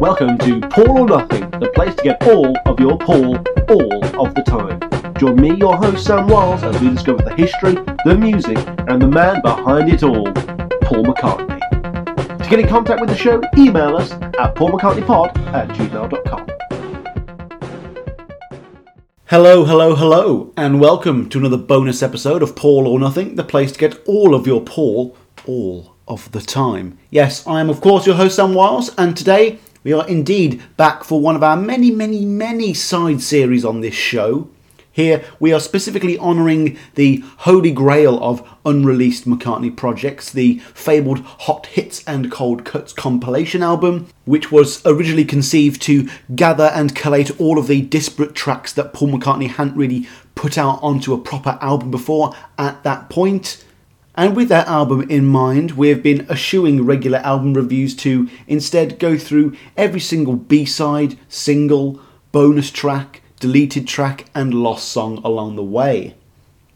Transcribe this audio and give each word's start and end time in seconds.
Welcome 0.00 0.38
to 0.38 0.60
Paul 0.60 1.00
or 1.00 1.06
Nothing, 1.06 1.50
the 1.60 1.70
place 1.74 1.94
to 1.96 2.02
get 2.02 2.26
all 2.26 2.56
of 2.64 2.80
your 2.80 2.96
Paul 2.96 3.36
all 3.68 4.26
of 4.26 4.34
the 4.34 4.42
time. 4.46 4.80
Join 5.18 5.36
me, 5.36 5.54
your 5.56 5.76
host 5.76 6.06
Sam 6.06 6.26
Wiles, 6.26 6.62
as 6.62 6.80
we 6.80 6.88
discover 6.88 7.22
the 7.22 7.34
history, 7.34 7.74
the 8.06 8.16
music, 8.18 8.56
and 8.88 9.02
the 9.02 9.06
man 9.06 9.42
behind 9.42 9.90
it 9.92 10.02
all, 10.02 10.24
Paul 10.84 11.04
McCartney. 11.04 11.60
To 12.42 12.48
get 12.48 12.60
in 12.60 12.66
contact 12.66 13.02
with 13.02 13.10
the 13.10 13.16
show, 13.16 13.42
email 13.58 13.94
us 13.94 14.12
at 14.12 14.54
paulmccartneypod 14.54 15.36
at 15.52 15.68
gmail.com. 15.68 16.46
Hello, 19.26 19.66
hello, 19.66 19.94
hello, 19.94 20.54
and 20.56 20.80
welcome 20.80 21.28
to 21.28 21.38
another 21.38 21.58
bonus 21.58 22.02
episode 22.02 22.42
of 22.42 22.56
Paul 22.56 22.88
or 22.88 22.98
Nothing, 22.98 23.34
the 23.34 23.44
place 23.44 23.70
to 23.72 23.78
get 23.78 24.02
all 24.06 24.34
of 24.34 24.46
your 24.46 24.62
Paul 24.62 25.14
all 25.46 25.94
of 26.08 26.32
the 26.32 26.40
time. 26.40 26.96
Yes, 27.10 27.46
I 27.46 27.60
am, 27.60 27.68
of 27.68 27.82
course, 27.82 28.06
your 28.06 28.16
host, 28.16 28.36
Sam 28.36 28.54
Wiles, 28.54 28.94
and 28.96 29.14
today 29.14 29.58
we 29.82 29.92
are 29.92 30.06
indeed 30.06 30.62
back 30.76 31.04
for 31.04 31.20
one 31.20 31.36
of 31.36 31.42
our 31.42 31.56
many, 31.56 31.90
many, 31.90 32.24
many 32.24 32.74
side 32.74 33.22
series 33.22 33.64
on 33.64 33.80
this 33.80 33.94
show. 33.94 34.48
Here 34.92 35.24
we 35.38 35.52
are 35.52 35.60
specifically 35.60 36.18
honouring 36.18 36.76
the 36.96 37.24
holy 37.38 37.70
grail 37.70 38.22
of 38.22 38.46
unreleased 38.66 39.26
McCartney 39.26 39.74
projects, 39.74 40.30
the 40.30 40.58
fabled 40.74 41.20
Hot 41.20 41.66
Hits 41.66 42.04
and 42.04 42.30
Cold 42.30 42.64
Cuts 42.64 42.92
compilation 42.92 43.62
album, 43.62 44.08
which 44.24 44.52
was 44.52 44.84
originally 44.84 45.24
conceived 45.24 45.80
to 45.82 46.08
gather 46.34 46.70
and 46.74 46.94
collate 46.94 47.40
all 47.40 47.58
of 47.58 47.68
the 47.68 47.80
disparate 47.80 48.34
tracks 48.34 48.72
that 48.74 48.92
Paul 48.92 49.12
McCartney 49.12 49.48
hadn't 49.48 49.76
really 49.76 50.08
put 50.34 50.58
out 50.58 50.80
onto 50.82 51.14
a 51.14 51.18
proper 51.18 51.56
album 51.62 51.90
before 51.90 52.34
at 52.58 52.82
that 52.82 53.08
point. 53.08 53.64
And 54.20 54.36
with 54.36 54.50
that 54.50 54.68
album 54.68 55.08
in 55.10 55.24
mind, 55.24 55.70
we 55.70 55.88
have 55.88 56.02
been 56.02 56.26
eschewing 56.28 56.84
regular 56.84 57.20
album 57.20 57.54
reviews 57.54 57.96
to 57.96 58.28
instead 58.46 58.98
go 58.98 59.16
through 59.16 59.56
every 59.78 59.98
single 59.98 60.36
B 60.36 60.66
side, 60.66 61.18
single, 61.30 61.98
bonus 62.30 62.70
track, 62.70 63.22
deleted 63.38 63.88
track, 63.88 64.26
and 64.34 64.52
lost 64.52 64.90
song 64.90 65.22
along 65.24 65.56
the 65.56 65.64
way. 65.64 66.16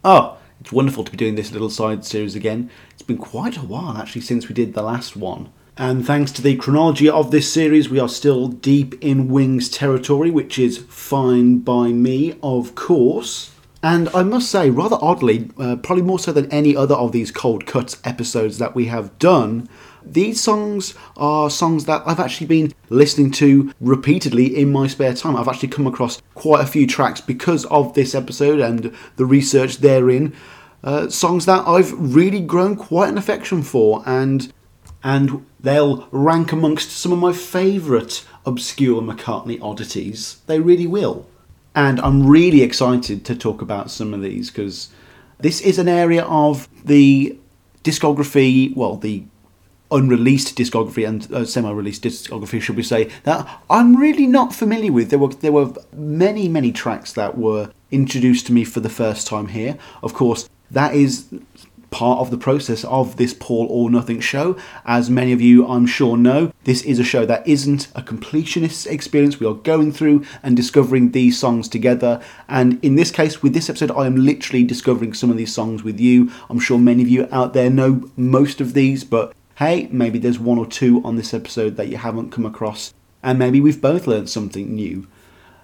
Oh, 0.02 0.38
it's 0.58 0.72
wonderful 0.72 1.05
to 1.05 1.10
be 1.10 1.18
doing 1.18 1.34
this 1.34 1.52
little 1.52 1.68
side 1.68 2.06
series 2.06 2.34
again. 2.34 2.70
It's 2.92 3.02
been 3.02 3.18
quite 3.18 3.58
a 3.58 3.61
while 3.61 3.98
actually 3.98 4.22
since 4.22 4.48
we 4.48 4.55
did 4.55 4.72
the 4.72 4.80
last 4.80 5.14
one. 5.14 5.50
And 5.77 6.06
thanks 6.06 6.33
to 6.33 6.40
the 6.40 6.56
chronology 6.56 7.11
of 7.11 7.30
this 7.30 7.52
series, 7.52 7.90
we 7.90 8.00
are 8.00 8.08
still 8.08 8.48
deep 8.48 8.94
in 9.05 9.28
Wings 9.28 9.68
territory, 9.68 10.30
which 10.30 10.58
is 10.58 10.78
fine 10.78 11.58
by 11.58 11.88
me, 11.88 12.38
of 12.42 12.74
course. 12.74 13.53
And 13.84 14.08
I 14.14 14.22
must 14.22 14.50
say, 14.50 14.70
rather 14.70 14.96
oddly, 15.02 15.50
uh, 15.58 15.77
probably 15.77 16.04
more 16.04 16.18
so 16.18 16.32
than 16.32 16.50
any 16.50 16.74
other 16.74 16.94
of 16.94 17.12
these 17.12 17.30
Cold 17.30 17.66
Cuts 17.66 18.00
episodes 18.02 18.56
that 18.56 18.74
we 18.74 18.86
have 18.86 19.18
done, 19.18 19.68
these 20.02 20.40
songs 20.40 20.94
are 21.18 21.50
songs 21.50 21.84
that 21.84 22.02
I've 22.06 22.18
actually 22.18 22.46
been 22.46 22.72
listening 22.88 23.30
to 23.32 23.74
repeatedly 23.82 24.56
in 24.56 24.72
my 24.72 24.86
spare 24.86 25.12
time. 25.12 25.36
I've 25.36 25.48
actually 25.48 25.68
come 25.68 25.86
across 25.86 26.22
quite 26.34 26.64
a 26.64 26.66
few 26.66 26.86
tracks 26.86 27.20
because 27.20 27.66
of 27.66 27.92
this 27.92 28.14
episode 28.14 28.58
and 28.58 28.90
the 29.16 29.27
research 29.27 29.77
therein. 29.77 30.34
Uh, 30.82 31.10
songs 31.10 31.44
that 31.44 31.68
I've 31.68 31.92
really 31.92 32.40
grown 32.40 32.77
quite 32.77 33.10
an 33.10 33.18
affection 33.18 33.62
for, 33.62 34.02
and 34.06 34.50
and 35.02 35.44
they'll 35.60 36.08
rank 36.10 36.52
amongst 36.52 36.90
some 36.90 37.12
of 37.12 37.18
my 37.18 37.34
favourite 37.34 38.24
obscure 38.46 39.02
McCartney 39.02 39.60
oddities. 39.60 40.38
They 40.46 40.58
really 40.58 40.86
will. 40.86 41.27
And 41.75 42.00
I'm 42.00 42.27
really 42.27 42.62
excited 42.62 43.25
to 43.25 43.34
talk 43.34 43.61
about 43.61 43.91
some 43.91 44.14
of 44.14 44.22
these 44.22 44.50
because 44.50 44.91
this 45.39 45.61
is 45.61 45.78
an 45.78 45.89
area 45.89 46.25
of 46.25 46.69
the 46.84 47.36
discography, 47.83 48.75
well, 48.77 48.97
the 48.97 49.25
unreleased 49.91 50.56
discography 50.56 51.06
and 51.06 51.33
uh, 51.33 51.45
semi-released 51.45 52.02
discography, 52.02 52.61
should 52.61 52.77
we 52.77 52.83
say, 52.83 53.11
that 53.25 53.48
I'm 53.69 53.97
really 53.97 54.27
not 54.27 54.55
familiar 54.55 54.92
with. 54.92 55.11
There 55.11 55.19
were 55.19 55.28
there 55.28 55.52
were 55.52 55.72
many 55.92 56.48
many 56.48 56.72
tracks 56.72 57.12
that 57.12 57.36
were 57.36 57.70
introduced 57.91 58.47
to 58.47 58.52
me 58.52 58.64
for 58.64 58.80
the 58.80 58.89
first 58.89 59.27
time 59.27 59.48
here. 59.48 59.77
Of 60.02 60.14
course, 60.14 60.48
that 60.70 60.95
is 60.95 61.27
part 61.94 62.18
of 62.18 62.32
the 62.32 62.36
process 62.36 62.82
of 62.86 63.18
this 63.18 63.32
Paul 63.32 63.68
or 63.70 63.88
Nothing 63.88 64.18
show. 64.18 64.56
As 64.84 65.08
many 65.08 65.30
of 65.32 65.40
you, 65.40 65.64
I'm 65.64 65.86
sure, 65.86 66.16
know, 66.16 66.52
this 66.64 66.82
is 66.82 66.98
a 66.98 67.05
show 67.05 67.24
that 67.24 67.46
isn't 67.46 67.86
a 67.94 68.02
completionist 68.02 68.88
experience. 68.88 69.38
We 69.38 69.46
are 69.46 69.55
going 69.55 69.92
through 69.92 70.24
and 70.42 70.56
discovering 70.56 71.12
these 71.12 71.38
songs 71.38 71.68
together. 71.68 72.20
And 72.48 72.84
in 72.84 72.96
this 72.96 73.12
case, 73.12 73.44
with 73.44 73.54
this 73.54 73.70
episode, 73.70 73.92
I 73.92 74.06
am 74.06 74.16
literally 74.16 74.64
discovering 74.64 75.14
some 75.14 75.30
of 75.30 75.36
these 75.36 75.54
songs 75.54 75.84
with 75.84 76.00
you. 76.00 76.33
I'm 76.50 76.58
sure 76.58 76.80
many 76.80 77.04
of 77.04 77.08
you 77.08 77.28
out 77.30 77.52
there 77.52 77.70
know 77.70 78.10
most 78.16 78.60
of 78.60 78.74
these, 78.74 79.04
but 79.04 79.33
hey, 79.58 79.88
maybe 79.92 80.18
there's 80.18 80.40
one 80.40 80.58
or 80.58 80.66
two 80.66 81.00
on 81.04 81.14
this 81.14 81.33
episode 81.33 81.77
that 81.77 81.86
you 81.86 81.96
haven't 81.96 82.33
come 82.33 82.44
across. 82.44 82.92
And 83.22 83.38
maybe 83.38 83.60
we've 83.60 83.80
both 83.80 84.08
learned 84.08 84.28
something 84.28 84.74
new. 84.74 85.06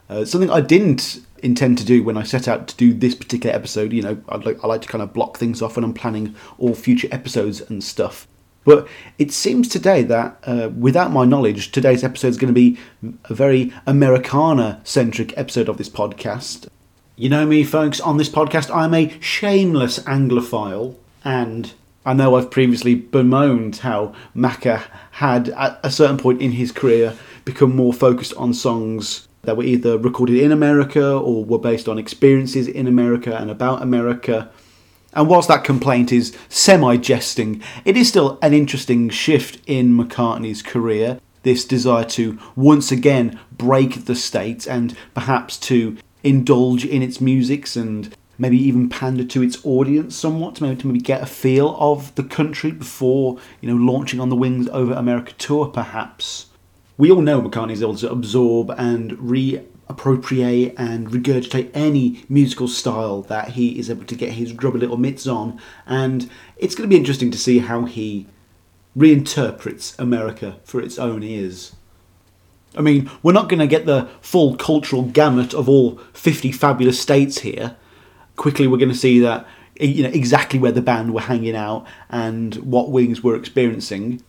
Uh, 0.09 0.25
something 0.25 0.51
I 0.51 0.61
didn't 0.61 1.25
intend 1.43 1.79
to 1.79 1.85
do 1.85 2.03
when 2.03 2.17
I 2.17 2.23
set 2.23 2.49
out 2.49 2.69
to 2.69 2.77
do 2.77 2.93
this 2.93 3.15
particular 3.15 3.55
episode. 3.55 3.93
You 3.93 4.03
know, 4.03 4.23
I'd 4.29 4.45
like, 4.45 4.63
I 4.63 4.67
like 4.67 4.83
to 4.83 4.89
kind 4.89 5.03
of 5.03 5.13
block 5.13 5.37
things 5.37 5.63
off 5.63 5.77
when 5.77 5.85
I'm 5.85 5.95
planning 5.95 6.35
all 6.59 6.75
future 6.75 7.09
episodes 7.11 7.61
and 7.61 7.83
stuff. 7.83 8.27
But 8.65 8.87
it 9.19 9.33
seems 9.33 9.69
today 9.69 10.03
that, 10.05 10.39
uh, 10.45 10.69
without 10.77 11.11
my 11.11 11.25
knowledge, 11.25 11.73
today's 11.73 12.05
episode 12.05 12.29
is 12.29 12.37
going 12.37 12.55
to 12.55 12.61
be 12.61 12.79
a 13.25 13.35
very 13.35 13.73
Americana 13.87 14.81
centric 14.85 15.37
episode 15.37 15.69
of 15.69 15.79
this 15.79 15.89
podcast. 15.89 16.69
You 17.17 17.29
know 17.29 17.47
me, 17.47 17.65
folks, 17.65 18.01
on 18.01 18.17
this 18.17 18.29
podcast, 18.29 18.75
I'm 18.75 18.95
a 18.95 19.19
shameless 19.21 19.99
Anglophile, 20.01 20.95
and 21.25 21.73
I 22.05 22.15
know 22.15 22.35
I've 22.35 22.51
previously 22.51 22.95
bemoaned 22.95 23.79
how 23.79 24.15
Macca 24.37 24.83
had, 25.13 25.51
at 25.51 25.81
a 25.83 25.91
certain 25.91 26.19
point 26.19 26.43
in 26.43 26.53
his 26.53 26.73
career, 26.73 27.17
become 27.45 27.75
more 27.75 27.93
focused 27.93 28.35
on 28.35 28.55
songs 28.55 29.29
that 29.43 29.57
were 29.57 29.65
either 29.65 29.99
recorded 29.99 30.37
in 30.37 30.53
America 30.53 31.17
or 31.17 31.45
were 31.45 31.59
based 31.59 31.89
on 31.89 31.99
experiences 31.99 32.69
in 32.69 32.87
America 32.87 33.37
and 33.37 33.51
about 33.51 33.83
America. 33.83 34.51
And 35.13 35.29
whilst 35.29 35.49
that 35.49 35.65
complaint 35.65 36.13
is 36.13 36.37
semi 36.49 36.97
jesting, 36.97 37.63
it 37.85 37.97
is 37.97 38.09
still 38.09 38.39
an 38.43 38.53
interesting 38.53 39.09
shift 39.09 39.61
in 39.67 39.97
McCartney's 39.97 40.63
career. 40.63 41.21
This 41.43 41.65
desire 41.65 42.05
to 42.05 42.39
once 42.55 42.93
again 42.93 43.41
break 43.51 44.05
the 44.05 44.15
States 44.15 44.67
and 44.67 44.97
perhaps 45.15 45.57
to 45.61 45.97
indulge 46.23 46.85
in 46.85 47.03
its 47.03 47.21
musics 47.21 47.77
and 47.77 48.15
maybe 48.37 48.59
even 48.59 48.89
pander 48.89 49.25
to 49.25 49.43
its 49.43 49.59
audience 49.65 50.15
somewhat, 50.15 50.61
maybe 50.61 50.81
to 50.81 50.87
maybe 50.87 51.01
get 51.01 51.23
a 51.23 51.27
feel 51.27 51.77
of 51.79 52.15
the 52.15 52.23
country 52.23 52.71
before, 52.71 53.39
you 53.61 53.71
know, 53.71 53.93
launching 53.93 54.21
on 54.21 54.29
the 54.29 54.37
Wings 54.37 54.69
over 54.69 54.93
America 54.93 55.33
tour 55.39 55.67
perhaps 55.67 56.50
we 57.01 57.11
all 57.11 57.23
know 57.23 57.41
McCartney 57.41 57.73
is 57.73 57.83
able 57.83 57.97
to 57.97 58.11
absorb 58.11 58.71
and 58.77 59.13
reappropriate 59.13 60.75
and 60.77 61.09
regurgitate 61.09 61.71
any 61.73 62.23
musical 62.29 62.69
style 62.69 63.23
that 63.23 63.53
he 63.53 63.79
is 63.79 63.89
able 63.89 64.05
to 64.05 64.15
get 64.15 64.33
his 64.33 64.53
grubby 64.53 64.81
little 64.81 64.99
mitts 64.99 65.27
on, 65.27 65.59
and 65.87 66.29
it's 66.59 66.75
going 66.75 66.87
to 66.87 66.93
be 66.93 66.99
interesting 66.99 67.31
to 67.31 67.39
see 67.39 67.61
how 67.61 67.87
he 67.87 68.27
reinterprets 68.95 69.99
America 69.99 70.59
for 70.63 70.79
its 70.79 70.99
own 70.99 71.23
ears. 71.23 71.75
I 72.77 72.83
mean, 72.83 73.11
we're 73.23 73.33
not 73.33 73.49
going 73.49 73.61
to 73.61 73.67
get 73.67 73.87
the 73.87 74.11
full 74.21 74.55
cultural 74.57 75.03
gamut 75.03 75.55
of 75.55 75.71
all 75.71 75.97
50 76.13 76.53
fabulous 76.53 77.01
states 77.01 77.39
here. 77.39 77.77
Quickly, 78.37 78.67
we're 78.67 78.77
going 78.77 78.91
to 78.91 78.95
see 78.95 79.19
that 79.21 79.47
you 79.81 80.03
know 80.03 80.11
exactly 80.11 80.59
where 80.59 80.71
the 80.71 80.83
band 80.83 81.15
were 81.15 81.23
hanging 81.23 81.57
out 81.57 81.87
and 82.11 82.57
what 82.57 82.91
Wings 82.91 83.23
were 83.23 83.37
experiencing. 83.37 84.23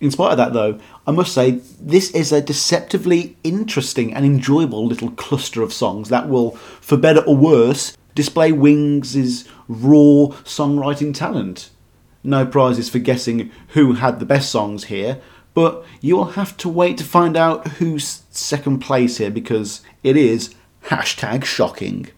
In 0.00 0.10
spite 0.10 0.32
of 0.32 0.36
that, 0.36 0.52
though, 0.52 0.78
I 1.06 1.10
must 1.10 1.32
say 1.32 1.60
this 1.80 2.10
is 2.12 2.30
a 2.30 2.40
deceptively 2.40 3.36
interesting 3.42 4.14
and 4.14 4.24
enjoyable 4.24 4.86
little 4.86 5.10
cluster 5.12 5.62
of 5.62 5.72
songs 5.72 6.08
that 6.08 6.28
will, 6.28 6.52
for 6.80 6.96
better 6.96 7.20
or 7.20 7.36
worse, 7.36 7.96
display 8.14 8.52
Wings' 8.52 9.48
raw 9.66 10.34
songwriting 10.44 11.14
talent. 11.14 11.70
No 12.22 12.46
prizes 12.46 12.88
for 12.88 12.98
guessing 12.98 13.50
who 13.68 13.94
had 13.94 14.20
the 14.20 14.26
best 14.26 14.50
songs 14.50 14.84
here, 14.84 15.20
but 15.54 15.84
you 16.00 16.16
will 16.16 16.32
have 16.32 16.56
to 16.58 16.68
wait 16.68 16.98
to 16.98 17.04
find 17.04 17.36
out 17.36 17.66
who's 17.78 18.22
second 18.30 18.78
place 18.78 19.18
here 19.18 19.30
because 19.30 19.82
it 20.04 20.16
is 20.16 20.54
hashtag 20.84 21.44
shocking. 21.44 22.08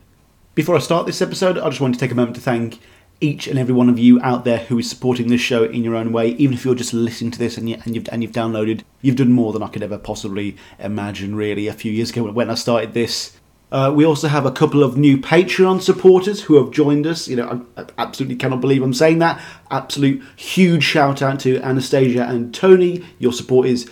Before 0.54 0.76
I 0.76 0.80
start 0.80 1.06
this 1.06 1.22
episode, 1.22 1.56
I 1.58 1.68
just 1.68 1.80
want 1.80 1.94
to 1.94 2.00
take 2.00 2.10
a 2.10 2.14
moment 2.14 2.36
to 2.36 2.42
thank 2.42 2.80
each 3.20 3.46
and 3.46 3.58
every 3.58 3.74
one 3.74 3.88
of 3.88 3.98
you 3.98 4.20
out 4.22 4.44
there 4.44 4.58
who 4.58 4.78
is 4.78 4.88
supporting 4.88 5.28
this 5.28 5.40
show 5.40 5.64
in 5.64 5.84
your 5.84 5.94
own 5.94 6.12
way, 6.12 6.30
even 6.30 6.54
if 6.54 6.64
you're 6.64 6.74
just 6.74 6.94
listening 6.94 7.30
to 7.30 7.38
this 7.38 7.58
and, 7.58 7.68
you, 7.68 7.76
and 7.84 7.94
you've 7.94 8.08
and 8.10 8.22
you've 8.22 8.32
downloaded, 8.32 8.82
you've 9.02 9.16
done 9.16 9.32
more 9.32 9.52
than 9.52 9.62
I 9.62 9.68
could 9.68 9.82
ever 9.82 9.98
possibly 9.98 10.56
imagine. 10.78 11.34
Really, 11.34 11.66
a 11.66 11.72
few 11.72 11.92
years 11.92 12.10
ago 12.10 12.30
when 12.30 12.50
I 12.50 12.54
started 12.54 12.94
this. 12.94 13.36
Uh, 13.72 13.92
we 13.94 14.04
also 14.04 14.26
have 14.26 14.44
a 14.44 14.50
couple 14.50 14.82
of 14.82 14.96
new 14.96 15.16
Patreon 15.16 15.80
supporters 15.80 16.42
who 16.42 16.56
have 16.56 16.72
joined 16.72 17.06
us. 17.06 17.28
You 17.28 17.36
know, 17.36 17.64
I, 17.76 17.82
I 17.82 17.86
absolutely 17.98 18.34
cannot 18.34 18.60
believe 18.60 18.82
I'm 18.82 18.92
saying 18.92 19.20
that. 19.20 19.40
Absolute 19.70 20.20
huge 20.34 20.82
shout 20.82 21.22
out 21.22 21.38
to 21.40 21.60
Anastasia 21.60 22.24
and 22.24 22.52
Tony. 22.52 23.04
Your 23.20 23.32
support 23.32 23.68
is 23.68 23.88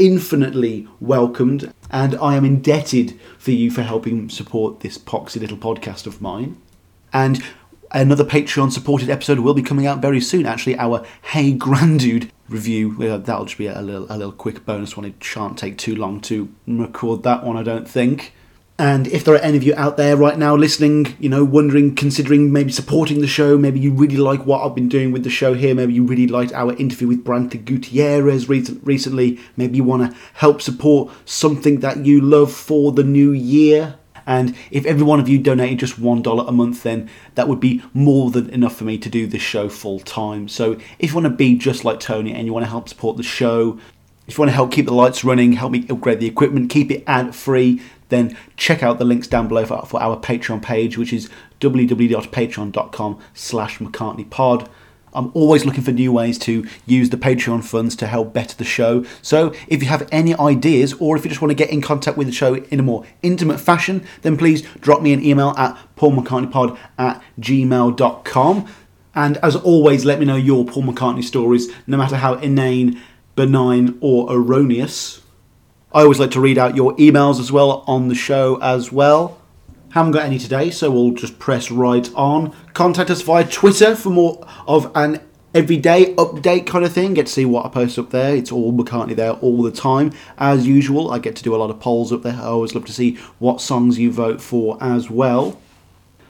infinitely 0.00 0.88
welcomed, 0.98 1.72
and 1.90 2.16
I 2.16 2.34
am 2.34 2.44
indebted 2.44 3.20
for 3.38 3.52
you 3.52 3.70
for 3.70 3.82
helping 3.82 4.28
support 4.30 4.80
this 4.80 4.98
poxy 4.98 5.40
little 5.40 5.58
podcast 5.58 6.06
of 6.06 6.20
mine. 6.20 6.60
And 7.12 7.40
Another 7.92 8.24
Patreon 8.24 8.70
supported 8.70 9.10
episode 9.10 9.40
will 9.40 9.54
be 9.54 9.62
coming 9.62 9.84
out 9.84 10.00
very 10.00 10.20
soon. 10.20 10.46
Actually, 10.46 10.78
our 10.78 11.04
Hey 11.22 11.52
Grandude 11.52 12.30
review. 12.48 12.96
Uh, 13.02 13.16
That'll 13.16 13.46
just 13.46 13.58
be 13.58 13.66
a 13.66 13.80
little, 13.80 14.06
a 14.08 14.16
little 14.16 14.32
quick 14.32 14.64
bonus 14.64 14.96
one. 14.96 15.06
It 15.06 15.22
shan't 15.22 15.58
take 15.58 15.76
too 15.76 15.96
long 15.96 16.20
to 16.22 16.54
record 16.68 17.24
that 17.24 17.42
one, 17.42 17.56
I 17.56 17.64
don't 17.64 17.88
think. 17.88 18.32
And 18.78 19.08
if 19.08 19.24
there 19.24 19.34
are 19.34 19.38
any 19.38 19.58
of 19.58 19.62
you 19.62 19.74
out 19.76 19.96
there 19.98 20.16
right 20.16 20.38
now 20.38 20.56
listening, 20.56 21.14
you 21.18 21.28
know, 21.28 21.44
wondering, 21.44 21.94
considering 21.94 22.50
maybe 22.50 22.72
supporting 22.72 23.20
the 23.20 23.26
show, 23.26 23.58
maybe 23.58 23.78
you 23.78 23.92
really 23.92 24.16
like 24.16 24.46
what 24.46 24.64
I've 24.64 24.74
been 24.74 24.88
doing 24.88 25.12
with 25.12 25.22
the 25.22 25.28
show 25.28 25.52
here, 25.52 25.74
maybe 25.74 25.92
you 25.92 26.04
really 26.04 26.26
liked 26.26 26.54
our 26.54 26.72
interview 26.76 27.08
with 27.08 27.22
Brantley 27.22 27.62
Gutierrez 27.62 28.48
recent, 28.48 28.86
recently, 28.86 29.38
maybe 29.56 29.76
you 29.76 29.84
want 29.84 30.10
to 30.10 30.18
help 30.32 30.62
support 30.62 31.12
something 31.26 31.80
that 31.80 32.06
you 32.06 32.22
love 32.22 32.52
for 32.54 32.92
the 32.92 33.04
new 33.04 33.32
year. 33.32 33.96
And 34.30 34.54
if 34.70 34.86
every 34.86 35.02
one 35.02 35.18
of 35.18 35.28
you 35.28 35.40
donated 35.40 35.80
just 35.80 36.00
$1 36.00 36.48
a 36.48 36.52
month, 36.52 36.84
then 36.84 37.10
that 37.34 37.48
would 37.48 37.58
be 37.58 37.82
more 37.92 38.30
than 38.30 38.48
enough 38.50 38.76
for 38.76 38.84
me 38.84 38.96
to 38.96 39.08
do 39.08 39.26
this 39.26 39.42
show 39.42 39.68
full 39.68 39.98
time. 39.98 40.46
So 40.46 40.78
if 41.00 41.10
you 41.10 41.16
want 41.16 41.24
to 41.24 41.30
be 41.30 41.56
just 41.56 41.84
like 41.84 41.98
Tony 41.98 42.32
and 42.32 42.46
you 42.46 42.52
want 42.52 42.64
to 42.64 42.70
help 42.70 42.88
support 42.88 43.16
the 43.16 43.24
show, 43.24 43.80
if 44.28 44.38
you 44.38 44.42
want 44.42 44.50
to 44.50 44.54
help 44.54 44.70
keep 44.70 44.86
the 44.86 44.94
lights 44.94 45.24
running, 45.24 45.54
help 45.54 45.72
me 45.72 45.84
upgrade 45.90 46.20
the 46.20 46.28
equipment, 46.28 46.70
keep 46.70 46.92
it 46.92 47.02
ad 47.08 47.34
free, 47.34 47.82
then 48.08 48.36
check 48.56 48.84
out 48.84 49.00
the 49.00 49.04
links 49.04 49.26
down 49.26 49.48
below 49.48 49.66
for, 49.66 49.84
for 49.84 50.00
our 50.00 50.16
Patreon 50.16 50.62
page, 50.62 50.96
which 50.96 51.12
is 51.12 51.28
www.patreon.com 51.58 53.18
slash 53.34 53.78
McCartneyPod. 53.78 54.68
I'm 55.12 55.30
always 55.34 55.64
looking 55.64 55.82
for 55.82 55.92
new 55.92 56.12
ways 56.12 56.38
to 56.40 56.66
use 56.86 57.10
the 57.10 57.16
Patreon 57.16 57.64
funds 57.64 57.96
to 57.96 58.06
help 58.06 58.32
better 58.32 58.56
the 58.56 58.64
show. 58.64 59.04
So 59.22 59.52
if 59.66 59.82
you 59.82 59.88
have 59.88 60.08
any 60.12 60.34
ideas 60.36 60.92
or 60.94 61.16
if 61.16 61.24
you 61.24 61.30
just 61.30 61.42
want 61.42 61.50
to 61.50 61.56
get 61.56 61.70
in 61.70 61.80
contact 61.80 62.16
with 62.16 62.26
the 62.26 62.32
show 62.32 62.54
in 62.54 62.80
a 62.80 62.82
more 62.82 63.04
intimate 63.22 63.58
fashion, 63.58 64.06
then 64.22 64.36
please 64.36 64.62
drop 64.80 65.02
me 65.02 65.12
an 65.12 65.24
email 65.24 65.54
at 65.56 65.76
paulmccartneypod 65.96 66.78
at 66.98 67.22
gmail.com. 67.40 68.66
And 69.14 69.36
as 69.38 69.56
always, 69.56 70.04
let 70.04 70.20
me 70.20 70.24
know 70.24 70.36
your 70.36 70.64
Paul 70.64 70.84
McCartney 70.84 71.24
stories, 71.24 71.68
no 71.86 71.96
matter 71.96 72.16
how 72.16 72.34
inane, 72.34 73.00
benign, 73.34 73.98
or 74.00 74.32
erroneous. 74.32 75.20
I 75.92 76.02
always 76.02 76.20
like 76.20 76.30
to 76.32 76.40
read 76.40 76.58
out 76.58 76.76
your 76.76 76.94
emails 76.96 77.40
as 77.40 77.50
well 77.50 77.82
on 77.88 78.06
the 78.06 78.14
show 78.14 78.60
as 78.62 78.92
well. 78.92 79.39
Haven't 79.90 80.12
got 80.12 80.24
any 80.24 80.38
today, 80.38 80.70
so 80.70 80.88
we'll 80.88 81.10
just 81.10 81.40
press 81.40 81.68
right 81.68 82.08
on. 82.14 82.54
Contact 82.74 83.10
us 83.10 83.22
via 83.22 83.44
Twitter 83.44 83.96
for 83.96 84.10
more 84.10 84.46
of 84.68 84.88
an 84.94 85.20
everyday 85.52 86.14
update 86.14 86.64
kind 86.64 86.84
of 86.84 86.92
thing. 86.92 87.14
Get 87.14 87.26
to 87.26 87.32
see 87.32 87.44
what 87.44 87.66
I 87.66 87.70
post 87.70 87.98
up 87.98 88.10
there. 88.10 88.36
It's 88.36 88.52
all 88.52 88.72
McCartney 88.72 89.16
there 89.16 89.32
all 89.32 89.64
the 89.64 89.72
time. 89.72 90.12
As 90.38 90.64
usual, 90.64 91.10
I 91.10 91.18
get 91.18 91.34
to 91.34 91.42
do 91.42 91.56
a 91.56 91.58
lot 91.58 91.70
of 91.70 91.80
polls 91.80 92.12
up 92.12 92.22
there. 92.22 92.34
I 92.34 92.44
always 92.44 92.72
love 92.72 92.84
to 92.84 92.92
see 92.92 93.16
what 93.40 93.60
songs 93.60 93.98
you 93.98 94.12
vote 94.12 94.40
for 94.40 94.78
as 94.80 95.10
well. 95.10 95.60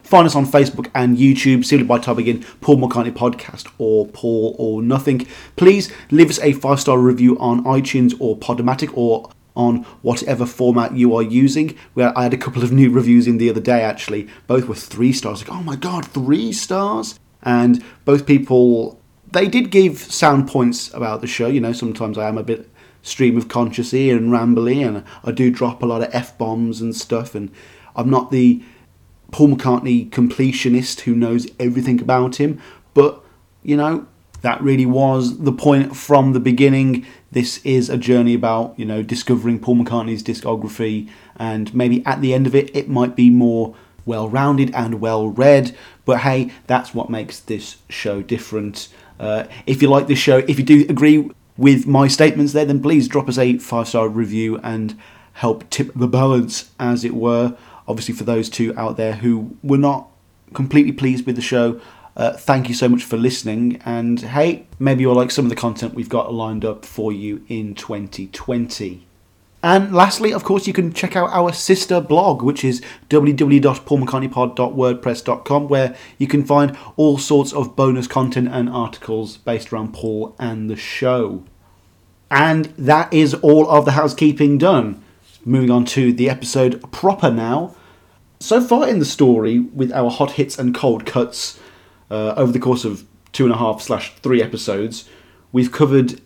Find 0.04 0.26
us 0.26 0.34
on 0.34 0.46
Facebook 0.46 0.90
and 0.94 1.18
YouTube 1.18 1.66
simply 1.66 1.86
by 1.86 1.98
typing 1.98 2.28
in 2.28 2.42
Paul 2.62 2.78
McCartney 2.78 3.12
Podcast 3.12 3.70
or 3.76 4.06
Paul 4.06 4.56
or 4.58 4.80
Nothing. 4.80 5.26
Please 5.56 5.92
leave 6.10 6.30
us 6.30 6.40
a 6.40 6.54
five 6.54 6.80
star 6.80 6.98
review 6.98 7.38
on 7.38 7.62
iTunes 7.64 8.16
or 8.18 8.38
Podomatic 8.38 8.90
or 8.96 9.30
on 9.60 9.84
whatever 10.02 10.46
format 10.46 10.96
you 10.96 11.14
are 11.14 11.22
using. 11.22 11.76
Where 11.94 12.16
I 12.18 12.24
had 12.24 12.34
a 12.34 12.38
couple 12.38 12.62
of 12.62 12.72
new 12.72 12.90
reviews 12.90 13.26
in 13.26 13.38
the 13.38 13.50
other 13.50 13.60
day 13.60 13.82
actually. 13.82 14.28
Both 14.46 14.66
were 14.66 14.74
three 14.74 15.12
stars. 15.12 15.40
Like, 15.40 15.56
oh 15.56 15.62
my 15.62 15.76
god, 15.76 16.06
three 16.06 16.52
stars! 16.52 17.18
And 17.42 17.84
both 18.04 18.26
people 18.26 19.00
they 19.32 19.46
did 19.48 19.70
give 19.70 19.98
sound 19.98 20.48
points 20.48 20.92
about 20.92 21.20
the 21.20 21.26
show. 21.26 21.46
You 21.46 21.60
know, 21.60 21.72
sometimes 21.72 22.18
I 22.18 22.28
am 22.28 22.38
a 22.38 22.42
bit 22.42 22.68
stream 23.02 23.36
of 23.36 23.48
consciousy 23.48 24.14
and 24.14 24.30
rambly, 24.30 24.86
and 24.86 25.04
I 25.24 25.32
do 25.32 25.50
drop 25.50 25.82
a 25.82 25.86
lot 25.86 26.02
of 26.02 26.14
f 26.14 26.36
bombs 26.36 26.80
and 26.80 26.94
stuff. 26.94 27.34
And 27.34 27.50
I'm 27.94 28.10
not 28.10 28.30
the 28.30 28.62
Paul 29.30 29.48
McCartney 29.48 30.10
completionist 30.10 31.00
who 31.00 31.14
knows 31.14 31.46
everything 31.58 32.00
about 32.00 32.36
him, 32.36 32.60
but 32.94 33.24
you 33.62 33.76
know, 33.76 34.06
that 34.42 34.60
really 34.62 34.86
was 34.86 35.38
the 35.38 35.52
point 35.52 35.96
from 35.96 36.32
the 36.32 36.40
beginning. 36.40 37.06
This 37.30 37.64
is 37.64 37.90
a 37.90 37.96
journey 37.96 38.34
about, 38.34 38.78
you 38.78 38.84
know, 38.84 39.02
discovering 39.02 39.58
Paul 39.58 39.76
McCartney's 39.76 40.22
discography, 40.22 41.08
and 41.36 41.74
maybe 41.74 42.04
at 42.06 42.20
the 42.20 42.34
end 42.34 42.46
of 42.46 42.54
it, 42.54 42.74
it 42.74 42.88
might 42.88 43.16
be 43.16 43.30
more 43.30 43.74
well 44.06 44.28
rounded 44.28 44.74
and 44.74 45.00
well 45.00 45.28
read. 45.28 45.76
But 46.04 46.20
hey, 46.20 46.52
that's 46.66 46.94
what 46.94 47.10
makes 47.10 47.40
this 47.40 47.78
show 47.88 48.22
different. 48.22 48.88
Uh, 49.18 49.44
if 49.66 49.82
you 49.82 49.88
like 49.88 50.06
this 50.06 50.18
show, 50.18 50.38
if 50.38 50.58
you 50.58 50.64
do 50.64 50.86
agree 50.88 51.30
with 51.56 51.86
my 51.86 52.08
statements 52.08 52.54
there, 52.54 52.64
then 52.64 52.80
please 52.80 53.06
drop 53.06 53.28
us 53.28 53.38
a 53.38 53.58
five 53.58 53.86
star 53.88 54.08
review 54.08 54.58
and 54.58 54.98
help 55.34 55.68
tip 55.70 55.92
the 55.94 56.08
balance, 56.08 56.70
as 56.80 57.04
it 57.04 57.14
were. 57.14 57.56
Obviously, 57.86 58.14
for 58.14 58.24
those 58.24 58.48
two 58.48 58.76
out 58.76 58.96
there 58.96 59.14
who 59.14 59.56
were 59.62 59.78
not 59.78 60.08
completely 60.54 60.92
pleased 60.92 61.26
with 61.26 61.36
the 61.36 61.42
show, 61.42 61.80
uh, 62.16 62.32
thank 62.32 62.68
you 62.68 62.74
so 62.74 62.88
much 62.88 63.04
for 63.04 63.16
listening. 63.16 63.80
And 63.84 64.20
hey, 64.20 64.66
maybe 64.78 65.02
you'll 65.02 65.14
like 65.14 65.30
some 65.30 65.44
of 65.44 65.50
the 65.50 65.56
content 65.56 65.94
we've 65.94 66.08
got 66.08 66.32
lined 66.32 66.64
up 66.64 66.84
for 66.84 67.12
you 67.12 67.44
in 67.48 67.74
2020. 67.74 69.06
And 69.62 69.92
lastly, 69.92 70.32
of 70.32 70.42
course, 70.42 70.66
you 70.66 70.72
can 70.72 70.94
check 70.94 71.16
out 71.16 71.28
our 71.32 71.52
sister 71.52 72.00
blog, 72.00 72.40
which 72.42 72.64
is 72.64 72.80
www.paulmccartneypod.wordpress.com, 73.10 75.68
where 75.68 75.94
you 76.16 76.26
can 76.26 76.44
find 76.44 76.78
all 76.96 77.18
sorts 77.18 77.52
of 77.52 77.76
bonus 77.76 78.06
content 78.06 78.48
and 78.50 78.70
articles 78.70 79.36
based 79.36 79.70
around 79.70 79.92
Paul 79.92 80.34
and 80.38 80.70
the 80.70 80.76
show. 80.76 81.44
And 82.30 82.66
that 82.78 83.12
is 83.12 83.34
all 83.34 83.70
of 83.70 83.84
the 83.84 83.92
housekeeping 83.92 84.56
done. 84.56 85.04
Moving 85.44 85.70
on 85.70 85.84
to 85.86 86.12
the 86.12 86.28
episode 86.30 86.90
proper 86.90 87.30
now. 87.30 87.74
So 88.38 88.60
far 88.62 88.88
in 88.88 88.98
the 88.98 89.04
story, 89.04 89.58
with 89.58 89.92
our 89.92 90.10
hot 90.10 90.32
hits 90.32 90.58
and 90.58 90.74
cold 90.74 91.04
cuts 91.04 91.60
uh, 92.10 92.34
over 92.36 92.52
the 92.52 92.58
course 92.58 92.84
of 92.84 93.04
two 93.32 93.44
and 93.44 93.54
a 93.54 93.58
half 93.58 93.80
slash 93.80 94.14
three 94.16 94.42
episodes, 94.42 95.08
we've 95.52 95.72
covered 95.72 96.20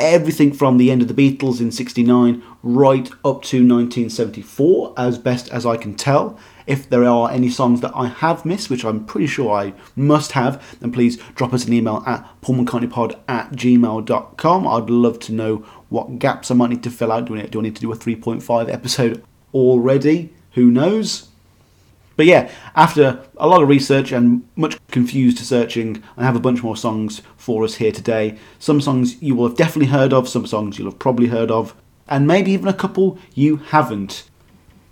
everything 0.00 0.52
from 0.52 0.78
the 0.78 0.90
end 0.90 1.02
of 1.02 1.08
the 1.08 1.14
Beatles 1.14 1.60
in 1.60 1.70
69 1.70 2.42
right 2.62 3.08
up 3.24 3.42
to 3.42 3.58
1974, 3.58 4.94
as 4.96 5.18
best 5.18 5.50
as 5.50 5.66
I 5.66 5.76
can 5.76 5.94
tell. 5.94 6.38
If 6.66 6.88
there 6.88 7.04
are 7.04 7.30
any 7.30 7.50
songs 7.50 7.80
that 7.82 7.92
I 7.94 8.06
have 8.06 8.44
missed, 8.44 8.70
which 8.70 8.84
I'm 8.84 9.04
pretty 9.04 9.26
sure 9.26 9.52
I 9.52 9.74
must 9.96 10.32
have, 10.32 10.78
then 10.80 10.92
please 10.92 11.18
drop 11.34 11.52
us 11.52 11.66
an 11.66 11.72
email 11.72 12.02
at 12.06 12.26
paulmccartneypod 12.42 13.18
at 13.28 13.52
gmail.com. 13.52 14.66
I'd 14.66 14.90
love 14.90 15.18
to 15.20 15.32
know 15.32 15.56
what 15.88 16.18
gaps 16.18 16.50
I 16.50 16.54
might 16.54 16.70
need 16.70 16.82
to 16.84 16.90
fill 16.90 17.12
out. 17.12 17.26
Do 17.26 17.36
I, 17.36 17.42
do 17.46 17.60
I 17.60 17.62
need 17.62 17.76
to 17.76 17.82
do 17.82 17.92
a 17.92 17.96
3.5 17.96 18.72
episode 18.72 19.22
already? 19.52 20.32
Who 20.52 20.70
knows? 20.70 21.29
But 22.20 22.26
yeah, 22.26 22.52
after 22.76 23.24
a 23.38 23.48
lot 23.48 23.62
of 23.62 23.68
research 23.70 24.12
and 24.12 24.46
much 24.54 24.76
confused 24.88 25.38
searching, 25.38 26.02
I 26.18 26.24
have 26.24 26.36
a 26.36 26.38
bunch 26.38 26.62
more 26.62 26.76
songs 26.76 27.22
for 27.38 27.64
us 27.64 27.76
here 27.76 27.92
today. 27.92 28.36
Some 28.58 28.82
songs 28.82 29.22
you 29.22 29.34
will 29.34 29.48
have 29.48 29.56
definitely 29.56 29.86
heard 29.86 30.12
of, 30.12 30.28
some 30.28 30.46
songs 30.46 30.78
you'll 30.78 30.90
have 30.90 30.98
probably 30.98 31.28
heard 31.28 31.50
of, 31.50 31.74
and 32.08 32.26
maybe 32.26 32.50
even 32.50 32.68
a 32.68 32.74
couple 32.74 33.18
you 33.32 33.56
haven't. 33.56 34.28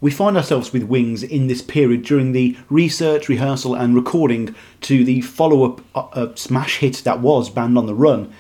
We 0.00 0.11
find 0.11 0.38
ourselves 0.38 0.73
with 0.73 0.85
Wings 0.85 1.23
in 1.23 1.49
this 1.49 1.61
period 1.61 2.02
during 2.02 2.33
the 2.33 2.57
research, 2.71 3.29
rehearsal, 3.29 3.75
and 3.75 3.95
recording 3.95 4.55
to 4.81 5.05
the 5.05 5.21
follow 5.21 5.71
up 5.71 5.83
uh, 5.95 6.09
uh, 6.19 6.35
smash 6.35 6.79
hit 6.79 7.02
that 7.05 7.21
was 7.21 7.50
Band 7.50 7.76
on 7.76 7.85
the 7.85 7.95
Run. 7.95 8.33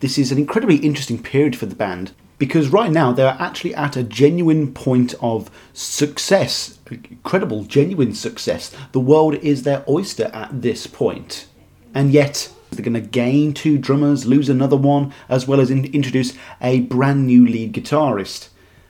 This 0.00 0.18
is 0.18 0.32
an 0.32 0.38
incredibly 0.38 0.78
interesting 0.78 1.22
period 1.22 1.54
for 1.54 1.66
the 1.66 1.76
band 1.76 2.10
because 2.42 2.70
right 2.70 2.90
now 2.90 3.12
they're 3.12 3.36
actually 3.38 3.72
at 3.72 3.96
a 3.96 4.02
genuine 4.02 4.74
point 4.74 5.14
of 5.20 5.48
success, 5.72 6.80
incredible, 6.90 7.62
genuine 7.62 8.12
success. 8.12 8.74
The 8.90 8.98
world 8.98 9.36
is 9.36 9.62
their 9.62 9.84
oyster 9.88 10.28
at 10.34 10.60
this 10.60 10.88
point. 10.88 11.46
And 11.94 12.10
yet, 12.10 12.52
they're 12.72 12.84
going 12.84 12.94
to 12.94 13.00
gain 13.00 13.54
two 13.54 13.78
drummers, 13.78 14.26
lose 14.26 14.48
another 14.48 14.76
one, 14.76 15.14
as 15.28 15.46
well 15.46 15.60
as 15.60 15.70
in- 15.70 15.84
introduce 15.94 16.36
a 16.60 16.80
brand 16.80 17.28
new 17.28 17.46
lead 17.46 17.74
guitarist. 17.74 18.48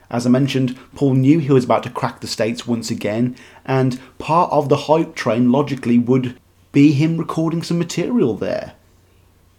As 0.08 0.24
I 0.26 0.30
mentioned, 0.30 0.78
Paul 0.94 1.12
knew 1.12 1.38
he 1.38 1.52
was 1.52 1.66
about 1.66 1.82
to 1.82 1.90
crack 1.90 2.22
the 2.22 2.28
States 2.28 2.66
once 2.66 2.90
again, 2.90 3.36
and 3.66 4.00
part 4.16 4.50
of 4.50 4.70
the 4.70 4.88
hype 4.88 5.14
train 5.14 5.52
logically 5.52 5.98
would 5.98 6.40
be 6.72 6.92
him 6.92 7.18
recording 7.18 7.62
some 7.62 7.78
material 7.78 8.34
there. 8.34 8.76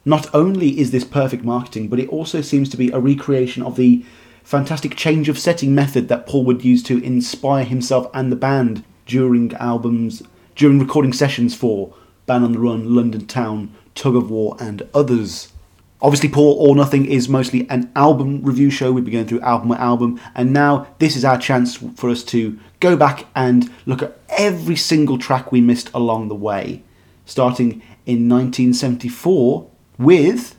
Not 0.05 0.33
only 0.33 0.79
is 0.79 0.91
this 0.91 1.05
perfect 1.05 1.45
marketing, 1.45 1.87
but 1.87 1.99
it 1.99 2.09
also 2.09 2.41
seems 2.41 2.67
to 2.69 2.77
be 2.77 2.91
a 2.91 2.99
recreation 2.99 3.63
of 3.63 3.77
the 3.77 4.03
fantastic 4.43 4.97
change 4.97 5.29
of 5.29 5.39
setting 5.39 5.73
method 5.73 6.09
that 6.09 6.27
Paul 6.27 6.43
would 6.45 6.65
use 6.65 6.83
to 6.83 7.01
inspire 7.01 7.63
himself 7.63 8.09
and 8.13 8.31
the 8.31 8.35
band 8.35 8.83
during 9.05 9.53
albums, 9.53 10.21
during 10.55 10.79
recording 10.79 11.13
sessions 11.13 11.55
for 11.55 11.93
Band 12.25 12.43
on 12.43 12.51
the 12.51 12.59
Run, 12.59 12.93
London 12.93 13.25
Town, 13.25 13.73
Tug 13.95 14.15
of 14.15 14.29
War, 14.29 14.57
and 14.59 14.87
others. 14.93 15.53
Obviously, 16.01 16.27
Paul 16.27 16.57
or 16.59 16.75
Nothing 16.75 17.05
is 17.05 17.29
mostly 17.29 17.65
an 17.69 17.89
album 17.95 18.43
review 18.43 18.69
show. 18.69 18.91
We've 18.91 19.05
been 19.05 19.13
going 19.13 19.27
through 19.27 19.39
album 19.39 19.69
by 19.69 19.77
album, 19.77 20.19
and 20.35 20.51
now 20.51 20.87
this 20.99 21.15
is 21.15 21.23
our 21.23 21.37
chance 21.37 21.77
for 21.95 22.09
us 22.09 22.23
to 22.25 22.59
go 22.81 22.97
back 22.97 23.25
and 23.35 23.71
look 23.85 24.01
at 24.01 24.17
every 24.29 24.75
single 24.75 25.17
track 25.17 25.53
we 25.53 25.61
missed 25.61 25.89
along 25.93 26.27
the 26.27 26.35
way. 26.35 26.83
Starting 27.25 27.81
in 28.05 28.27
1974 28.27 29.69
with 29.97 30.55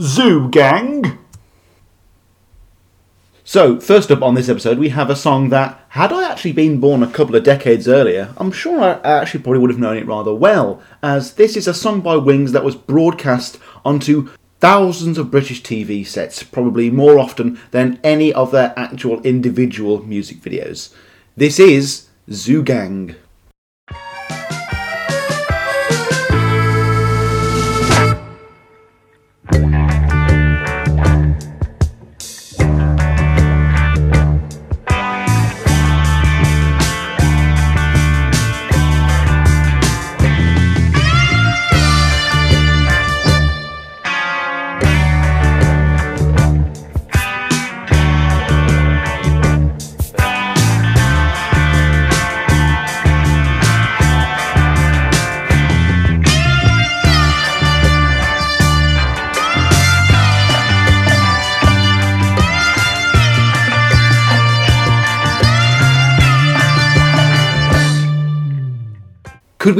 Zoo 0.00 0.48
Gang. 0.50 1.18
So, 3.42 3.80
first 3.80 4.12
up 4.12 4.22
on 4.22 4.36
this 4.36 4.48
episode, 4.48 4.78
we 4.78 4.90
have 4.90 5.10
a 5.10 5.16
song 5.16 5.48
that, 5.48 5.84
had 5.88 6.12
I 6.12 6.30
actually 6.30 6.52
been 6.52 6.78
born 6.78 7.02
a 7.02 7.10
couple 7.10 7.34
of 7.34 7.42
decades 7.42 7.88
earlier, 7.88 8.32
I'm 8.36 8.52
sure 8.52 8.80
I 8.80 9.00
actually 9.02 9.42
probably 9.42 9.58
would 9.58 9.70
have 9.70 9.80
known 9.80 9.96
it 9.96 10.06
rather 10.06 10.32
well, 10.32 10.80
as 11.02 11.34
this 11.34 11.56
is 11.56 11.66
a 11.66 11.74
song 11.74 12.00
by 12.00 12.16
Wings 12.16 12.52
that 12.52 12.62
was 12.62 12.76
broadcast 12.76 13.58
onto 13.84 14.30
thousands 14.60 15.18
of 15.18 15.32
British 15.32 15.62
TV 15.62 16.06
sets, 16.06 16.44
probably 16.44 16.90
more 16.90 17.18
often 17.18 17.58
than 17.72 17.98
any 18.04 18.32
of 18.32 18.52
their 18.52 18.72
actual 18.76 19.20
individual 19.22 20.04
music 20.04 20.40
videos. 20.42 20.94
This 21.36 21.58
is 21.58 22.08
Zoo 22.30 22.62
Gang. 22.62 23.16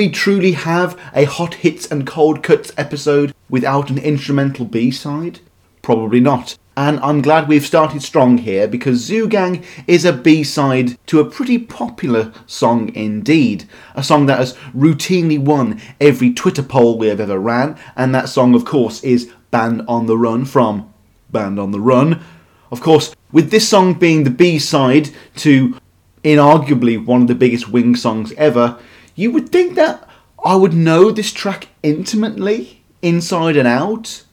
We 0.01 0.09
truly 0.09 0.53
have 0.53 0.99
a 1.15 1.25
hot 1.25 1.53
hits 1.57 1.91
and 1.91 2.07
cold 2.07 2.43
cuts 2.43 2.73
episode 2.79 3.35
without 3.51 3.91
an 3.91 3.99
instrumental 3.99 4.65
B 4.65 4.91
side? 4.91 5.41
Probably 5.83 6.21
not. 6.21 6.57
And 6.75 6.99
I'm 7.01 7.21
glad 7.21 7.47
we've 7.49 7.67
started 7.67 8.01
strong 8.01 8.39
here 8.39 8.67
because 8.67 9.05
Zoo 9.05 9.29
Gang 9.29 9.63
is 9.87 10.07
a 10.07 10.13
B 10.15 10.43
side 10.43 10.97
to 11.09 11.21
a 11.21 11.31
pretty 11.31 11.59
popular 11.59 12.33
song 12.47 12.95
indeed. 12.95 13.69
A 13.95 14.03
song 14.03 14.25
that 14.25 14.39
has 14.39 14.55
routinely 14.75 15.39
won 15.39 15.79
every 16.01 16.33
Twitter 16.33 16.63
poll 16.63 16.97
we 16.97 17.09
have 17.09 17.21
ever 17.21 17.39
ran, 17.39 17.79
and 17.95 18.15
that 18.15 18.31
song, 18.31 18.55
of 18.55 18.65
course, 18.65 19.05
is 19.05 19.31
Band 19.51 19.83
on 19.87 20.07
the 20.07 20.17
Run 20.17 20.47
from 20.47 20.91
Band 21.31 21.61
on 21.61 21.73
the 21.73 21.81
Run. 21.81 22.25
Of 22.73 22.81
course, 22.81 23.15
with 23.33 23.51
this 23.51 23.69
song 23.69 23.93
being 23.93 24.25
the 24.25 24.31
B 24.31 24.59
side 24.59 25.11
to 25.37 25.77
inarguably 26.25 27.05
one 27.05 27.21
of 27.21 27.29
the 27.29 27.35
biggest 27.35 27.69
Wing 27.69 27.95
songs 27.97 28.33
ever, 28.39 28.79
you 29.21 29.31
would 29.31 29.51
think 29.51 29.75
that 29.75 30.09
I 30.43 30.55
would 30.55 30.73
know 30.73 31.11
this 31.11 31.31
track 31.31 31.69
intimately, 31.83 32.83
inside 33.03 33.57
and 33.57 33.69
out, 33.69 34.25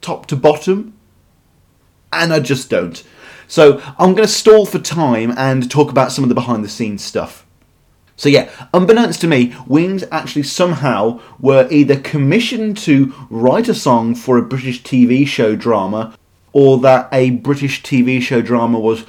top 0.00 0.26
to 0.26 0.36
bottom, 0.36 0.94
and 2.12 2.32
I 2.32 2.40
just 2.40 2.68
don't. 2.68 3.02
So 3.46 3.80
I'm 3.98 4.14
going 4.14 4.26
to 4.26 4.28
stall 4.28 4.66
for 4.66 4.80
time 4.80 5.32
and 5.36 5.70
talk 5.70 5.90
about 5.90 6.10
some 6.10 6.24
of 6.24 6.28
the 6.28 6.34
behind 6.34 6.64
the 6.64 6.68
scenes 6.68 7.04
stuff. 7.04 7.46
So 8.16 8.28
yeah, 8.28 8.50
unbeknownst 8.74 9.20
to 9.20 9.28
me, 9.28 9.54
Wings 9.68 10.02
actually 10.10 10.42
somehow 10.42 11.20
were 11.38 11.68
either 11.70 12.00
commissioned 12.00 12.78
to 12.78 13.14
write 13.30 13.68
a 13.68 13.74
song 13.74 14.16
for 14.16 14.38
a 14.38 14.42
British 14.42 14.82
TV 14.82 15.24
show 15.26 15.54
drama, 15.54 16.16
or 16.52 16.78
that 16.78 17.08
a 17.12 17.30
British 17.30 17.82
TV 17.82 18.20
show 18.20 18.42
drama 18.42 18.80
was 18.80 19.04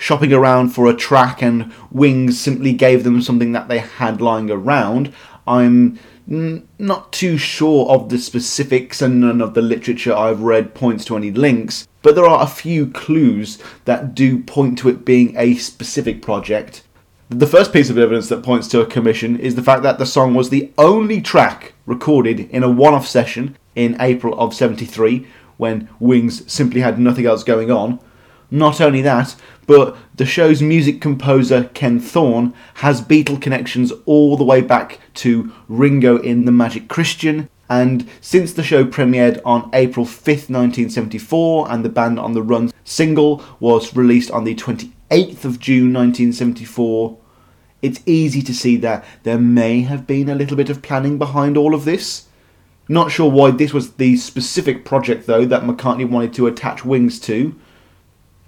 shopping 0.00 0.32
around 0.32 0.70
for 0.70 0.86
a 0.86 0.96
track 0.96 1.42
and 1.42 1.70
Wings 1.90 2.40
simply 2.40 2.72
gave 2.72 3.04
them 3.04 3.20
something 3.20 3.52
that 3.52 3.68
they 3.68 3.78
had 3.78 4.22
lying 4.22 4.50
around. 4.50 5.12
I'm 5.46 5.98
not 6.26 7.12
too 7.12 7.36
sure 7.36 7.88
of 7.90 8.08
the 8.08 8.18
specifics 8.18 9.02
and 9.02 9.20
none 9.20 9.42
of 9.42 9.52
the 9.52 9.60
literature 9.60 10.14
I've 10.14 10.40
read 10.40 10.74
points 10.74 11.04
to 11.06 11.16
any 11.16 11.30
links, 11.30 11.86
but 12.00 12.14
there 12.14 12.24
are 12.24 12.42
a 12.42 12.48
few 12.48 12.86
clues 12.86 13.62
that 13.84 14.14
do 14.14 14.42
point 14.42 14.78
to 14.78 14.88
it 14.88 15.04
being 15.04 15.36
a 15.36 15.56
specific 15.56 16.22
project. 16.22 16.82
The 17.28 17.46
first 17.46 17.72
piece 17.72 17.90
of 17.90 17.98
evidence 17.98 18.28
that 18.30 18.42
points 18.42 18.68
to 18.68 18.80
a 18.80 18.86
commission 18.86 19.38
is 19.38 19.54
the 19.54 19.62
fact 19.62 19.82
that 19.82 19.98
the 19.98 20.06
song 20.06 20.34
was 20.34 20.48
the 20.48 20.72
only 20.78 21.20
track 21.20 21.74
recorded 21.84 22.40
in 22.50 22.62
a 22.62 22.70
one 22.70 22.94
off 22.94 23.06
session 23.06 23.56
in 23.74 24.00
April 24.00 24.38
of 24.40 24.54
73 24.54 25.26
when 25.58 25.90
Wings 26.00 26.50
simply 26.50 26.80
had 26.80 26.98
nothing 26.98 27.26
else 27.26 27.44
going 27.44 27.70
on. 27.70 28.00
Not 28.50 28.80
only 28.80 29.02
that, 29.02 29.36
but 29.66 29.96
the 30.16 30.26
show's 30.26 30.60
music 30.60 31.00
composer 31.00 31.70
Ken 31.72 32.00
Thorne 32.00 32.52
has 32.74 33.00
Beatle 33.00 33.40
connections 33.40 33.92
all 34.06 34.36
the 34.36 34.44
way 34.44 34.60
back 34.60 34.98
to 35.14 35.52
Ringo 35.68 36.18
in 36.18 36.44
The 36.44 36.52
Magic 36.52 36.88
Christian. 36.88 37.48
And 37.68 38.08
since 38.20 38.52
the 38.52 38.64
show 38.64 38.84
premiered 38.84 39.40
on 39.44 39.70
April 39.72 40.04
5th, 40.04 40.50
1974, 40.50 41.70
and 41.70 41.84
the 41.84 41.88
Band 41.88 42.18
on 42.18 42.32
the 42.32 42.42
Run 42.42 42.72
single 42.82 43.44
was 43.60 43.94
released 43.94 44.32
on 44.32 44.42
the 44.42 44.56
28th 44.56 45.44
of 45.44 45.60
June 45.60 45.92
1974, 45.92 47.16
it's 47.80 48.00
easy 48.04 48.42
to 48.42 48.52
see 48.52 48.76
that 48.78 49.04
there 49.22 49.38
may 49.38 49.82
have 49.82 50.04
been 50.06 50.28
a 50.28 50.34
little 50.34 50.56
bit 50.56 50.68
of 50.68 50.82
planning 50.82 51.16
behind 51.16 51.56
all 51.56 51.74
of 51.74 51.84
this. 51.84 52.26
Not 52.88 53.12
sure 53.12 53.30
why 53.30 53.52
this 53.52 53.72
was 53.72 53.92
the 53.92 54.16
specific 54.16 54.84
project, 54.84 55.28
though, 55.28 55.44
that 55.44 55.62
McCartney 55.62 56.08
wanted 56.08 56.34
to 56.34 56.48
attach 56.48 56.84
wings 56.84 57.20
to. 57.20 57.54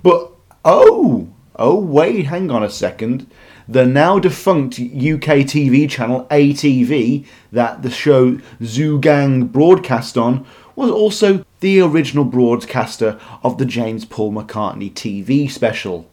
But 0.02 0.32
oh, 0.64 1.28
oh 1.56 1.78
wait, 1.78 2.26
hang 2.26 2.50
on 2.50 2.62
a 2.62 2.71
second. 2.71 3.30
The 3.68 3.87
now 3.87 4.18
defunct 4.18 4.75
UK 4.75 5.47
TV 5.47 5.88
channel 5.88 6.26
ATV 6.30 7.25
that 7.52 7.82
the 7.82 7.90
show 7.90 8.38
Zoo 8.62 8.99
Gang 8.99 9.47
broadcast 9.47 10.18
on 10.18 10.44
was 10.75 10.90
also 10.90 11.44
the 11.61 11.80
original 11.80 12.25
broadcaster 12.25 13.21
of 13.44 13.59
the 13.59 13.64
James 13.64 14.04
Paul 14.04 14.32
McCartney 14.32 14.92
TV 14.92 15.50
special. 15.50 16.11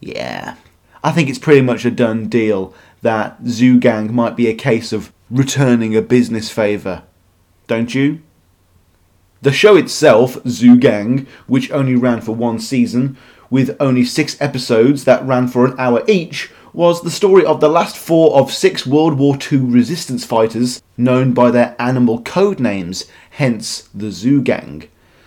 Yeah, 0.00 0.56
I 1.02 1.12
think 1.12 1.28
it's 1.28 1.38
pretty 1.38 1.60
much 1.60 1.84
a 1.84 1.90
done 1.90 2.28
deal 2.28 2.74
that 3.02 3.36
Zoo 3.46 3.78
Gang 3.78 4.14
might 4.14 4.36
be 4.36 4.48
a 4.48 4.54
case 4.54 4.92
of 4.92 5.12
returning 5.30 5.94
a 5.94 6.02
business 6.02 6.50
favour. 6.50 7.02
Don't 7.66 7.94
you? 7.94 8.22
The 9.44 9.52
show 9.52 9.76
itself, 9.76 10.38
Zoo 10.48 10.78
Gang, 10.78 11.26
which 11.46 11.70
only 11.70 11.96
ran 11.96 12.22
for 12.22 12.34
one 12.34 12.58
season, 12.58 13.18
with 13.50 13.76
only 13.78 14.02
six 14.02 14.40
episodes 14.40 15.04
that 15.04 15.22
ran 15.26 15.48
for 15.48 15.66
an 15.66 15.74
hour 15.78 16.02
each, 16.08 16.50
was 16.72 17.02
the 17.02 17.10
story 17.10 17.44
of 17.44 17.60
the 17.60 17.68
last 17.68 17.94
four 17.94 18.34
of 18.38 18.50
six 18.50 18.86
World 18.86 19.18
War 19.18 19.36
II 19.36 19.58
resistance 19.58 20.24
fighters 20.24 20.80
known 20.96 21.34
by 21.34 21.50
their 21.50 21.76
animal 21.78 22.22
code 22.22 22.58
names, 22.58 23.04
hence 23.32 23.90
the 23.94 24.10
Zoo 24.10 24.40
Gang. 24.40 24.84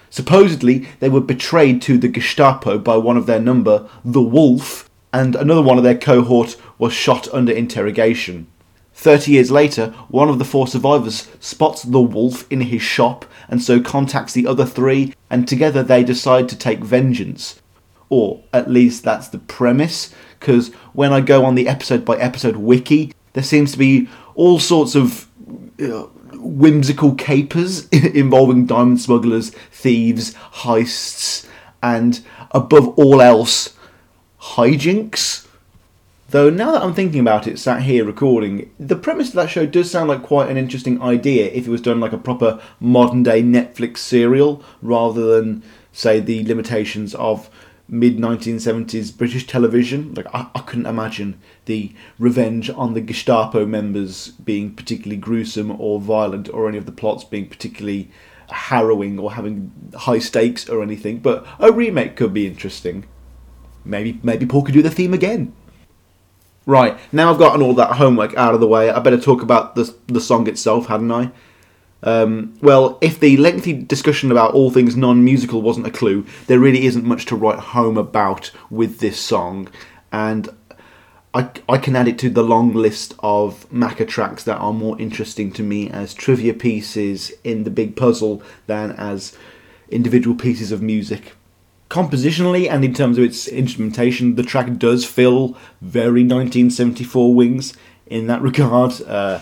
Supposedly, 0.10 0.88
they 1.00 1.10
were 1.10 1.22
betrayed 1.22 1.80
to 1.84 2.00
the 2.00 2.08
Gestapo 2.08 2.80
by 2.80 2.98
one 2.98 3.18
of 3.18 3.28
their 3.28 3.40
number, 3.40 3.88
the 4.04 4.20
Wolf, 4.20 4.90
and 5.14 5.36
another 5.36 5.62
one 5.62 5.78
of 5.78 5.84
their 5.84 5.96
cohort 5.96 6.56
was 6.80 6.92
shot 6.92 7.32
under 7.32 7.52
interrogation. 7.52 8.48
Thirty 8.98 9.34
years 9.34 9.51
later, 9.51 9.94
one 10.10 10.27
of 10.27 10.39
the 10.39 10.44
four 10.44 10.68
survivors 10.68 11.27
spots 11.39 11.84
the 11.84 12.01
wolf 12.01 12.51
in 12.51 12.62
his 12.62 12.82
shop 12.82 13.25
and 13.48 13.62
so 13.62 13.80
contacts 13.80 14.34
the 14.34 14.48
other 14.48 14.66
three, 14.66 15.13
and 15.30 15.48
together 15.48 15.84
they 15.84 16.04
decide 16.04 16.50
to 16.50 16.58
take 16.58 16.80
vengeance. 16.80 17.62
Or 18.10 18.44
at 18.51 18.72
least 18.72 19.04
that's 19.04 19.27
the 19.27 19.38
premise, 19.38 20.16
because 20.39 20.74
when 20.94 21.13
I 21.13 21.22
go 21.22 21.46
on 21.46 21.54
the 21.54 21.68
episode 21.68 22.06
by 22.06 22.18
episode 22.18 22.56
wiki, 22.56 23.13
there 23.34 23.44
seems 23.44 23.72
to 23.74 23.77
be 23.77 24.10
all 24.34 24.58
sorts 24.58 24.96
of 24.96 25.27
uh, 25.80 26.08
whimsical 26.34 27.13
capers 27.13 27.88
involving 27.89 28.66
diamond 28.66 29.00
smugglers, 29.00 29.51
thieves, 29.72 30.34
heists, 30.34 31.48
and 31.84 32.22
above 32.50 32.88
all 32.98 33.22
else, 33.22 33.75
hijinks. 34.42 35.47
Though 36.29 36.50
now 36.50 36.74
that 36.74 36.81
I'm 36.84 36.93
thinking 36.93 37.22
about 37.22 37.48
it, 37.48 37.57
sat 37.57 37.84
here 37.84 38.03
recording, 38.03 38.69
the 38.77 38.98
premise 38.98 39.29
of 39.29 39.36
that 39.36 39.50
show 39.50 39.65
does 39.65 39.89
sound 39.89 40.10
like 40.10 40.24
quite 40.24 40.50
an 40.50 40.57
interesting 40.57 41.01
idea 41.01 41.46
if 41.46 41.67
it 41.67 41.72
was 41.72 41.81
done 41.81 42.01
like 42.01 42.12
a 42.12 42.17
proper 42.17 42.62
modern 42.81 43.24
day 43.24 43.41
Netflix 43.41 44.00
serial 44.00 44.62
rather 44.81 45.36
than, 45.36 45.63
say, 45.93 46.19
the 46.19 46.43
limitations 46.43 47.15
of 47.15 47.50
mid 47.88 48.17
1970s 48.17 49.17
British 49.17 49.48
television. 49.48 50.13
Like, 50.15 50.27
I, 50.34 50.48
I 50.53 50.60
couldn't 50.60 50.86
imagine 50.86 51.39
the 51.63 51.93
revenge 52.19 52.69
on 52.72 52.93
the 52.93 53.00
Gestapo 53.00 53.65
members 53.65 54.27
being 54.31 54.75
particularly 54.75 55.15
gruesome 55.15 55.79
or 55.79 56.01
violent 56.01 56.50
or 56.50 56.67
any 56.67 56.77
of 56.77 56.86
the 56.86 56.91
plots 56.91 57.24
being 57.24 57.48
particularly 57.48 58.12
harrowing 58.50 59.17
or 59.17 59.34
having 59.34 59.72
high 59.96 60.19
stakes 60.19 60.67
or 60.67 60.84
anything, 60.84 61.19
but 61.19 61.48
a 61.57 61.72
remake 61.72 62.17
could 62.17 62.34
be 62.34 62.48
interesting. 62.48 63.05
Maybe 63.86 64.19
maybe 64.24 64.46
Paul 64.46 64.63
could 64.63 64.74
do 64.74 64.81
the 64.81 64.91
theme 64.91 65.13
again. 65.13 65.53
Right, 66.68 67.00
now 67.14 67.32
I've 67.32 67.40
gotten 67.40 67.62
all 67.62 67.74
that 67.76 67.94
homework 67.94 68.36
out 68.36 68.54
of 68.54 68.60
the 68.60 68.68
way, 68.68 68.90
I 68.90 69.00
better 69.00 69.18
talk 69.18 69.42
about 69.42 69.76
the, 69.76 69.96
the 70.08 70.20
song 70.20 70.50
itself, 70.50 70.88
hadn't 70.88 71.10
I? 71.10 71.32
Um, 72.04 72.58
well, 72.62 72.98
if 73.00 73.22
the 73.22 73.38
lengthy 73.38 73.72
discussion 73.72 74.32
about 74.32 74.54
all 74.54 74.70
things 74.70 74.98
non 74.98 75.24
musical 75.24 75.62
wasn't 75.62 75.88
a 75.88 75.92
clue, 75.92 76.26
there 76.48 76.60
really 76.60 76.86
isn't 76.86 77.06
much 77.06 77.26
to 77.28 77.38
write 77.38 77.60
home 77.60 77.98
about 77.98 78.52
with 78.70 79.00
this 79.00 79.18
song. 79.18 79.70
And 80.12 80.50
I, 81.34 81.50
I 81.70 81.78
can 81.78 81.96
add 81.96 82.10
it 82.10 82.20
to 82.20 82.30
the 82.30 82.44
long 82.44 82.74
list 82.74 83.14
of 83.20 83.66
Macca 83.70 84.06
tracks 84.06 84.44
that 84.44 84.58
are 84.58 84.74
more 84.74 85.00
interesting 85.00 85.54
to 85.54 85.64
me 85.64 85.90
as 85.90 86.14
trivia 86.14 86.54
pieces 86.54 87.32
in 87.46 87.64
the 87.64 87.72
big 87.72 87.96
puzzle 87.96 88.44
than 88.66 88.92
as 88.92 89.38
individual 89.90 90.36
pieces 90.36 90.74
of 90.74 90.82
music. 90.82 91.37
Compositionally 91.89 92.70
and 92.70 92.84
in 92.84 92.94
terms 92.94 93.17
of 93.17 93.24
its 93.24 93.48
instrumentation, 93.48 94.36
the 94.36 94.44
track 94.44 94.77
does 94.77 95.06
feel 95.06 95.58
very 95.82 96.22
1974 96.22 97.34
Wings 97.34 97.74
in 98.06 98.27
that 98.27 98.41
regard. 98.50 99.01
Uh, 99.01 99.39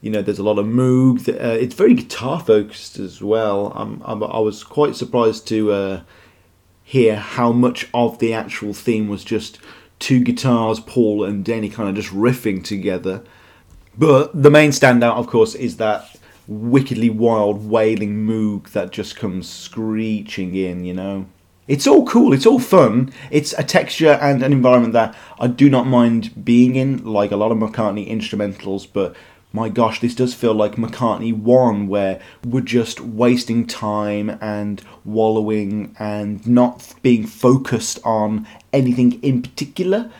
you 0.00 0.10
know, 0.10 0.22
there's 0.22 0.38
a 0.38 0.44
lot 0.44 0.58
of 0.58 0.66
moog. 0.66 1.28
Uh, 1.28 1.58
it's 1.58 1.74
very 1.74 1.94
guitar 1.94 2.40
focused 2.40 2.98
as 2.98 3.22
well. 3.22 3.72
I'm, 3.74 4.02
I'm, 4.04 4.22
i 4.22 4.38
was 4.38 4.64
quite 4.64 4.96
surprised 4.96 5.46
to 5.48 5.72
uh, 5.72 6.02
hear 6.82 7.16
how 7.16 7.52
much 7.52 7.88
of 7.92 8.18
the 8.18 8.32
actual 8.32 8.72
theme 8.72 9.08
was 9.08 9.24
just 9.24 9.58
two 9.98 10.20
guitars, 10.20 10.80
Paul 10.80 11.24
and 11.24 11.44
Danny, 11.44 11.68
kind 11.68 11.88
of 11.88 11.94
just 11.94 12.14
riffing 12.14 12.64
together. 12.64 13.22
But 13.98 14.42
the 14.42 14.50
main 14.50 14.70
standout, 14.70 15.16
of 15.16 15.26
course, 15.26 15.54
is 15.54 15.76
that 15.76 16.16
wickedly 16.46 17.10
wild 17.10 17.68
wailing 17.68 18.26
moog 18.26 18.70
that 18.70 18.90
just 18.90 19.16
comes 19.16 19.48
screeching 19.48 20.54
in, 20.54 20.84
you 20.84 20.94
know. 20.94 21.26
It's 21.68 21.86
all 21.86 22.04
cool, 22.06 22.32
it's 22.32 22.46
all 22.46 22.58
fun. 22.58 23.12
It's 23.30 23.52
a 23.52 23.62
texture 23.62 24.18
and 24.20 24.42
an 24.42 24.52
environment 24.52 24.92
that 24.94 25.14
I 25.38 25.46
do 25.46 25.70
not 25.70 25.86
mind 25.86 26.44
being 26.44 26.74
in, 26.74 27.04
like 27.04 27.30
a 27.30 27.36
lot 27.36 27.52
of 27.52 27.58
McCartney 27.58 28.10
instrumentals, 28.10 28.86
but 28.92 29.14
my 29.52 29.68
gosh, 29.68 30.00
this 30.00 30.14
does 30.14 30.32
feel 30.32 30.54
like 30.54 30.76
McCartney 30.76 31.36
1, 31.36 31.88
where 31.88 32.20
we're 32.44 32.60
just 32.60 33.00
wasting 33.00 33.66
time 33.66 34.38
and 34.40 34.80
wallowing 35.04 35.94
and 35.98 36.46
not 36.46 36.94
being 37.02 37.26
focused 37.26 37.98
on 38.04 38.46
anything 38.72 39.20
in 39.22 39.42
particular. 39.42 40.10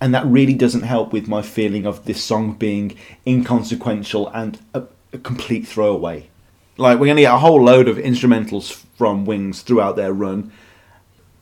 And 0.00 0.12
that 0.14 0.26
really 0.26 0.54
doesn't 0.54 0.82
help 0.82 1.12
with 1.12 1.28
my 1.28 1.42
feeling 1.42 1.86
of 1.86 2.06
this 2.06 2.22
song 2.24 2.54
being 2.54 2.96
inconsequential 3.24 4.26
and 4.34 4.58
a, 4.74 4.82
a 5.12 5.18
complete 5.18 5.64
throwaway. 5.64 6.28
Like, 6.76 6.98
we're 6.98 7.06
going 7.06 7.16
to 7.18 7.22
get 7.22 7.34
a 7.34 7.38
whole 7.38 7.62
load 7.62 7.86
of 7.86 7.98
instrumentals 7.98 8.72
from 8.72 9.24
Wings 9.24 9.62
throughout 9.62 9.94
their 9.94 10.12
run, 10.12 10.50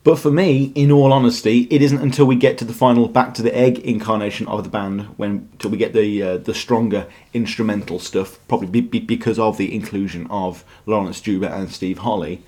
but 0.03 0.17
for 0.17 0.31
me, 0.31 0.71
in 0.73 0.91
all 0.91 1.13
honesty, 1.13 1.67
it 1.69 1.81
isn't 1.81 2.01
until 2.01 2.25
we 2.25 2.35
get 2.35 2.57
to 2.57 2.65
the 2.65 2.73
final 2.73 3.07
Back 3.07 3.35
to 3.35 3.43
the 3.43 3.55
Egg 3.55 3.79
incarnation 3.79 4.47
of 4.47 4.63
the 4.63 4.69
band 4.69 5.01
when 5.17 5.49
till 5.59 5.69
we 5.69 5.77
get 5.77 5.93
the 5.93 6.23
uh, 6.23 6.37
the 6.37 6.55
stronger 6.55 7.05
instrumental 7.33 7.99
stuff, 7.99 8.39
probably 8.47 8.81
be, 8.81 8.99
because 8.99 9.37
of 9.37 9.57
the 9.57 9.73
inclusion 9.73 10.25
of 10.31 10.63
Laurence 10.87 11.21
Juber 11.21 11.47
and 11.47 11.71
Steve 11.71 11.99
Holley. 11.99 12.41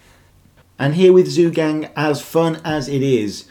And 0.79 0.95
here 0.95 1.13
with 1.13 1.27
Zoo 1.27 1.51
Gang, 1.51 1.89
as 1.95 2.21
fun 2.21 2.59
as 2.65 2.89
it 2.89 3.03
is, 3.03 3.45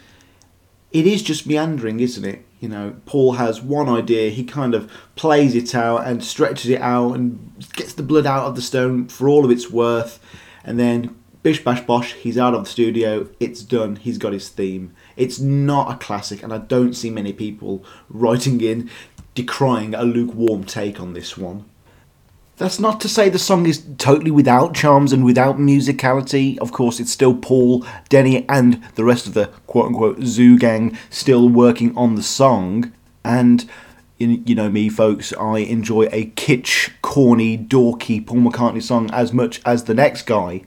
it 0.91 1.07
is 1.07 1.23
just 1.23 1.47
meandering, 1.47 2.01
isn't 2.01 2.25
it? 2.25 2.45
You 2.59 2.69
know, 2.69 2.97
Paul 3.07 3.33
has 3.33 3.61
one 3.61 3.89
idea, 3.89 4.31
he 4.31 4.45
kind 4.45 4.75
of 4.75 4.91
plays 5.17 5.55
it 5.55 5.75
out 5.75 6.07
and 6.07 6.23
stretches 6.23 6.71
it 6.71 6.81
out 6.81 7.13
and 7.13 7.53
gets 7.75 7.93
the 7.95 8.03
blood 8.03 8.27
out 8.27 8.47
of 8.47 8.57
the 8.57 8.63
stone 8.63 9.09
for 9.09 9.29
all 9.29 9.45
of 9.45 9.51
its 9.51 9.71
worth, 9.71 10.19
and 10.65 10.79
then 10.79 11.17
bish 11.43 11.63
bash 11.65 11.81
bosh, 11.83 12.15
he's 12.15 12.39
out 12.39 12.55
of 12.55 12.65
the 12.65 12.71
studio, 12.71 13.29
it's 13.41 13.63
done, 13.63 13.97
he's 13.97 14.19
got 14.19 14.33
his 14.33 14.49
theme. 14.49 14.95
It's 15.17 15.41
not 15.41 15.93
a 15.93 15.99
classic, 15.99 16.43
and 16.43 16.53
I 16.53 16.59
don't 16.59 16.95
see 16.95 17.11
many 17.11 17.33
people 17.33 17.85
writing 18.09 18.61
in 18.61 18.91
decrying 19.35 19.99
a 19.99 20.05
lukewarm 20.05 20.65
take 20.65 21.01
on 21.01 21.15
this 21.15 21.37
one. 21.37 21.65
That's 22.59 22.79
not 22.79 23.01
to 23.01 23.09
say 23.09 23.29
the 23.29 23.39
song 23.39 23.67
is 23.67 23.85
totally 23.99 24.31
without 24.31 24.75
charms 24.75 25.13
and 25.13 25.25
without 25.25 25.57
musicality. 25.57 26.59
Of 26.59 26.71
course, 26.71 27.01
it's 27.01 27.11
still 27.11 27.35
Paul, 27.35 27.85
Denny, 28.09 28.47
and 28.49 28.83
the 28.95 29.05
rest 29.05 29.27
of 29.27 29.35
the 29.35 29.47
quote 29.67 29.87
unquote 29.87 30.23
zoo 30.23 30.59
gang 30.59 30.97
still 31.11 31.49
working 31.49 31.97
on 31.97 32.15
the 32.15 32.23
song. 32.23 32.93
And 33.25 33.69
you 34.19 34.55
know 34.55 34.69
me, 34.69 34.89
folks, 34.91 35.33
I 35.33 35.59
enjoy 35.59 36.03
a 36.13 36.27
kitsch, 36.27 36.91
corny, 37.01 37.59
dorky 37.59 38.25
Paul 38.25 38.39
McCartney 38.39 38.83
song 38.83 39.11
as 39.13 39.33
much 39.33 39.61
as 39.65 39.85
the 39.85 39.95
next 39.95 40.23
guy. 40.23 40.63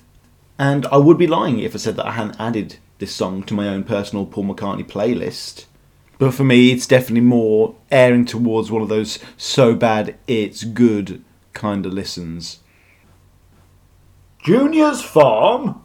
And 0.58 0.86
I 0.88 0.98
would 0.98 1.18
be 1.18 1.28
lying 1.28 1.60
if 1.60 1.76
I 1.76 1.78
said 1.78 1.98
that 1.98 2.06
I 2.06 2.12
hadn't 2.12 2.40
added 2.40 2.78
this 3.00 3.14
song 3.14 3.44
to 3.44 3.54
my 3.54 3.68
own 3.68 3.84
personal 3.84 4.26
Paul 4.26 4.46
McCartney 4.46 4.88
playlist. 4.88 5.66
But 6.18 6.34
for 6.34 6.46
me, 6.46 6.72
it's 6.72 6.88
definitely 6.88 7.28
more 7.28 7.76
airing 7.92 8.26
towards 8.26 8.72
one 8.72 8.82
of 8.82 8.88
those 8.88 9.20
so 9.36 9.76
bad 9.76 10.18
it's 10.28 10.64
good 10.64 11.24
kind 11.54 11.86
of 11.86 11.92
listens. 11.92 12.60
Junior's 14.44 15.02
Farm? 15.02 15.82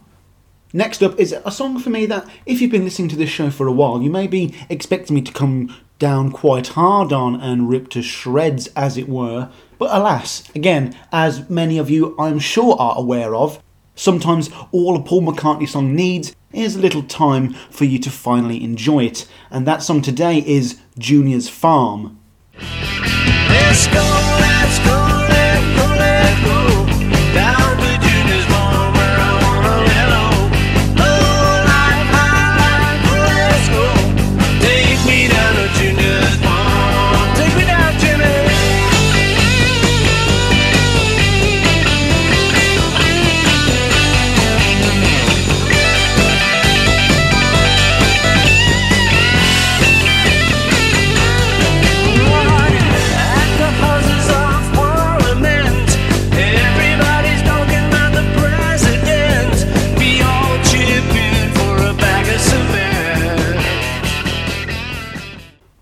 Next 0.73 1.03
up 1.03 1.19
is 1.19 1.33
a 1.33 1.51
song 1.51 1.79
for 1.79 1.89
me 1.89 2.05
that, 2.05 2.25
if 2.45 2.61
you've 2.61 2.71
been 2.71 2.85
listening 2.85 3.09
to 3.09 3.17
this 3.17 3.29
show 3.29 3.49
for 3.49 3.67
a 3.67 3.73
while, 3.73 4.01
you 4.01 4.09
may 4.09 4.27
be 4.27 4.55
expecting 4.69 5.15
me 5.15 5.21
to 5.23 5.33
come 5.33 5.75
down 5.99 6.31
quite 6.31 6.69
hard 6.69 7.11
on 7.11 7.41
and 7.41 7.67
rip 7.67 7.89
to 7.89 8.01
shreds, 8.01 8.67
as 8.67 8.97
it 8.97 9.09
were. 9.09 9.51
But 9.77 9.89
alas, 9.91 10.49
again, 10.55 10.95
as 11.11 11.49
many 11.49 11.77
of 11.77 11.89
you 11.89 12.15
I'm 12.17 12.39
sure 12.39 12.77
are 12.79 12.97
aware 12.97 13.35
of, 13.35 13.61
Sometimes 13.95 14.49
all 14.71 14.95
a 14.95 15.01
Paul 15.01 15.21
McCartney 15.21 15.67
song 15.67 15.95
needs 15.95 16.35
is 16.53 16.75
a 16.75 16.79
little 16.79 17.03
time 17.03 17.53
for 17.69 17.85
you 17.85 17.99
to 17.99 18.09
finally 18.09 18.63
enjoy 18.63 19.05
it, 19.05 19.27
and 19.49 19.67
that 19.67 19.83
song 19.83 20.01
today 20.01 20.39
is 20.39 20.79
Junior's 20.97 21.49
Farm. 21.49 22.19
Let's 22.53 23.87
go, 23.87 24.01
let's 24.39 24.79
go, 24.79 25.27
let 25.29 25.75
go, 25.75 25.81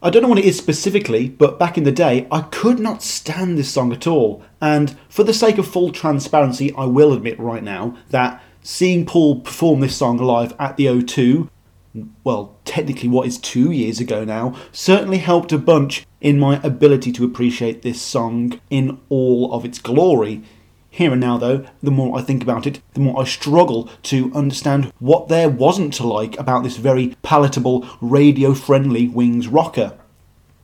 I 0.09 0.11
don't 0.11 0.23
know 0.23 0.29
what 0.29 0.39
it 0.39 0.45
is 0.45 0.57
specifically, 0.57 1.29
but 1.29 1.59
back 1.59 1.77
in 1.77 1.83
the 1.83 1.91
day, 1.91 2.27
I 2.31 2.41
could 2.41 2.79
not 2.79 3.03
stand 3.03 3.59
this 3.59 3.71
song 3.71 3.93
at 3.93 4.07
all. 4.07 4.41
And 4.59 4.97
for 5.07 5.23
the 5.23 5.35
sake 5.35 5.59
of 5.59 5.67
full 5.67 5.91
transparency, 5.91 6.73
I 6.73 6.85
will 6.85 7.13
admit 7.13 7.39
right 7.39 7.61
now 7.61 7.95
that 8.09 8.41
seeing 8.63 9.05
Paul 9.05 9.41
perform 9.41 9.81
this 9.81 9.95
song 9.95 10.17
live 10.17 10.55
at 10.57 10.77
the 10.77 10.87
O2, 10.87 11.47
well, 12.23 12.57
technically 12.65 13.07
what 13.07 13.27
is 13.27 13.37
two 13.37 13.69
years 13.69 13.99
ago 13.99 14.25
now, 14.25 14.55
certainly 14.71 15.19
helped 15.19 15.51
a 15.51 15.59
bunch 15.59 16.07
in 16.21 16.39
my 16.39 16.59
ability 16.63 17.11
to 17.11 17.23
appreciate 17.23 17.83
this 17.83 18.01
song 18.01 18.59
in 18.71 18.99
all 19.09 19.53
of 19.53 19.63
its 19.63 19.77
glory. 19.77 20.41
Here 20.89 21.11
and 21.11 21.21
now, 21.21 21.37
though, 21.37 21.67
the 21.83 21.91
more 21.91 22.17
I 22.17 22.23
think 22.23 22.41
about 22.41 22.65
it, 22.65 22.81
the 22.95 22.99
more 22.99 23.21
I 23.21 23.25
struggle 23.25 23.91
to 24.01 24.31
understand 24.33 24.91
what 24.97 25.27
there 25.27 25.49
wasn't 25.49 25.93
to 25.93 26.07
like 26.07 26.35
about 26.39 26.63
this 26.63 26.77
very 26.77 27.15
palatable, 27.21 27.87
radio 28.01 28.55
friendly 28.55 29.07
Wings 29.07 29.47
rocker. 29.47 29.98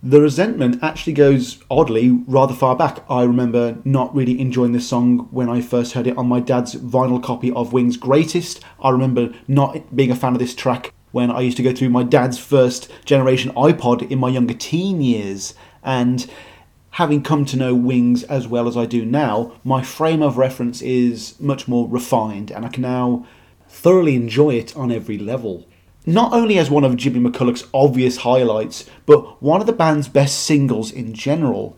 The 0.05 0.21
resentment 0.21 0.83
actually 0.83 1.13
goes 1.13 1.57
oddly 1.67 2.11
rather 2.27 2.53
far 2.53 2.75
back. 2.75 3.03
I 3.09 3.23
remember 3.23 3.79
not 3.83 4.15
really 4.15 4.39
enjoying 4.39 4.71
this 4.71 4.87
song 4.87 5.27
when 5.31 5.49
I 5.49 5.61
first 5.61 5.93
heard 5.93 6.05
it 6.05 6.15
on 6.15 6.27
my 6.27 6.39
dad's 6.39 6.75
vinyl 6.75 7.23
copy 7.23 7.51
of 7.53 7.73
Wings 7.73 7.97
Greatest. 7.97 8.63
I 8.79 8.91
remember 8.91 9.33
not 9.47 9.95
being 9.95 10.11
a 10.11 10.15
fan 10.15 10.33
of 10.33 10.39
this 10.39 10.53
track 10.53 10.93
when 11.11 11.31
I 11.31 11.41
used 11.41 11.57
to 11.57 11.63
go 11.63 11.73
through 11.73 11.89
my 11.89 12.03
dad's 12.03 12.37
first 12.37 12.91
generation 13.03 13.51
iPod 13.53 14.11
in 14.11 14.19
my 14.19 14.29
younger 14.29 14.53
teen 14.53 15.01
years. 15.01 15.55
And 15.81 16.29
having 16.91 17.23
come 17.23 17.43
to 17.45 17.57
know 17.57 17.73
Wings 17.73 18.21
as 18.25 18.47
well 18.47 18.67
as 18.67 18.77
I 18.77 18.85
do 18.85 19.05
now, 19.05 19.53
my 19.63 19.81
frame 19.81 20.21
of 20.21 20.37
reference 20.37 20.83
is 20.83 21.33
much 21.39 21.67
more 21.67 21.89
refined 21.89 22.51
and 22.51 22.63
I 22.63 22.69
can 22.69 22.83
now 22.83 23.25
thoroughly 23.67 24.13
enjoy 24.13 24.51
it 24.51 24.77
on 24.77 24.91
every 24.91 25.17
level. 25.17 25.65
Not 26.05 26.33
only 26.33 26.59
as 26.59 26.69
one 26.69 26.83
of 26.83 26.97
Jimmy 26.97 27.19
McCulloch's 27.19 27.67
obvious 27.73 28.17
highlights, 28.17 28.87
but 29.07 29.41
one 29.41 29.59
of 29.59 29.65
the 29.65 29.73
band's 29.73 30.07
best 30.07 30.43
singles 30.43 30.91
in 30.91 31.13
general. 31.13 31.75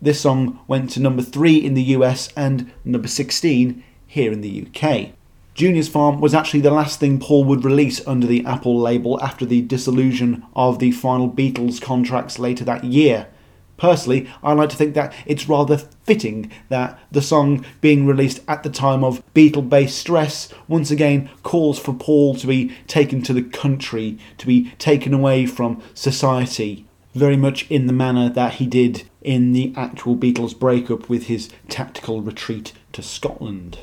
This 0.00 0.20
song 0.20 0.60
went 0.66 0.90
to 0.90 1.00
number 1.00 1.22
3 1.22 1.56
in 1.56 1.74
the 1.74 1.82
US 1.82 2.32
and 2.34 2.72
number 2.84 3.08
16 3.08 3.84
here 4.06 4.32
in 4.32 4.40
the 4.40 4.66
UK. 4.66 5.10
Junior's 5.54 5.88
Farm 5.88 6.20
was 6.20 6.34
actually 6.34 6.60
the 6.60 6.70
last 6.70 7.00
thing 7.00 7.18
Paul 7.18 7.44
would 7.44 7.64
release 7.64 8.06
under 8.06 8.26
the 8.26 8.44
Apple 8.44 8.78
label 8.78 9.22
after 9.22 9.44
the 9.44 9.62
dissolution 9.62 10.44
of 10.54 10.78
the 10.78 10.90
final 10.90 11.30
Beatles 11.30 11.80
contracts 11.80 12.38
later 12.38 12.64
that 12.64 12.84
year. 12.84 13.28
Personally, 13.76 14.28
I 14.42 14.54
like 14.54 14.70
to 14.70 14.76
think 14.76 14.94
that 14.94 15.12
it's 15.26 15.48
rather 15.48 15.76
fitting 15.76 16.50
that 16.70 16.98
the 17.10 17.20
song 17.20 17.64
being 17.80 18.06
released 18.06 18.40
at 18.48 18.62
the 18.62 18.70
time 18.70 19.04
of 19.04 19.22
Beatle 19.34 19.68
based 19.68 19.98
stress 19.98 20.48
once 20.66 20.90
again 20.90 21.28
calls 21.42 21.78
for 21.78 21.92
Paul 21.92 22.34
to 22.36 22.46
be 22.46 22.74
taken 22.86 23.20
to 23.22 23.32
the 23.32 23.42
country, 23.42 24.18
to 24.38 24.46
be 24.46 24.70
taken 24.78 25.12
away 25.12 25.46
from 25.46 25.82
society. 25.94 26.86
very 27.16 27.36
much 27.36 27.68
in 27.70 27.86
the 27.86 27.92
manner 27.92 28.28
that 28.28 28.54
he 28.54 28.66
did 28.66 29.08
in 29.22 29.52
the 29.52 29.72
actual 29.74 30.14
Beatles 30.16 30.56
breakup 30.58 31.08
with 31.08 31.24
his 31.24 31.48
tactical 31.68 32.20
retreat 32.20 32.72
to 32.92 33.02
Scotland. 33.02 33.78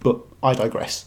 But 0.00 0.20
I 0.42 0.54
digress. 0.54 1.06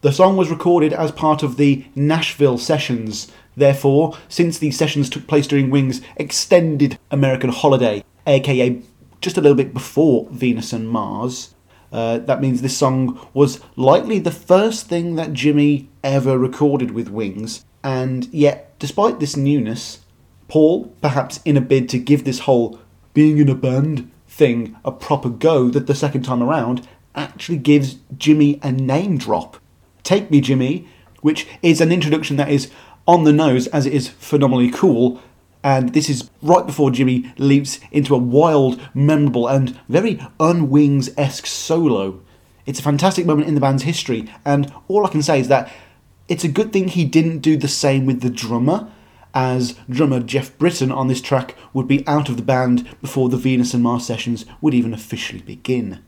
The 0.00 0.12
song 0.12 0.36
was 0.36 0.50
recorded 0.50 0.92
as 0.92 1.10
part 1.10 1.42
of 1.42 1.56
the 1.56 1.84
Nashville 1.94 2.58
sessions. 2.58 3.30
Therefore, 3.58 4.16
since 4.28 4.58
these 4.58 4.78
sessions 4.78 5.10
took 5.10 5.26
place 5.26 5.48
during 5.48 5.68
Wings' 5.68 6.00
extended 6.16 6.98
American 7.10 7.50
holiday, 7.50 8.04
aka 8.26 8.80
just 9.20 9.36
a 9.36 9.40
little 9.40 9.56
bit 9.56 9.74
before 9.74 10.28
Venus 10.30 10.72
and 10.72 10.88
Mars, 10.88 11.54
uh, 11.90 12.18
that 12.18 12.40
means 12.40 12.62
this 12.62 12.76
song 12.76 13.18
was 13.34 13.60
likely 13.74 14.20
the 14.20 14.30
first 14.30 14.86
thing 14.86 15.16
that 15.16 15.32
Jimmy 15.32 15.88
ever 16.04 16.38
recorded 16.38 16.92
with 16.92 17.08
Wings, 17.08 17.64
and 17.82 18.26
yet, 18.32 18.78
despite 18.78 19.18
this 19.18 19.36
newness, 19.36 20.04
Paul, 20.46 20.94
perhaps 21.02 21.40
in 21.44 21.56
a 21.56 21.60
bid 21.60 21.88
to 21.88 21.98
give 21.98 22.24
this 22.24 22.40
whole 22.40 22.78
being 23.12 23.38
in 23.38 23.48
a 23.48 23.54
band 23.56 24.08
thing 24.28 24.76
a 24.84 24.92
proper 24.92 25.28
go 25.28 25.68
that 25.70 25.88
the 25.88 25.94
second 25.96 26.22
time 26.22 26.42
around, 26.44 26.86
actually 27.16 27.58
gives 27.58 27.96
Jimmy 28.16 28.60
a 28.62 28.70
name 28.70 29.18
drop. 29.18 29.56
Take 30.04 30.30
Me 30.30 30.40
Jimmy, 30.40 30.86
which 31.20 31.46
is 31.62 31.80
an 31.80 31.90
introduction 31.90 32.36
that 32.36 32.50
is 32.50 32.70
on 33.08 33.24
the 33.24 33.32
nose 33.32 33.66
as 33.68 33.86
it 33.86 33.94
is 33.94 34.06
phenomenally 34.06 34.70
cool, 34.70 35.20
and 35.64 35.94
this 35.94 36.08
is 36.10 36.30
right 36.42 36.66
before 36.66 36.90
Jimmy 36.90 37.32
leaps 37.38 37.80
into 37.90 38.14
a 38.14 38.18
wild, 38.18 38.80
memorable, 38.94 39.48
and 39.48 39.80
very 39.88 40.20
unwings 40.38 41.12
esque 41.16 41.46
solo. 41.46 42.20
It's 42.66 42.78
a 42.78 42.82
fantastic 42.82 43.24
moment 43.24 43.48
in 43.48 43.54
the 43.54 43.60
band's 43.60 43.84
history, 43.84 44.30
and 44.44 44.72
all 44.86 45.06
I 45.06 45.10
can 45.10 45.22
say 45.22 45.40
is 45.40 45.48
that 45.48 45.72
it's 46.28 46.44
a 46.44 46.48
good 46.48 46.70
thing 46.70 46.88
he 46.88 47.06
didn't 47.06 47.38
do 47.38 47.56
the 47.56 47.66
same 47.66 48.04
with 48.04 48.20
the 48.20 48.28
drummer, 48.28 48.92
as 49.32 49.78
drummer 49.88 50.20
Geoff 50.20 50.56
Britton 50.58 50.92
on 50.92 51.08
this 51.08 51.22
track 51.22 51.56
would 51.72 51.88
be 51.88 52.06
out 52.06 52.28
of 52.28 52.36
the 52.36 52.42
band 52.42 52.86
before 53.00 53.30
the 53.30 53.36
Venus 53.38 53.72
and 53.72 53.82
Mars 53.82 54.04
sessions 54.04 54.44
would 54.60 54.74
even 54.74 54.92
officially 54.92 55.40
begin. 55.40 56.00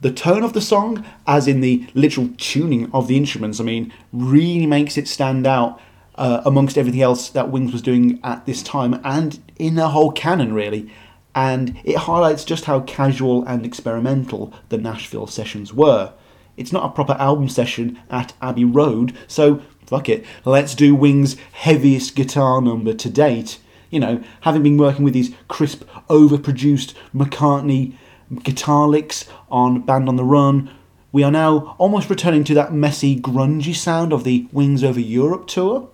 The 0.00 0.12
tone 0.12 0.44
of 0.44 0.52
the 0.52 0.60
song, 0.60 1.04
as 1.26 1.48
in 1.48 1.60
the 1.60 1.86
literal 1.92 2.30
tuning 2.36 2.90
of 2.92 3.08
the 3.08 3.16
instruments, 3.16 3.58
I 3.58 3.64
mean, 3.64 3.92
really 4.12 4.66
makes 4.66 4.96
it 4.96 5.08
stand 5.08 5.46
out 5.46 5.80
uh, 6.14 6.42
amongst 6.44 6.78
everything 6.78 7.02
else 7.02 7.30
that 7.30 7.50
Wings 7.50 7.72
was 7.72 7.82
doing 7.82 8.20
at 8.22 8.46
this 8.46 8.62
time 8.62 9.00
and 9.02 9.40
in 9.58 9.74
the 9.74 9.88
whole 9.88 10.12
canon, 10.12 10.52
really. 10.52 10.90
And 11.34 11.80
it 11.84 11.96
highlights 11.96 12.44
just 12.44 12.66
how 12.66 12.80
casual 12.80 13.44
and 13.44 13.66
experimental 13.66 14.52
the 14.68 14.78
Nashville 14.78 15.26
sessions 15.26 15.74
were. 15.74 16.12
It's 16.56 16.72
not 16.72 16.84
a 16.84 16.94
proper 16.94 17.14
album 17.14 17.48
session 17.48 17.98
at 18.10 18.34
Abbey 18.40 18.64
Road, 18.64 19.16
so 19.26 19.62
fuck 19.86 20.08
it, 20.08 20.24
let's 20.44 20.74
do 20.74 20.94
Wings' 20.94 21.36
heaviest 21.52 22.14
guitar 22.14 22.60
number 22.60 22.94
to 22.94 23.10
date. 23.10 23.58
You 23.90 24.00
know, 24.00 24.22
having 24.42 24.62
been 24.62 24.76
working 24.76 25.04
with 25.04 25.14
these 25.14 25.34
crisp, 25.48 25.84
overproduced 26.08 26.94
McCartney 27.14 27.94
guitar 28.42 28.88
licks 28.88 29.26
on 29.50 29.80
Band 29.80 30.08
on 30.08 30.16
the 30.16 30.24
Run, 30.24 30.70
we 31.12 31.22
are 31.22 31.30
now 31.30 31.74
almost 31.78 32.10
returning 32.10 32.44
to 32.44 32.54
that 32.54 32.72
messy, 32.72 33.18
grungy 33.18 33.74
sound 33.74 34.12
of 34.12 34.24
the 34.24 34.46
Wings 34.52 34.84
Over 34.84 35.00
Europe 35.00 35.46
tour 35.46 35.88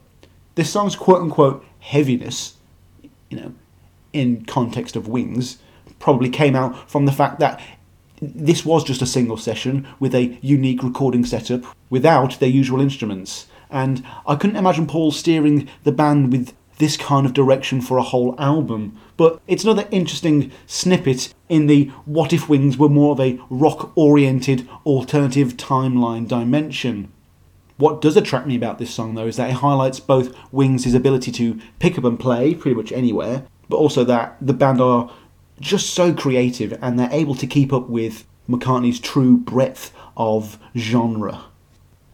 this 0.55 0.71
song's 0.71 0.97
quote 0.97 1.21
unquote 1.21 1.65
heaviness, 1.81 2.55
you 3.31 3.39
know, 3.39 3.55
in 4.13 4.45
context 4.45 4.97
of 4.97 5.09
Wings, 5.09 5.59
probably 5.99 6.29
came 6.29 6.55
out 6.55 6.89
from 6.91 7.07
the 7.07 7.13
fact 7.13 7.41
that 7.41 7.61
this 8.21 8.65
was 8.65 8.85
just 8.85 9.03
a 9.03 9.07
single 9.07 9.37
session 9.37 9.87
with 9.99 10.15
a 10.15 10.39
unique 10.41 10.83
recording 10.83 11.25
setup 11.25 11.65
without 11.91 12.39
their 12.39 12.49
usual 12.49 12.81
instruments. 12.81 13.47
And 13.71 14.05
I 14.27 14.37
couldn't 14.37 14.57
imagine 14.57 14.87
Paul 14.87 15.11
steering 15.11 15.69
the 15.83 15.93
band 15.93 16.31
with 16.31 16.55
this 16.79 16.97
kind 16.97 17.27
of 17.27 17.33
direction 17.33 17.81
for 17.81 17.99
a 17.99 18.03
whole 18.03 18.35
album. 18.39 18.99
But 19.17 19.41
it's 19.47 19.65
another 19.65 19.87
interesting 19.91 20.51
snippet 20.67 21.33
in 21.49 21.67
the 21.67 21.87
what 22.05 22.33
if 22.33 22.49
Wings 22.49 22.77
were 22.77 22.89
more 22.89 23.13
of 23.13 23.21
a 23.21 23.39
rock 23.49 23.93
oriented 23.97 24.69
alternative 24.85 25.57
timeline 25.57 26.27
dimension. 26.27 27.13
What 27.77 28.01
does 28.01 28.17
attract 28.17 28.47
me 28.47 28.57
about 28.57 28.79
this 28.79 28.95
song, 28.95 29.15
though, 29.15 29.27
is 29.27 29.37
that 29.37 29.51
it 29.51 29.55
highlights 29.55 30.01
both 30.01 30.35
Wings' 30.53 30.95
ability 30.95 31.33
to 31.33 31.61
pick 31.79 31.99
up 31.99 32.05
and 32.05 32.19
play 32.19 32.55
pretty 32.55 32.77
much 32.77 32.93
anywhere, 32.93 33.47
but 33.69 33.77
also 33.77 34.05
that 34.05 34.37
the 34.41 34.53
band 34.53 34.81
are 34.81 35.11
just 35.61 35.91
so 35.91 36.13
creative 36.13 36.77
and 36.83 36.99
they're 36.99 37.09
able 37.13 37.35
to 37.35 37.47
keep 37.47 37.73
up 37.73 37.89
with 37.89 38.25
McCartney's 38.49 39.01
true 39.01 39.37
breadth 39.37 39.93
of 40.17 40.59
genre. 40.77 41.45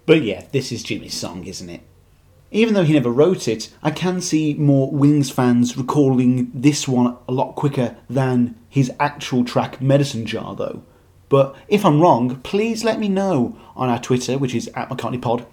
But 0.06 0.22
yeah, 0.22 0.44
this 0.52 0.72
is 0.72 0.82
Jimmy's 0.82 1.14
song, 1.14 1.44
isn't 1.46 1.68
it? 1.68 1.82
Even 2.52 2.74
though 2.74 2.84
he 2.84 2.94
never 2.94 3.10
wrote 3.10 3.46
it, 3.46 3.72
I 3.82 3.92
can 3.92 4.20
see 4.20 4.54
more 4.54 4.90
Wings 4.90 5.30
fans 5.30 5.76
recalling 5.76 6.50
this 6.52 6.88
one 6.88 7.16
a 7.28 7.32
lot 7.32 7.54
quicker 7.54 7.96
than 8.08 8.56
his 8.68 8.90
actual 8.98 9.44
track 9.44 9.80
Medicine 9.80 10.26
Jar, 10.26 10.56
though. 10.56 10.82
But 11.28 11.54
if 11.68 11.86
I'm 11.86 12.00
wrong, 12.00 12.40
please 12.40 12.82
let 12.82 12.98
me 12.98 13.08
know 13.08 13.56
on 13.76 13.88
our 13.88 14.00
Twitter, 14.00 14.36
which 14.36 14.54
is 14.54 14.68
at 14.74 14.88
McCartneyPod. 14.88 15.46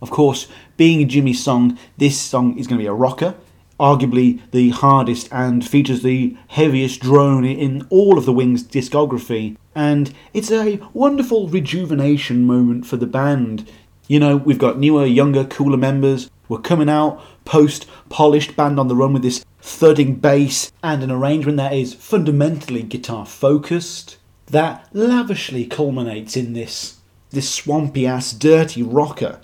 Of 0.00 0.10
course, 0.10 0.46
being 0.76 1.02
a 1.02 1.04
Jimmy's 1.04 1.42
song, 1.42 1.76
this 1.96 2.20
song 2.20 2.56
is 2.56 2.68
going 2.68 2.78
to 2.78 2.82
be 2.82 2.88
a 2.88 2.92
rocker, 2.92 3.34
arguably 3.80 4.40
the 4.52 4.70
hardest 4.70 5.28
and 5.32 5.66
features 5.66 6.02
the 6.02 6.36
heaviest 6.48 7.00
drone 7.00 7.44
in 7.44 7.84
all 7.90 8.16
of 8.16 8.26
the 8.26 8.32
Wings 8.32 8.62
discography. 8.62 9.56
And 9.74 10.14
it's 10.32 10.52
a 10.52 10.80
wonderful 10.92 11.48
rejuvenation 11.48 12.44
moment 12.44 12.86
for 12.86 12.96
the 12.96 13.06
band. 13.06 13.68
You 14.12 14.20
know, 14.20 14.36
we've 14.36 14.58
got 14.58 14.78
newer, 14.78 15.06
younger, 15.06 15.42
cooler 15.42 15.78
members. 15.78 16.30
We're 16.46 16.58
coming 16.58 16.90
out 16.90 17.22
post 17.46 17.86
polished 18.10 18.54
band 18.54 18.78
on 18.78 18.88
the 18.88 18.94
run 18.94 19.14
with 19.14 19.22
this 19.22 19.42
thudding 19.62 20.16
bass 20.16 20.70
and 20.82 21.02
an 21.02 21.10
arrangement 21.10 21.56
that 21.56 21.72
is 21.72 21.94
fundamentally 21.94 22.82
guitar 22.82 23.24
focused 23.24 24.18
that 24.48 24.86
lavishly 24.92 25.64
culminates 25.64 26.36
in 26.36 26.52
this 26.52 26.98
this 27.30 27.48
swampy 27.48 28.06
ass 28.06 28.34
dirty 28.34 28.82
rocker. 28.82 29.40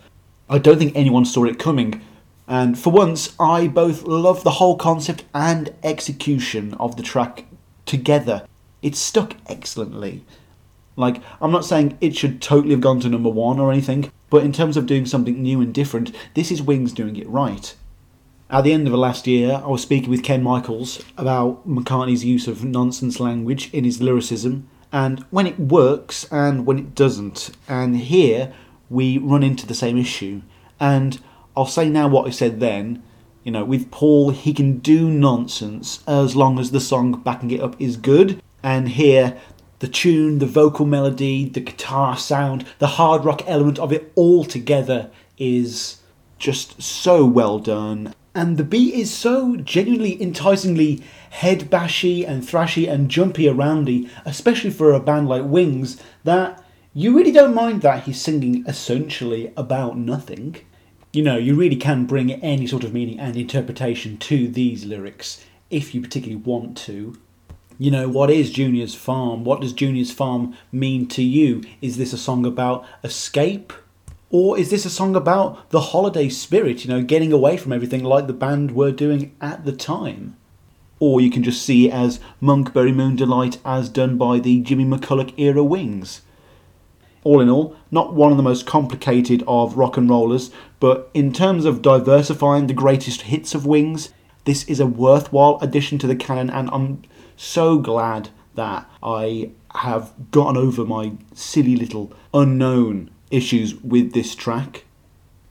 I 0.51 0.59
don't 0.59 0.77
think 0.77 0.95
anyone 0.95 1.25
saw 1.25 1.45
it 1.47 1.59
coming, 1.59 2.03
and 2.47 2.79
for 2.79 2.91
once 2.91 3.35
I 3.41 3.69
both 3.69 4.03
love 4.03 4.45
the 4.45 4.59
whole 4.61 4.77
concept 4.77 5.25
and 5.33 5.73
execution 5.83 6.75
of 6.75 6.99
the 6.99 7.03
track 7.03 7.47
together. 7.87 8.47
It 8.83 8.97
stuck 8.97 9.35
excellently. 9.47 10.27
Like, 10.95 11.23
I'm 11.41 11.53
not 11.53 11.65
saying 11.65 11.97
it 12.03 12.15
should 12.15 12.43
totally 12.43 12.73
have 12.73 12.83
gone 12.83 13.01
to 13.01 13.09
number 13.09 13.31
one 13.31 13.61
or 13.61 13.73
anything, 13.73 14.11
but 14.31 14.45
in 14.45 14.53
terms 14.53 14.77
of 14.77 14.87
doing 14.87 15.07
something 15.07 15.43
new 15.43 15.61
and 15.61 15.73
different, 15.73 16.15
this 16.35 16.51
is 16.51 16.63
Wings 16.63 16.93
doing 16.93 17.17
it 17.17 17.29
right. 17.29 17.75
At 18.51 18.65
the 18.65 18.73
end 18.73 18.87
of 18.87 18.93
the 18.93 18.99
last 18.99 19.27
year, 19.27 19.61
I 19.63 19.67
was 19.69 19.83
speaking 19.83 20.09
with 20.09 20.23
Ken 20.23 20.43
Michaels 20.43 21.03
about 21.19 21.69
McCartney's 21.69 22.25
use 22.25 22.49
of 22.49 22.65
nonsense 22.65 23.21
language 23.21 23.73
in 23.75 23.85
his 23.85 24.01
lyricism 24.01 24.69
and 24.91 25.21
when 25.31 25.47
it 25.47 25.59
works 25.61 26.27
and 26.31 26.65
when 26.65 26.79
it 26.79 26.95
doesn't. 26.95 27.51
And 27.69 27.97
here 27.97 28.53
we 28.89 29.19
run 29.19 29.43
into 29.43 29.67
the 29.67 29.75
same 29.75 29.99
issue. 29.99 30.43
And 30.81 31.21
I'll 31.57 31.67
say 31.67 31.91
now 31.91 32.09
what 32.09 32.27
I 32.27 32.31
said 32.31 32.61
then. 32.61 33.03
You 33.45 33.53
know, 33.53 33.65
with 33.65 33.91
Paul, 33.91 34.31
he 34.31 34.53
can 34.53 34.79
do 34.79 35.11
nonsense 35.11 36.03
as 36.07 36.37
long 36.37 36.59
as 36.59 36.71
the 36.71 36.81
song 36.81 37.21
backing 37.21 37.51
it 37.51 37.61
up 37.61 37.81
is 37.81 37.97
good. 37.97 38.43
And 38.63 38.91
here, 38.91 39.39
the 39.81 39.89
tune, 39.89 40.39
the 40.39 40.47
vocal 40.47 40.87
melody, 40.87 41.49
the 41.49 41.61
guitar 41.61 42.17
sound, 42.17 42.67
the 42.79 42.87
hard 42.87 43.25
rock 43.25 43.43
element 43.47 43.79
of 43.79 43.93
it 43.93 44.13
all 44.15 44.45
together 44.45 45.11
is 45.39 46.01
just 46.39 46.83
so 46.83 47.25
well 47.25 47.59
done. 47.59 48.15
And 48.35 48.57
the 48.57 48.65
beat 48.65 48.95
is 48.95 49.13
so 49.13 49.57
genuinely 49.57 50.21
enticingly 50.21 51.03
head 51.31 51.71
bashy 51.71 52.25
and 52.25 52.43
thrashy 52.43 52.89
and 52.89 53.11
jumpy 53.11 53.45
aroundy, 53.45 54.09
especially 54.25 54.71
for 54.71 54.93
a 54.93 55.01
band 55.01 55.29
like 55.29 55.45
Wings, 55.45 56.01
that 56.25 56.63
you 56.95 57.17
really 57.17 57.33
don't 57.33 57.55
mind 57.55 57.83
that 57.83 58.05
he's 58.05 58.21
singing 58.21 58.65
essentially 58.67 59.53
about 59.57 59.97
nothing. 59.97 60.57
You 61.13 61.23
know, 61.23 61.37
you 61.37 61.55
really 61.55 61.77
can 61.77 62.07
bring 62.07 62.33
any 62.33 62.67
sort 62.67 62.85
of 62.85 62.93
meaning 62.93 63.19
and 63.19 63.37
interpretation 63.37 64.19
to 64.19 64.49
these 64.49 64.85
lyrics 64.85 65.45
if 65.71 65.95
you 65.95 66.01
particularly 66.01 66.43
want 66.43 66.77
to. 66.79 67.17
You 67.79 67.91
know, 67.91 68.09
what 68.09 68.31
is 68.31 68.51
Junior's 68.51 68.95
Farm? 68.95 69.45
What 69.45 69.61
does 69.61 69.73
Junior's 69.73 70.11
Farm 70.11 70.55
mean 70.73 71.07
to 71.09 71.23
you? 71.23 71.63
Is 71.81 71.97
this 71.97 72.13
a 72.13 72.19
song 72.19 72.45
about 72.45 72.85
escape? 73.05 73.73
Or 74.31 74.59
is 74.59 74.71
this 74.71 74.85
a 74.85 74.91
song 74.91 75.17
about 75.17 75.71
the 75.71 75.81
holiday 75.81 76.29
spirit, 76.29 76.85
you 76.85 76.91
know, 76.91 77.03
getting 77.03 77.33
away 77.33 77.57
from 77.57 77.73
everything 77.73 78.05
like 78.05 78.27
the 78.27 78.33
band 78.33 78.73
were 78.73 78.93
doing 78.93 79.35
at 79.41 79.65
the 79.65 79.73
time? 79.73 80.37
or 81.01 81.21
you 81.21 81.31
can 81.31 81.43
just 81.43 81.63
see 81.63 81.89
it 81.89 81.93
as 81.93 82.21
Monkberry 82.43 82.95
Moon 82.95 83.17
Delight 83.17 83.59
as 83.65 83.89
done 83.89 84.19
by 84.19 84.39
the 84.39 84.61
Jimmy 84.61 84.85
McCulloch 84.85 85.33
era 85.39 85.63
Wings. 85.63 86.23
All 87.25 87.41
in 87.41 87.49
all, 87.49 87.77
not 87.91 88.15
one 88.15 88.31
of 88.31 88.37
the 88.37 88.43
most 88.43 88.67
complicated 88.67 89.43
of 89.47 89.77
rock 89.77 89.97
and 89.97 90.09
rollers, 90.09 90.51
but 90.81 91.11
in 91.15 91.33
terms 91.33 91.65
of 91.65 91.83
diversifying 91.83 92.67
the 92.67 92.75
greatest 92.75 93.23
hits 93.23 93.55
of 93.55 93.67
Wings, 93.67 94.13
this 94.45 94.65
is 94.65 94.81
a 94.81 94.87
worthwhile 94.87 95.59
addition 95.61 95.99
to 95.99 96.07
the 96.07 96.17
canon, 96.17 96.49
and 96.51 96.71
I'm 96.73 97.03
so 97.39 97.79
glad 97.79 98.31
that 98.57 98.91
I 99.03 99.51
have 99.75 100.13
gotten 100.31 100.57
over 100.57 100.85
my 100.85 101.13
silly 101.33 101.77
little 101.77 102.13
unknown 102.35 103.11
issues 103.31 103.77
with 103.77 104.13
this 104.13 104.35
track. 104.35 104.85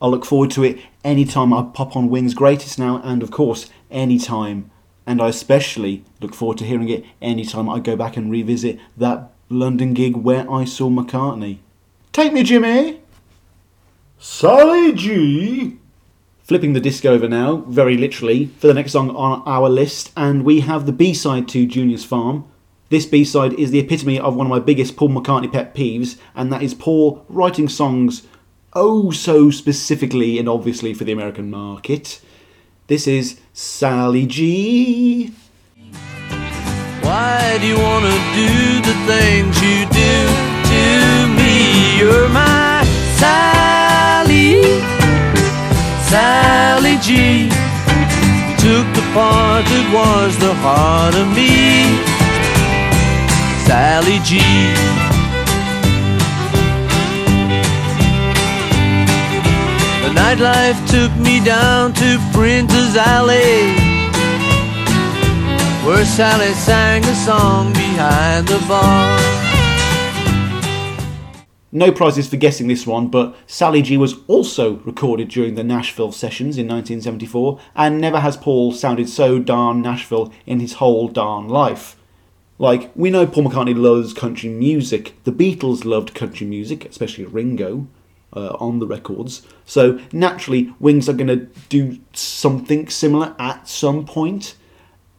I 0.00 0.06
look 0.06 0.24
forward 0.24 0.50
to 0.52 0.64
it 0.64 0.78
anytime 1.02 1.52
I 1.52 1.62
pop 1.62 1.96
on 1.96 2.10
Wings 2.10 2.34
Greatest 2.34 2.78
now, 2.78 3.00
and 3.02 3.22
of 3.22 3.30
course, 3.30 3.70
anytime. 3.90 4.70
And 5.06 5.22
I 5.22 5.28
especially 5.28 6.04
look 6.20 6.34
forward 6.34 6.58
to 6.58 6.64
hearing 6.64 6.90
it 6.90 7.04
anytime 7.22 7.68
I 7.68 7.80
go 7.80 7.96
back 7.96 8.16
and 8.16 8.30
revisit 8.30 8.78
that 8.96 9.32
London 9.48 9.94
gig 9.94 10.16
where 10.16 10.48
I 10.52 10.66
saw 10.66 10.90
McCartney. 10.90 11.58
Take 12.12 12.34
me, 12.34 12.42
Jimmy! 12.42 13.00
Sally 14.18 14.92
G! 14.92 15.78
Flipping 16.48 16.72
the 16.72 16.80
disc 16.80 17.04
over 17.04 17.28
now, 17.28 17.56
very 17.68 17.98
literally, 17.98 18.46
for 18.58 18.68
the 18.68 18.72
next 18.72 18.92
song 18.92 19.14
on 19.14 19.42
our 19.44 19.68
list, 19.68 20.10
and 20.16 20.46
we 20.46 20.60
have 20.60 20.86
the 20.86 20.92
B 20.92 21.12
side 21.12 21.46
to 21.48 21.66
Junior's 21.66 22.06
Farm. 22.06 22.46
This 22.88 23.04
B 23.04 23.22
side 23.22 23.52
is 23.52 23.70
the 23.70 23.80
epitome 23.80 24.18
of 24.18 24.34
one 24.34 24.46
of 24.46 24.50
my 24.50 24.58
biggest 24.58 24.96
Paul 24.96 25.10
McCartney 25.10 25.52
pet 25.52 25.74
peeves, 25.74 26.16
and 26.34 26.50
that 26.50 26.62
is 26.62 26.72
Paul 26.72 27.22
writing 27.28 27.68
songs 27.68 28.26
oh 28.72 29.10
so 29.10 29.50
specifically 29.50 30.38
and 30.38 30.48
obviously 30.48 30.94
for 30.94 31.04
the 31.04 31.12
American 31.12 31.50
market. 31.50 32.22
This 32.86 33.06
is 33.06 33.38
Sally 33.52 34.24
G. 34.24 35.34
Why 37.02 37.58
do 37.60 37.66
you 37.66 37.76
wanna 37.76 38.16
do 38.34 38.80
the 38.88 38.94
things 39.06 39.60
you 39.60 39.84
do 39.84 40.26
to 40.70 41.26
me? 41.36 41.98
You're 41.98 42.30
my 42.30 42.84
Sally, 43.18 43.67
Sally 46.10 46.96
G. 47.02 47.44
You 47.44 48.56
took 48.56 48.86
the 48.96 49.04
part 49.12 49.64
that 49.68 49.86
was 49.92 50.38
the 50.38 50.54
heart 50.64 51.14
of 51.14 51.28
me, 51.36 51.84
Sally 53.68 54.18
G. 54.24 54.40
The 60.02 60.10
nightlife 60.16 60.80
took 60.88 61.12
me 61.20 61.44
down 61.44 61.92
to 61.92 62.18
Printer's 62.32 62.96
Alley, 62.96 63.76
where 65.84 66.06
Sally 66.06 66.54
sang 66.54 67.04
a 67.04 67.14
song 67.14 67.74
behind 67.74 68.48
the 68.48 68.58
bar. 68.66 69.47
No 71.70 71.92
prizes 71.92 72.26
for 72.26 72.36
guessing 72.36 72.66
this 72.68 72.86
one, 72.86 73.08
but 73.08 73.36
Sally 73.46 73.82
G 73.82 73.98
was 73.98 74.16
also 74.26 74.76
recorded 74.86 75.28
during 75.28 75.54
the 75.54 75.64
Nashville 75.64 76.12
sessions 76.12 76.56
in 76.56 76.66
1974, 76.66 77.60
and 77.76 78.00
never 78.00 78.20
has 78.20 78.38
Paul 78.38 78.72
sounded 78.72 79.08
so 79.08 79.38
darn 79.38 79.82
Nashville 79.82 80.32
in 80.46 80.60
his 80.60 80.74
whole 80.74 81.08
darn 81.08 81.46
life. 81.46 81.96
Like, 82.58 82.90
we 82.96 83.10
know 83.10 83.26
Paul 83.26 83.44
McCartney 83.44 83.76
loves 83.76 84.14
country 84.14 84.48
music, 84.48 85.14
the 85.24 85.32
Beatles 85.32 85.84
loved 85.84 86.14
country 86.14 86.46
music, 86.46 86.86
especially 86.86 87.26
Ringo 87.26 87.86
uh, 88.34 88.56
on 88.58 88.78
the 88.78 88.86
records. 88.86 89.42
So 89.66 90.00
naturally, 90.10 90.74
Wings 90.80 91.06
are 91.08 91.12
going 91.12 91.28
to 91.28 91.46
do 91.68 91.98
something 92.14 92.88
similar 92.88 93.34
at 93.38 93.68
some 93.68 94.06
point. 94.06 94.54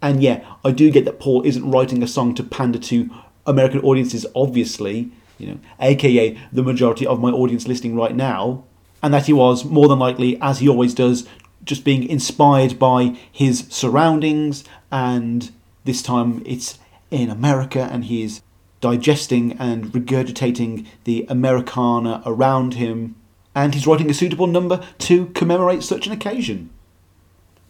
And 0.02 0.24
yeah, 0.24 0.44
I 0.66 0.72
do 0.72 0.90
get 0.90 1.06
that 1.06 1.20
Paul 1.20 1.44
isn't 1.44 1.70
writing 1.70 2.02
a 2.02 2.08
song 2.08 2.34
to 2.36 2.44
pander 2.44 2.80
to 2.80 3.10
American 3.46 3.82
audiences, 3.82 4.26
obviously, 4.36 5.12
you 5.40 5.48
know, 5.48 5.60
aka 5.80 6.38
the 6.52 6.64
majority 6.64 7.08
of 7.08 7.20
my 7.20 7.32
audience 7.32 7.68
listening 7.68 7.96
right 7.96 8.16
now, 8.16 8.64
and 9.02 9.14
that 9.14 9.26
he 9.26 9.34
was 9.34 9.66
more 9.66 9.88
than 9.88 10.00
likely, 10.00 10.40
as 10.42 10.60
he 10.60 10.70
always 10.70 10.94
does, 10.94 11.28
just 11.64 11.84
being 11.84 12.04
inspired 12.08 12.78
by 12.78 13.18
his 13.32 13.66
surroundings, 13.70 14.64
and 14.92 15.52
this 15.86 16.02
time 16.02 16.44
it's 16.46 16.78
in 17.10 17.30
America, 17.30 17.90
and 17.92 18.06
he's 18.06 18.42
digesting 18.82 19.54
and 19.54 19.86
regurgitating 19.88 20.86
the 21.04 21.26
Americana 21.30 22.22
around 22.26 22.76
him, 22.76 23.16
and 23.56 23.74
he's 23.74 23.88
writing 23.88 24.10
a 24.10 24.14
suitable 24.14 24.48
number 24.48 24.86
to 25.00 25.26
commemorate 25.28 25.84
such 25.84 26.08
an 26.08 26.14
occasion. 26.14 26.70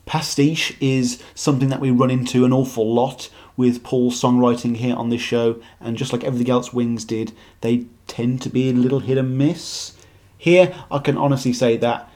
Pastiche 0.05 0.75
is 0.79 1.21
something 1.35 1.69
that 1.69 1.79
we 1.79 1.91
run 1.91 2.09
into 2.09 2.43
an 2.43 2.51
awful 2.51 2.93
lot 2.93 3.29
with 3.59 3.83
Paul's 3.83 4.19
songwriting 4.19 4.77
here 4.77 4.95
on 4.95 5.09
this 5.09 5.21
show, 5.21 5.61
and 5.81 5.97
just 5.97 6.13
like 6.13 6.23
everything 6.23 6.49
else 6.49 6.71
Wings 6.71 7.03
did, 7.03 7.33
they 7.59 7.85
tend 8.07 8.41
to 8.43 8.49
be 8.49 8.69
a 8.69 8.73
little 8.73 9.01
hit 9.01 9.17
and 9.17 9.37
miss. 9.37 9.97
Here, 10.37 10.73
I 10.89 10.99
can 10.99 11.17
honestly 11.17 11.51
say 11.51 11.75
that 11.77 12.09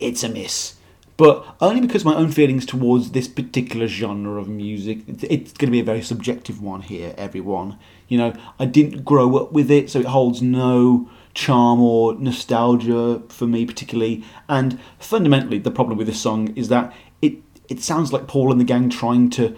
it's 0.00 0.24
a 0.24 0.28
miss 0.28 0.74
but 1.16 1.56
only 1.60 1.80
because 1.80 2.04
my 2.04 2.14
own 2.14 2.30
feelings 2.30 2.66
towards 2.66 3.12
this 3.12 3.28
particular 3.28 3.86
genre 3.86 4.40
of 4.40 4.48
music 4.48 4.98
it's 5.06 5.52
going 5.52 5.68
to 5.68 5.72
be 5.72 5.80
a 5.80 5.84
very 5.84 6.02
subjective 6.02 6.60
one 6.60 6.82
here 6.82 7.14
everyone 7.16 7.78
you 8.08 8.18
know 8.18 8.32
i 8.58 8.64
didn't 8.64 9.04
grow 9.04 9.36
up 9.36 9.52
with 9.52 9.70
it 9.70 9.90
so 9.90 10.00
it 10.00 10.06
holds 10.06 10.42
no 10.42 11.08
charm 11.34 11.80
or 11.80 12.14
nostalgia 12.14 13.22
for 13.28 13.46
me 13.46 13.64
particularly 13.64 14.24
and 14.48 14.78
fundamentally 14.98 15.58
the 15.58 15.70
problem 15.70 15.96
with 15.96 16.06
this 16.06 16.20
song 16.20 16.54
is 16.56 16.68
that 16.68 16.92
it 17.22 17.34
it 17.68 17.80
sounds 17.80 18.12
like 18.12 18.26
paul 18.26 18.52
and 18.52 18.60
the 18.60 18.64
gang 18.64 18.90
trying 18.90 19.30
to 19.30 19.56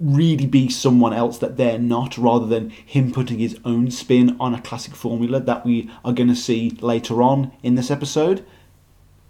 really 0.00 0.46
be 0.46 0.68
someone 0.68 1.12
else 1.12 1.38
that 1.38 1.56
they're 1.56 1.78
not 1.78 2.16
rather 2.16 2.46
than 2.46 2.70
him 2.70 3.12
putting 3.12 3.38
his 3.38 3.58
own 3.64 3.90
spin 3.90 4.36
on 4.38 4.54
a 4.54 4.60
classic 4.60 4.94
formula 4.94 5.40
that 5.40 5.66
we 5.66 5.90
are 6.04 6.12
going 6.12 6.28
to 6.28 6.36
see 6.36 6.70
later 6.80 7.22
on 7.22 7.50
in 7.62 7.74
this 7.74 7.90
episode 7.90 8.44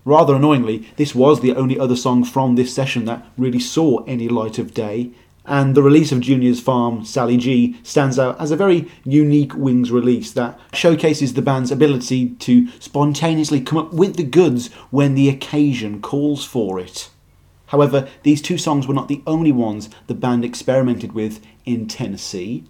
Rather 0.09 0.37
annoyingly, 0.37 0.89
this 0.97 1.15
was 1.15 1.43
the 1.43 1.55
only 1.55 1.79
other 1.79 1.95
song 1.95 2.25
from 2.25 2.55
this 2.55 2.75
session 2.75 3.05
that 3.05 3.27
really 3.37 3.61
saw 3.61 4.03
any 4.05 4.27
light 4.27 4.59
of 4.59 4.73
day, 4.73 5.11
and 5.45 5.75
the 5.75 5.83
release 5.83 6.13
of 6.13 6.21
Junior's 6.21 6.61
Farm, 6.63 7.05
Sally 7.05 7.37
G, 7.37 7.77
stands 7.83 8.19
out 8.19 8.41
as 8.41 8.51
a 8.51 8.57
very 8.57 8.91
unique 9.05 9.55
Wings 9.55 9.91
release 9.91 10.33
that 10.33 10.59
showcases 10.73 11.35
the 11.35 11.43
band's 11.43 11.71
ability 11.71 12.31
to 12.37 12.69
spontaneously 12.81 13.61
come 13.61 13.77
up 13.77 13.93
with 13.93 14.17
the 14.17 14.25
goods 14.25 14.73
when 14.91 15.15
the 15.15 15.29
occasion 15.29 16.01
calls 16.01 16.43
for 16.43 16.81
it. 16.81 17.11
However, 17.69 18.09
these 18.23 18.43
two 18.43 18.59
songs 18.59 18.87
were 18.87 18.95
not 18.95 19.09
the 19.09 19.23
only 19.27 19.53
ones 19.53 19.91
the 20.07 20.15
band 20.15 20.45
experimented 20.45 21.13
with 21.13 21.41
in 21.65 21.87
Tennessee. 21.87 22.65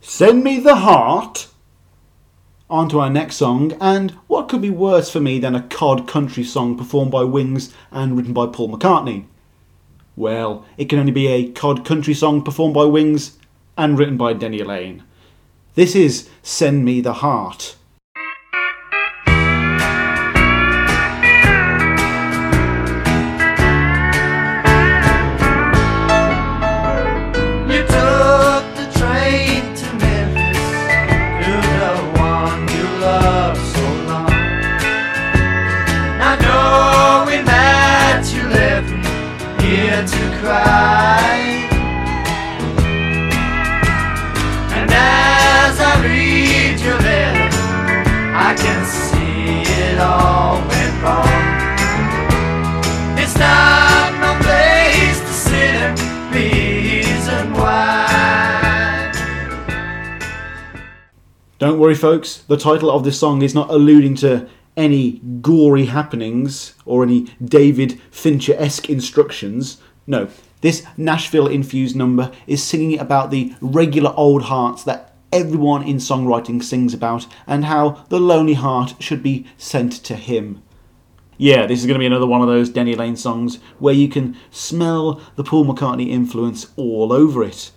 Send 0.00 0.44
Me 0.44 0.58
the 0.58 0.76
Heart 0.76 1.48
on 2.70 2.88
to 2.90 3.00
our 3.00 3.10
next 3.10 3.36
song, 3.36 3.72
and 3.80 4.12
what 4.26 4.48
could 4.48 4.60
be 4.60 4.70
worse 4.70 5.10
for 5.10 5.20
me 5.20 5.38
than 5.38 5.54
a 5.54 5.62
cod 5.62 6.06
country 6.06 6.44
song 6.44 6.76
performed 6.76 7.10
by 7.10 7.24
Wings 7.24 7.74
and 7.90 8.16
written 8.16 8.32
by 8.32 8.46
Paul 8.46 8.70
McCartney? 8.70 9.24
Well, 10.16 10.64
it 10.76 10.88
can 10.88 10.98
only 10.98 11.12
be 11.12 11.28
a 11.28 11.50
cod 11.50 11.84
country 11.84 12.14
song 12.14 12.42
performed 12.42 12.74
by 12.74 12.84
Wings 12.84 13.38
and 13.76 13.98
written 13.98 14.16
by 14.16 14.34
Denny 14.34 14.62
Laine. 14.62 15.02
This 15.74 15.96
is 15.96 16.28
Send 16.42 16.84
Me 16.84 17.00
the 17.00 17.14
Heart. 17.14 17.76
Don't 61.58 61.80
worry, 61.80 61.96
folks, 61.96 62.38
the 62.42 62.56
title 62.56 62.88
of 62.88 63.02
this 63.02 63.18
song 63.18 63.42
is 63.42 63.52
not 63.52 63.68
alluding 63.68 64.14
to 64.16 64.48
any 64.76 65.20
gory 65.42 65.86
happenings 65.86 66.74
or 66.84 67.02
any 67.02 67.22
David 67.44 68.00
Fincher 68.12 68.54
esque 68.56 68.88
instructions. 68.88 69.78
No, 70.06 70.28
this 70.60 70.84
Nashville 70.96 71.46
infused 71.46 71.96
number 71.96 72.32
is 72.46 72.62
singing 72.62 72.98
about 72.98 73.30
the 73.30 73.54
regular 73.60 74.12
old 74.16 74.44
hearts 74.44 74.82
that 74.84 75.14
everyone 75.32 75.82
in 75.82 75.96
songwriting 75.96 76.62
sings 76.62 76.94
about 76.94 77.26
and 77.46 77.66
how 77.66 78.04
the 78.08 78.18
lonely 78.18 78.54
heart 78.54 78.94
should 78.98 79.22
be 79.22 79.46
sent 79.56 79.92
to 79.92 80.14
him. 80.14 80.62
Yeah, 81.36 81.66
this 81.66 81.78
is 81.78 81.86
going 81.86 81.94
to 81.94 82.00
be 82.00 82.06
another 82.06 82.26
one 82.26 82.40
of 82.40 82.48
those 82.48 82.68
Denny 82.68 82.96
Laine 82.96 83.16
songs 83.16 83.60
where 83.78 83.94
you 83.94 84.08
can 84.08 84.36
smell 84.50 85.20
the 85.36 85.44
Paul 85.44 85.64
McCartney 85.64 86.08
influence 86.08 86.66
all 86.76 87.12
over 87.12 87.44
it. 87.44 87.70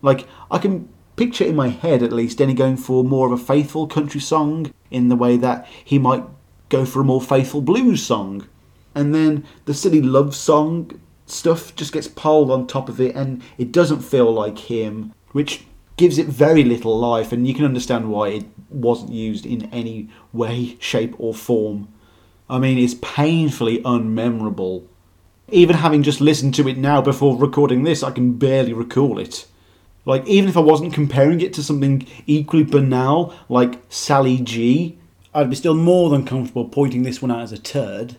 Like, 0.00 0.28
I 0.50 0.58
can 0.58 0.88
picture 1.16 1.44
in 1.44 1.56
my 1.56 1.68
head 1.68 2.02
at 2.04 2.12
least 2.12 2.38
Denny 2.38 2.54
going 2.54 2.76
for 2.76 3.02
more 3.02 3.26
of 3.26 3.32
a 3.32 3.44
faithful 3.44 3.88
country 3.88 4.20
song 4.20 4.72
in 4.90 5.08
the 5.08 5.16
way 5.16 5.36
that 5.36 5.66
he 5.84 5.98
might 5.98 6.24
go 6.68 6.84
for 6.84 7.00
a 7.00 7.04
more 7.04 7.20
faithful 7.20 7.60
blues 7.60 8.02
song. 8.02 8.46
And 8.94 9.12
then 9.12 9.44
the 9.64 9.74
silly 9.74 10.00
love 10.00 10.34
song 10.36 11.00
stuff 11.30 11.74
just 11.74 11.92
gets 11.92 12.08
piled 12.08 12.50
on 12.50 12.66
top 12.66 12.88
of 12.88 13.00
it 13.00 13.14
and 13.14 13.42
it 13.58 13.72
doesn't 13.72 14.00
feel 14.00 14.32
like 14.32 14.58
him, 14.58 15.12
which 15.32 15.64
gives 15.96 16.16
it 16.16 16.26
very 16.26 16.64
little 16.64 16.98
life, 16.98 17.30
and 17.30 17.46
you 17.46 17.52
can 17.52 17.64
understand 17.64 18.10
why 18.10 18.28
it 18.28 18.46
wasn't 18.70 19.12
used 19.12 19.44
in 19.44 19.68
any 19.72 20.08
way, 20.32 20.76
shape, 20.80 21.14
or 21.18 21.34
form. 21.34 21.88
I 22.48 22.58
mean, 22.58 22.78
it's 22.78 22.94
painfully 22.94 23.82
unmemorable. 23.82 24.86
Even 25.50 25.76
having 25.76 26.02
just 26.02 26.20
listened 26.20 26.54
to 26.54 26.66
it 26.68 26.78
now 26.78 27.02
before 27.02 27.36
recording 27.36 27.82
this, 27.82 28.02
I 28.02 28.12
can 28.12 28.32
barely 28.32 28.72
recall 28.72 29.18
it. 29.18 29.46
Like, 30.06 30.26
even 30.26 30.48
if 30.48 30.56
I 30.56 30.60
wasn't 30.60 30.94
comparing 30.94 31.42
it 31.42 31.52
to 31.54 31.62
something 31.62 32.06
equally 32.26 32.64
banal, 32.64 33.34
like 33.50 33.80
Sally 33.90 34.38
G, 34.38 34.96
I'd 35.34 35.50
be 35.50 35.56
still 35.56 35.74
more 35.74 36.08
than 36.08 36.24
comfortable 36.24 36.64
pointing 36.64 37.02
this 37.02 37.20
one 37.20 37.30
out 37.30 37.42
as 37.42 37.52
a 37.52 37.58
turd. 37.58 38.16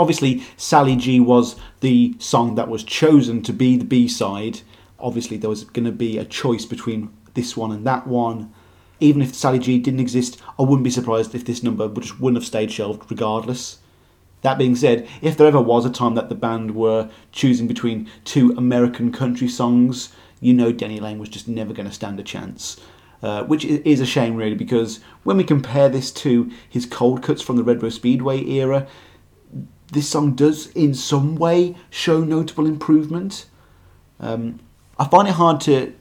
Obviously, 0.00 0.42
Sally 0.56 0.96
G 0.96 1.20
was 1.20 1.56
the 1.80 2.14
song 2.18 2.54
that 2.54 2.70
was 2.70 2.82
chosen 2.82 3.42
to 3.42 3.52
be 3.52 3.76
the 3.76 3.84
B 3.84 4.08
side. 4.08 4.62
Obviously, 4.98 5.36
there 5.36 5.50
was 5.50 5.64
going 5.64 5.84
to 5.84 5.92
be 5.92 6.16
a 6.16 6.24
choice 6.24 6.64
between 6.64 7.10
this 7.34 7.54
one 7.54 7.70
and 7.70 7.86
that 7.86 8.06
one. 8.06 8.50
Even 8.98 9.20
if 9.20 9.34
Sally 9.34 9.58
G 9.58 9.78
didn't 9.78 10.00
exist, 10.00 10.40
I 10.58 10.62
wouldn't 10.62 10.84
be 10.84 10.90
surprised 10.90 11.34
if 11.34 11.44
this 11.44 11.62
number 11.62 11.86
just 12.00 12.18
wouldn't 12.18 12.42
have 12.42 12.46
stayed 12.46 12.72
shelved 12.72 13.10
regardless. 13.10 13.80
That 14.40 14.56
being 14.56 14.74
said, 14.74 15.06
if 15.20 15.36
there 15.36 15.46
ever 15.46 15.60
was 15.60 15.84
a 15.84 15.90
time 15.90 16.14
that 16.14 16.30
the 16.30 16.34
band 16.34 16.74
were 16.74 17.10
choosing 17.30 17.66
between 17.66 18.08
two 18.24 18.54
American 18.56 19.12
country 19.12 19.48
songs, 19.48 20.14
you 20.40 20.54
know 20.54 20.72
Denny 20.72 20.98
Laine 20.98 21.18
was 21.18 21.28
just 21.28 21.46
never 21.46 21.74
going 21.74 21.88
to 21.88 21.94
stand 21.94 22.18
a 22.18 22.22
chance. 22.22 22.80
Uh, 23.22 23.44
which 23.44 23.66
is 23.66 24.00
a 24.00 24.06
shame, 24.06 24.34
really, 24.34 24.54
because 24.54 25.00
when 25.24 25.36
we 25.36 25.44
compare 25.44 25.90
this 25.90 26.10
to 26.10 26.50
his 26.66 26.86
cold 26.86 27.22
cuts 27.22 27.42
from 27.42 27.56
the 27.56 27.62
Red 27.62 27.82
Rose 27.82 27.96
Speedway 27.96 28.42
era, 28.46 28.86
this 29.92 30.08
song 30.08 30.34
does, 30.34 30.68
in 30.68 30.94
some 30.94 31.36
way, 31.36 31.74
show 31.90 32.20
notable 32.20 32.66
improvement. 32.66 33.46
Um, 34.20 34.60
I 34.98 35.06
find 35.06 35.26
it 35.26 35.34
hard 35.34 35.60
to 35.62 35.92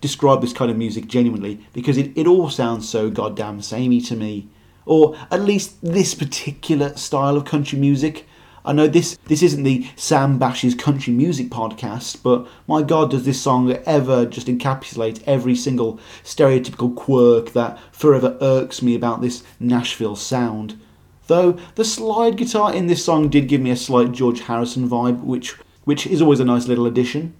describe 0.00 0.40
this 0.40 0.52
kind 0.52 0.70
of 0.70 0.76
music 0.76 1.06
genuinely 1.06 1.60
because 1.72 1.96
it, 1.96 2.12
it 2.16 2.26
all 2.26 2.50
sounds 2.50 2.88
so 2.88 3.10
goddamn 3.10 3.62
samey 3.62 4.00
to 4.02 4.16
me. 4.16 4.48
Or 4.84 5.16
at 5.30 5.40
least 5.40 5.78
this 5.82 6.14
particular 6.14 6.96
style 6.96 7.36
of 7.36 7.44
country 7.44 7.78
music. 7.78 8.26
I 8.64 8.72
know 8.72 8.88
this 8.88 9.16
this 9.26 9.42
isn't 9.42 9.62
the 9.62 9.88
Sam 9.96 10.38
Bash's 10.38 10.74
country 10.74 11.12
music 11.12 11.48
podcast, 11.48 12.22
but 12.22 12.46
my 12.66 12.82
god, 12.82 13.12
does 13.12 13.24
this 13.24 13.40
song 13.40 13.72
ever 13.86 14.26
just 14.26 14.48
encapsulate 14.48 15.22
every 15.24 15.54
single 15.54 16.00
stereotypical 16.24 16.94
quirk 16.94 17.52
that 17.52 17.78
forever 17.92 18.36
irks 18.40 18.82
me 18.82 18.94
about 18.94 19.22
this 19.22 19.44
Nashville 19.60 20.16
sound. 20.16 20.80
Though 21.26 21.58
the 21.74 21.84
slide 21.84 22.36
guitar 22.36 22.72
in 22.74 22.86
this 22.86 23.04
song 23.04 23.28
did 23.28 23.48
give 23.48 23.60
me 23.60 23.70
a 23.70 23.76
slight 23.76 24.12
George 24.12 24.40
Harrison 24.40 24.88
vibe, 24.88 25.22
which 25.22 25.56
which 25.84 26.06
is 26.06 26.20
always 26.20 26.40
a 26.40 26.44
nice 26.44 26.66
little 26.66 26.86
addition. 26.86 27.34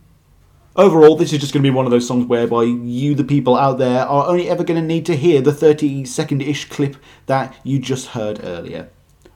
Overall, 0.76 1.16
this 1.16 1.32
is 1.32 1.40
just 1.40 1.52
going 1.52 1.62
to 1.62 1.70
be 1.70 1.74
one 1.74 1.86
of 1.86 1.90
those 1.90 2.06
songs 2.06 2.26
whereby 2.26 2.64
you, 2.64 3.14
the 3.14 3.24
people 3.24 3.56
out 3.56 3.78
there, 3.78 4.02
are 4.02 4.28
only 4.28 4.48
ever 4.48 4.62
going 4.62 4.80
to 4.80 4.86
need 4.86 5.06
to 5.06 5.16
hear 5.16 5.40
the 5.40 5.52
30 5.52 6.04
second 6.04 6.42
ish 6.42 6.68
clip 6.68 6.96
that 7.26 7.56
you 7.64 7.78
just 7.78 8.08
heard 8.08 8.40
earlier. 8.44 8.90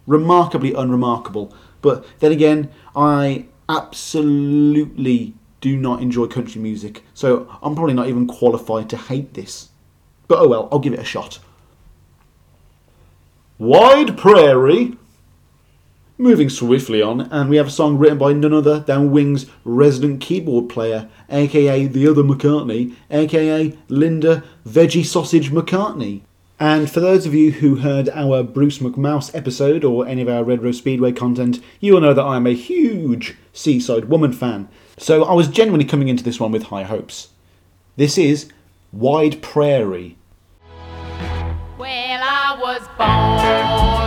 Remarkably 0.07 0.75
unremarkable, 0.75 1.55
but 1.81 2.05
then 2.21 2.31
again, 2.31 2.71
I 2.95 3.47
absolutely 3.69 5.35
do 5.61 5.77
not 5.77 6.03
enjoy 6.03 6.27
country 6.27 6.61
music, 6.61 7.05
so 7.15 7.49
I'm 7.63 7.75
probably 7.75 7.95
not 7.95 8.09
even 8.09 8.27
qualified 8.27 8.91
to 8.91 8.97
hate 8.97 9.35
this. 9.35 9.71
But 10.29 10.41
oh 10.41 10.49
well, 10.49 10.69
I'll 10.71 10.79
give 10.79 10.93
it 10.93 11.01
a 11.01 11.05
shot. 11.05 11.39
Wide 13.61 14.17
Prairie. 14.17 14.97
Moving 16.17 16.49
swiftly 16.49 17.03
on, 17.03 17.21
and 17.21 17.51
we 17.51 17.59
have 17.59 17.67
a 17.67 17.71
song 17.71 17.99
written 17.99 18.17
by 18.17 18.33
none 18.33 18.55
other 18.55 18.81
than 18.81 19.11
Wing's 19.11 19.45
resident 19.65 20.23
keyboard 20.23 20.71
player, 20.71 21.11
aka 21.29 21.85
the 21.85 22.09
other 22.09 22.23
McCartney, 22.23 22.95
aka 23.11 23.77
Linda 23.89 24.43
Veggie 24.67 25.05
Sausage 25.05 25.51
McCartney. 25.51 26.23
And 26.59 26.91
for 26.91 27.01
those 27.01 27.27
of 27.27 27.35
you 27.35 27.53
who 27.53 27.77
heard 27.77 28.09
our 28.09 28.43
Bruce 28.43 28.79
McMouse 28.79 29.35
episode 29.35 29.85
or 29.85 30.07
any 30.07 30.23
of 30.23 30.29
our 30.31 30.43
Red 30.43 30.63
Rose 30.63 30.79
Speedway 30.79 31.13
content, 31.13 31.61
you 31.81 31.93
will 31.93 32.01
know 32.01 32.15
that 32.15 32.23
I 32.23 32.37
am 32.37 32.47
a 32.47 32.55
huge 32.55 33.37
Seaside 33.53 34.07
Woman 34.07 34.33
fan. 34.33 34.71
So 34.97 35.25
I 35.25 35.35
was 35.35 35.49
genuinely 35.49 35.85
coming 35.85 36.09
into 36.09 36.25
this 36.25 36.41
one 36.41 36.51
with 36.53 36.63
high 36.63 36.85
hopes. 36.85 37.29
This 37.97 38.17
is 38.17 38.51
Wide 38.91 39.43
Prairie. 39.43 40.17
Was 42.71 42.87
born 42.97 44.00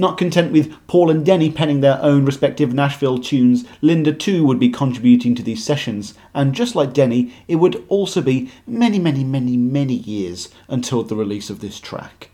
Not 0.00 0.16
content 0.16 0.50
with 0.50 0.74
Paul 0.86 1.10
and 1.10 1.26
Denny 1.26 1.50
penning 1.50 1.82
their 1.82 2.02
own 2.02 2.24
respective 2.24 2.72
Nashville 2.72 3.18
tunes, 3.18 3.66
Linda 3.82 4.14
too 4.14 4.46
would 4.46 4.58
be 4.58 4.70
contributing 4.70 5.34
to 5.34 5.42
these 5.42 5.62
sessions, 5.62 6.14
and 6.32 6.54
just 6.54 6.74
like 6.74 6.94
Denny, 6.94 7.34
it 7.48 7.56
would 7.56 7.84
also 7.88 8.22
be 8.22 8.50
many, 8.66 8.98
many, 8.98 9.24
many, 9.24 9.58
many 9.58 9.92
years 9.92 10.48
until 10.68 11.02
the 11.02 11.14
release 11.14 11.50
of 11.50 11.60
this 11.60 11.78
track. 11.78 12.30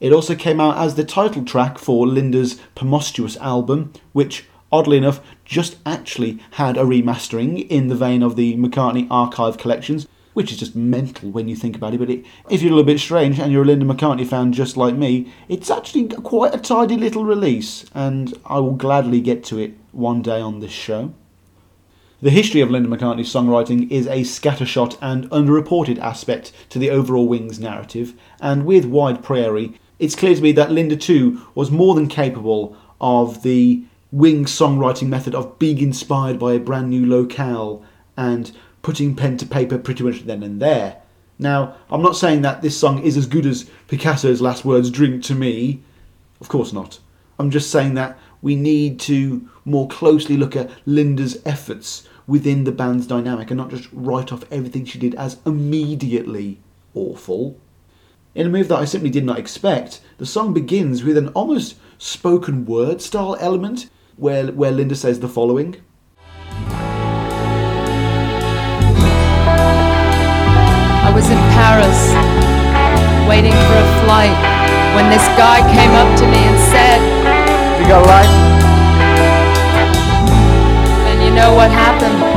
It 0.00 0.12
also 0.12 0.34
came 0.34 0.60
out 0.60 0.78
as 0.78 0.96
the 0.96 1.04
title 1.04 1.44
track 1.44 1.78
for 1.78 2.08
Linda's 2.08 2.58
Promiscuous 2.74 3.36
album, 3.36 3.92
which, 4.12 4.46
oddly 4.72 4.96
enough, 4.96 5.20
just 5.44 5.76
actually 5.86 6.40
had 6.54 6.76
a 6.76 6.82
remastering 6.82 7.68
in 7.68 7.86
the 7.86 7.94
vein 7.94 8.20
of 8.20 8.34
the 8.34 8.56
McCartney 8.56 9.06
Archive 9.12 9.58
collections, 9.58 10.08
which 10.32 10.52
is 10.52 10.58
just 10.58 10.76
mental 10.76 11.30
when 11.30 11.48
you 11.48 11.56
think 11.56 11.76
about 11.76 11.94
it. 11.94 11.98
But 11.98 12.10
it, 12.10 12.24
if 12.48 12.62
you're 12.62 12.72
a 12.72 12.74
little 12.74 12.86
bit 12.86 13.00
strange 13.00 13.38
and 13.38 13.52
you're 13.52 13.62
a 13.62 13.66
Linda 13.66 13.84
McCartney 13.84 14.26
fan 14.26 14.52
just 14.52 14.76
like 14.76 14.94
me, 14.94 15.32
it's 15.48 15.70
actually 15.70 16.08
quite 16.08 16.54
a 16.54 16.58
tidy 16.58 16.96
little 16.96 17.24
release, 17.24 17.84
and 17.94 18.38
I 18.46 18.58
will 18.58 18.74
gladly 18.74 19.20
get 19.20 19.44
to 19.44 19.58
it 19.58 19.74
one 19.92 20.22
day 20.22 20.40
on 20.40 20.60
this 20.60 20.72
show. 20.72 21.12
The 22.22 22.30
history 22.30 22.60
of 22.60 22.70
Linda 22.70 22.88
McCartney's 22.88 23.32
songwriting 23.32 23.90
is 23.90 24.06
a 24.06 24.20
scattershot 24.20 24.98
and 25.00 25.28
underreported 25.30 25.98
aspect 25.98 26.52
to 26.68 26.78
the 26.78 26.90
overall 26.90 27.26
Wings 27.26 27.58
narrative, 27.58 28.14
and 28.40 28.66
with 28.66 28.84
Wide 28.84 29.22
Prairie, 29.22 29.80
it's 29.98 30.14
clear 30.14 30.34
to 30.34 30.42
me 30.42 30.52
that 30.52 30.70
Linda 30.70 30.96
too 30.96 31.46
was 31.54 31.70
more 31.70 31.94
than 31.94 32.08
capable 32.08 32.76
of 33.00 33.42
the 33.42 33.84
Wings 34.12 34.50
songwriting 34.50 35.08
method 35.08 35.34
of 35.34 35.58
being 35.58 35.78
inspired 35.78 36.38
by 36.38 36.54
a 36.54 36.58
brand 36.58 36.90
new 36.90 37.06
locale 37.06 37.84
and 38.16 38.50
putting 38.82 39.14
pen 39.14 39.36
to 39.38 39.46
paper 39.46 39.78
pretty 39.78 40.04
much 40.04 40.26
then 40.26 40.42
and 40.42 40.60
there. 40.60 41.02
Now, 41.38 41.76
I'm 41.90 42.02
not 42.02 42.16
saying 42.16 42.42
that 42.42 42.60
this 42.60 42.78
song 42.78 43.02
is 43.02 43.16
as 43.16 43.26
good 43.26 43.46
as 43.46 43.70
Picasso's 43.88 44.42
last 44.42 44.64
words, 44.64 44.90
drink 44.90 45.22
to 45.24 45.34
me. 45.34 45.82
Of 46.40 46.48
course 46.48 46.72
not. 46.72 46.98
I'm 47.38 47.50
just 47.50 47.70
saying 47.70 47.94
that 47.94 48.18
we 48.42 48.56
need 48.56 49.00
to 49.00 49.48
more 49.64 49.88
closely 49.88 50.36
look 50.36 50.54
at 50.54 50.70
Linda's 50.84 51.40
efforts 51.46 52.06
within 52.26 52.64
the 52.64 52.72
band's 52.72 53.06
dynamic 53.06 53.50
and 53.50 53.58
not 53.58 53.70
just 53.70 53.88
write 53.92 54.32
off 54.32 54.44
everything 54.52 54.84
she 54.84 54.98
did 54.98 55.14
as 55.14 55.38
immediately 55.46 56.60
awful. 56.94 57.58
In 58.34 58.46
a 58.46 58.50
move 58.50 58.68
that 58.68 58.78
I 58.78 58.84
simply 58.84 59.10
did 59.10 59.24
not 59.24 59.38
expect, 59.38 60.00
the 60.18 60.26
song 60.26 60.52
begins 60.52 61.02
with 61.02 61.16
an 61.16 61.28
almost 61.28 61.76
spoken 61.98 62.64
word 62.64 63.02
style 63.02 63.36
element 63.40 63.90
where, 64.16 64.46
where 64.52 64.70
Linda 64.70 64.94
says 64.94 65.20
the 65.20 65.28
following. 65.28 65.76
Was 71.20 71.28
in 71.28 71.44
Paris 71.52 72.00
waiting 73.28 73.52
for 73.52 73.76
a 73.76 73.88
flight 74.04 74.32
when 74.96 75.10
this 75.10 75.26
guy 75.36 75.60
came 75.76 75.92
up 75.92 76.08
to 76.18 76.24
me 76.24 76.38
and 76.38 76.58
said, 76.72 76.98
You 77.78 77.86
got 77.86 78.00
a 78.00 78.08
light? 78.08 78.32
and 81.12 81.22
you 81.22 81.30
know 81.30 81.52
what 81.54 81.70
happened? 81.70 82.29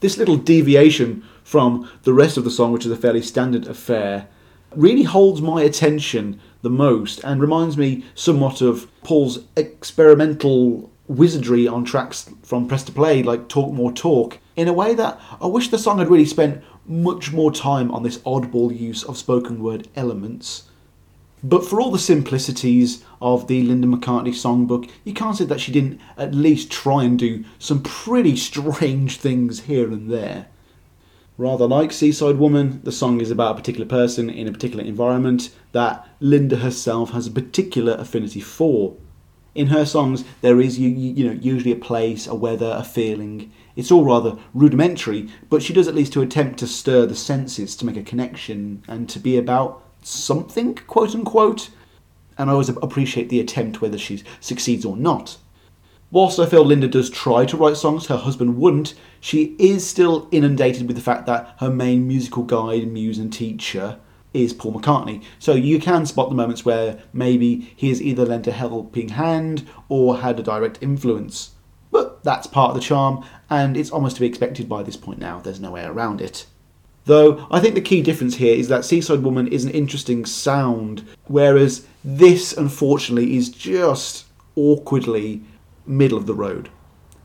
This 0.00 0.18
little 0.18 0.36
deviation 0.36 1.24
from 1.42 1.90
the 2.02 2.12
rest 2.12 2.36
of 2.36 2.44
the 2.44 2.50
song, 2.50 2.72
which 2.72 2.84
is 2.84 2.92
a 2.92 2.96
fairly 2.96 3.22
standard 3.22 3.66
affair, 3.66 4.28
really 4.74 5.04
holds 5.04 5.40
my 5.40 5.62
attention 5.62 6.38
the 6.60 6.68
most 6.68 7.24
and 7.24 7.40
reminds 7.40 7.78
me 7.78 8.04
somewhat 8.14 8.60
of 8.60 8.88
Paul's 9.02 9.40
experimental 9.56 10.90
wizardry 11.08 11.66
on 11.66 11.84
tracks 11.84 12.28
from 12.42 12.68
Press 12.68 12.82
to 12.84 12.92
Play, 12.92 13.22
like 13.22 13.48
Talk 13.48 13.72
More 13.72 13.92
Talk, 13.92 14.38
in 14.54 14.68
a 14.68 14.72
way 14.72 14.94
that 14.94 15.18
I 15.40 15.46
wish 15.46 15.68
the 15.68 15.78
song 15.78 15.98
had 15.98 16.10
really 16.10 16.26
spent 16.26 16.62
much 16.84 17.32
more 17.32 17.50
time 17.50 17.90
on 17.90 18.02
this 18.02 18.18
oddball 18.18 18.78
use 18.78 19.02
of 19.02 19.16
spoken 19.16 19.62
word 19.62 19.88
elements. 19.96 20.65
But 21.42 21.64
for 21.66 21.80
all 21.80 21.90
the 21.90 21.98
simplicities 21.98 23.04
of 23.20 23.46
the 23.46 23.62
Linda 23.62 23.86
McCartney 23.86 24.30
songbook, 24.30 24.90
you 25.04 25.12
can't 25.12 25.36
say 25.36 25.44
that 25.44 25.60
she 25.60 25.70
didn't 25.70 26.00
at 26.16 26.34
least 26.34 26.70
try 26.70 27.04
and 27.04 27.18
do 27.18 27.44
some 27.58 27.82
pretty 27.82 28.36
strange 28.36 29.18
things 29.18 29.60
here 29.60 29.88
and 29.92 30.10
there. 30.10 30.46
Rather 31.38 31.66
like 31.66 31.92
Seaside 31.92 32.38
Woman, 32.38 32.80
the 32.84 32.92
song 32.92 33.20
is 33.20 33.30
about 33.30 33.52
a 33.52 33.56
particular 33.56 33.86
person 33.86 34.30
in 34.30 34.48
a 34.48 34.52
particular 34.52 34.82
environment 34.82 35.50
that 35.72 36.08
Linda 36.18 36.56
herself 36.56 37.10
has 37.10 37.26
a 37.26 37.30
particular 37.30 37.92
affinity 37.94 38.40
for. 38.40 38.96
In 39.54 39.66
her 39.66 39.84
songs, 39.84 40.24
there 40.40 40.60
is 40.60 40.78
you, 40.78 40.88
you 40.88 41.26
know 41.26 41.38
usually 41.40 41.72
a 41.72 41.76
place, 41.76 42.26
a 42.26 42.34
weather, 42.34 42.74
a 42.78 42.84
feeling. 42.84 43.52
It's 43.74 43.90
all 43.90 44.04
rather 44.04 44.38
rudimentary, 44.54 45.28
but 45.50 45.62
she 45.62 45.74
does 45.74 45.88
at 45.88 45.94
least 45.94 46.14
to 46.14 46.22
attempt 46.22 46.58
to 46.60 46.66
stir 46.66 47.04
the 47.04 47.14
senses 47.14 47.76
to 47.76 47.86
make 47.86 47.98
a 47.98 48.02
connection 48.02 48.82
and 48.88 49.06
to 49.10 49.18
be 49.18 49.36
about 49.36 49.82
something, 50.06 50.74
quote 50.74 51.14
unquote. 51.14 51.70
And 52.38 52.50
I 52.50 52.52
always 52.52 52.68
appreciate 52.68 53.28
the 53.28 53.40
attempt, 53.40 53.80
whether 53.80 53.98
she 53.98 54.22
succeeds 54.40 54.84
or 54.84 54.96
not. 54.96 55.38
Whilst 56.10 56.38
I 56.38 56.46
feel 56.46 56.64
Linda 56.64 56.86
does 56.86 57.10
try 57.10 57.44
to 57.46 57.56
write 57.56 57.76
songs 57.76 58.06
her 58.06 58.16
husband 58.16 58.58
wouldn't, 58.58 58.94
she 59.20 59.56
is 59.58 59.86
still 59.86 60.28
inundated 60.30 60.86
with 60.86 60.96
the 60.96 61.02
fact 61.02 61.26
that 61.26 61.56
her 61.58 61.70
main 61.70 62.06
musical 62.06 62.44
guide, 62.44 62.86
muse, 62.86 63.18
and 63.18 63.32
teacher 63.32 63.98
is 64.32 64.52
Paul 64.52 64.74
McCartney. 64.74 65.24
So 65.38 65.54
you 65.54 65.80
can 65.80 66.06
spot 66.06 66.28
the 66.28 66.36
moments 66.36 66.64
where 66.64 67.02
maybe 67.12 67.72
he 67.74 67.88
has 67.88 68.00
either 68.00 68.24
lent 68.24 68.46
a 68.46 68.52
helping 68.52 69.10
hand 69.10 69.66
or 69.88 70.18
had 70.18 70.38
a 70.38 70.44
direct 70.44 70.78
influence. 70.80 71.52
But 71.90 72.22
that's 72.22 72.46
part 72.46 72.70
of 72.70 72.76
the 72.76 72.82
charm, 72.82 73.24
and 73.48 73.76
it's 73.76 73.90
almost 73.90 74.16
to 74.16 74.20
be 74.20 74.26
expected 74.26 74.68
by 74.68 74.82
this 74.82 74.96
point 74.96 75.18
now, 75.18 75.40
there's 75.40 75.60
no 75.60 75.72
way 75.72 75.84
around 75.84 76.20
it. 76.20 76.46
Though 77.06 77.46
I 77.52 77.60
think 77.60 77.76
the 77.76 77.80
key 77.80 78.02
difference 78.02 78.36
here 78.36 78.54
is 78.54 78.66
that 78.68 78.84
Seaside 78.84 79.22
Woman 79.22 79.46
is 79.46 79.64
an 79.64 79.70
interesting 79.70 80.26
sound, 80.26 81.06
whereas 81.26 81.86
this 82.04 82.52
unfortunately 82.52 83.36
is 83.36 83.48
just 83.48 84.26
awkwardly 84.56 85.42
middle 85.86 86.18
of 86.18 86.26
the 86.26 86.34
road. 86.34 86.68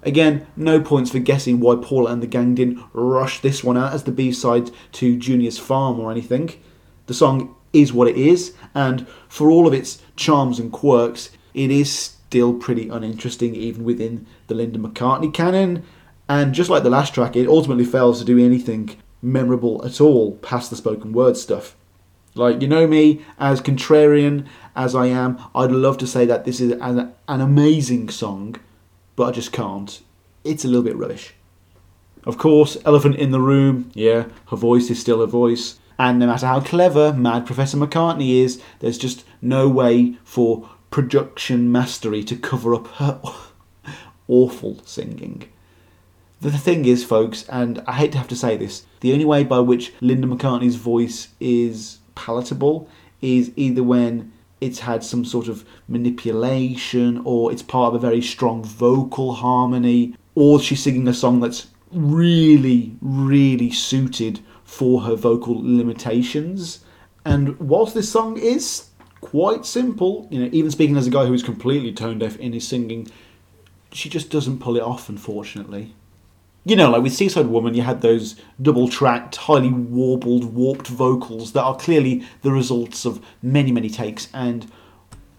Again, 0.04 0.46
no 0.56 0.82
points 0.82 1.10
for 1.12 1.20
guessing 1.20 1.60
why 1.60 1.76
Paula 1.76 2.12
and 2.12 2.22
the 2.22 2.28
gang 2.28 2.54
didn't 2.54 2.80
rush 2.94 3.40
this 3.40 3.64
one 3.64 3.78
out 3.78 3.94
as 3.94 4.04
the 4.04 4.12
B 4.12 4.32
side 4.32 4.70
to 4.94 5.18
Junior's 5.18 5.58
Farm 5.58 6.00
or 6.00 6.12
anything. 6.12 6.52
The 7.08 7.16
song 7.16 7.56
is 7.74 7.92
what 7.92 8.08
it 8.08 8.18
is, 8.18 8.54
and 8.76 9.08
for 9.28 9.50
all 9.50 9.68
of 9.68 9.74
its 9.74 10.02
charms 10.16 10.60
and 10.60 10.72
quirks, 10.72 11.32
it 11.56 11.72
is 11.72 11.92
still 11.92 12.54
pretty 12.54 12.88
uninteresting 12.88 13.56
even 13.56 13.84
within 13.84 14.28
the 14.46 14.54
Linda 14.54 14.78
McCartney 14.78 15.34
canon. 15.34 15.84
And 16.30 16.54
just 16.54 16.70
like 16.70 16.84
the 16.84 16.90
last 16.90 17.16
track, 17.16 17.36
it 17.36 17.48
ultimately 17.48 17.84
fails 17.84 18.20
to 18.20 18.26
do 18.26 18.38
anything 18.38 18.96
memorable 19.22 19.86
at 19.86 20.02
all 20.02 20.34
past 20.38 20.70
the 20.70 20.76
spoken 20.76 21.14
word 21.14 21.38
stuff. 21.38 21.76
Like, 22.34 22.62
you 22.62 22.68
know 22.68 22.88
me, 22.88 23.22
as 23.38 23.62
contrarian 23.62 24.48
as 24.76 24.96
I 24.96 25.08
am, 25.08 25.38
I'd 25.54 25.72
love 25.72 25.98
to 26.00 26.08
say 26.08 26.26
that 26.26 26.46
this 26.46 26.62
is 26.62 26.72
an, 26.74 27.14
an 27.28 27.42
amazing 27.42 28.10
song, 28.10 28.56
but 29.16 29.30
I 29.30 29.32
just 29.32 29.52
can't. 29.52 30.02
It's 30.44 30.64
a 30.64 30.68
little 30.68 30.84
bit 30.84 30.96
rubbish. 30.96 31.34
Of 32.24 32.38
course, 32.38 32.78
Elephant 32.86 33.16
in 33.16 33.32
the 33.32 33.42
Room, 33.42 33.92
yeah, 33.94 34.26
her 34.50 34.58
voice 34.58 34.90
is 34.90 35.00
still 35.00 35.22
a 35.22 35.28
voice. 35.28 35.80
And 36.00 36.20
no 36.20 36.28
matter 36.28 36.48
how 36.48 36.62
clever 36.62 37.14
Mad 37.14 37.46
Professor 37.46 37.78
McCartney 37.78 38.42
is, 38.42 38.62
there's 38.80 38.98
just 38.98 39.26
no 39.42 39.68
way 39.68 40.18
for 40.24 40.70
production 40.90 41.72
mastery 41.72 42.24
to 42.24 42.36
cover 42.36 42.74
up 42.74 42.88
her 42.96 43.22
awful 44.28 44.82
singing. 44.86 45.50
The 46.40 46.52
thing 46.52 46.86
is, 46.86 47.04
folks, 47.04 47.48
and 47.50 47.84
I 47.88 47.94
hate 47.94 48.14
to 48.14 48.18
have 48.18 48.28
to 48.30 48.36
say 48.36 48.58
this, 48.58 48.86
the 49.02 49.14
only 49.14 49.26
way 49.26 49.44
by 49.44 49.60
which 49.60 49.94
Linda 50.02 50.28
McCartney's 50.28 50.76
voice 50.76 51.30
is 51.40 52.00
palatable 52.16 52.88
is 53.22 53.52
either 53.56 53.84
when 53.84 54.32
it's 54.62 54.80
had 54.80 55.04
some 55.04 55.26
sort 55.26 55.48
of 55.48 55.66
manipulation 55.88 57.22
or 57.26 57.52
it's 57.52 57.64
part 57.64 57.90
of 57.90 57.96
a 57.96 58.08
very 58.08 58.22
strong 58.22 58.64
vocal 58.64 59.34
harmony 59.34 60.16
or 60.36 60.60
she's 60.60 60.82
singing 60.82 61.08
a 61.08 61.14
song 61.14 61.40
that's 61.40 61.68
really, 61.92 62.96
really 63.02 63.72
suited 63.72 64.40
for 64.64 65.02
her 65.02 65.16
vocal 65.16 65.56
limitations. 65.62 66.86
And 67.26 67.60
whilst 67.60 67.94
this 67.94 68.12
song 68.12 68.38
is 68.38 68.90
quite 69.20 69.66
simple, 69.66 70.28
you 70.32 70.40
know, 70.40 70.50
even 70.52 70.72
speaking 70.72 70.96
as 70.96 71.08
a 71.08 71.12
guy 71.12 71.26
who 71.26 71.34
is 71.34 71.44
completely 71.44 71.92
tone 71.92 72.20
deaf 72.20 72.38
in 72.38 72.54
his 72.54 72.68
singing, 72.68 73.08
she 73.92 74.10
just 74.10 74.30
doesn't 74.30 74.60
pull 74.60 74.78
it 74.78 74.84
off, 74.84 75.10
unfortunately. 75.10 75.94
You 76.64 76.76
know, 76.76 76.92
like 76.92 77.02
with 77.02 77.14
Seaside 77.14 77.48
Woman, 77.48 77.74
you 77.74 77.82
had 77.82 78.02
those 78.02 78.36
double 78.62 78.88
tracked, 78.88 79.36
highly 79.36 79.70
warbled, 79.72 80.54
warped 80.54 80.88
vocals 80.88 81.54
that 81.54 81.64
are 81.64 81.76
clearly 81.76 82.24
the 82.44 82.52
results 82.52 83.04
of 83.04 83.20
many, 83.42 83.72
many 83.72 83.90
takes, 83.90 84.28
and 84.32 84.72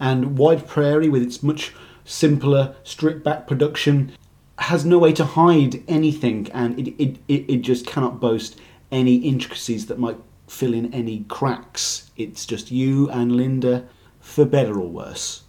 and 0.01 0.37
Wide 0.37 0.67
Prairie, 0.67 1.07
with 1.07 1.23
its 1.23 1.41
much 1.41 1.73
simpler, 2.03 2.75
stripped 2.83 3.23
back 3.23 3.47
production, 3.47 4.11
has 4.57 4.83
no 4.83 4.99
way 4.99 5.13
to 5.13 5.23
hide 5.23 5.81
anything, 5.87 6.49
and 6.51 6.77
it, 6.77 6.93
it, 7.01 7.17
it, 7.29 7.49
it 7.49 7.61
just 7.61 7.87
cannot 7.87 8.19
boast 8.19 8.59
any 8.91 9.15
intricacies 9.15 9.85
that 9.85 9.99
might 9.99 10.17
fill 10.47 10.73
in 10.73 10.93
any 10.93 11.23
cracks. 11.29 12.11
It's 12.17 12.45
just 12.45 12.69
you 12.69 13.09
and 13.09 13.37
Linda, 13.37 13.87
for 14.19 14.43
better 14.43 14.77
or 14.77 14.89
worse. 14.89 15.42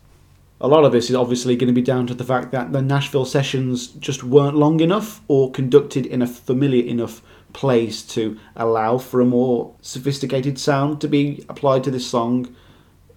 A 0.60 0.68
lot 0.68 0.84
of 0.84 0.92
this 0.92 1.10
is 1.10 1.16
obviously 1.16 1.56
going 1.56 1.68
to 1.68 1.74
be 1.74 1.82
down 1.82 2.06
to 2.06 2.14
the 2.14 2.24
fact 2.24 2.52
that 2.52 2.72
the 2.72 2.80
Nashville 2.80 3.24
sessions 3.24 3.88
just 3.88 4.22
weren't 4.22 4.56
long 4.56 4.80
enough 4.80 5.20
or 5.26 5.50
conducted 5.50 6.06
in 6.06 6.22
a 6.22 6.26
familiar 6.26 6.84
enough 6.84 7.22
place 7.52 8.02
to 8.02 8.38
allow 8.54 8.98
for 8.98 9.20
a 9.20 9.26
more 9.26 9.74
sophisticated 9.80 10.58
sound 10.58 11.00
to 11.00 11.08
be 11.08 11.44
applied 11.48 11.82
to 11.84 11.90
this 11.90 12.06
song. 12.06 12.54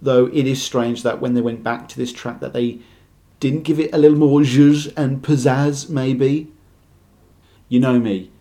Though 0.02 0.26
it 0.28 0.48
is 0.48 0.62
strange 0.62 1.04
that 1.04 1.22
when 1.22 1.36
they 1.36 1.42
went 1.42 1.64
back 1.64 1.88
to 1.90 1.98
this 1.98 2.12
track 2.12 2.40
that 2.40 2.54
they 2.54 2.80
didn't 3.40 3.64
give 3.64 3.80
it 3.80 3.94
a 3.94 3.98
little 3.98 4.18
more 4.18 4.42
zhuzh 4.42 4.92
and 4.98 5.22
pizzazz 5.22 5.90
maybe. 5.90 6.52
You 7.70 7.80
know 7.80 8.00
me. 8.00 8.32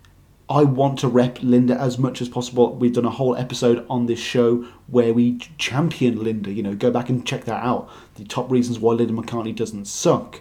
I 0.49 0.62
want 0.62 1.01
to 1.01 1.09
rep 1.09 1.42
Linda 1.42 1.74
as 1.74 1.99
much 1.99 2.22
as 2.22 2.28
possible. 2.28 2.74
We've 2.76 2.92
done 2.92 3.05
a 3.05 3.11
whole 3.11 3.36
episode 3.36 3.84
on 3.90 4.07
this 4.07 4.20
show 4.20 4.64
where 4.86 5.12
we 5.12 5.38
champion 5.59 6.22
Linda. 6.22 6.53
You 6.53 6.62
know, 6.62 6.74
go 6.74 6.90
back 6.90 7.09
and 7.09 7.26
check 7.26 7.44
that 7.47 7.64
out. 7.64 7.90
The 8.14 8.24
top 8.24 8.51
reasons 8.51 8.78
why 8.78 8.94
Linda 8.94 9.12
McCartney 9.12 9.55
doesn't 9.55 9.86
suck. 9.86 10.40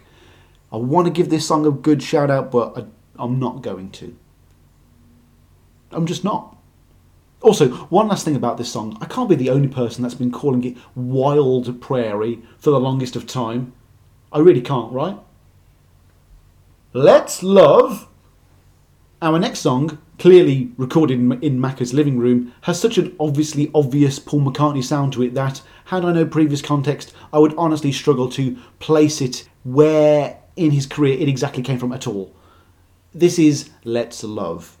I 0.72 0.76
want 0.76 1.06
to 1.06 1.12
give 1.12 1.28
this 1.28 1.46
song 1.46 1.66
a 1.66 1.72
good 1.72 2.02
shout 2.02 2.30
out, 2.30 2.52
but 2.52 2.78
I, 2.78 2.84
I'm 3.22 3.40
not 3.40 3.62
going 3.62 3.90
to. 3.92 4.16
I'm 5.90 6.06
just 6.06 6.22
not. 6.22 6.56
Also, 7.40 7.68
one 7.68 8.08
last 8.08 8.24
thing 8.24 8.36
about 8.36 8.58
this 8.58 8.70
song 8.70 8.96
I 9.00 9.06
can't 9.06 9.28
be 9.28 9.34
the 9.36 9.50
only 9.50 9.68
person 9.68 10.02
that's 10.02 10.14
been 10.14 10.32
calling 10.32 10.64
it 10.64 10.76
Wild 10.94 11.80
Prairie 11.80 12.42
for 12.58 12.70
the 12.70 12.80
longest 12.80 13.16
of 13.16 13.26
time. 13.26 13.72
I 14.32 14.38
really 14.38 14.60
can't, 14.60 14.92
right? 14.92 15.18
Let's 16.92 17.42
Love 17.42 18.08
our 19.22 19.38
next 19.38 19.60
song, 19.60 19.98
clearly 20.18 20.72
recorded 20.76 21.18
in, 21.18 21.60
Macca's 21.60 21.94
living 21.94 22.18
room, 22.18 22.52
has 22.62 22.80
such 22.80 22.98
an 22.98 23.16
obviously 23.18 23.70
obvious 23.74 24.18
Paul 24.18 24.40
McCartney 24.40 24.84
sound 24.84 25.12
to 25.14 25.22
it 25.22 25.34
that, 25.34 25.62
had 25.86 26.04
I 26.04 26.12
no 26.12 26.26
previous 26.26 26.60
context, 26.60 27.14
I 27.32 27.38
would 27.38 27.54
honestly 27.56 27.92
struggle 27.92 28.28
to 28.30 28.56
place 28.78 29.20
it 29.20 29.48
where 29.64 30.38
in 30.56 30.70
his 30.70 30.86
career 30.86 31.18
it 31.18 31.28
exactly 31.28 31.62
came 31.62 31.78
from 31.78 31.92
at 31.92 32.06
all. 32.06 32.34
This 33.14 33.38
is 33.38 33.70
Let's 33.84 34.22
Love. 34.22 34.76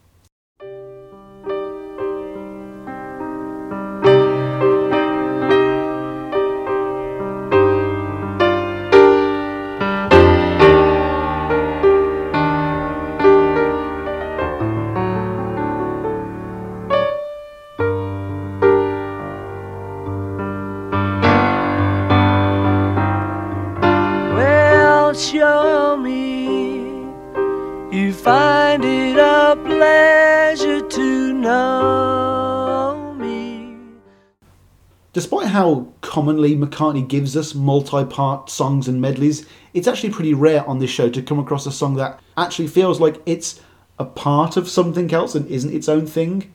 How 35.56 35.90
commonly 36.02 36.54
McCartney 36.54 37.08
gives 37.08 37.34
us 37.34 37.54
multi 37.54 38.04
part 38.04 38.50
songs 38.50 38.88
and 38.88 39.00
medleys, 39.00 39.46
it's 39.72 39.88
actually 39.88 40.10
pretty 40.10 40.34
rare 40.34 40.62
on 40.68 40.80
this 40.80 40.90
show 40.90 41.08
to 41.08 41.22
come 41.22 41.38
across 41.38 41.64
a 41.64 41.72
song 41.72 41.94
that 41.94 42.20
actually 42.36 42.68
feels 42.68 43.00
like 43.00 43.22
it's 43.24 43.58
a 43.98 44.04
part 44.04 44.58
of 44.58 44.68
something 44.68 45.10
else 45.14 45.34
and 45.34 45.48
isn't 45.48 45.72
its 45.72 45.88
own 45.88 46.06
thing. 46.06 46.52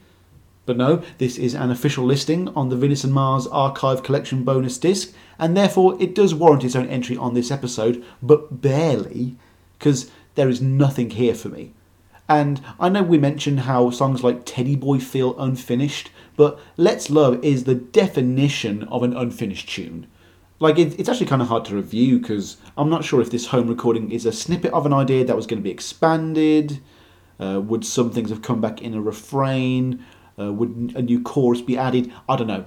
But 0.68 0.78
no, 0.78 1.02
this 1.18 1.40
is 1.40 1.56
an 1.56 1.72
official 1.72 2.06
listing 2.06 2.50
on 2.50 2.70
the 2.70 2.76
Venus 2.76 3.04
and 3.04 3.12
Mars 3.12 3.48
Archive 3.48 4.04
Collection 4.04 4.44
bonus 4.44 4.78
disc, 4.78 5.12
and 5.40 5.58
therefore 5.58 5.98
it 6.00 6.14
does 6.14 6.36
warrant 6.36 6.64
its 6.64 6.76
own 6.76 6.88
entry 6.88 7.18
on 7.18 7.34
this 7.34 7.50
episode, 7.50 8.06
but 8.22 8.62
barely, 8.62 9.36
because 9.80 10.12
there 10.36 10.48
is 10.48 10.62
nothing 10.62 11.10
here 11.10 11.34
for 11.34 11.50
me. 11.50 11.74
And 12.30 12.62
I 12.80 12.90
know 12.90 13.02
we 13.02 13.18
mentioned 13.18 13.62
how 13.62 13.90
songs 13.90 14.24
like 14.24 14.46
Teddy 14.46 14.76
Boy 14.76 15.00
feel 15.00 15.38
unfinished, 15.40 16.12
but 16.36 16.60
Let's 16.78 17.10
Love 17.10 17.44
is 17.44 17.64
the 17.64 17.76
definition 17.76 18.84
of 18.84 19.04
an 19.04 19.16
unfinished 19.16 19.70
tune. 19.70 20.08
Like, 20.60 20.78
it, 20.78 21.00
it's 21.00 21.10
actually 21.10 21.26
kind 21.26 21.42
of 21.42 21.48
hard 21.48 21.66
to 21.66 21.76
review 21.76 22.20
because 22.20 22.58
I'm 22.78 22.90
not 22.90 23.04
sure 23.04 23.20
if 23.20 23.32
this 23.32 23.48
home 23.48 23.68
recording 23.68 24.12
is 24.12 24.26
a 24.26 24.32
snippet 24.32 24.72
of 24.74 24.86
an 24.86 24.94
idea 24.94 25.26
that 25.26 25.36
was 25.36 25.48
going 25.48 25.60
to 25.60 25.64
be 25.64 25.72
expanded. 25.72 26.80
Uh, 27.40 27.60
would 27.60 27.84
some 27.84 28.12
things 28.12 28.30
have 28.30 28.44
come 28.44 28.62
back 28.62 28.82
in 28.82 28.94
a 28.94 29.02
refrain? 29.02 30.06
Uh, 30.40 30.54
would 30.54 30.94
a 30.96 31.02
new 31.02 31.22
chorus 31.22 31.62
be 31.62 31.78
added? 31.78 32.14
I 32.30 32.36
don't 32.36 32.48
know. 32.48 32.66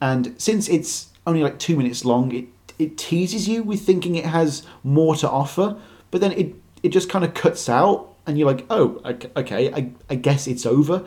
And 0.00 0.34
since 0.36 0.68
it's 0.68 1.08
only 1.26 1.42
like 1.42 1.58
two 1.58 1.76
minutes 1.76 2.04
long, 2.04 2.32
it, 2.32 2.46
it 2.78 2.98
teases 2.98 3.48
you 3.48 3.62
with 3.62 3.80
thinking 3.80 4.16
it 4.16 4.26
has 4.26 4.66
more 4.82 5.16
to 5.16 5.28
offer, 5.28 5.78
but 6.10 6.20
then 6.20 6.32
it, 6.32 6.54
it 6.82 6.90
just 6.90 7.08
kind 7.08 7.24
of 7.24 7.32
cuts 7.32 7.68
out 7.68 8.14
and 8.26 8.38
you're 8.38 8.46
like, 8.46 8.66
oh, 8.68 9.00
ok- 9.04 9.30
okay, 9.36 9.72
I, 9.72 9.92
I 10.10 10.14
guess 10.16 10.46
it's 10.46 10.66
over, 10.66 11.06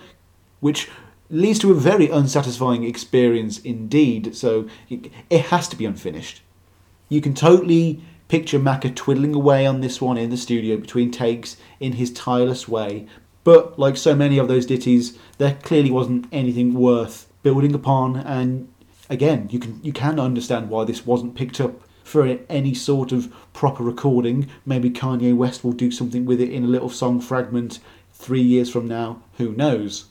which 0.60 0.90
leads 1.30 1.60
to 1.60 1.72
a 1.72 1.76
very 1.76 2.10
unsatisfying 2.10 2.84
experience 2.84 3.60
indeed. 3.60 4.36
So 4.36 4.68
it, 4.90 5.12
has 5.32 5.68
to 5.70 5.76
be 5.76 5.86
unfinished. 5.86 6.42
You 7.10 7.22
can 7.22 7.34
totally 7.34 8.02
picture 8.28 8.60
Macca 8.60 8.94
twiddling 8.96 9.34
away 9.34 9.66
on 9.66 9.82
this 9.82 10.02
one 10.02 10.18
in 10.18 10.30
the 10.30 10.38
studio 10.38 10.78
between 10.78 11.12
takes 11.12 11.58
in 11.80 11.94
his 11.94 12.12
tireless 12.12 12.68
way. 12.68 13.08
But 13.44 13.80
like 13.80 13.96
so 13.96 14.16
many 14.16 14.38
of 14.38 14.48
those 14.48 14.66
ditties, 14.66 15.18
there 15.38 15.58
clearly 15.64 15.92
wasn't 15.92 16.28
anything 16.32 16.74
worth 16.74 17.32
building 17.44 17.74
upon. 17.74 18.18
And 18.18 18.68
again, 19.10 19.48
you 19.50 19.60
can 19.60 19.80
you 19.84 19.94
can 19.94 20.20
understand 20.20 20.70
why 20.70 20.84
this 20.84 21.06
wasn't 21.06 21.36
picked 21.36 21.62
up 21.62 21.82
for 22.04 22.40
any 22.50 22.74
sort 22.74 23.12
of 23.14 23.34
proper 23.54 23.84
recording. 23.84 24.50
Maybe 24.66 24.90
Kanye 24.90 25.36
West 25.36 25.64
will 25.64 25.72
do 25.72 25.92
something 25.92 26.26
with 26.26 26.42
it 26.42 26.52
in 26.52 26.64
a 26.64 26.68
little 26.68 26.90
song 26.90 27.22
fragment 27.22 27.80
three 28.12 28.42
years 28.42 28.70
from 28.70 28.88
now. 28.88 29.22
Who 29.38 29.54
knows? 29.54 30.06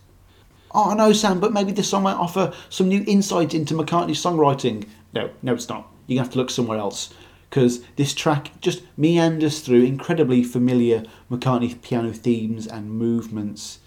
Oh 0.72 0.90
I 0.90 0.94
know, 0.94 1.12
Sam, 1.12 1.40
but 1.40 1.52
maybe 1.52 1.72
this 1.72 1.88
song 1.88 2.02
might 2.02 2.14
offer 2.14 2.52
some 2.68 2.88
new 2.88 3.04
insight 3.06 3.54
into 3.54 3.74
McCartney's 3.74 4.22
songwriting. 4.22 4.86
No, 5.12 5.30
no, 5.42 5.54
it's 5.54 5.68
not. 5.68 5.88
You're 6.06 6.16
gonna 6.16 6.26
have 6.26 6.32
to 6.32 6.38
look 6.38 6.50
somewhere 6.50 6.78
else 6.78 7.12
because 7.48 7.82
this 7.96 8.12
track 8.12 8.50
just 8.60 8.82
meanders 8.96 9.60
through 9.60 9.82
incredibly 9.82 10.42
familiar 10.42 11.04
McCartney 11.30 11.80
piano 11.80 12.12
themes 12.12 12.66
and 12.66 12.90
movements. 12.90 13.78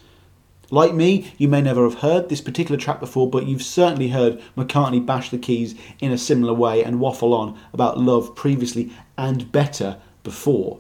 Like 0.72 0.94
me, 0.94 1.34
you 1.38 1.48
may 1.48 1.62
never 1.62 1.84
have 1.84 2.00
heard 2.00 2.30
this 2.30 2.42
particular 2.42 2.80
track 2.80 3.00
before, 3.00 3.30
but 3.30 3.48
you've 3.48 3.64
certainly 3.64 4.10
heard 4.10 4.42
McCartney 4.56 5.04
bash 5.04 5.30
the 5.30 5.38
keys 5.38 5.76
in 6.00 6.12
a 6.12 6.18
similar 6.18 6.54
way 6.54 6.84
and 6.84 7.00
waffle 7.00 7.34
on 7.34 7.60
about 7.74 8.00
love 8.00 8.36
previously 8.36 8.92
and 9.18 9.52
better 9.52 9.98
before. 10.24 10.80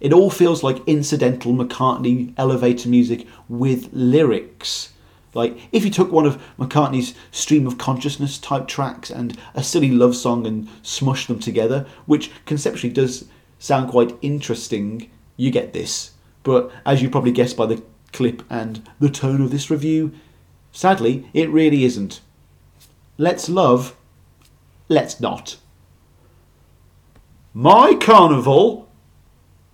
It 0.00 0.12
all 0.12 0.30
feels 0.30 0.62
like 0.62 0.86
incidental 0.86 1.52
McCartney 1.52 2.34
elevator 2.36 2.88
music 2.88 3.26
with 3.48 3.88
lyrics. 3.92 4.92
Like 5.38 5.56
if 5.70 5.84
you 5.84 5.90
took 5.90 6.10
one 6.10 6.26
of 6.26 6.42
McCartney's 6.58 7.14
stream 7.30 7.64
of 7.68 7.78
consciousness 7.78 8.38
type 8.38 8.66
tracks 8.66 9.08
and 9.08 9.38
a 9.54 9.62
silly 9.62 9.92
love 9.92 10.16
song 10.16 10.48
and 10.48 10.66
smushed 10.82 11.28
them 11.28 11.38
together, 11.38 11.86
which 12.06 12.32
conceptually 12.44 12.92
does 12.92 13.26
sound 13.60 13.88
quite 13.88 14.18
interesting, 14.20 15.08
you 15.36 15.52
get 15.52 15.72
this. 15.72 16.10
But 16.42 16.72
as 16.84 17.02
you 17.02 17.08
probably 17.08 17.30
guessed 17.30 17.56
by 17.56 17.66
the 17.66 17.84
clip 18.12 18.42
and 18.50 18.82
the 18.98 19.08
tone 19.08 19.40
of 19.40 19.52
this 19.52 19.70
review, 19.70 20.12
sadly, 20.72 21.30
it 21.32 21.48
really 21.50 21.84
isn't. 21.84 22.20
Let's 23.16 23.48
love, 23.48 23.94
let's 24.88 25.20
not. 25.20 25.56
My 27.54 27.94
Carnival. 27.94 28.87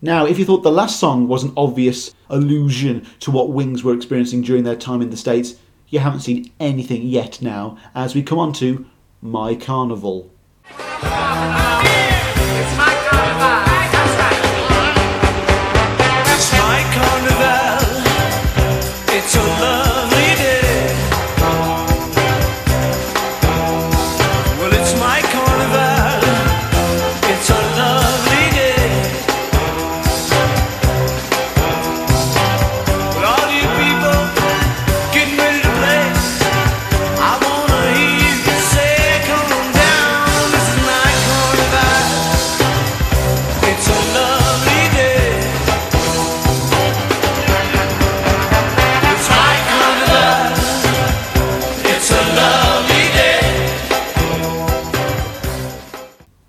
Now, 0.05 0.27
if 0.27 0.39
you 0.39 0.45
thought 0.45 0.63
the 0.63 0.71
last 0.71 1.01
song 1.01 1.29
was 1.29 1.45
an 1.45 1.55
obvious 1.57 2.15
allusion 2.29 3.07
to 3.21 3.31
what 3.31 3.49
Wings 3.49 3.83
were 3.83 3.95
experiencing 3.95 4.43
during 4.43 4.63
their 4.63 4.77
time 4.77 5.01
in 5.01 5.09
the 5.09 5.17
States, 5.17 5.55
you 5.89 5.99
haven't 5.99 6.21
seen 6.21 6.53
anything 6.61 7.05
yet 7.05 7.41
now, 7.41 7.79
as 7.95 8.15
we 8.15 8.23
come 8.23 8.39
on 8.39 8.53
to 8.53 8.85
My 9.23 9.55
Carnival. 9.55 10.31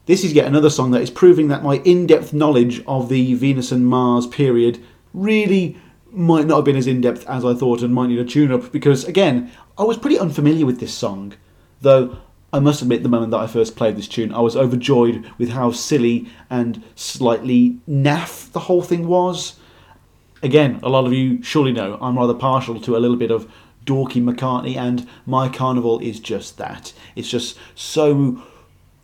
This 0.05 0.23
is 0.23 0.33
yet 0.33 0.45
another 0.45 0.69
song 0.69 0.91
that 0.91 1.01
is 1.01 1.09
proving 1.09 1.47
that 1.47 1.63
my 1.63 1.77
in 1.77 2.05
depth 2.05 2.31
knowledge 2.31 2.83
of 2.85 3.09
the 3.09 3.33
Venus 3.33 3.71
and 3.71 3.87
Mars 3.87 4.27
period 4.27 4.83
really 5.13 5.77
might 6.11 6.45
not 6.45 6.57
have 6.57 6.65
been 6.65 6.75
as 6.75 6.85
in 6.85 7.01
depth 7.01 7.27
as 7.27 7.43
I 7.43 7.55
thought 7.55 7.81
and 7.81 7.93
might 7.93 8.07
need 8.07 8.19
a 8.19 8.25
tune 8.25 8.51
up 8.51 8.71
because, 8.71 9.03
again, 9.05 9.51
I 9.79 9.83
was 9.83 9.97
pretty 9.97 10.19
unfamiliar 10.19 10.65
with 10.65 10.79
this 10.79 10.93
song. 10.93 11.33
Though 11.81 12.17
I 12.53 12.59
must 12.59 12.83
admit, 12.83 13.01
the 13.01 13.09
moment 13.09 13.31
that 13.31 13.39
I 13.39 13.47
first 13.47 13.75
played 13.75 13.95
this 13.95 14.07
tune, 14.07 14.31
I 14.31 14.41
was 14.41 14.55
overjoyed 14.55 15.29
with 15.39 15.49
how 15.49 15.71
silly 15.71 16.29
and 16.51 16.83
slightly 16.93 17.79
naff 17.89 18.51
the 18.51 18.61
whole 18.61 18.83
thing 18.83 19.07
was. 19.07 19.59
Again, 20.43 20.79
a 20.83 20.89
lot 20.89 21.05
of 21.05 21.13
you 21.13 21.41
surely 21.41 21.71
know 21.71 21.97
I'm 21.99 22.17
rather 22.17 22.35
partial 22.35 22.79
to 22.79 22.95
a 22.95 22.99
little 22.99 23.17
bit 23.17 23.31
of 23.31 23.51
dorky 23.85 24.23
McCartney, 24.23 24.75
and 24.75 25.07
My 25.25 25.49
Carnival 25.49 25.99
is 25.99 26.19
just 26.19 26.57
that. 26.57 26.93
It's 27.15 27.29
just 27.29 27.57
so 27.73 28.43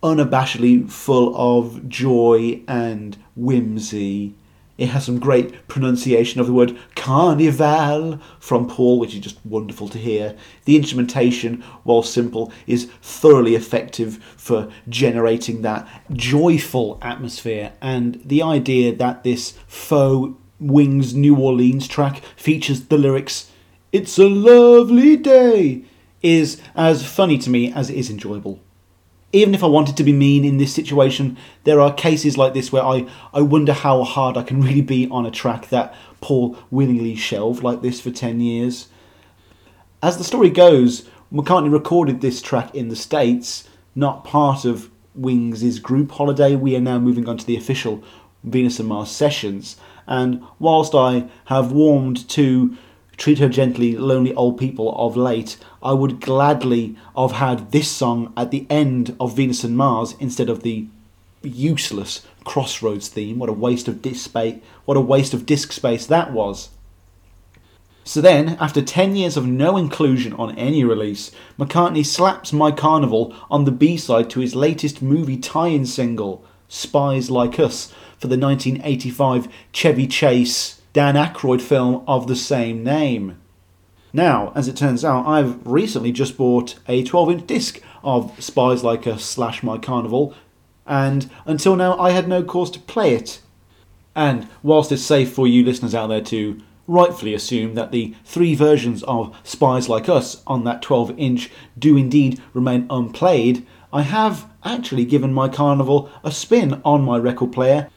unabashedly 0.02 0.90
full 0.90 1.34
of 1.36 1.88
joy 1.88 2.60
and 2.66 3.16
whimsy. 3.36 4.34
It 4.78 4.88
has 4.88 5.04
some 5.04 5.20
great 5.20 5.68
pronunciation 5.68 6.40
of 6.40 6.46
the 6.46 6.52
word 6.52 6.76
carnival 6.96 8.18
from 8.40 8.66
Paul, 8.66 8.98
which 8.98 9.14
is 9.14 9.20
just 9.20 9.38
wonderful 9.44 9.88
to 9.90 9.98
hear. 9.98 10.34
The 10.64 10.76
instrumentation, 10.76 11.62
while 11.84 12.02
simple, 12.02 12.50
is 12.66 12.90
thoroughly 13.00 13.54
effective 13.54 14.16
for 14.36 14.72
generating 14.88 15.62
that 15.62 15.86
joyful 16.12 16.98
atmosphere. 17.00 17.74
And 17.80 18.20
the 18.24 18.42
idea 18.42 18.96
that 18.96 19.22
this 19.22 19.52
faux 19.68 20.34
Wings 20.58 21.14
New 21.14 21.36
Orleans 21.36 21.86
track 21.86 22.22
features 22.34 22.86
the 22.86 22.98
lyrics, 22.98 23.50
It's 23.92 24.18
a 24.18 24.28
lovely 24.28 25.16
day, 25.16 25.84
is 26.22 26.60
as 26.74 27.04
funny 27.04 27.36
to 27.38 27.50
me 27.50 27.72
as 27.72 27.90
it 27.90 27.96
is 27.96 28.10
enjoyable 28.10 28.58
even 29.32 29.54
if 29.54 29.64
I 29.64 29.66
wanted 29.66 29.96
to 29.96 30.04
be 30.04 30.12
mean 30.12 30.44
in 30.44 30.58
this 30.58 30.74
situation, 30.74 31.38
there 31.64 31.80
are 31.80 31.92
cases 31.92 32.36
like 32.36 32.52
this 32.52 32.70
where 32.70 32.84
I, 32.84 33.06
I 33.32 33.40
wonder 33.40 33.72
how 33.72 34.04
hard 34.04 34.36
I 34.36 34.42
can 34.42 34.60
really 34.60 34.82
be 34.82 35.08
on 35.10 35.26
a 35.26 35.30
track 35.30 35.68
that 35.70 35.94
Paul 36.20 36.58
willingly 36.70 37.16
shelved 37.16 37.62
like 37.62 37.80
this 37.82 38.00
for 38.00 38.10
10 38.10 38.40
years. 38.40 38.88
As 40.02 40.18
the 40.18 40.24
story 40.24 40.50
goes, 40.50 41.08
McCartney 41.32 41.72
recorded 41.72 42.20
this 42.20 42.42
track 42.42 42.74
in 42.74 42.88
the 42.88 42.96
States, 42.96 43.68
not 43.94 44.24
part 44.24 44.64
of 44.64 44.90
Wings' 45.14 45.78
group 45.78 46.10
holiday. 46.12 46.54
We 46.54 46.76
are 46.76 46.80
now 46.80 46.98
moving 46.98 47.28
on 47.28 47.38
to 47.38 47.46
the 47.46 47.56
official 47.56 48.02
Venus 48.44 48.78
and 48.78 48.88
Mars 48.88 49.10
sessions. 49.10 49.76
And 50.06 50.42
whilst 50.58 50.94
I 50.94 51.28
have 51.46 51.72
warmed 51.72 52.28
to 52.30 52.76
Treat 53.22 53.38
Her 53.38 53.48
Gently, 53.48 53.96
Lonely 53.96 54.34
Old 54.34 54.58
People 54.58 54.92
of 54.96 55.16
late, 55.16 55.56
I 55.80 55.92
would 55.92 56.20
gladly 56.20 56.96
have 57.16 57.30
had 57.30 57.70
this 57.70 57.88
song 57.88 58.32
at 58.36 58.50
the 58.50 58.66
end 58.68 59.14
of 59.20 59.36
Venus 59.36 59.62
and 59.62 59.76
Mars 59.76 60.16
instead 60.18 60.48
of 60.48 60.64
the 60.64 60.88
useless 61.40 62.26
Crossroads 62.42 63.06
theme. 63.06 63.38
What 63.38 63.48
a 63.48 63.52
waste 63.52 63.86
of 63.86 64.02
disc 64.02 64.24
space! 64.24 64.60
What 64.86 64.96
a 64.96 65.00
waste 65.00 65.34
of 65.34 65.46
disc 65.46 65.70
space 65.70 66.04
that 66.06 66.32
was. 66.32 66.70
So 68.02 68.20
then, 68.20 68.56
after 68.58 68.82
10 68.82 69.14
years 69.14 69.36
of 69.36 69.46
no 69.46 69.76
inclusion 69.76 70.32
on 70.32 70.58
any 70.58 70.82
release, 70.82 71.30
McCartney 71.56 72.04
slaps 72.04 72.52
My 72.52 72.72
Carnival 72.72 73.32
on 73.48 73.66
the 73.66 73.70
B 73.70 73.96
side 73.96 74.30
to 74.30 74.40
his 74.40 74.56
latest 74.56 75.00
movie 75.00 75.36
tie 75.36 75.68
in 75.68 75.86
single, 75.86 76.44
Spies 76.66 77.30
Like 77.30 77.60
Us, 77.60 77.92
for 78.18 78.26
the 78.26 78.36
1985 78.36 79.46
Chevy 79.70 80.08
Chase 80.08 80.81
Dan 80.92 81.14
Aykroyd 81.14 81.62
film 81.62 82.04
of 82.06 82.26
the 82.26 82.36
same 82.36 82.84
name. 82.84 83.38
Now, 84.12 84.52
as 84.54 84.68
it 84.68 84.76
turns 84.76 85.04
out, 85.04 85.26
I've 85.26 85.66
recently 85.66 86.12
just 86.12 86.36
bought 86.36 86.78
a 86.86 87.02
12 87.02 87.30
inch 87.30 87.46
disc 87.46 87.80
of 88.04 88.42
Spies 88.42 88.84
Like 88.84 89.06
Us 89.06 89.24
slash 89.24 89.62
My 89.62 89.78
Carnival, 89.78 90.34
and 90.86 91.30
until 91.46 91.76
now 91.76 91.98
I 91.98 92.10
had 92.10 92.28
no 92.28 92.42
cause 92.42 92.70
to 92.72 92.80
play 92.80 93.14
it. 93.14 93.40
And 94.14 94.48
whilst 94.62 94.92
it's 94.92 95.02
safe 95.02 95.32
for 95.32 95.46
you 95.46 95.64
listeners 95.64 95.94
out 95.94 96.08
there 96.08 96.20
to 96.20 96.60
rightfully 96.86 97.32
assume 97.32 97.74
that 97.74 97.90
the 97.90 98.14
three 98.24 98.54
versions 98.54 99.02
of 99.04 99.34
Spies 99.44 99.88
Like 99.88 100.10
Us 100.10 100.42
on 100.46 100.64
that 100.64 100.82
12 100.82 101.18
inch 101.18 101.50
do 101.78 101.96
indeed 101.96 102.38
remain 102.52 102.86
unplayed, 102.90 103.66
I 103.94 104.02
have 104.02 104.46
actually 104.62 105.06
given 105.06 105.32
my 105.32 105.48
Carnival 105.48 106.10
a 106.22 106.30
spin 106.30 106.82
on 106.84 107.02
my 107.02 107.16
record 107.16 107.50
player, 107.50 107.88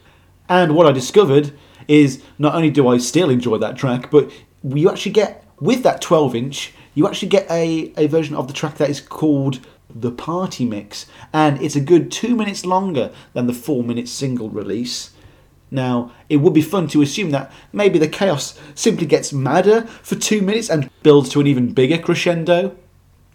and 0.48 0.76
what 0.76 0.88
I 0.88 0.94
discovered 0.94 1.52
is 1.88 2.22
not 2.38 2.56
only 2.56 2.70
do 2.70 2.88
I 2.88 2.98
still 2.98 3.30
enjoy 3.30 3.58
that 3.58 3.78
track, 3.78 4.12
but 4.12 4.32
you 4.64 4.90
actually 4.90 5.12
get, 5.12 5.44
with 5.60 5.84
that 5.84 6.02
12 6.02 6.36
inch, 6.36 6.74
you 6.94 7.08
actually 7.08 7.30
get 7.30 7.50
a, 7.52 7.94
a 7.98 8.08
version 8.08 8.36
of 8.36 8.48
the 8.48 8.54
track 8.54 8.76
that 8.78 8.90
is 8.90 9.02
called 9.02 9.60
the 9.94 10.12
Party 10.12 10.66
Mix, 10.66 11.06
and 11.32 11.62
it's 11.62 11.76
a 11.76 11.82
good 11.82 12.12
two 12.12 12.36
minutes 12.36 12.66
longer 12.66 13.12
than 13.34 13.48
the 13.48 13.54
four 13.54 13.84
minute 13.84 14.08
single 14.08 14.50
release. 14.50 15.12
Now, 15.72 16.12
it 16.30 16.38
would 16.38 16.54
be 16.54 16.62
fun 16.62 16.88
to 16.90 17.02
assume 17.02 17.32
that 17.32 17.52
maybe 17.74 17.98
the 17.98 18.08
chaos 18.08 18.60
simply 18.76 19.08
gets 19.08 19.34
madder 19.34 19.82
for 20.04 20.16
two 20.16 20.42
minutes 20.42 20.70
and 20.70 20.90
builds 21.04 21.30
to 21.30 21.42
an 21.42 21.48
even 21.48 21.74
bigger 21.74 21.98
crescendo. 21.98 22.76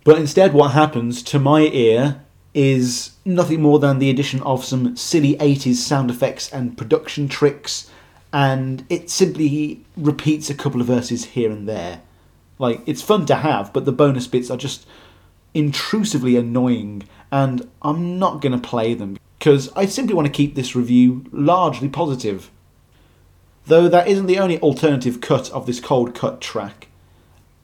But 0.05 0.19
instead, 0.19 0.53
what 0.53 0.71
happens 0.71 1.23
to 1.25 1.39
my 1.39 1.63
ear 1.63 2.23
is 2.55 3.13
nothing 3.25 3.63
more 3.63 3.79
than 3.79 3.99
the 3.99 4.11
addition 4.11 4.43
of 4.43 4.65
some 4.65 4.97
silly 4.97 5.37
80s 5.37 5.75
sound 5.75 6.11
effects 6.11 6.51
and 6.53 6.77
production 6.77 7.29
tricks, 7.29 7.90
and 8.33 8.85
it 8.89 9.11
simply 9.11 9.85
repeats 9.97 10.51
a 10.51 10.55
couple 10.55 10.81
of 10.81 10.87
verses 10.87 11.25
here 11.27 11.51
and 11.51 11.69
there. 11.69 12.03
Like, 12.59 12.83
it's 12.87 13.03
fun 13.03 13.27
to 13.27 13.37
have, 13.37 13.73
but 13.73 13.85
the 13.85 13.93
bonus 13.93 14.27
bits 14.27 14.51
are 14.51 14.57
just 14.57 14.87
intrusively 15.55 16.37
annoying, 16.37 17.05
and 17.33 17.69
I'm 17.83 18.19
not 18.19 18.41
going 18.41 18.53
to 18.53 18.69
play 18.69 18.95
them 18.95 19.19
because 19.39 19.71
I 19.75 19.87
simply 19.87 20.15
want 20.15 20.27
to 20.27 20.33
keep 20.33 20.55
this 20.55 20.77
review 20.77 21.25
largely 21.33 21.89
positive. 21.89 22.51
Though 23.67 23.89
that 23.89 24.09
isn't 24.09 24.27
the 24.27 24.39
only 24.39 24.61
alternative 24.61 25.21
cut 25.21 25.51
of 25.51 25.67
this 25.67 25.81
cold 25.81 26.15
cut 26.15 26.41
track. 26.41 26.89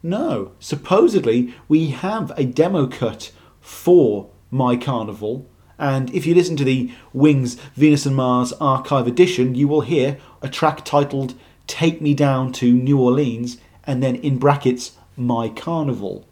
No, 0.03 0.53
supposedly 0.59 1.55
we 1.69 1.89
have 1.89 2.33
a 2.37 2.45
demo 2.45 2.87
cut 2.87 3.33
for 3.61 4.31
My 4.51 4.77
Carnival, 4.77 5.47
and 5.79 6.13
if 6.15 6.27
you 6.27 6.35
listen 6.35 6.57
to 6.57 6.65
the 6.65 6.93
Wings 7.13 7.55
Venus 7.75 8.07
and 8.07 8.17
Mars 8.17 8.53
Archive 8.55 9.07
edition, 9.07 9.55
you 9.55 9.69
will 9.69 9.83
hear 9.83 10.19
a 10.43 10.49
track 10.49 10.85
titled 10.85 11.35
Take 11.67 12.01
Me 12.01 12.15
Down 12.15 12.53
to 12.53 12.73
New 12.73 13.01
Orleans, 13.01 13.59
and 13.85 14.03
then 14.03 14.17
in 14.17 14.39
brackets, 14.39 14.93
My 15.17 15.49
Carnival. 15.49 16.27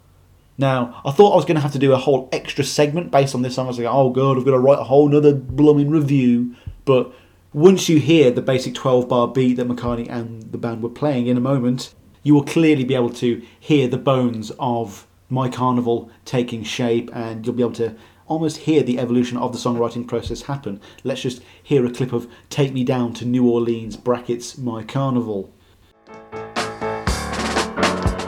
Now, 0.57 1.01
I 1.05 1.11
thought 1.11 1.33
I 1.33 1.37
was 1.37 1.45
going 1.45 1.57
to 1.57 1.61
have 1.61 1.73
to 1.73 1.79
do 1.79 1.93
a 1.93 1.99
whole 1.99 2.29
extra 2.33 2.65
segment 2.65 3.11
based 3.11 3.35
on 3.35 3.43
this 3.43 3.57
song. 3.57 3.67
I 3.67 3.69
was 3.69 3.79
like, 3.79 3.89
oh 3.89 4.11
god, 4.11 4.39
I've 4.39 4.45
got 4.45 4.53
to 4.53 4.59
write 4.59 4.79
a 4.79 4.85
whole 4.85 5.09
nother 5.09 5.35
blooming 5.35 5.91
review. 5.91 6.55
But 6.85 7.13
once 7.53 7.89
you 7.89 7.99
hear 7.99 8.31
the 8.31 8.43
basic 8.43 8.75
12 8.75 9.09
bar 9.09 9.29
beat 9.29 9.55
that 9.55 9.69
McCartney 9.69 10.09
and 10.09 10.53
the 10.53 10.59
band 10.59 10.83
were 10.83 10.89
playing 10.89 11.27
in 11.27 11.37
a 11.37 11.41
moment, 11.41 11.93
you 12.23 12.35
will 12.35 12.45
clearly 12.45 12.85
be 12.85 12.95
able 12.95 13.11
to 13.11 13.43
hear 13.59 13.89
the 13.89 13.99
bones 13.99 14.53
of 14.59 15.07
My 15.29 15.49
Carnival 15.49 16.11
taking 16.25 16.63
shape 16.63 17.11
and 17.13 17.45
you'll 17.45 17.57
be 17.57 17.63
able 17.63 17.73
to 17.73 17.97
almost 18.27 18.59
hear 18.59 18.83
the 18.83 18.99
evolution 18.99 19.37
of 19.37 19.53
the 19.53 19.59
songwriting 19.59 20.07
process 20.07 20.43
happen. 20.43 20.81
Let's 21.03 21.23
just 21.23 21.43
hear 21.63 21.85
a 21.87 21.91
clip 21.91 22.13
of 22.13 22.31
Take 22.51 22.73
Me 22.73 22.85
Down 22.85 23.13
to 23.15 23.25
New 23.25 23.49
Orleans 23.49 23.97
brackets 23.97 24.57
My 24.59 24.83
Carnival. 24.83 25.53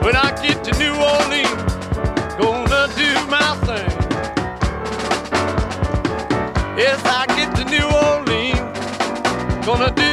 When 0.03 0.15
I 0.15 0.31
get 0.43 0.63
to 0.65 0.73
New 0.79 0.95
Orleans, 0.95 1.63
gonna 2.37 2.89
do 2.95 3.27
my 3.27 3.57
thing. 3.67 3.91
Yes, 6.79 7.01
I 7.05 7.27
get 7.29 7.57
to 7.57 7.65
New 7.65 7.89
Orleans, 8.07 9.67
gonna 9.67 9.91
do 9.95 10.06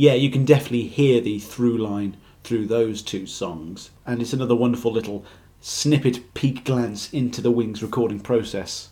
yeah, 0.00 0.14
you 0.14 0.30
can 0.30 0.46
definitely 0.46 0.84
hear 0.84 1.20
the 1.20 1.38
through 1.38 1.76
line 1.76 2.16
through 2.42 2.66
those 2.66 3.02
two 3.02 3.26
songs. 3.26 3.90
And 4.06 4.22
it's 4.22 4.32
another 4.32 4.56
wonderful 4.56 4.90
little 4.90 5.26
snippet 5.60 6.32
peek 6.32 6.64
glance 6.64 7.12
into 7.12 7.42
the 7.42 7.50
Wings 7.50 7.82
recording 7.82 8.18
process. 8.18 8.88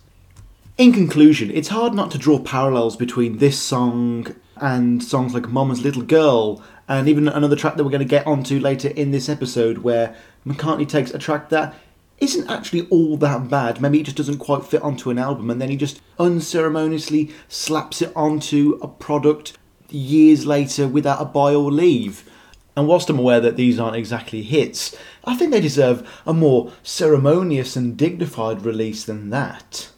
In 0.77 0.93
conclusion, 0.93 1.51
it's 1.51 1.69
hard 1.69 1.95
not 1.95 2.11
to 2.11 2.19
draw 2.19 2.39
parallels 2.39 2.95
between 2.95 3.39
this 3.39 3.59
song 3.59 4.37
and 4.59 5.03
songs 5.03 5.33
like 5.33 5.49
Mama's 5.49 5.81
Little 5.81 6.03
Girl, 6.03 6.63
and 6.87 7.09
even 7.09 7.27
another 7.27 7.57
track 7.57 7.77
that 7.77 7.85
we're 7.85 7.91
going 7.91 8.01
to 8.01 8.05
get 8.05 8.27
onto 8.27 8.61
later 8.61 8.89
in 8.89 9.11
this 9.11 9.31
episode, 9.31 9.79
where 9.79 10.15
McCartney 10.47 10.87
takes 10.87 11.13
a 11.13 11.19
track 11.19 11.49
that 11.49 11.75
isn't 12.19 12.51
actually 12.51 12.87
all 12.89 13.17
that 13.17 13.49
bad. 13.49 13.81
Maybe 13.81 14.01
it 14.01 14.05
just 14.05 14.19
doesn't 14.19 14.39
quite 14.39 14.67
fit 14.67 14.83
onto 14.83 15.09
an 15.09 15.19
album, 15.19 15.49
and 15.49 15.59
then 15.59 15.71
he 15.71 15.77
just 15.79 16.03
unceremoniously 16.19 17.31
slaps 17.49 18.03
it 18.03 18.13
onto 18.15 18.79
a 18.83 18.89
product 18.89 19.58
years 19.91 20.47
later 20.47 20.87
without 20.89 21.21
a 21.21 21.25
buy 21.25 21.55
or 21.55 21.71
leave. 21.71 22.29
And 22.77 22.87
whilst 22.87 23.11
I'm 23.11 23.19
aware 23.19 23.41
that 23.41 23.57
these 23.57 23.79
aren't 23.79 23.97
exactly 23.97 24.43
hits, 24.43 24.97
I 25.25 25.35
think 25.35 25.51
they 25.51 25.61
deserve 25.61 26.09
a 26.25 26.33
more 26.33 26.73
ceremonious 26.83 27.75
and 27.75 27.97
dignified 27.97 28.65
release 28.65 29.05
than 29.05 29.31
that. 29.31 29.91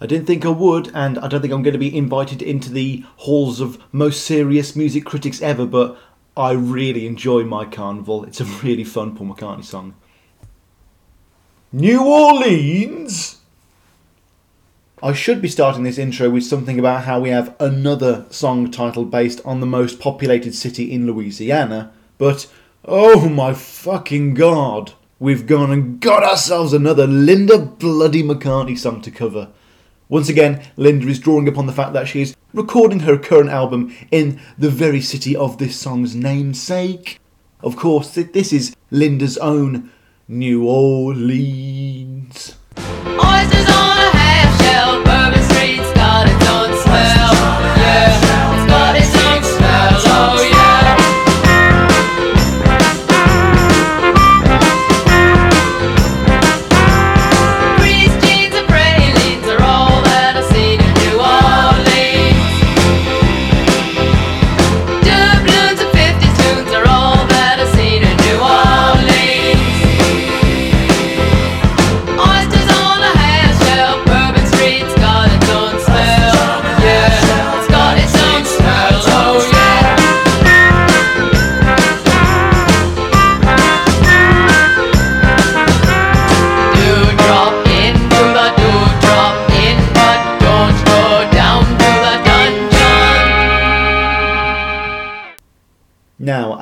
I 0.00 0.06
didn't 0.06 0.26
think 0.26 0.46
I 0.46 0.50
would, 0.50 0.90
and 0.94 1.18
I 1.18 1.28
don't 1.28 1.42
think 1.42 1.52
I'm 1.52 1.62
going 1.62 1.74
to 1.74 1.78
be 1.78 1.94
invited 1.94 2.40
into 2.40 2.70
the 2.70 3.04
halls 3.16 3.60
of 3.60 3.82
most 3.92 4.24
serious 4.24 4.74
music 4.74 5.04
critics 5.04 5.42
ever, 5.42 5.66
but 5.66 5.98
I 6.36 6.52
really 6.52 7.06
enjoy 7.06 7.44
My 7.44 7.64
Carnival. 7.64 8.24
It's 8.24 8.40
a 8.40 8.44
really 8.44 8.84
fun 8.84 9.14
Paul 9.14 9.34
McCartney 9.34 9.64
song. 9.64 9.94
New 11.72 12.02
Orleans! 12.02 13.39
I 15.02 15.14
should 15.14 15.40
be 15.40 15.48
starting 15.48 15.82
this 15.82 15.96
intro 15.96 16.28
with 16.28 16.44
something 16.44 16.78
about 16.78 17.04
how 17.04 17.20
we 17.20 17.30
have 17.30 17.56
another 17.58 18.26
song 18.28 18.70
title 18.70 19.06
based 19.06 19.40
on 19.46 19.60
the 19.60 19.66
most 19.66 19.98
populated 19.98 20.54
city 20.54 20.92
in 20.92 21.06
Louisiana, 21.06 21.90
but 22.18 22.46
oh 22.84 23.26
my 23.30 23.54
fucking 23.54 24.34
god, 24.34 24.92
we've 25.18 25.46
gone 25.46 25.72
and 25.72 26.00
got 26.00 26.22
ourselves 26.22 26.74
another 26.74 27.06
Linda 27.06 27.58
Bloody 27.58 28.22
McCartney 28.22 28.76
song 28.76 29.00
to 29.00 29.10
cover. 29.10 29.48
Once 30.10 30.28
again, 30.28 30.62
Linda 30.76 31.08
is 31.08 31.18
drawing 31.18 31.48
upon 31.48 31.64
the 31.64 31.72
fact 31.72 31.94
that 31.94 32.06
she 32.06 32.20
is 32.20 32.36
recording 32.52 33.00
her 33.00 33.16
current 33.16 33.48
album 33.48 33.96
in 34.10 34.38
the 34.58 34.68
very 34.68 35.00
city 35.00 35.34
of 35.34 35.56
this 35.56 35.80
song's 35.80 36.14
namesake. 36.14 37.18
Of 37.62 37.74
course, 37.74 38.10
this 38.10 38.52
is 38.52 38.76
Linda's 38.90 39.38
own 39.38 39.90
New 40.28 40.68
Orleans. 40.68 42.56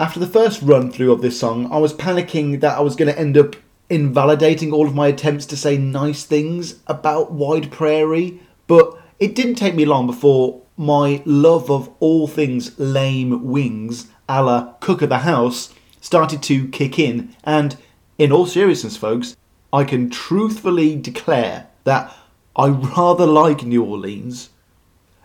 After 0.08 0.20
the 0.20 0.26
first 0.26 0.62
run 0.62 0.90
through 0.90 1.12
of 1.12 1.20
this 1.20 1.38
song, 1.38 1.70
I 1.70 1.76
was 1.76 1.92
panicking 1.92 2.60
that 2.62 2.78
I 2.78 2.80
was 2.80 2.96
going 2.96 3.12
to 3.12 3.20
end 3.20 3.36
up 3.36 3.54
invalidating 3.90 4.72
all 4.72 4.86
of 4.86 4.94
my 4.94 5.08
attempts 5.08 5.44
to 5.44 5.54
say 5.54 5.76
nice 5.76 6.24
things 6.24 6.76
about 6.86 7.30
Wide 7.30 7.70
Prairie, 7.70 8.40
but 8.66 8.98
it 9.18 9.34
didn't 9.34 9.56
take 9.56 9.74
me 9.74 9.84
long 9.84 10.06
before 10.06 10.62
my 10.78 11.20
love 11.26 11.70
of 11.70 11.90
all 12.00 12.26
things 12.26 12.78
lame 12.78 13.44
wings, 13.44 14.06
a 14.30 14.42
la 14.42 14.72
Cook 14.80 15.02
of 15.02 15.10
the 15.10 15.18
House, 15.18 15.74
started 16.00 16.42
to 16.44 16.68
kick 16.68 16.98
in, 16.98 17.36
and 17.44 17.76
in 18.16 18.32
all 18.32 18.46
seriousness, 18.46 18.96
folks, 18.96 19.36
I 19.74 19.84
can 19.84 20.08
truthfully 20.08 20.96
declare 20.96 21.66
that 21.84 22.16
I 22.56 22.68
rather 22.68 23.26
like 23.26 23.62
New 23.62 23.84
Orleans. 23.84 24.48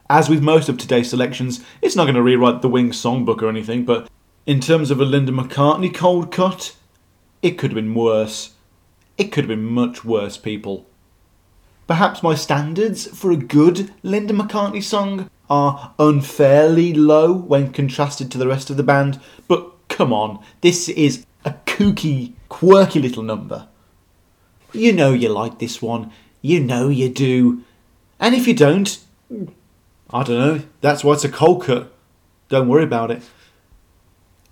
As 0.10 0.28
with 0.28 0.44
most 0.44 0.68
of 0.68 0.78
today's 0.78 1.10
selections, 1.10 1.64
it's 1.82 1.96
not 1.96 2.04
going 2.04 2.16
to 2.16 2.22
rewrite 2.22 2.62
the 2.62 2.68
Wings 2.68 3.02
songbook 3.02 3.42
or 3.42 3.48
anything, 3.48 3.86
but 3.86 4.10
in 4.46 4.60
terms 4.60 4.91
of 4.91 5.00
a 5.00 5.06
Linda 5.06 5.32
McCartney 5.32 5.94
cold 5.94 6.32
cut, 6.32 6.76
it 7.41 7.58
could 7.58 7.72
have 7.72 7.76
been 7.76 7.96
worse. 7.96 8.54
It 9.18 9.32
could 9.32 9.46
have 9.46 9.50
been 9.50 9.64
much 9.64 10.04
worse, 10.04 10.38
people. 10.38 10.86
Perhaps 11.88 12.24
my 12.24 12.36
standards 12.36 13.08
for 13.08 13.32
a 13.32 13.38
good 13.38 13.94
Linda 14.04 14.34
McCartney 14.34 14.82
song 14.82 15.30
are 15.50 15.94
unfairly 16.00 16.94
low 16.94 17.34
when 17.34 17.72
contrasted 17.72 18.32
to 18.32 18.38
the 18.38 18.48
rest 18.48 18.70
of 18.70 18.78
the 18.78 18.84
band, 18.84 19.20
but 19.48 19.72
come 19.89 20.14
on, 20.14 20.44
this 20.62 20.89
is 20.89 21.26
a 21.46 21.52
kooky, 21.66 22.34
quirky 22.50 23.00
little 23.00 23.24
number. 23.24 23.68
You 24.72 24.94
know 24.94 25.14
you 25.14 25.30
like 25.30 25.60
this 25.60 25.82
one, 25.82 26.12
you 26.41 26.60
know 26.60 26.88
you 26.89 27.10
do. 27.10 27.64
And 28.20 28.34
if 28.34 28.48
you 28.48 28.56
don't, 28.56 28.98
I 30.10 30.24
don't 30.24 30.39
know, 30.39 30.62
that's 30.82 31.04
why 31.04 31.14
it's 31.14 31.26
a 31.26 31.30
cold 31.30 31.64
cut. 31.64 31.91
Don't 32.50 32.70
worry 32.70 32.84
about 32.84 33.12
it. 33.12 33.22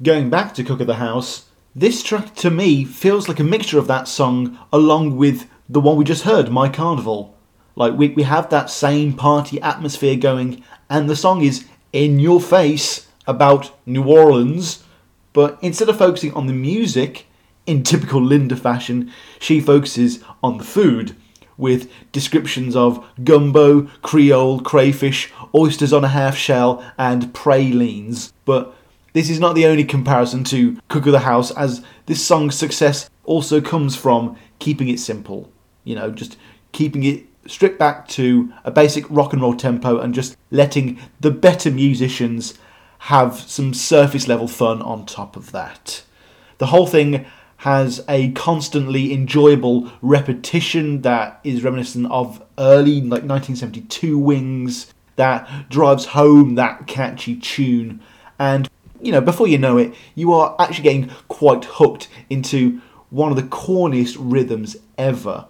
Going 0.01 0.31
back 0.31 0.55
to 0.55 0.63
Cook 0.63 0.79
of 0.79 0.87
the 0.87 0.95
House, 0.95 1.45
this 1.75 2.01
track 2.01 2.33
to 2.37 2.49
me 2.49 2.85
feels 2.85 3.29
like 3.29 3.39
a 3.39 3.43
mixture 3.43 3.77
of 3.77 3.85
that 3.85 4.07
song 4.07 4.57
along 4.73 5.15
with 5.15 5.47
the 5.69 5.79
one 5.79 5.95
we 5.95 6.03
just 6.03 6.23
heard, 6.23 6.49
My 6.49 6.69
Carnival. 6.69 7.37
Like 7.75 7.93
we, 7.93 8.07
we 8.07 8.23
have 8.23 8.49
that 8.49 8.71
same 8.71 9.13
party 9.13 9.61
atmosphere 9.61 10.15
going, 10.15 10.63
and 10.89 11.07
the 11.07 11.15
song 11.15 11.43
is 11.43 11.67
in 11.93 12.19
your 12.19 12.41
face 12.41 13.09
about 13.27 13.77
New 13.85 14.03
Orleans, 14.05 14.83
but 15.33 15.59
instead 15.61 15.87
of 15.87 15.99
focusing 15.99 16.33
on 16.33 16.47
the 16.47 16.53
music, 16.53 17.27
in 17.67 17.83
typical 17.83 18.23
Linda 18.23 18.55
fashion, 18.55 19.11
she 19.39 19.59
focuses 19.59 20.23
on 20.41 20.57
the 20.57 20.63
food 20.63 21.15
with 21.57 21.91
descriptions 22.11 22.75
of 22.75 23.05
gumbo, 23.23 23.83
creole, 24.01 24.61
crayfish, 24.61 25.31
oysters 25.53 25.93
on 25.93 26.03
a 26.03 26.07
half 26.07 26.35
shell, 26.35 26.83
and 26.97 27.31
pralines. 27.35 28.33
But 28.45 28.75
this 29.13 29.29
is 29.29 29.39
not 29.39 29.55
the 29.55 29.65
only 29.65 29.83
comparison 29.83 30.43
to 30.45 30.77
Cook 30.87 31.05
of 31.05 31.11
the 31.11 31.19
House, 31.19 31.51
as 31.51 31.83
this 32.05 32.25
song's 32.25 32.55
success 32.55 33.09
also 33.23 33.61
comes 33.61 33.95
from 33.95 34.37
keeping 34.59 34.89
it 34.89 34.99
simple. 34.99 35.51
You 35.83 35.95
know, 35.95 36.11
just 36.11 36.37
keeping 36.71 37.03
it 37.03 37.25
stripped 37.47 37.79
back 37.79 38.07
to 38.07 38.53
a 38.63 38.71
basic 38.71 39.05
rock 39.09 39.33
and 39.33 39.41
roll 39.41 39.55
tempo 39.55 39.99
and 39.99 40.13
just 40.13 40.37
letting 40.51 40.99
the 41.19 41.31
better 41.31 41.71
musicians 41.71 42.53
have 42.99 43.39
some 43.39 43.73
surface 43.73 44.27
level 44.27 44.47
fun 44.47 44.81
on 44.81 45.05
top 45.05 45.35
of 45.35 45.51
that. 45.51 46.03
The 46.59 46.67
whole 46.67 46.85
thing 46.85 47.25
has 47.57 48.03
a 48.07 48.31
constantly 48.31 49.13
enjoyable 49.13 49.91
repetition 50.01 51.01
that 51.01 51.39
is 51.43 51.63
reminiscent 51.63 52.07
of 52.11 52.43
early 52.57 53.01
like 53.01 53.23
1972 53.23 54.17
Wings 54.17 54.93
that 55.15 55.69
drives 55.69 56.07
home 56.07 56.55
that 56.55 56.87
catchy 56.87 57.35
tune 57.35 58.01
and 58.39 58.69
you 59.01 59.11
know 59.11 59.21
before 59.21 59.47
you 59.47 59.57
know 59.57 59.77
it 59.77 59.93
you 60.15 60.33
are 60.33 60.55
actually 60.59 60.83
getting 60.83 61.09
quite 61.27 61.65
hooked 61.65 62.07
into 62.29 62.81
one 63.09 63.31
of 63.31 63.35
the 63.35 63.43
corniest 63.43 64.15
rhythms 64.19 64.77
ever 64.97 65.47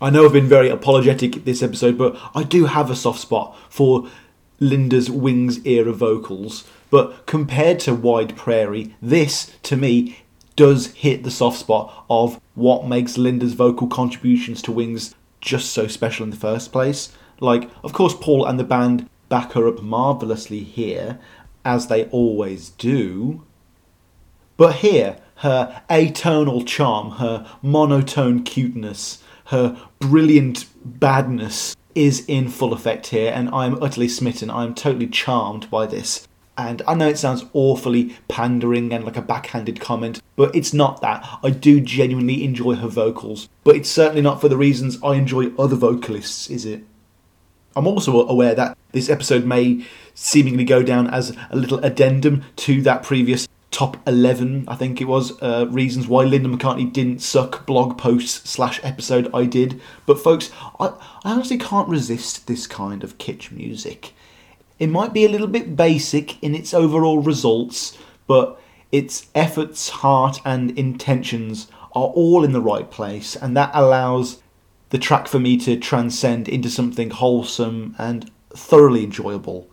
I 0.00 0.10
know 0.10 0.24
I've 0.24 0.32
been 0.32 0.48
very 0.48 0.68
apologetic 0.68 1.44
this 1.44 1.60
episode, 1.60 1.98
but 1.98 2.16
I 2.32 2.44
do 2.44 2.66
have 2.66 2.88
a 2.88 2.94
soft 2.94 3.18
spot 3.18 3.58
for 3.68 4.08
Linda's 4.60 5.10
Wings 5.10 5.64
era 5.66 5.92
vocals. 5.92 6.64
But 6.88 7.26
compared 7.26 7.80
to 7.80 7.94
Wide 7.94 8.36
Prairie, 8.36 8.94
this, 9.02 9.52
to 9.64 9.76
me, 9.76 10.20
does 10.54 10.88
hit 10.88 11.24
the 11.24 11.32
soft 11.32 11.58
spot 11.58 12.04
of 12.08 12.40
what 12.54 12.86
makes 12.86 13.18
Linda's 13.18 13.54
vocal 13.54 13.88
contributions 13.88 14.62
to 14.62 14.72
Wings 14.72 15.16
just 15.40 15.70
so 15.70 15.88
special 15.88 16.22
in 16.22 16.30
the 16.30 16.36
first 16.36 16.70
place. 16.70 17.12
Like, 17.40 17.68
of 17.82 17.92
course, 17.92 18.14
Paul 18.14 18.44
and 18.44 18.58
the 18.58 18.64
band 18.64 19.08
back 19.28 19.52
her 19.52 19.66
up 19.66 19.82
marvellously 19.82 20.60
here, 20.60 21.18
as 21.68 21.88
they 21.88 22.06
always 22.06 22.70
do. 22.70 23.44
But 24.56 24.76
here, 24.76 25.18
her 25.36 25.82
atonal 25.90 26.66
charm, 26.66 27.10
her 27.12 27.46
monotone 27.62 28.42
cuteness, 28.42 29.22
her 29.46 29.78
brilliant 29.98 30.64
badness 30.84 31.76
is 31.94 32.24
in 32.26 32.48
full 32.48 32.72
effect 32.72 33.08
here, 33.08 33.30
and 33.34 33.50
I'm 33.50 33.80
utterly 33.82 34.08
smitten. 34.08 34.50
I'm 34.50 34.74
totally 34.74 35.08
charmed 35.08 35.70
by 35.70 35.86
this. 35.86 36.26
And 36.56 36.82
I 36.88 36.94
know 36.94 37.08
it 37.08 37.18
sounds 37.18 37.44
awfully 37.52 38.16
pandering 38.26 38.92
and 38.92 39.04
like 39.04 39.16
a 39.16 39.22
backhanded 39.22 39.78
comment, 39.78 40.20
but 40.34 40.56
it's 40.56 40.72
not 40.72 41.02
that. 41.02 41.24
I 41.42 41.50
do 41.50 41.80
genuinely 41.80 42.42
enjoy 42.42 42.76
her 42.76 42.88
vocals, 42.88 43.48
but 43.62 43.76
it's 43.76 43.90
certainly 43.90 44.22
not 44.22 44.40
for 44.40 44.48
the 44.48 44.56
reasons 44.56 44.98
I 45.04 45.14
enjoy 45.14 45.52
other 45.56 45.76
vocalists, 45.76 46.50
is 46.50 46.64
it? 46.64 46.82
I'm 47.76 47.86
also 47.86 48.26
aware 48.26 48.56
that 48.56 48.76
this 48.90 49.08
episode 49.08 49.44
may 49.44 49.86
seemingly 50.18 50.64
go 50.64 50.82
down 50.82 51.08
as 51.08 51.34
a 51.50 51.56
little 51.56 51.78
addendum 51.84 52.42
to 52.56 52.82
that 52.82 53.04
previous 53.04 53.46
top 53.70 53.96
11, 54.08 54.64
I 54.66 54.74
think 54.74 55.00
it 55.00 55.04
was, 55.04 55.40
uh, 55.40 55.66
reasons 55.70 56.08
why 56.08 56.24
Linda 56.24 56.48
McCartney 56.48 56.92
didn't 56.92 57.20
suck 57.20 57.64
blog 57.66 57.96
posts 57.96 58.50
slash 58.50 58.80
episode 58.82 59.30
I 59.32 59.44
did. 59.44 59.80
But 60.06 60.18
folks, 60.18 60.50
I, 60.80 60.86
I 61.24 61.32
honestly 61.32 61.56
can't 61.56 61.88
resist 61.88 62.48
this 62.48 62.66
kind 62.66 63.04
of 63.04 63.18
kitsch 63.18 63.52
music. 63.52 64.12
It 64.80 64.88
might 64.88 65.12
be 65.12 65.24
a 65.24 65.28
little 65.28 65.46
bit 65.46 65.76
basic 65.76 66.42
in 66.42 66.54
its 66.54 66.74
overall 66.74 67.20
results, 67.20 67.96
but 68.26 68.60
its 68.90 69.28
efforts, 69.36 69.88
heart, 69.88 70.40
and 70.44 70.76
intentions 70.76 71.68
are 71.94 72.08
all 72.08 72.42
in 72.42 72.52
the 72.52 72.60
right 72.60 72.90
place, 72.90 73.36
and 73.36 73.56
that 73.56 73.70
allows 73.72 74.42
the 74.90 74.98
track 74.98 75.28
for 75.28 75.38
me 75.38 75.56
to 75.58 75.76
transcend 75.76 76.48
into 76.48 76.70
something 76.70 77.10
wholesome 77.10 77.94
and 77.98 78.30
thoroughly 78.50 79.04
enjoyable. 79.04 79.68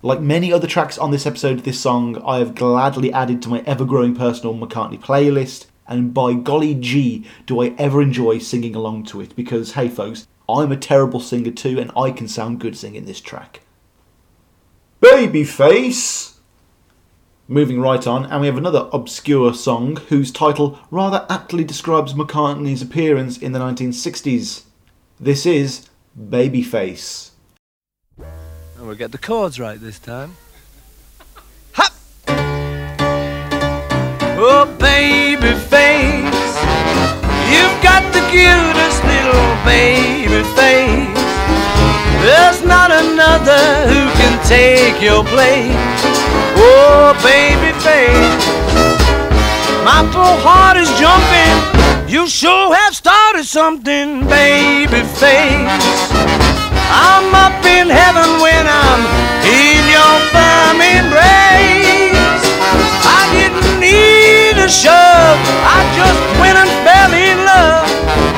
Like 0.00 0.20
many 0.20 0.52
other 0.52 0.68
tracks 0.68 0.96
on 0.96 1.10
this 1.10 1.26
episode, 1.26 1.60
this 1.60 1.80
song 1.80 2.22
I 2.24 2.38
have 2.38 2.54
gladly 2.54 3.12
added 3.12 3.42
to 3.42 3.48
my 3.48 3.64
ever 3.66 3.84
growing 3.84 4.14
personal 4.14 4.54
McCartney 4.54 5.00
playlist, 5.00 5.66
and 5.88 6.14
by 6.14 6.34
golly 6.34 6.76
gee, 6.76 7.26
do 7.46 7.60
I 7.60 7.74
ever 7.78 8.00
enjoy 8.00 8.38
singing 8.38 8.76
along 8.76 9.04
to 9.06 9.20
it 9.20 9.34
because, 9.34 9.72
hey 9.72 9.88
folks, 9.88 10.28
I'm 10.48 10.70
a 10.70 10.76
terrible 10.76 11.18
singer 11.18 11.50
too, 11.50 11.80
and 11.80 11.90
I 11.96 12.12
can 12.12 12.28
sound 12.28 12.60
good 12.60 12.76
singing 12.76 13.06
this 13.06 13.20
track. 13.20 13.62
Babyface! 15.02 16.36
Moving 17.48 17.80
right 17.80 18.06
on, 18.06 18.24
and 18.26 18.40
we 18.42 18.46
have 18.46 18.56
another 18.56 18.88
obscure 18.92 19.52
song 19.52 19.96
whose 20.10 20.30
title 20.30 20.78
rather 20.92 21.26
aptly 21.28 21.64
describes 21.64 22.14
McCartney's 22.14 22.82
appearance 22.82 23.36
in 23.36 23.50
the 23.50 23.58
1960s. 23.58 24.62
This 25.18 25.44
is 25.44 25.88
Babyface. 26.16 27.30
We'll 28.88 28.96
get 28.96 29.12
the 29.12 29.18
chords 29.18 29.60
right 29.60 29.78
this 29.78 29.98
time. 29.98 30.34
Hop! 31.74 31.92
Oh, 34.40 34.64
baby 34.80 35.52
face, 35.68 36.56
you've 37.52 37.78
got 37.84 38.00
the 38.16 38.24
cutest 38.32 39.04
little 39.04 39.52
baby 39.68 40.40
face. 40.56 41.20
There's 42.24 42.64
not 42.64 42.90
another 42.90 43.92
who 43.92 44.08
can 44.16 44.40
take 44.48 45.02
your 45.02 45.22
place. 45.22 46.00
Oh, 46.56 47.12
baby 47.22 47.76
face, 47.84 48.46
my 49.84 50.00
poor 50.10 50.34
heart 50.40 50.78
is 50.78 50.88
jumping. 50.96 52.08
You 52.10 52.26
sure 52.26 52.74
have 52.74 52.96
started 52.96 53.44
something, 53.44 54.26
baby 54.26 55.02
face. 55.20 56.07
I'm 56.90 57.32
up 57.34 57.64
in 57.64 57.88
heaven 57.88 58.40
when 58.40 58.64
I'm 58.66 59.02
in 59.44 59.82
your 59.88 60.14
firm 60.32 60.76
embrace. 60.80 62.44
I 63.04 63.22
didn't 63.32 63.80
need 63.80 64.56
a 64.56 64.68
shove, 64.68 65.40
I 65.64 65.78
just 65.96 66.22
went 66.40 66.56
and 66.56 66.70
fell 66.84 67.12
in 67.12 67.38
love 67.44 67.88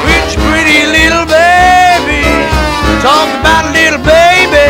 your 0.04 0.36
pretty 0.46 0.86
little 0.86 1.26
baby. 1.26 2.22
Talk 3.02 3.28
about 3.40 3.64
a 3.64 3.72
little 3.72 4.02
baby, 4.04 4.68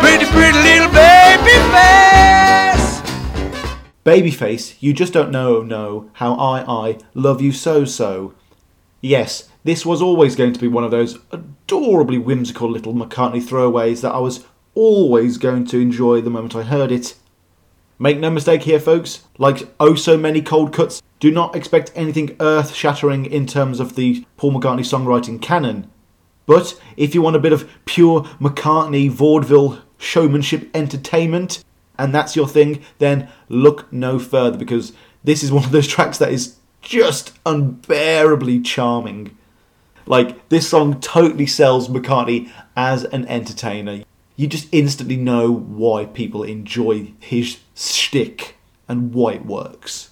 pretty, 0.00 0.26
pretty 0.32 0.58
little 0.58 0.92
baby 0.92 1.56
face. 1.74 2.86
Babyface, 4.04 4.76
you 4.80 4.92
just 4.92 5.12
don't 5.12 5.30
know, 5.30 5.62
know 5.62 6.10
how 6.14 6.34
I, 6.34 6.64
I 6.68 6.98
love 7.14 7.40
you 7.40 7.52
so, 7.52 7.84
so. 7.84 8.34
Yes, 9.00 9.48
this 9.66 9.84
was 9.84 10.00
always 10.00 10.36
going 10.36 10.52
to 10.52 10.60
be 10.60 10.68
one 10.68 10.84
of 10.84 10.92
those 10.92 11.18
adorably 11.32 12.18
whimsical 12.18 12.70
little 12.70 12.94
McCartney 12.94 13.42
throwaways 13.42 14.00
that 14.00 14.14
I 14.14 14.18
was 14.18 14.44
always 14.74 15.38
going 15.38 15.66
to 15.66 15.80
enjoy 15.80 16.20
the 16.20 16.30
moment 16.30 16.54
I 16.54 16.62
heard 16.62 16.92
it. 16.92 17.16
Make 17.98 18.18
no 18.18 18.30
mistake 18.30 18.62
here, 18.62 18.78
folks, 18.78 19.24
like 19.38 19.68
oh 19.80 19.96
so 19.96 20.16
many 20.16 20.40
cold 20.40 20.72
cuts, 20.72 21.02
do 21.18 21.32
not 21.32 21.56
expect 21.56 21.90
anything 21.96 22.36
earth 22.38 22.74
shattering 22.74 23.26
in 23.26 23.46
terms 23.46 23.80
of 23.80 23.96
the 23.96 24.24
Paul 24.36 24.52
McCartney 24.52 24.80
songwriting 24.80 25.42
canon. 25.42 25.90
But 26.46 26.80
if 26.96 27.12
you 27.12 27.20
want 27.20 27.34
a 27.34 27.40
bit 27.40 27.52
of 27.52 27.68
pure 27.86 28.22
McCartney 28.40 29.10
vaudeville 29.10 29.82
showmanship 29.98 30.70
entertainment, 30.74 31.64
and 31.98 32.14
that's 32.14 32.36
your 32.36 32.46
thing, 32.46 32.84
then 32.98 33.28
look 33.48 33.92
no 33.92 34.20
further 34.20 34.58
because 34.58 34.92
this 35.24 35.42
is 35.42 35.50
one 35.50 35.64
of 35.64 35.72
those 35.72 35.88
tracks 35.88 36.18
that 36.18 36.30
is 36.30 36.56
just 36.82 37.32
unbearably 37.44 38.60
charming. 38.60 39.36
Like, 40.06 40.48
this 40.48 40.68
song 40.68 41.00
totally 41.00 41.46
sells 41.46 41.88
McCartney 41.88 42.50
as 42.76 43.04
an 43.04 43.26
entertainer. 43.26 44.04
You 44.36 44.46
just 44.46 44.68
instantly 44.70 45.16
know 45.16 45.50
why 45.50 46.04
people 46.06 46.42
enjoy 46.42 47.12
his 47.18 47.58
shtick 47.74 48.56
and 48.88 49.12
why 49.12 49.32
it 49.34 49.46
works. 49.46 50.10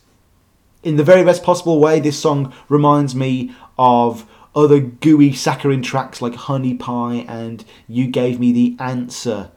In 0.82 0.96
the 0.96 1.04
very 1.04 1.24
best 1.24 1.42
possible 1.44 1.78
way, 1.78 2.00
this 2.00 2.18
song 2.18 2.52
reminds 2.68 3.14
me 3.14 3.54
of 3.78 4.26
other 4.54 4.80
gooey 4.80 5.32
saccharine 5.32 5.82
tracks 5.82 6.20
like 6.20 6.34
Honey 6.34 6.74
Pie 6.74 7.24
and 7.28 7.64
You 7.88 8.06
Gave 8.06 8.38
Me 8.40 8.52
the 8.52 8.76
Answer. 8.82 9.50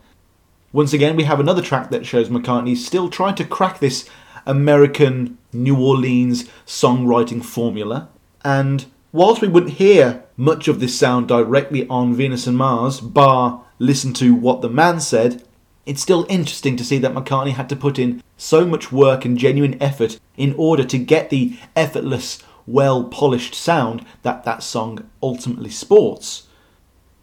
Once 0.71 0.93
again, 0.93 1.15
we 1.15 1.23
have 1.23 1.39
another 1.39 1.61
track 1.61 1.89
that 1.89 2.05
shows 2.05 2.29
McCartney 2.29 2.75
still 2.75 3.09
trying 3.09 3.35
to 3.35 3.45
crack 3.45 3.79
this 3.79 4.07
American 4.45 5.37
New 5.51 5.77
Orleans 5.79 6.45
songwriting 6.65 7.43
formula. 7.43 8.09
And 8.43 8.85
whilst 9.11 9.41
we 9.41 9.47
wouldn't 9.47 9.73
hear 9.73 10.23
much 10.35 10.67
of 10.67 10.79
this 10.79 10.97
sound 10.97 11.27
directly 11.27 11.87
on 11.87 12.13
Venus 12.13 12.47
and 12.47 12.57
Mars, 12.57 12.99
bar 12.99 13.63
listen 13.79 14.13
to 14.13 14.33
what 14.33 14.61
the 14.61 14.69
man 14.69 14.99
said, 14.99 15.43
it's 15.85 16.01
still 16.01 16.25
interesting 16.29 16.75
to 16.77 16.83
see 16.83 16.97
that 16.99 17.13
McCartney 17.13 17.53
had 17.53 17.69
to 17.69 17.75
put 17.75 17.97
in 17.97 18.21
so 18.35 18.65
much 18.65 18.91
work 18.91 19.25
and 19.25 19.37
genuine 19.37 19.81
effort 19.81 20.19
in 20.35 20.53
order 20.57 20.83
to 20.83 20.97
get 20.97 21.29
the 21.29 21.57
effortless, 21.75 22.43
well 22.65 23.05
polished 23.05 23.55
sound 23.55 24.05
that 24.23 24.43
that 24.43 24.61
song 24.61 25.09
ultimately 25.23 25.69
sports. 25.69 26.47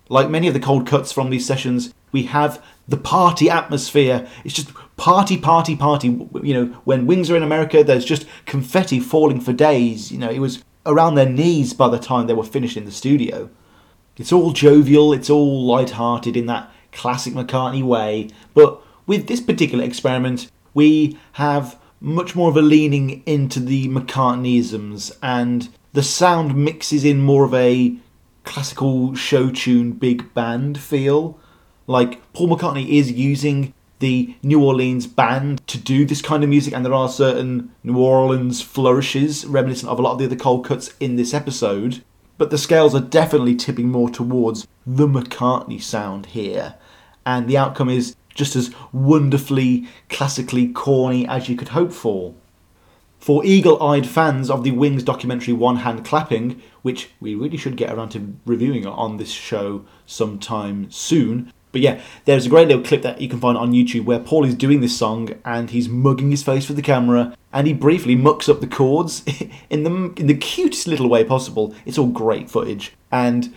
Like 0.08 0.30
many 0.30 0.48
of 0.48 0.54
the 0.54 0.60
cold 0.60 0.86
cuts 0.86 1.12
from 1.12 1.30
these 1.30 1.46
sessions, 1.46 1.92
we 2.10 2.24
have 2.24 2.62
the 2.88 2.96
party 2.96 3.50
atmosphere. 3.50 4.26
It's 4.44 4.54
just 4.54 4.70
party, 4.96 5.36
party, 5.36 5.76
party. 5.76 6.08
You 6.42 6.54
know, 6.54 6.66
when 6.84 7.06
Wings 7.06 7.30
are 7.30 7.36
in 7.36 7.42
America, 7.42 7.82
there's 7.84 8.04
just 8.04 8.26
confetti 8.46 9.00
falling 9.00 9.40
for 9.40 9.52
days. 9.52 10.12
You 10.12 10.18
know, 10.18 10.30
it 10.30 10.38
was 10.38 10.62
around 10.86 11.14
their 11.14 11.28
knees 11.28 11.72
by 11.72 11.88
the 11.88 11.98
time 11.98 12.26
they 12.26 12.34
were 12.34 12.44
finished 12.44 12.76
in 12.76 12.84
the 12.84 12.90
studio. 12.92 13.50
It's 14.16 14.32
all 14.32 14.52
jovial, 14.52 15.12
it's 15.12 15.30
all 15.30 15.66
light-hearted 15.66 16.36
in 16.36 16.46
that 16.46 16.70
classic 16.92 17.34
McCartney 17.34 17.82
way, 17.82 18.30
but 18.54 18.80
with 19.06 19.26
this 19.26 19.40
particular 19.40 19.84
experiment, 19.84 20.50
we 20.72 21.18
have 21.32 21.78
much 22.00 22.36
more 22.36 22.50
of 22.50 22.56
a 22.56 22.62
leaning 22.62 23.22
into 23.26 23.58
the 23.60 23.88
McCartneyisms, 23.88 25.16
and 25.22 25.68
the 25.92 26.02
sound 26.02 26.54
mixes 26.54 27.04
in 27.04 27.20
more 27.20 27.44
of 27.44 27.54
a 27.54 27.96
classical 28.44 29.14
show 29.14 29.50
tune 29.50 29.92
big 29.92 30.32
band 30.34 30.78
feel. 30.78 31.38
Like 31.86 32.32
Paul 32.32 32.48
McCartney 32.48 32.88
is 32.88 33.10
using 33.10 33.72
the 34.04 34.34
New 34.42 34.62
Orleans 34.62 35.06
band 35.06 35.66
to 35.66 35.78
do 35.78 36.04
this 36.04 36.20
kind 36.20 36.44
of 36.44 36.50
music, 36.50 36.74
and 36.74 36.84
there 36.84 36.92
are 36.92 37.08
certain 37.08 37.74
New 37.82 37.96
Orleans 37.96 38.60
flourishes 38.60 39.46
reminiscent 39.46 39.90
of 39.90 39.98
a 39.98 40.02
lot 40.02 40.12
of 40.12 40.18
the 40.18 40.26
other 40.26 40.36
cold 40.36 40.66
cuts 40.66 40.92
in 41.00 41.16
this 41.16 41.32
episode. 41.32 42.04
But 42.36 42.50
the 42.50 42.58
scales 42.58 42.94
are 42.94 43.00
definitely 43.00 43.54
tipping 43.54 43.88
more 43.88 44.10
towards 44.10 44.68
the 44.86 45.06
McCartney 45.06 45.80
sound 45.80 46.26
here, 46.26 46.74
and 47.24 47.48
the 47.48 47.56
outcome 47.56 47.88
is 47.88 48.14
just 48.34 48.54
as 48.56 48.74
wonderfully 48.92 49.88
classically 50.10 50.68
corny 50.68 51.26
as 51.26 51.48
you 51.48 51.56
could 51.56 51.68
hope 51.68 51.92
for. 51.92 52.34
For 53.18 53.42
eagle 53.42 53.82
eyed 53.82 54.06
fans 54.06 54.50
of 54.50 54.64
the 54.64 54.72
Wings 54.72 55.02
documentary 55.02 55.54
One 55.54 55.76
Hand 55.76 56.04
Clapping, 56.04 56.60
which 56.82 57.08
we 57.20 57.34
really 57.34 57.56
should 57.56 57.78
get 57.78 57.90
around 57.90 58.10
to 58.10 58.36
reviewing 58.44 58.86
on 58.86 59.16
this 59.16 59.30
show 59.30 59.86
sometime 60.04 60.90
soon. 60.90 61.50
But 61.74 61.80
yeah, 61.80 62.00
there's 62.24 62.46
a 62.46 62.48
great 62.48 62.68
little 62.68 62.84
clip 62.84 63.02
that 63.02 63.20
you 63.20 63.28
can 63.28 63.40
find 63.40 63.58
on 63.58 63.72
YouTube 63.72 64.04
where 64.04 64.20
Paul 64.20 64.44
is 64.44 64.54
doing 64.54 64.80
this 64.80 64.96
song 64.96 65.30
and 65.44 65.70
he's 65.70 65.88
mugging 65.88 66.30
his 66.30 66.44
face 66.44 66.64
for 66.64 66.72
the 66.72 66.80
camera 66.80 67.36
and 67.52 67.66
he 67.66 67.72
briefly 67.72 68.14
mucks 68.14 68.48
up 68.48 68.60
the 68.60 68.68
chords 68.68 69.24
in 69.70 69.82
the 69.82 69.90
in 70.16 70.28
the 70.28 70.36
cutest 70.36 70.86
little 70.86 71.08
way 71.08 71.24
possible. 71.24 71.74
It's 71.84 71.98
all 71.98 72.06
great 72.06 72.48
footage. 72.48 72.92
And 73.10 73.52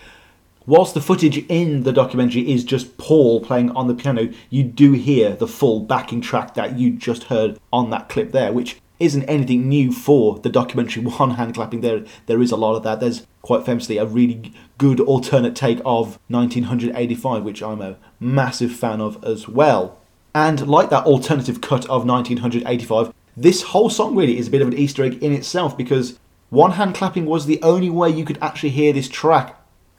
whilst 0.66 0.94
the 0.94 1.00
footage 1.00 1.38
in 1.48 1.84
the 1.84 1.92
documentary 1.92 2.50
is 2.50 2.64
just 2.64 2.98
Paul 2.98 3.40
playing 3.40 3.70
on 3.70 3.86
the 3.86 3.94
piano, 3.94 4.30
you 4.50 4.64
do 4.64 4.94
hear 4.94 5.36
the 5.36 5.46
full 5.46 5.78
backing 5.78 6.20
track 6.20 6.54
that 6.54 6.76
you 6.76 6.90
just 6.90 7.24
heard 7.24 7.56
on 7.72 7.90
that 7.90 8.08
clip 8.08 8.32
there, 8.32 8.52
which 8.52 8.80
isn't 8.98 9.24
anything 9.24 9.68
new 9.68 9.92
for 9.92 10.38
the 10.40 10.48
documentary 10.48 11.04
one 11.18 11.30
hand 11.30 11.54
clapping 11.54 11.80
there 11.80 12.04
there 12.26 12.42
is 12.42 12.50
a 12.50 12.56
lot 12.56 12.74
of 12.74 12.82
that 12.82 13.00
there's 13.00 13.26
quite 13.42 13.64
famously 13.64 13.96
a 13.96 14.04
really 14.04 14.52
good 14.76 15.00
alternate 15.00 15.54
take 15.54 15.78
of 15.84 16.18
1985 16.28 17.42
which 17.42 17.62
i'm 17.62 17.80
a 17.80 17.96
massive 18.20 18.72
fan 18.72 19.00
of 19.00 19.22
as 19.24 19.48
well. 19.48 19.98
And 20.34 20.66
like 20.68 20.90
that 20.90 21.04
alternative 21.04 21.60
cut 21.60 21.84
of 21.84 22.06
1985 22.06 23.12
this 23.38 23.62
whole 23.62 23.88
song 23.88 24.16
really 24.16 24.36
is 24.36 24.48
a 24.48 24.50
bit 24.50 24.62
of 24.62 24.66
an 24.66 24.76
easter 24.76 25.04
egg 25.04 25.22
in 25.22 25.32
itself 25.32 25.76
because 25.76 26.18
one 26.50 26.72
hand 26.72 26.96
clapping 26.96 27.24
was 27.24 27.46
the 27.46 27.62
only 27.62 27.88
way 27.88 28.10
you 28.10 28.24
could 28.24 28.38
actually 28.42 28.70
hear 28.70 28.92
this 28.92 29.08
track 29.08 29.56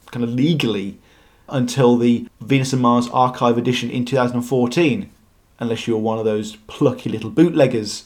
kind 0.07 0.26
of 0.26 0.32
legally 0.32 0.97
until 1.47 1.95
the 1.95 2.28
venus 2.41 2.74
and 2.74 2.82
mars 2.82 3.07
archive 3.13 3.57
edition 3.57 3.89
in 3.89 4.03
2014 4.03 5.09
unless 5.57 5.88
you 5.88 5.93
were 5.93 6.01
one 6.01 6.20
of 6.20 6.26
those 6.26 6.57
plucky 6.67 7.09
little 7.09 7.30
bootleggers. 7.30 8.05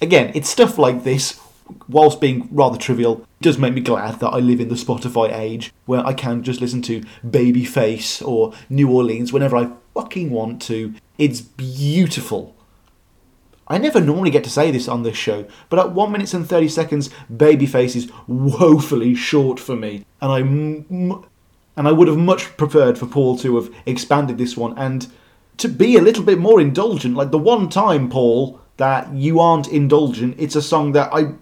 Again, 0.00 0.32
it's 0.34 0.48
stuff 0.48 0.76
like 0.76 1.04
this, 1.04 1.40
whilst 1.88 2.20
being 2.20 2.48
rather 2.50 2.78
trivial, 2.78 3.26
does 3.40 3.58
make 3.58 3.74
me 3.74 3.80
glad 3.80 4.20
that 4.20 4.28
I 4.30 4.38
live 4.38 4.60
in 4.60 4.68
the 4.68 4.74
Spotify 4.74 5.36
age 5.36 5.72
where 5.86 6.06
I 6.06 6.12
can 6.12 6.42
just 6.42 6.60
listen 6.60 6.82
to 6.82 7.02
Babyface 7.26 8.26
or 8.26 8.52
New 8.68 8.90
Orleans 8.90 9.32
whenever 9.32 9.56
I 9.56 9.70
fucking 9.94 10.30
want 10.30 10.62
to. 10.62 10.94
It's 11.18 11.40
beautiful. 11.40 12.54
I 13.68 13.78
never 13.78 14.00
normally 14.00 14.30
get 14.30 14.44
to 14.44 14.50
say 14.50 14.70
this 14.70 14.88
on 14.88 15.02
this 15.02 15.16
show, 15.16 15.46
but 15.68 15.78
at 15.78 15.92
1 15.92 16.12
minutes 16.12 16.34
and 16.34 16.48
30 16.48 16.68
seconds, 16.68 17.10
Babyface 17.32 17.96
is 17.96 18.10
woefully 18.26 19.14
short 19.14 19.58
for 19.58 19.76
me, 19.76 20.04
and 20.20 20.32
I 20.32 20.40
m- 20.40 21.24
and 21.76 21.88
I 21.88 21.92
would 21.92 22.08
have 22.08 22.18
much 22.18 22.56
preferred 22.56 22.98
for 22.98 23.06
Paul 23.06 23.38
to 23.38 23.56
have 23.56 23.74
expanded 23.86 24.36
this 24.36 24.56
one 24.56 24.76
and 24.76 25.06
to 25.56 25.68
be 25.68 25.96
a 25.96 26.02
little 26.02 26.24
bit 26.24 26.38
more 26.38 26.60
indulgent. 26.60 27.16
Like 27.16 27.30
the 27.30 27.38
one 27.38 27.68
time, 27.68 28.10
Paul, 28.10 28.60
that 28.82 29.14
you 29.14 29.38
aren't 29.38 29.68
indulgent, 29.68 30.34
it's 30.38 30.56
a 30.56 30.60
song 30.60 30.90
that 30.90 31.08
I 31.12 31.34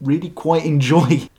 really 0.00 0.30
quite 0.30 0.64
enjoy. 0.64 1.28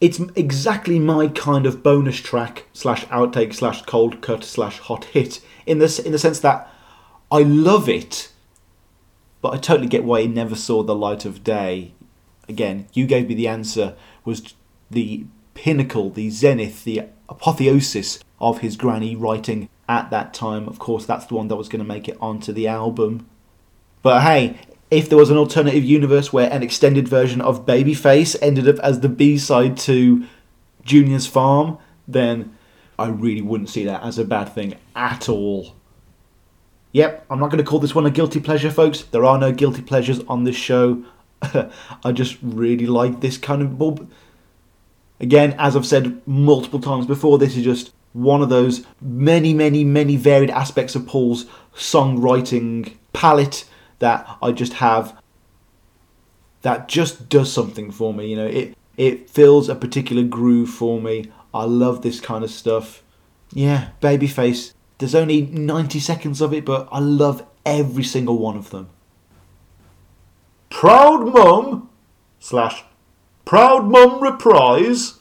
It's 0.00 0.18
exactly 0.34 0.98
my 0.98 1.28
kind 1.28 1.66
of 1.66 1.82
bonus 1.82 2.16
track 2.16 2.64
slash 2.72 3.04
outtake 3.08 3.52
slash 3.52 3.82
cold 3.82 4.22
cut 4.22 4.42
slash 4.42 4.78
hot 4.78 5.04
hit 5.04 5.42
in 5.66 5.78
this 5.78 5.98
in 5.98 6.12
the 6.12 6.18
sense 6.18 6.40
that 6.40 6.72
I 7.30 7.42
love 7.42 7.86
it, 7.86 8.32
but 9.42 9.52
I 9.52 9.58
totally 9.58 9.88
get 9.88 10.04
why 10.04 10.20
it 10.20 10.30
never 10.30 10.54
saw 10.54 10.82
the 10.82 10.94
light 10.94 11.26
of 11.26 11.44
day. 11.44 11.92
Again, 12.48 12.86
you 12.94 13.06
gave 13.06 13.28
me 13.28 13.34
the 13.34 13.48
answer 13.48 13.94
was 14.24 14.54
the 14.90 15.26
pinnacle, 15.52 16.08
the 16.08 16.30
zenith, 16.30 16.84
the 16.84 17.02
apotheosis 17.28 18.20
of 18.40 18.60
his 18.60 18.76
granny 18.76 19.14
writing 19.14 19.68
at 19.86 20.08
that 20.10 20.32
time. 20.32 20.66
Of 20.66 20.78
course, 20.78 21.04
that's 21.04 21.26
the 21.26 21.34
one 21.34 21.48
that 21.48 21.56
was 21.56 21.68
going 21.68 21.82
to 21.82 21.94
make 21.94 22.08
it 22.08 22.16
onto 22.22 22.54
the 22.54 22.68
album. 22.68 23.26
But 24.02 24.22
hey, 24.22 24.58
if 24.90 25.08
there 25.08 25.18
was 25.18 25.30
an 25.30 25.36
alternative 25.36 25.84
universe 25.84 26.32
where 26.32 26.50
an 26.52 26.62
extended 26.62 27.08
version 27.08 27.40
of 27.40 27.66
Babyface 27.66 28.36
ended 28.42 28.68
up 28.68 28.78
as 28.80 29.00
the 29.00 29.08
B 29.08 29.38
side 29.38 29.76
to 29.78 30.24
Junior's 30.84 31.26
Farm, 31.26 31.78
then 32.08 32.56
I 32.98 33.08
really 33.08 33.42
wouldn't 33.42 33.70
see 33.70 33.84
that 33.84 34.02
as 34.02 34.18
a 34.18 34.24
bad 34.24 34.46
thing 34.46 34.76
at 34.96 35.28
all. 35.28 35.74
Yep, 36.92 37.26
I'm 37.30 37.38
not 37.38 37.50
going 37.50 37.62
to 37.62 37.68
call 37.68 37.78
this 37.78 37.94
one 37.94 38.04
a 38.04 38.10
guilty 38.10 38.40
pleasure, 38.40 38.70
folks. 38.70 39.02
There 39.02 39.24
are 39.24 39.38
no 39.38 39.52
guilty 39.52 39.82
pleasures 39.82 40.20
on 40.26 40.42
this 40.42 40.56
show. 40.56 41.04
I 41.42 42.12
just 42.12 42.36
really 42.42 42.86
like 42.86 43.20
this 43.20 43.38
kind 43.38 43.62
of 43.62 43.78
bulb. 43.78 44.10
Again, 45.20 45.54
as 45.58 45.76
I've 45.76 45.86
said 45.86 46.20
multiple 46.26 46.80
times 46.80 47.06
before, 47.06 47.38
this 47.38 47.56
is 47.56 47.62
just 47.62 47.92
one 48.12 48.42
of 48.42 48.48
those 48.48 48.84
many, 49.00 49.54
many, 49.54 49.84
many 49.84 50.16
varied 50.16 50.50
aspects 50.50 50.96
of 50.96 51.06
Paul's 51.06 51.46
songwriting 51.76 52.96
palette 53.12 53.64
that 54.00 54.28
I 54.42 54.52
just 54.52 54.74
have 54.74 55.16
that 56.62 56.88
just 56.88 57.28
does 57.28 57.52
something 57.52 57.90
for 57.90 58.12
me. 58.12 58.26
You 58.28 58.36
know, 58.36 58.46
it 58.46 58.76
it 58.96 59.30
fills 59.30 59.68
a 59.68 59.74
particular 59.74 60.22
groove 60.22 60.70
for 60.70 61.00
me. 61.00 61.30
I 61.54 61.64
love 61.64 62.02
this 62.02 62.20
kind 62.20 62.44
of 62.44 62.50
stuff. 62.50 63.02
Yeah, 63.52 63.90
Babyface. 64.02 64.74
There's 64.98 65.14
only 65.14 65.42
90 65.42 65.98
seconds 65.98 66.40
of 66.42 66.52
it, 66.52 66.64
but 66.64 66.86
I 66.92 66.98
love 66.98 67.46
every 67.64 68.04
single 68.04 68.38
one 68.38 68.56
of 68.56 68.70
them. 68.70 68.90
Proud 70.68 71.32
Mum 71.32 71.88
slash 72.38 72.84
Proud 73.44 73.88
Mum 73.88 74.22
reprise. 74.22 75.20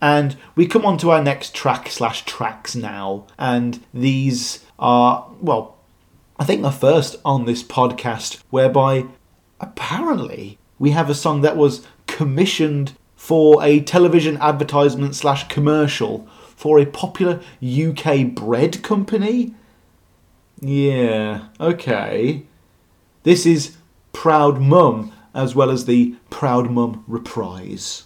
And 0.00 0.36
we 0.54 0.66
come 0.66 0.84
on 0.84 0.98
to 0.98 1.10
our 1.10 1.22
next 1.22 1.54
track 1.54 1.88
slash 1.88 2.24
tracks 2.24 2.74
now, 2.74 3.26
and 3.38 3.82
these 3.94 4.64
are 4.78 5.30
well, 5.40 5.75
I 6.38 6.44
think 6.44 6.62
the 6.62 6.70
first 6.70 7.16
on 7.24 7.44
this 7.44 7.62
podcast 7.62 8.42
whereby 8.50 9.06
apparently 9.60 10.58
we 10.78 10.90
have 10.90 11.08
a 11.08 11.14
song 11.14 11.40
that 11.40 11.56
was 11.56 11.86
commissioned 12.06 12.92
for 13.14 13.62
a 13.62 13.80
television 13.80 14.36
advertisement 14.38 15.14
slash 15.14 15.48
commercial 15.48 16.28
for 16.54 16.78
a 16.78 16.86
popular 16.86 17.40
UK 17.62 18.34
bread 18.34 18.82
company. 18.82 19.54
Yeah, 20.60 21.48
okay. 21.60 22.44
This 23.22 23.44
is 23.46 23.76
Proud 24.12 24.60
Mum, 24.60 25.12
as 25.34 25.54
well 25.54 25.70
as 25.70 25.84
the 25.84 26.16
Proud 26.30 26.70
Mum 26.70 27.04
reprise. 27.06 28.05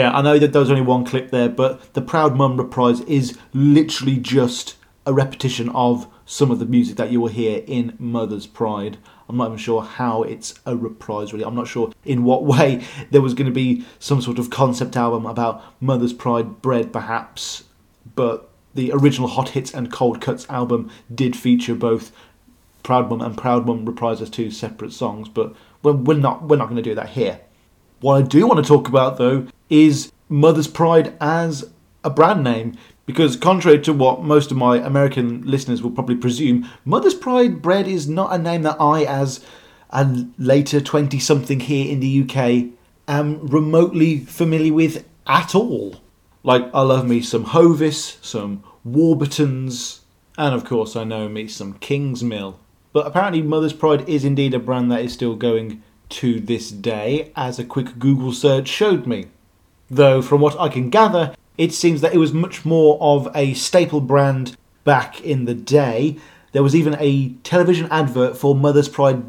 Yeah, 0.00 0.16
I 0.16 0.22
know 0.22 0.38
that 0.38 0.54
there 0.54 0.60
was 0.60 0.70
only 0.70 0.80
one 0.80 1.04
clip 1.04 1.30
there, 1.30 1.50
but 1.50 1.92
the 1.92 2.00
Proud 2.00 2.34
Mum 2.34 2.56
reprise 2.56 3.02
is 3.02 3.36
literally 3.52 4.16
just 4.16 4.76
a 5.04 5.12
repetition 5.12 5.68
of 5.68 6.06
some 6.24 6.50
of 6.50 6.58
the 6.58 6.64
music 6.64 6.96
that 6.96 7.12
you 7.12 7.20
will 7.20 7.28
hear 7.28 7.62
in 7.66 7.96
Mother's 7.98 8.46
Pride. 8.46 8.96
I'm 9.28 9.36
not 9.36 9.48
even 9.48 9.58
sure 9.58 9.82
how 9.82 10.22
it's 10.22 10.54
a 10.64 10.74
reprise, 10.74 11.34
really. 11.34 11.44
I'm 11.44 11.54
not 11.54 11.68
sure 11.68 11.92
in 12.02 12.24
what 12.24 12.44
way 12.56 12.82
there 13.10 13.20
was 13.20 13.34
going 13.34 13.44
to 13.44 13.52
be 13.52 13.84
some 13.98 14.22
sort 14.22 14.38
of 14.38 14.48
concept 14.48 14.96
album 14.96 15.26
about 15.26 15.62
Mother's 15.82 16.14
Pride 16.14 16.62
bread, 16.62 16.94
perhaps, 16.94 17.64
but 18.16 18.48
the 18.74 18.92
original 18.92 19.28
Hot 19.28 19.50
Hits 19.50 19.74
and 19.74 19.92
Cold 19.92 20.22
Cuts 20.22 20.48
album 20.48 20.90
did 21.14 21.36
feature 21.36 21.74
both 21.74 22.10
Proud 22.82 23.10
Mum 23.10 23.20
and 23.20 23.36
Proud 23.36 23.66
Mum 23.66 23.84
reprise 23.84 24.22
as 24.22 24.30
two 24.30 24.50
separate 24.50 24.94
songs, 24.94 25.28
but 25.28 25.54
we're, 25.82 26.14
not 26.14 26.44
we're 26.44 26.56
not 26.56 26.70
going 26.70 26.76
to 26.76 26.90
do 26.90 26.94
that 26.94 27.10
here. 27.10 27.40
What 28.00 28.14
I 28.14 28.22
do 28.22 28.46
want 28.46 28.64
to 28.64 28.66
talk 28.66 28.88
about 28.88 29.18
though 29.18 29.46
is 29.70 30.12
Mother's 30.28 30.68
Pride 30.68 31.16
as 31.20 31.70
a 32.04 32.10
brand 32.10 32.44
name. 32.44 32.76
Because, 33.06 33.34
contrary 33.34 33.80
to 33.80 33.92
what 33.92 34.22
most 34.22 34.50
of 34.50 34.56
my 34.56 34.76
American 34.76 35.42
listeners 35.42 35.82
will 35.82 35.90
probably 35.90 36.14
presume, 36.14 36.68
Mother's 36.84 37.14
Pride 37.14 37.60
bread 37.60 37.88
is 37.88 38.08
not 38.08 38.32
a 38.32 38.38
name 38.38 38.62
that 38.62 38.80
I, 38.80 39.04
as 39.04 39.44
a 39.90 40.26
later 40.38 40.80
20 40.80 41.18
something 41.18 41.60
here 41.60 41.90
in 41.90 41.98
the 41.98 42.22
UK, 42.22 42.72
am 43.08 43.44
remotely 43.46 44.20
familiar 44.20 44.72
with 44.72 45.04
at 45.26 45.54
all. 45.54 45.96
Like, 46.44 46.70
I 46.72 46.82
love 46.82 47.08
me 47.08 47.20
some 47.20 47.46
Hovis, 47.46 48.18
some 48.22 48.62
Warburtons, 48.84 50.02
and 50.38 50.54
of 50.54 50.64
course, 50.64 50.94
I 50.94 51.04
know 51.04 51.28
me 51.28 51.48
some 51.48 51.74
Kingsmill. 51.74 52.56
But 52.92 53.06
apparently, 53.06 53.42
Mother's 53.42 53.72
Pride 53.72 54.08
is 54.08 54.24
indeed 54.24 54.54
a 54.54 54.60
brand 54.60 54.90
that 54.92 55.02
is 55.02 55.12
still 55.12 55.34
going 55.34 55.82
to 56.10 56.38
this 56.40 56.70
day, 56.70 57.32
as 57.34 57.58
a 57.58 57.64
quick 57.64 57.98
Google 57.98 58.32
search 58.32 58.68
showed 58.68 59.06
me. 59.06 59.26
Though, 59.90 60.22
from 60.22 60.40
what 60.40 60.58
I 60.58 60.68
can 60.68 60.88
gather, 60.88 61.34
it 61.58 61.72
seems 61.72 62.00
that 62.00 62.14
it 62.14 62.18
was 62.18 62.32
much 62.32 62.64
more 62.64 62.96
of 63.00 63.28
a 63.34 63.54
staple 63.54 64.00
brand 64.00 64.56
back 64.84 65.20
in 65.20 65.46
the 65.46 65.54
day. 65.54 66.16
There 66.52 66.62
was 66.62 66.76
even 66.76 66.96
a 67.00 67.30
television 67.42 67.88
advert 67.90 68.36
for 68.36 68.54
Mother's 68.54 68.88
Pride, 68.88 69.22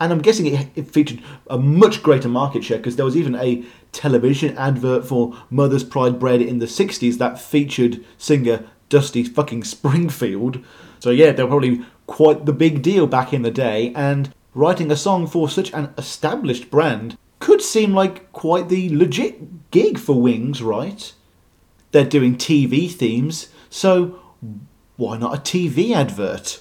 and 0.00 0.12
I'm 0.12 0.22
guessing 0.22 0.46
it, 0.46 0.68
it 0.76 0.90
featured 0.90 1.20
a 1.48 1.58
much 1.58 2.02
greater 2.02 2.28
market 2.28 2.62
share 2.62 2.78
because 2.78 2.94
there 2.94 3.04
was 3.04 3.16
even 3.16 3.34
a 3.34 3.64
television 3.90 4.56
advert 4.56 5.04
for 5.04 5.36
Mother's 5.50 5.84
Pride 5.84 6.20
bread 6.20 6.40
in 6.40 6.60
the 6.60 6.66
60s 6.66 7.18
that 7.18 7.40
featured 7.40 8.04
singer 8.16 8.64
Dusty 8.88 9.24
fucking 9.24 9.64
Springfield. 9.64 10.64
So, 11.00 11.10
yeah, 11.10 11.32
they 11.32 11.42
were 11.42 11.48
probably 11.48 11.84
quite 12.06 12.46
the 12.46 12.52
big 12.52 12.82
deal 12.82 13.06
back 13.08 13.32
in 13.32 13.42
the 13.42 13.50
day, 13.50 13.92
and 13.94 14.32
writing 14.54 14.90
a 14.90 14.96
song 14.96 15.26
for 15.26 15.48
such 15.48 15.72
an 15.74 15.92
established 15.98 16.70
brand 16.70 17.18
could 17.38 17.62
seem 17.62 17.94
like 17.94 18.32
quite 18.32 18.68
the 18.68 18.94
legit 18.96 19.70
gig 19.70 19.98
for 19.98 20.20
Wings, 20.20 20.62
right? 20.62 21.12
They're 21.92 22.04
doing 22.04 22.36
TV 22.36 22.90
themes, 22.90 23.48
so 23.70 24.18
why 24.96 25.16
not 25.16 25.34
a 25.34 25.40
TV 25.40 25.94
advert? 25.94 26.60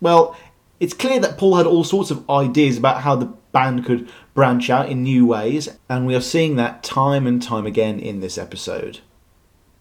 Well, 0.00 0.36
it's 0.80 0.94
clear 0.94 1.20
that 1.20 1.38
Paul 1.38 1.56
had 1.56 1.66
all 1.66 1.84
sorts 1.84 2.10
of 2.10 2.28
ideas 2.28 2.76
about 2.76 3.02
how 3.02 3.14
the 3.16 3.32
band 3.52 3.84
could 3.84 4.08
branch 4.34 4.70
out 4.70 4.88
in 4.88 5.02
new 5.02 5.26
ways, 5.26 5.68
and 5.88 6.06
we 6.06 6.14
are 6.14 6.20
seeing 6.20 6.56
that 6.56 6.82
time 6.82 7.26
and 7.26 7.42
time 7.42 7.66
again 7.66 8.00
in 8.00 8.20
this 8.20 8.38
episode. 8.38 9.00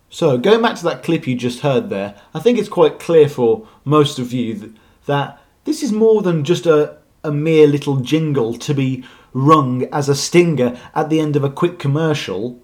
So, 0.09 0.37
going 0.37 0.61
back 0.61 0.75
to 0.75 0.83
that 0.83 1.03
clip 1.03 1.25
you 1.25 1.35
just 1.35 1.61
heard 1.61 1.89
there, 1.89 2.15
I 2.33 2.39
think 2.39 2.59
it's 2.59 2.67
quite 2.67 2.99
clear 2.99 3.29
for 3.29 3.67
most 3.85 4.19
of 4.19 4.33
you 4.33 4.75
that, 5.05 5.41
this 5.63 5.81
is 5.81 5.91
more 5.91 6.21
than 6.21 6.43
just 6.43 6.65
a, 6.65 6.97
a 7.24 7.32
mere 7.32 7.67
little 7.67 7.97
jingle 7.97 8.57
to 8.57 8.74
be 8.74 9.03
rung 9.34 9.86
as 9.93 10.09
a 10.09 10.15
stinger 10.15 10.80
at 10.93 11.09
the 11.09 11.19
end 11.19 11.36
of 11.36 11.43
a 11.43 11.49
quick 11.49 11.80
commercial. 11.80 12.59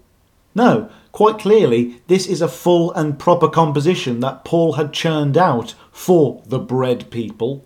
No, 0.54 0.90
quite 1.12 1.38
clearly, 1.38 2.00
this 2.06 2.26
is 2.26 2.42
a 2.42 2.48
full 2.48 2.92
and 2.92 3.18
proper 3.18 3.48
composition 3.48 4.20
that 4.20 4.44
Paul 4.44 4.72
had 4.72 4.92
churned 4.92 5.36
out 5.36 5.74
for 5.92 6.42
the 6.46 6.58
bread 6.58 7.10
people. 7.10 7.64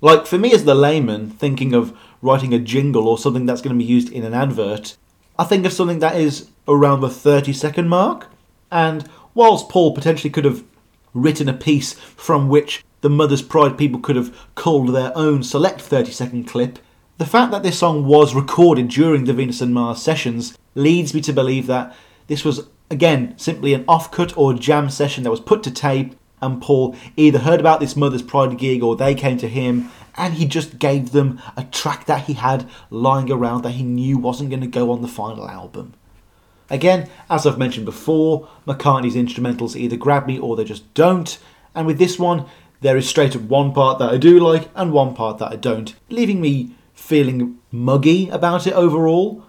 Like, 0.00 0.26
for 0.26 0.38
me 0.38 0.52
as 0.52 0.64
the 0.64 0.74
layman, 0.74 1.30
thinking 1.30 1.74
of 1.74 1.96
writing 2.22 2.54
a 2.54 2.58
jingle 2.58 3.06
or 3.06 3.18
something 3.18 3.46
that's 3.46 3.60
going 3.60 3.76
to 3.76 3.84
be 3.84 3.90
used 3.90 4.10
in 4.10 4.24
an 4.24 4.34
advert, 4.34 4.96
I 5.38 5.44
think 5.44 5.64
of 5.66 5.72
something 5.72 6.00
that 6.00 6.16
is 6.16 6.48
around 6.66 7.00
the 7.00 7.10
30 7.10 7.52
second 7.52 7.88
mark. 7.88 8.28
And 8.70 9.08
whilst 9.34 9.68
Paul 9.68 9.94
potentially 9.94 10.30
could 10.30 10.44
have 10.44 10.64
written 11.12 11.48
a 11.48 11.54
piece 11.54 11.92
from 11.92 12.48
which 12.48 12.84
the 13.00 13.10
Mother's 13.10 13.42
Pride 13.42 13.78
people 13.78 14.00
could 14.00 14.16
have 14.16 14.34
culled 14.54 14.94
their 14.94 15.16
own 15.16 15.42
select 15.42 15.80
30 15.80 16.12
second 16.12 16.44
clip, 16.44 16.78
the 17.18 17.26
fact 17.26 17.50
that 17.52 17.62
this 17.62 17.78
song 17.78 18.06
was 18.06 18.34
recorded 18.34 18.88
during 18.88 19.24
the 19.24 19.34
Venus 19.34 19.60
and 19.60 19.74
Mars 19.74 20.02
sessions 20.02 20.56
leads 20.74 21.12
me 21.12 21.20
to 21.20 21.32
believe 21.32 21.66
that 21.66 21.94
this 22.28 22.44
was, 22.44 22.68
again, 22.90 23.34
simply 23.36 23.74
an 23.74 23.84
off-cut 23.86 24.36
or 24.38 24.54
jam 24.54 24.88
session 24.88 25.24
that 25.24 25.30
was 25.30 25.40
put 25.40 25.62
to 25.64 25.70
tape, 25.70 26.16
and 26.40 26.62
Paul 26.62 26.96
either 27.16 27.40
heard 27.40 27.60
about 27.60 27.80
this 27.80 27.96
Mother's 27.96 28.22
Pride 28.22 28.56
gig 28.56 28.82
or 28.82 28.96
they 28.96 29.14
came 29.14 29.36
to 29.38 29.48
him, 29.48 29.90
and 30.16 30.34
he 30.34 30.46
just 30.46 30.78
gave 30.78 31.12
them 31.12 31.40
a 31.56 31.64
track 31.64 32.06
that 32.06 32.24
he 32.24 32.34
had 32.34 32.68
lying 32.88 33.30
around 33.30 33.62
that 33.62 33.72
he 33.72 33.82
knew 33.82 34.16
wasn't 34.16 34.50
going 34.50 34.62
to 34.62 34.66
go 34.66 34.90
on 34.90 35.02
the 35.02 35.08
final 35.08 35.48
album. 35.48 35.94
Again, 36.70 37.10
as 37.28 37.46
I've 37.46 37.58
mentioned 37.58 37.84
before, 37.84 38.48
McCartney's 38.66 39.16
instrumentals 39.16 39.76
either 39.76 39.96
grab 39.96 40.26
me 40.26 40.38
or 40.38 40.56
they 40.56 40.64
just 40.64 40.92
don't, 40.94 41.38
and 41.74 41.86
with 41.86 41.98
this 41.98 42.18
one, 42.18 42.46
there 42.80 42.96
is 42.96 43.08
straight 43.08 43.36
up 43.36 43.42
one 43.42 43.72
part 43.72 43.98
that 43.98 44.10
I 44.10 44.16
do 44.16 44.38
like 44.38 44.68
and 44.74 44.92
one 44.92 45.14
part 45.14 45.38
that 45.38 45.52
I 45.52 45.56
don't, 45.56 45.94
leaving 46.08 46.40
me 46.40 46.74
feeling 46.94 47.58
muggy 47.70 48.28
about 48.30 48.66
it 48.66 48.74
overall. 48.74 49.44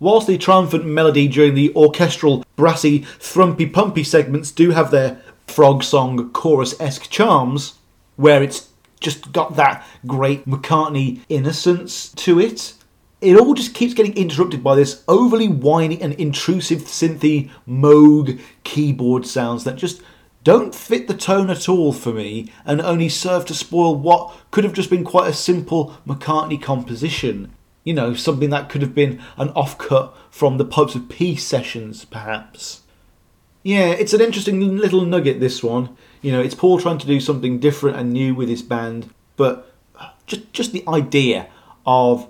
Whilst 0.00 0.28
the 0.28 0.38
triumphant 0.38 0.84
melody 0.84 1.26
during 1.26 1.54
the 1.54 1.74
orchestral, 1.74 2.44
brassy, 2.54 3.00
thrumpy 3.00 3.70
pumpy 3.72 4.04
segments 4.04 4.52
do 4.52 4.70
have 4.70 4.90
their 4.90 5.20
frog 5.48 5.82
song 5.82 6.30
chorus 6.30 6.80
esque 6.80 7.10
charms, 7.10 7.74
where 8.16 8.42
it's 8.42 8.68
just 9.00 9.32
got 9.32 9.56
that 9.56 9.84
great 10.06 10.46
McCartney 10.46 11.20
innocence 11.28 12.10
to 12.10 12.38
it, 12.38 12.74
it 13.20 13.36
all 13.36 13.54
just 13.54 13.74
keeps 13.74 13.94
getting 13.94 14.16
interrupted 14.16 14.62
by 14.62 14.76
this 14.76 15.02
overly 15.08 15.48
whiny 15.48 16.00
and 16.00 16.12
intrusive 16.14 16.82
synthy 16.82 17.50
Moog 17.68 18.40
keyboard 18.62 19.26
sounds 19.26 19.64
that 19.64 19.76
just 19.76 20.02
don't 20.48 20.74
fit 20.74 21.08
the 21.08 21.14
tone 21.14 21.50
at 21.50 21.68
all 21.68 21.92
for 21.92 22.10
me 22.10 22.50
and 22.64 22.80
only 22.80 23.06
serve 23.06 23.44
to 23.44 23.52
spoil 23.52 23.94
what 23.94 24.34
could 24.50 24.64
have 24.64 24.72
just 24.72 24.88
been 24.88 25.04
quite 25.04 25.28
a 25.28 25.34
simple 25.34 25.98
McCartney 26.06 26.58
composition. 26.58 27.52
You 27.84 27.92
know, 27.92 28.14
something 28.14 28.48
that 28.48 28.70
could 28.70 28.80
have 28.80 28.94
been 28.94 29.20
an 29.36 29.50
offcut 29.50 30.14
from 30.30 30.56
the 30.56 30.64
Pipes 30.64 30.94
of 30.94 31.10
Peace 31.10 31.44
sessions, 31.44 32.06
perhaps. 32.06 32.80
Yeah, 33.62 33.88
it's 33.88 34.14
an 34.14 34.22
interesting 34.22 34.78
little 34.78 35.04
nugget, 35.04 35.38
this 35.38 35.62
one. 35.62 35.94
You 36.22 36.32
know, 36.32 36.40
it's 36.40 36.54
Paul 36.54 36.80
trying 36.80 36.96
to 36.96 37.06
do 37.06 37.20
something 37.20 37.58
different 37.58 37.98
and 37.98 38.10
new 38.10 38.34
with 38.34 38.48
his 38.48 38.62
band, 38.62 39.12
but 39.36 39.74
just, 40.26 40.50
just 40.54 40.72
the 40.72 40.84
idea 40.88 41.48
of 41.84 42.26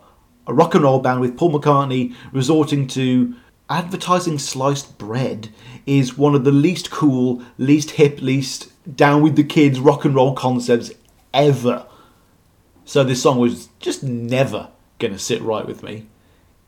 a 0.49 0.53
rock 0.53 0.75
and 0.75 0.83
roll 0.83 0.99
band 0.99 1.21
with 1.21 1.37
Paul 1.37 1.53
McCartney 1.53 2.17
resorting 2.33 2.89
to 2.89 3.37
advertising 3.71 4.39
sliced 4.39 4.99
bread 4.99 5.51
is 5.87 6.17
one 6.17 6.35
of 6.35 6.45
the 6.45 6.53
least 6.53 6.91
cool, 6.91 7.43
least 7.57 7.93
hip, 7.93 8.21
least 8.21 8.73
down 8.97 9.23
with 9.23 9.37
the 9.37 9.45
kids 9.45 9.81
rock 9.81 10.05
and 10.05 10.15
roll 10.15 10.35
concepts 10.35 10.93
ever. 11.35 11.87
So 12.85 13.05
this 13.05 13.23
song 13.23 13.39
was 13.39 13.69
just 13.81 14.03
never 14.03 14.71
going 14.99 15.13
to 15.13 15.19
sit 15.19 15.43
right 15.43 15.67
with 15.67 15.83
me. 15.83 16.07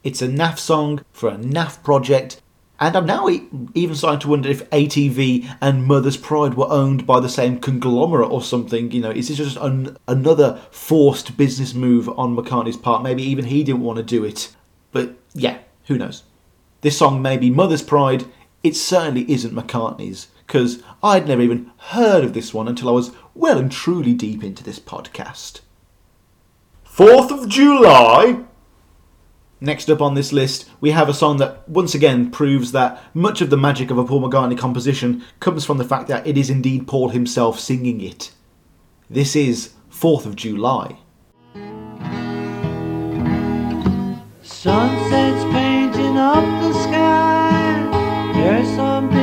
It's 0.02 0.22
a 0.22 0.28
naff 0.28 0.58
song 0.58 1.04
for 1.12 1.28
a 1.28 1.36
naff 1.36 1.82
project, 1.82 2.40
and 2.78 2.96
I'm 2.96 3.04
now 3.04 3.28
even 3.74 3.94
starting 3.94 4.20
to 4.20 4.28
wonder 4.28 4.48
if 4.48 4.68
ATV 4.70 5.56
and 5.60 5.84
Mother's 5.84 6.16
Pride 6.16 6.54
were 6.54 6.70
owned 6.70 7.06
by 7.06 7.20
the 7.20 7.28
same 7.28 7.60
conglomerate 7.60 8.30
or 8.30 8.42
something. 8.42 8.90
You 8.90 9.02
know, 9.02 9.10
is 9.10 9.28
this 9.28 9.36
just 9.36 9.58
an, 9.58 9.98
another 10.08 10.60
forced 10.70 11.36
business 11.36 11.74
move 11.74 12.08
on 12.08 12.34
McCartney's 12.34 12.78
part? 12.78 13.02
Maybe 13.02 13.22
even 13.22 13.46
he 13.46 13.62
didn't 13.62 13.82
want 13.82 13.98
to 13.98 14.02
do 14.02 14.24
it. 14.24 14.54
But 14.92 15.16
yeah, 15.34 15.58
who 15.86 15.98
knows? 15.98 16.22
This 16.80 16.98
song 16.98 17.20
may 17.20 17.36
be 17.36 17.50
Mother's 17.50 17.82
Pride, 17.82 18.24
it 18.62 18.76
certainly 18.76 19.30
isn't 19.30 19.54
McCartney's, 19.54 20.28
because 20.46 20.82
I'd 21.02 21.28
never 21.28 21.42
even 21.42 21.70
heard 21.76 22.24
of 22.24 22.32
this 22.32 22.54
one 22.54 22.68
until 22.68 22.88
I 22.88 22.92
was 22.92 23.12
well 23.34 23.58
and 23.58 23.70
truly 23.70 24.14
deep 24.14 24.42
into 24.42 24.64
this 24.64 24.78
podcast. 24.78 25.60
4th 26.86 27.30
of 27.30 27.48
July! 27.48 28.44
Next 29.62 29.90
up 29.90 30.00
on 30.00 30.14
this 30.14 30.32
list, 30.32 30.70
we 30.80 30.92
have 30.92 31.10
a 31.10 31.14
song 31.14 31.36
that 31.36 31.68
once 31.68 31.94
again 31.94 32.30
proves 32.30 32.72
that 32.72 33.02
much 33.14 33.42
of 33.42 33.50
the 33.50 33.58
magic 33.58 33.90
of 33.90 33.98
a 33.98 34.04
Paul 34.04 34.22
McCartney 34.22 34.56
composition 34.56 35.22
comes 35.38 35.66
from 35.66 35.76
the 35.76 35.84
fact 35.84 36.08
that 36.08 36.26
it 36.26 36.38
is 36.38 36.48
indeed 36.48 36.88
Paul 36.88 37.10
himself 37.10 37.60
singing 37.60 38.00
it. 38.00 38.32
This 39.10 39.36
is 39.36 39.74
4th 39.92 40.24
of 40.24 40.34
July. 40.34 40.98
Sunset's 44.42 45.49
up 46.20 46.44
the 46.60 46.72
sky. 46.82 48.32
There's 48.34 48.68
something 48.76 49.19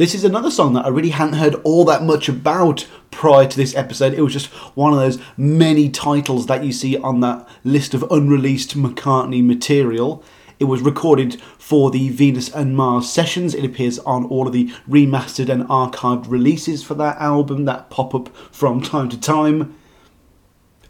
This 0.00 0.14
is 0.14 0.24
another 0.24 0.50
song 0.50 0.72
that 0.72 0.86
I 0.86 0.88
really 0.88 1.10
hadn't 1.10 1.34
heard 1.34 1.56
all 1.56 1.84
that 1.84 2.02
much 2.02 2.26
about 2.26 2.88
prior 3.10 3.46
to 3.46 3.54
this 3.54 3.76
episode. 3.76 4.14
It 4.14 4.22
was 4.22 4.32
just 4.32 4.46
one 4.74 4.94
of 4.94 4.98
those 4.98 5.18
many 5.36 5.90
titles 5.90 6.46
that 6.46 6.64
you 6.64 6.72
see 6.72 6.96
on 6.96 7.20
that 7.20 7.46
list 7.64 7.92
of 7.92 8.10
unreleased 8.10 8.78
McCartney 8.78 9.44
material. 9.44 10.24
It 10.58 10.64
was 10.64 10.80
recorded 10.80 11.38
for 11.58 11.90
the 11.90 12.08
Venus 12.08 12.48
and 12.48 12.74
Mars 12.74 13.10
sessions. 13.10 13.54
It 13.54 13.62
appears 13.62 13.98
on 13.98 14.24
all 14.24 14.46
of 14.46 14.54
the 14.54 14.72
remastered 14.88 15.50
and 15.50 15.64
archived 15.64 16.30
releases 16.30 16.82
for 16.82 16.94
that 16.94 17.18
album 17.18 17.66
that 17.66 17.90
pop 17.90 18.14
up 18.14 18.34
from 18.50 18.80
time 18.80 19.10
to 19.10 19.20
time. 19.20 19.76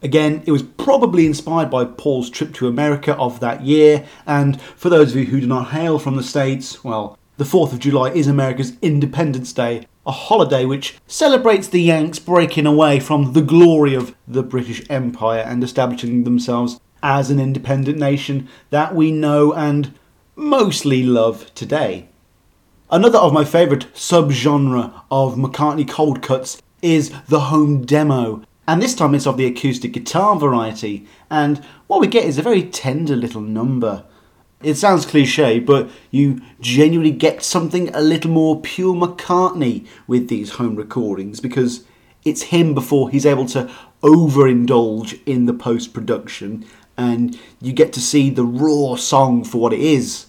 Again, 0.04 0.44
it 0.46 0.52
was 0.52 0.62
probably 0.62 1.26
inspired 1.26 1.68
by 1.68 1.84
Paul's 1.84 2.30
trip 2.30 2.54
to 2.54 2.68
America 2.68 3.16
of 3.16 3.40
that 3.40 3.62
year, 3.62 4.06
and 4.24 4.60
for 4.62 4.88
those 4.88 5.10
of 5.10 5.18
you 5.18 5.24
who 5.24 5.40
do 5.40 5.48
not 5.48 5.72
hail 5.72 5.98
from 5.98 6.14
the 6.14 6.22
States, 6.22 6.84
well, 6.84 7.18
the 7.40 7.46
4th 7.46 7.72
of 7.72 7.78
July 7.78 8.10
is 8.10 8.26
America's 8.26 8.74
Independence 8.82 9.54
Day, 9.54 9.86
a 10.04 10.12
holiday 10.12 10.66
which 10.66 10.98
celebrates 11.06 11.68
the 11.68 11.80
Yanks 11.80 12.18
breaking 12.18 12.66
away 12.66 13.00
from 13.00 13.32
the 13.32 13.40
glory 13.40 13.94
of 13.94 14.14
the 14.28 14.42
British 14.42 14.84
Empire 14.90 15.40
and 15.40 15.64
establishing 15.64 16.24
themselves 16.24 16.78
as 17.02 17.30
an 17.30 17.40
independent 17.40 17.96
nation 17.96 18.46
that 18.68 18.94
we 18.94 19.10
know 19.10 19.54
and 19.54 19.94
mostly 20.36 21.02
love 21.02 21.50
today. 21.54 22.10
Another 22.90 23.18
of 23.18 23.32
my 23.32 23.46
favourite 23.46 23.86
subgenre 23.94 24.92
of 25.10 25.36
McCartney 25.36 25.88
cold 25.88 26.20
cuts 26.20 26.60
is 26.82 27.10
the 27.28 27.40
home 27.40 27.86
demo, 27.86 28.42
and 28.68 28.82
this 28.82 28.94
time 28.94 29.14
it's 29.14 29.26
of 29.26 29.38
the 29.38 29.46
acoustic 29.46 29.94
guitar 29.94 30.38
variety. 30.38 31.06
And 31.30 31.64
what 31.86 32.02
we 32.02 32.06
get 32.06 32.26
is 32.26 32.36
a 32.36 32.42
very 32.42 32.64
tender 32.64 33.16
little 33.16 33.40
number. 33.40 34.04
It 34.62 34.74
sounds 34.74 35.06
cliche, 35.06 35.58
but 35.58 35.88
you 36.10 36.42
genuinely 36.60 37.12
get 37.12 37.42
something 37.42 37.88
a 37.94 38.02
little 38.02 38.30
more 38.30 38.60
pure 38.60 38.94
McCartney 38.94 39.86
with 40.06 40.28
these 40.28 40.52
home 40.52 40.76
recordings 40.76 41.40
because 41.40 41.84
it's 42.26 42.42
him 42.42 42.74
before 42.74 43.08
he's 43.08 43.24
able 43.24 43.46
to 43.46 43.70
overindulge 44.02 45.18
in 45.24 45.46
the 45.46 45.54
post 45.54 45.94
production, 45.94 46.66
and 46.98 47.38
you 47.62 47.72
get 47.72 47.94
to 47.94 48.00
see 48.00 48.28
the 48.28 48.44
raw 48.44 48.96
song 48.96 49.44
for 49.44 49.58
what 49.58 49.72
it 49.72 49.80
is. 49.80 50.26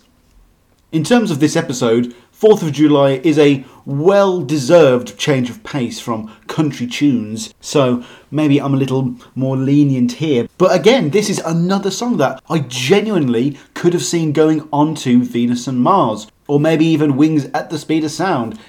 In 0.94 1.04
terms 1.04 1.30
of 1.30 1.42
this 1.42 1.58
episode, 1.58 2.16
4th 2.34 2.64
of 2.64 2.72
July 2.72 3.22
is 3.24 3.38
a 3.38 3.66
well 3.86 4.42
deserved 4.42 5.18
change 5.18 5.50
of 5.50 5.64
pace 5.64 6.00
from 6.00 6.32
country 6.48 6.88
tunes, 6.88 7.54
so 7.62 8.04
maybe 8.30 8.62
I'm 8.62 8.74
a 8.74 8.78
little 8.78 9.16
more 9.36 9.58
lenient 9.58 10.14
here. 10.14 10.48
But 10.58 10.76
again, 10.76 11.10
this 11.10 11.30
is 11.30 11.40
another 11.40 11.92
song 11.92 12.18
that 12.18 12.42
I 12.50 12.60
genuinely 12.60 13.58
could 13.74 13.94
have 13.94 14.04
seen 14.04 14.32
going 14.32 14.68
onto 14.72 15.24
Venus 15.24 15.68
and 15.68 15.82
Mars, 15.82 16.28
or 16.48 16.60
maybe 16.60 16.86
even 16.86 17.18
Wings 17.18 17.46
at 17.54 17.70
the 17.70 17.78
Speed 17.78 18.04
of 18.04 18.12
Sound. 18.12 18.60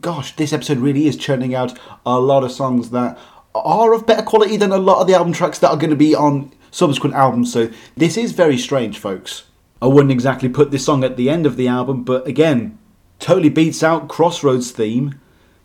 Gosh, 0.00 0.36
this 0.36 0.52
episode 0.52 0.78
really 0.78 1.06
is 1.06 1.16
churning 1.16 1.54
out 1.54 1.78
a 2.04 2.18
lot 2.18 2.44
of 2.44 2.52
songs 2.52 2.90
that 2.90 3.18
are 3.54 3.92
of 3.92 4.06
better 4.06 4.22
quality 4.22 4.56
than 4.56 4.72
a 4.72 4.78
lot 4.78 5.00
of 5.00 5.06
the 5.06 5.14
album 5.14 5.32
tracks 5.32 5.58
that 5.58 5.70
are 5.70 5.76
going 5.76 5.90
to 5.90 5.96
be 5.96 6.14
on 6.14 6.52
subsequent 6.70 7.14
albums, 7.14 7.52
so 7.52 7.70
this 7.96 8.16
is 8.16 8.32
very 8.32 8.56
strange, 8.56 8.98
folks. 8.98 9.44
I 9.82 9.86
wouldn't 9.86 10.12
exactly 10.12 10.48
put 10.48 10.70
this 10.70 10.84
song 10.84 11.04
at 11.04 11.16
the 11.16 11.28
end 11.28 11.44
of 11.44 11.56
the 11.56 11.68
album, 11.68 12.04
but 12.04 12.26
again, 12.26 12.78
totally 13.18 13.48
beats 13.48 13.82
out 13.82 14.08
Crossroads 14.08 14.70
theme. 14.70 15.20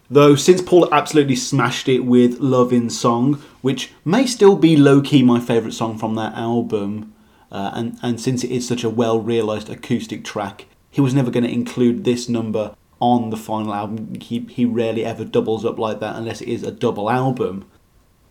Though 0.09 0.35
since 0.35 0.61
Paul 0.61 0.93
absolutely 0.93 1.35
smashed 1.35 1.89
it 1.89 1.99
with 2.05 2.39
Love 2.39 2.71
in 2.71 2.89
Song, 2.89 3.41
which 3.61 3.91
may 4.05 4.25
still 4.25 4.55
be 4.55 4.77
low 4.77 5.01
key 5.01 5.21
my 5.21 5.39
favourite 5.39 5.73
song 5.73 5.97
from 5.97 6.15
that 6.15 6.33
album, 6.35 7.13
uh, 7.51 7.71
and, 7.73 7.97
and 8.01 8.19
since 8.19 8.43
it 8.43 8.51
is 8.51 8.67
such 8.67 8.83
a 8.83 8.89
well 8.89 9.19
realised 9.19 9.69
acoustic 9.69 10.23
track, 10.23 10.65
he 10.89 11.01
was 11.01 11.13
never 11.13 11.29
going 11.29 11.43
to 11.43 11.51
include 11.51 12.03
this 12.03 12.29
number 12.29 12.73
on 12.99 13.29
the 13.29 13.37
final 13.37 13.73
album. 13.73 14.15
He, 14.21 14.39
he 14.49 14.65
rarely 14.65 15.03
ever 15.03 15.25
doubles 15.25 15.65
up 15.65 15.77
like 15.77 15.99
that 15.99 16.15
unless 16.15 16.41
it 16.41 16.47
is 16.47 16.63
a 16.63 16.71
double 16.71 17.09
album. 17.09 17.69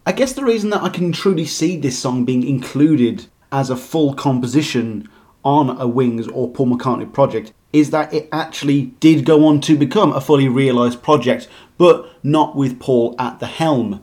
I 0.06 0.12
guess 0.12 0.32
the 0.32 0.44
reason 0.44 0.70
that 0.70 0.82
I 0.82 0.88
can 0.88 1.12
truly 1.12 1.46
see 1.46 1.76
this 1.76 1.98
song 1.98 2.24
being 2.24 2.46
included 2.46 3.26
as 3.52 3.70
a 3.70 3.76
full 3.76 4.14
composition 4.14 5.08
on 5.44 5.80
a 5.80 5.86
Wings 5.86 6.26
or 6.28 6.50
Paul 6.50 6.68
McCartney 6.68 7.12
project 7.12 7.52
is 7.76 7.90
that 7.90 8.12
it 8.12 8.26
actually 8.32 8.86
did 9.00 9.26
go 9.26 9.46
on 9.46 9.60
to 9.60 9.76
become 9.76 10.10
a 10.12 10.20
fully 10.20 10.48
realised 10.48 11.02
project, 11.02 11.46
but 11.76 12.10
not 12.22 12.56
with 12.56 12.80
Paul 12.80 13.14
at 13.18 13.38
the 13.38 13.46
helm. 13.46 14.02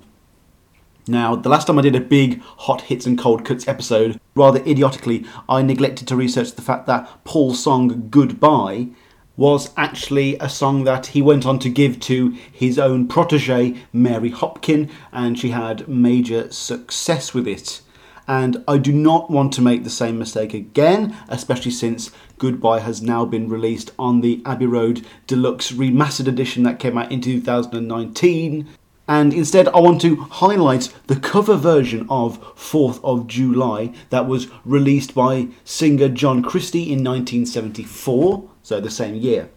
Now, 1.08 1.36
the 1.36 1.50
last 1.50 1.66
time 1.66 1.80
I 1.80 1.82
did 1.82 1.96
a 1.96 2.00
big 2.00 2.40
hot 2.42 2.82
hits 2.82 3.08
and 3.08 3.18
cold 3.18 3.44
cuts 3.44 3.68
episode, 3.68 4.20
rather 4.36 4.60
idiotically, 4.60 5.26
I 5.50 5.64
neglected 5.64 6.08
to 6.08 6.16
research 6.16 6.54
the 6.54 6.62
fact 6.62 6.86
that 6.86 7.10
Paul's 7.24 7.64
song 7.64 8.10
Goodbye 8.10 8.90
was 9.36 9.72
actually 9.76 10.38
a 10.38 10.48
song 10.48 10.84
that 10.84 11.08
he 11.08 11.22
went 11.24 11.44
on 11.46 11.58
to 11.58 11.70
give 11.70 12.00
to 12.02 12.30
his 12.52 12.78
own 12.78 13.08
protege, 13.08 13.76
Mary 13.92 14.30
Hopkin, 14.30 14.92
and 15.12 15.40
she 15.40 15.50
had 15.50 15.88
major 15.88 16.52
success 16.52 17.34
with 17.34 17.48
it. 17.48 17.82
And 18.28 18.64
I 18.68 18.78
do 18.78 18.94
not 18.94 19.30
want 19.30 19.52
to 19.54 19.62
make 19.62 19.84
the 19.84 19.90
same 19.90 20.18
mistake 20.18 20.54
again, 20.54 21.16
especially 21.28 21.72
since 21.72 22.12
Goodbye 22.38 22.80
has 22.80 23.02
now 23.02 23.26
been 23.26 23.50
released 23.50 23.92
on 24.00 24.22
the 24.22 24.42
Abbey 24.46 24.66
Road 24.66 25.06
Deluxe 25.28 25.72
Remastered 25.72 26.28
Edition 26.28 26.64
that 26.64 26.80
came 26.80 26.98
out 26.98 27.12
in 27.12 27.22
2019. 27.22 28.68
And 29.08 29.34
instead, 29.34 29.68
I 29.68 29.80
want 29.80 30.00
to 30.02 30.16
highlight 30.16 30.94
the 31.08 31.18
cover 31.18 31.58
version 31.58 32.08
of 32.10 32.42
4th 32.56 33.04
of 33.04 33.28
July 33.28 33.94
that 34.10 34.28
was 34.28 34.48
released 34.64 35.14
by 35.14 35.50
singer 35.66 36.08
John 36.08 36.42
Christie 36.42 36.84
in 36.84 37.04
1974, 37.04 38.50
so 38.62 38.80
the 38.80 38.90
same 38.90 39.16
year. 39.16 39.50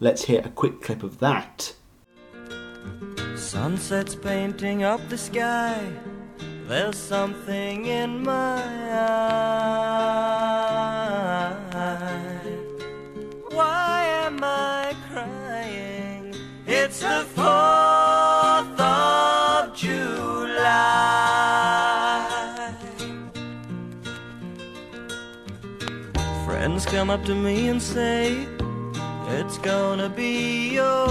Let's 0.00 0.24
hear 0.24 0.40
a 0.40 0.48
quick 0.48 0.80
clip 0.80 1.02
of 1.02 1.18
that. 1.18 1.74
Sunset's 3.36 4.14
painting 4.14 4.82
up 4.82 5.06
the 5.10 5.18
sky. 5.18 5.92
There's 6.66 6.96
something 6.96 7.84
in 7.84 8.22
my 8.22 8.62
eye. 8.90 9.34
Why 13.50 14.04
am 14.24 14.42
I 14.42 14.94
crying? 15.12 16.34
It's 16.66 17.00
the 17.00 17.26
4th 17.36 18.80
of 18.80 19.76
July. 19.76 20.14
Friends 26.46 26.86
come 26.86 27.10
up 27.10 27.22
to 27.26 27.34
me 27.34 27.68
and 27.68 27.82
say, 27.82 28.46
It's 29.28 29.58
gonna 29.58 30.08
be 30.08 30.70
your 30.70 31.06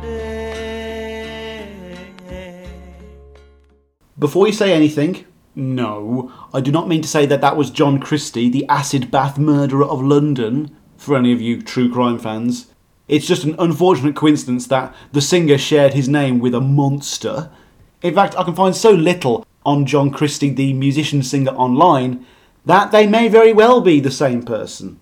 day. 0.00 0.49
Before 4.20 4.46
you 4.46 4.52
say 4.52 4.74
anything, 4.74 5.24
no, 5.54 6.30
I 6.52 6.60
do 6.60 6.70
not 6.70 6.88
mean 6.88 7.00
to 7.00 7.08
say 7.08 7.24
that 7.24 7.40
that 7.40 7.56
was 7.56 7.70
John 7.70 7.98
Christie, 7.98 8.50
the 8.50 8.68
acid 8.68 9.10
bath 9.10 9.38
murderer 9.38 9.84
of 9.84 10.02
London. 10.02 10.76
for 10.98 11.16
any 11.16 11.32
of 11.32 11.40
you 11.40 11.62
true 11.62 11.90
crime 11.90 12.18
fans. 12.18 12.66
It's 13.08 13.26
just 13.26 13.44
an 13.44 13.56
unfortunate 13.58 14.14
coincidence 14.14 14.66
that 14.66 14.94
the 15.12 15.22
singer 15.22 15.56
shared 15.56 15.94
his 15.94 16.10
name 16.10 16.38
with 16.38 16.54
a 16.54 16.60
monster. 16.60 17.50
In 18.02 18.14
fact, 18.14 18.36
I 18.36 18.44
can 18.44 18.54
find 18.54 18.76
so 18.76 18.90
little 18.90 19.46
on 19.64 19.86
John 19.86 20.10
Christie, 20.10 20.50
the 20.50 20.74
musician 20.74 21.22
singer, 21.22 21.52
online 21.52 22.26
that 22.66 22.92
they 22.92 23.06
may 23.06 23.28
very 23.28 23.54
well 23.54 23.80
be 23.80 23.98
the 23.98 24.10
same 24.10 24.42
person. 24.42 25.00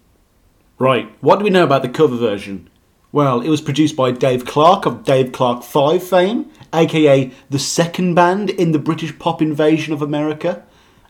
Right, 0.78 1.10
what 1.20 1.40
do 1.40 1.44
we 1.44 1.50
know 1.50 1.64
about 1.64 1.82
the 1.82 1.88
cover 1.88 2.16
version? 2.16 2.70
Well, 3.10 3.40
it 3.40 3.48
was 3.48 3.62
produced 3.62 3.97
by 3.97 4.10
Dave 4.10 4.44
Clark 4.44 4.85
of 4.85 5.02
Dave 5.02 5.32
Clark 5.32 5.62
5 5.62 6.02
fame, 6.02 6.51
aka 6.74 7.30
the 7.48 7.59
second 7.59 8.14
band 8.14 8.51
in 8.51 8.72
the 8.72 8.78
British 8.78 9.18
pop 9.18 9.40
invasion 9.40 9.94
of 9.94 10.02
America. 10.02 10.62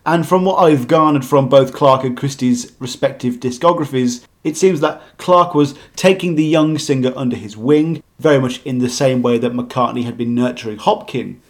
And 0.06 0.24
from 0.24 0.44
what 0.44 0.62
I've 0.62 0.86
garnered 0.86 1.24
from 1.24 1.48
both 1.48 1.72
Clark 1.72 2.04
and 2.04 2.16
Christie's 2.16 2.70
respective 2.78 3.40
discographies, 3.40 4.24
it 4.44 4.56
seems 4.56 4.78
that 4.78 5.02
Clark 5.18 5.56
was 5.56 5.74
taking 5.96 6.36
the 6.36 6.44
young 6.44 6.78
singer 6.78 7.12
under 7.16 7.34
his 7.34 7.56
wing, 7.56 8.00
very 8.20 8.40
much 8.40 8.62
in 8.62 8.78
the 8.78 8.88
same 8.88 9.20
way 9.20 9.36
that 9.36 9.52
McCartney 9.52 10.04
had 10.04 10.16
been 10.16 10.36
nurturing 10.36 10.78
Hopkin. 10.78 11.40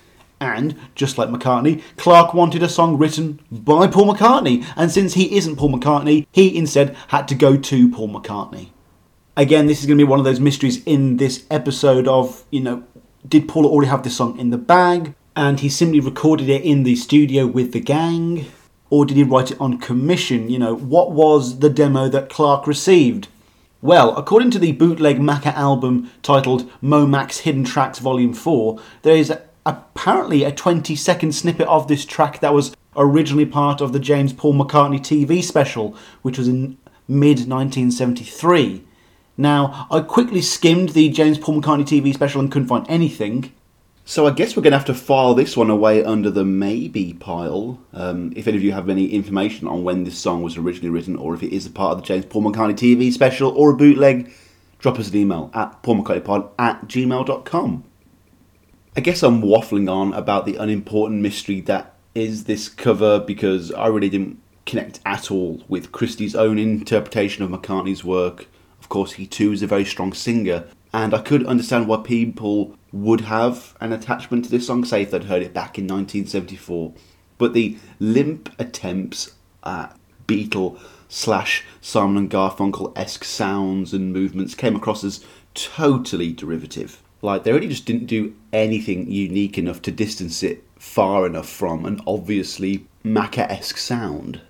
And, 0.40 0.76
just 0.94 1.18
like 1.18 1.28
McCartney, 1.28 1.82
Clark 1.98 2.32
wanted 2.32 2.62
a 2.62 2.70
song 2.70 2.96
written 2.96 3.38
by 3.52 3.86
Paul 3.86 4.14
McCartney, 4.14 4.64
and 4.76 4.90
since 4.90 5.12
he 5.12 5.36
isn't 5.36 5.56
Paul 5.56 5.72
McCartney, 5.72 6.26
he 6.32 6.56
instead 6.56 6.96
had 7.08 7.28
to 7.28 7.34
go 7.34 7.58
to 7.58 7.90
Paul 7.90 8.08
McCartney. 8.08 8.68
Again, 9.38 9.68
this 9.68 9.78
is 9.78 9.86
going 9.86 9.96
to 9.98 10.04
be 10.04 10.10
one 10.10 10.18
of 10.18 10.24
those 10.24 10.40
mysteries 10.40 10.82
in 10.82 11.18
this 11.18 11.46
episode 11.48 12.08
of, 12.08 12.42
you 12.50 12.58
know, 12.58 12.82
did 13.28 13.46
Paul 13.46 13.66
already 13.66 13.88
have 13.88 14.02
this 14.02 14.16
song 14.16 14.36
in 14.36 14.50
the 14.50 14.58
bag? 14.58 15.14
And 15.36 15.60
he 15.60 15.68
simply 15.68 16.00
recorded 16.00 16.48
it 16.48 16.64
in 16.64 16.82
the 16.82 16.96
studio 16.96 17.46
with 17.46 17.72
the 17.72 17.78
gang? 17.78 18.46
Or 18.90 19.06
did 19.06 19.16
he 19.16 19.22
write 19.22 19.52
it 19.52 19.60
on 19.60 19.78
commission? 19.78 20.50
You 20.50 20.58
know, 20.58 20.74
what 20.74 21.12
was 21.12 21.60
the 21.60 21.70
demo 21.70 22.08
that 22.08 22.28
Clark 22.28 22.66
received? 22.66 23.28
Well, 23.80 24.12
according 24.16 24.50
to 24.50 24.58
the 24.58 24.72
bootleg 24.72 25.20
Macca 25.20 25.54
album 25.54 26.10
titled 26.24 26.68
Momax 26.82 27.42
Hidden 27.42 27.62
Tracks 27.62 28.00
Volume 28.00 28.34
4, 28.34 28.80
there 29.02 29.16
is 29.16 29.32
apparently 29.64 30.42
a 30.42 30.50
20 30.50 30.96
second 30.96 31.32
snippet 31.32 31.68
of 31.68 31.86
this 31.86 32.04
track 32.04 32.40
that 32.40 32.52
was 32.52 32.74
originally 32.96 33.46
part 33.46 33.80
of 33.80 33.92
the 33.92 34.00
James 34.00 34.32
Paul 34.32 34.54
McCartney 34.54 34.98
TV 34.98 35.44
special, 35.44 35.96
which 36.22 36.38
was 36.38 36.48
in 36.48 36.76
mid 37.06 37.46
1973. 37.48 38.82
Now, 39.40 39.86
I 39.88 40.00
quickly 40.00 40.42
skimmed 40.42 40.90
the 40.90 41.08
James 41.10 41.38
Paul 41.38 41.62
McCartney 41.62 41.84
TV 41.84 42.12
special 42.12 42.40
and 42.40 42.50
couldn't 42.50 42.66
find 42.66 42.84
anything. 42.90 43.52
So 44.04 44.26
I 44.26 44.32
guess 44.32 44.56
we're 44.56 44.64
going 44.64 44.72
to 44.72 44.78
have 44.78 44.86
to 44.86 44.94
file 44.94 45.34
this 45.34 45.56
one 45.56 45.70
away 45.70 46.02
under 46.02 46.28
the 46.28 46.44
maybe 46.44 47.12
pile. 47.12 47.78
Um, 47.92 48.32
if 48.34 48.48
any 48.48 48.56
of 48.56 48.64
you 48.64 48.72
have 48.72 48.88
any 48.88 49.06
information 49.12 49.68
on 49.68 49.84
when 49.84 50.02
this 50.02 50.18
song 50.18 50.42
was 50.42 50.56
originally 50.56 50.90
written, 50.90 51.14
or 51.14 51.34
if 51.34 51.44
it 51.44 51.54
is 51.54 51.66
a 51.66 51.70
part 51.70 51.92
of 51.92 51.98
the 51.98 52.06
James 52.06 52.24
Paul 52.24 52.42
McCartney 52.42 52.74
TV 52.74 53.12
special 53.12 53.52
or 53.52 53.70
a 53.70 53.76
bootleg, 53.76 54.32
drop 54.80 54.98
us 54.98 55.10
an 55.10 55.16
email 55.16 55.52
at 55.54 55.84
paulmccartneypod 55.84 56.50
at 56.58 56.88
gmail.com. 56.88 57.84
I 58.96 59.00
guess 59.00 59.22
I'm 59.22 59.42
waffling 59.42 59.88
on 59.88 60.14
about 60.14 60.46
the 60.46 60.56
unimportant 60.56 61.22
mystery 61.22 61.60
that 61.60 61.94
is 62.16 62.44
this 62.44 62.68
cover 62.68 63.20
because 63.20 63.70
I 63.70 63.86
really 63.86 64.08
didn't 64.08 64.40
connect 64.66 64.98
at 65.06 65.30
all 65.30 65.62
with 65.68 65.92
Christie's 65.92 66.34
own 66.34 66.58
interpretation 66.58 67.44
of 67.44 67.50
McCartney's 67.50 68.02
work. 68.02 68.48
Of 68.88 68.90
course, 68.90 69.12
he 69.12 69.26
too 69.26 69.52
is 69.52 69.62
a 69.62 69.66
very 69.66 69.84
strong 69.84 70.14
singer, 70.14 70.64
and 70.94 71.12
I 71.12 71.18
could 71.18 71.44
understand 71.44 71.88
why 71.88 71.98
people 71.98 72.74
would 72.90 73.20
have 73.20 73.76
an 73.82 73.92
attachment 73.92 74.46
to 74.46 74.50
this 74.50 74.66
song, 74.66 74.82
say 74.82 75.02
if 75.02 75.10
they'd 75.10 75.24
heard 75.24 75.42
it 75.42 75.52
back 75.52 75.76
in 75.76 75.84
1974. 75.84 76.94
But 77.36 77.52
the 77.52 77.76
limp 78.00 78.50
attempts 78.58 79.34
at 79.62 79.94
Beatle 80.26 80.80
slash 81.06 81.66
Simon 81.82 82.16
and 82.16 82.30
Garfunkel 82.30 82.96
esque 82.96 83.24
sounds 83.24 83.92
and 83.92 84.10
movements 84.10 84.54
came 84.54 84.74
across 84.74 85.04
as 85.04 85.22
totally 85.52 86.32
derivative. 86.32 87.02
Like 87.20 87.44
they 87.44 87.52
really 87.52 87.68
just 87.68 87.84
didn't 87.84 88.06
do 88.06 88.34
anything 88.54 89.10
unique 89.10 89.58
enough 89.58 89.82
to 89.82 89.90
distance 89.90 90.42
it 90.42 90.64
far 90.78 91.26
enough 91.26 91.46
from 91.50 91.84
an 91.84 92.00
obviously 92.06 92.86
Macca 93.04 93.50
esque 93.50 93.76
sound. 93.76 94.40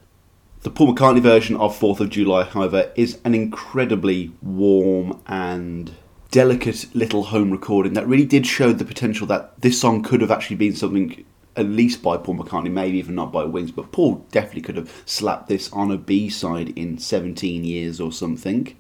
The 0.69 0.75
Paul 0.75 0.95
McCartney 0.95 1.23
version 1.23 1.57
of 1.57 1.81
4th 1.81 2.01
of 2.01 2.11
July, 2.11 2.45
however, 2.45 2.93
is 2.95 3.21
an 3.25 3.35
incredibly 3.35 4.33
warm 4.43 5.19
and 5.27 5.93
delicate 6.31 6.95
little 6.95 7.23
home 7.23 7.51
recording 7.51 7.95
that 7.95 8.07
really 8.07 8.27
did 8.27 8.47
show 8.47 8.75
the 8.75 8.85
potential 8.85 9.27
that 9.29 9.59
this 9.63 9.81
song 9.81 10.03
could 10.03 10.21
have 10.21 10.31
actually 10.31 10.57
been 10.57 10.77
something 10.77 11.25
at 11.57 11.65
least 11.65 12.03
by 12.03 12.19
Paul 12.19 12.37
McCartney, 12.37 12.71
maybe 12.71 12.99
even 12.99 13.15
not 13.15 13.33
by 13.33 13.45
Wings, 13.45 13.71
but 13.71 13.93
Paul 13.93 14.27
definitely 14.31 14.61
could 14.61 14.77
have 14.77 15.03
slapped 15.07 15.49
this 15.49 15.73
on 15.73 15.91
a 15.91 15.97
B 15.97 16.29
side 16.29 16.75
in 16.77 16.99
17 16.99 17.65
years 17.65 17.99
or 17.99 18.13
something. 18.13 18.77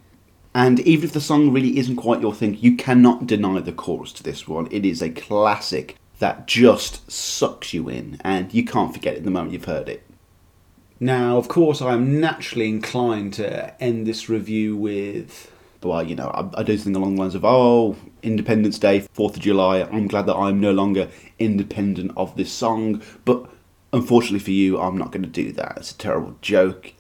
And 0.55 0.81
even 0.81 1.07
if 1.07 1.15
the 1.15 1.23
song 1.23 1.55
really 1.55 1.79
isn't 1.79 1.97
quite 1.97 2.21
your 2.21 2.35
thing, 2.35 2.59
you 2.61 2.77
cannot 2.77 3.27
deny 3.27 3.61
the 3.61 3.73
chorus 3.73 4.13
to 4.13 4.23
this 4.23 4.47
one. 4.47 4.69
It 4.71 4.85
is 4.85 5.01
a 5.01 5.09
classic 5.09 5.97
that 6.19 6.47
just 6.47 7.11
sucks 7.11 7.73
you 7.73 7.89
in, 7.89 8.21
and 8.21 8.53
you 8.53 8.63
can't 8.63 8.93
forget 8.93 9.17
it 9.17 9.25
the 9.25 9.31
moment 9.31 9.55
you've 9.55 9.65
heard 9.65 9.89
it. 9.89 10.05
Now, 11.01 11.37
of 11.37 11.47
course, 11.47 11.81
I 11.81 11.95
am 11.95 12.21
naturally 12.21 12.69
inclined 12.69 13.35
to 13.35 13.81
end 13.83 14.07
this 14.07 14.29
review 14.29 14.77
with, 14.77 15.53
well, 15.83 16.03
you 16.03 16.17
know, 16.17 16.29
I, 16.29 16.61
I 16.61 16.63
do 16.65 16.77
something 16.77 16.97
along 16.97 17.15
the 17.15 17.21
lines 17.21 17.37
of, 17.37 17.45
oh, 17.45 17.97
Independence 18.23 18.79
Day, 18.81 19.01
4th 19.15 19.35
of 19.37 19.41
July, 19.41 19.83
I'm 19.83 20.09
glad 20.09 20.27
that 20.27 20.35
I'm 20.35 20.61
no 20.61 20.73
longer 20.73 21.09
independent 21.39 22.13
of 22.17 22.37
this 22.37 22.53
song, 22.53 23.01
but 23.25 23.49
unfortunately 23.93 24.41
for 24.41 24.51
you, 24.51 24.81
I'm 24.81 24.99
not 24.99 25.13
going 25.13 25.23
to 25.23 25.29
do 25.29 25.53
that. 25.53 25.77
It's 25.77 25.93
a 25.93 25.99
terrible 25.99 26.37
joke. 26.43 26.95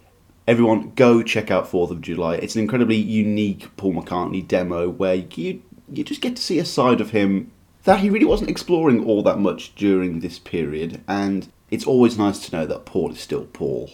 Everyone, 0.47 0.93
go 0.95 1.23
check 1.25 1.51
out 1.51 1.71
4th 1.71 1.91
of 1.91 2.01
July. 2.01 2.37
It's 2.37 2.55
an 2.55 2.63
incredibly 2.63 2.97
unique 2.97 3.77
Paul 3.77 3.95
McCartney 3.95 4.47
demo 4.47 4.89
where 4.89 5.17
you, 5.17 5.63
you 5.93 6.05
just 6.05 6.21
get 6.21 6.37
to 6.37 6.43
see 6.43 6.61
a 6.61 6.65
side 6.65 7.01
of 7.01 7.11
him 7.11 7.51
that 7.83 8.01
he 8.01 8.11
really 8.11 8.25
wasn't 8.25 8.51
exploring 8.51 9.05
all 9.05 9.23
that 9.25 9.39
much 9.39 9.75
during 9.75 10.21
this 10.21 10.39
period, 10.39 11.03
and 11.09 11.51
it's 11.71 11.87
always 11.87 12.19
nice 12.19 12.39
to 12.47 12.57
know 12.57 12.67
that 12.67 12.85
Paul 12.85 13.13
is 13.13 13.21
still 13.21 13.45
Paul. 13.45 13.91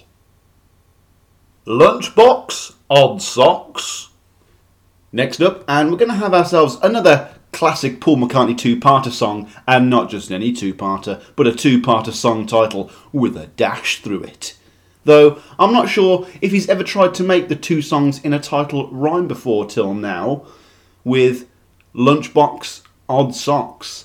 Lunchbox, 1.66 2.74
odd 2.90 3.22
socks. 3.22 4.10
Next 5.12 5.40
up, 5.40 5.64
and 5.68 5.90
we're 5.90 5.96
going 5.96 6.10
to 6.10 6.16
have 6.16 6.34
ourselves 6.34 6.76
another 6.82 7.34
classic 7.52 8.00
Paul 8.00 8.16
McCartney 8.16 8.58
two 8.58 8.76
parter 8.76 9.12
song, 9.12 9.48
and 9.66 9.88
not 9.88 10.10
just 10.10 10.30
any 10.30 10.52
two 10.52 10.74
parter, 10.74 11.22
but 11.36 11.46
a 11.46 11.54
two 11.54 11.80
parter 11.80 12.12
song 12.12 12.46
title 12.46 12.90
with 13.12 13.36
a 13.36 13.46
dash 13.46 14.02
through 14.02 14.24
it. 14.24 14.58
Though 15.04 15.40
I'm 15.58 15.72
not 15.72 15.88
sure 15.88 16.26
if 16.40 16.50
he's 16.50 16.68
ever 16.68 16.82
tried 16.82 17.14
to 17.14 17.22
make 17.22 17.48
the 17.48 17.56
two 17.56 17.80
songs 17.80 18.20
in 18.24 18.32
a 18.32 18.40
title 18.40 18.90
rhyme 18.90 19.28
before 19.28 19.66
till 19.66 19.94
now, 19.94 20.46
with 21.04 21.48
Lunchbox, 21.94 22.82
Odd 23.08 23.34
Socks. 23.34 24.03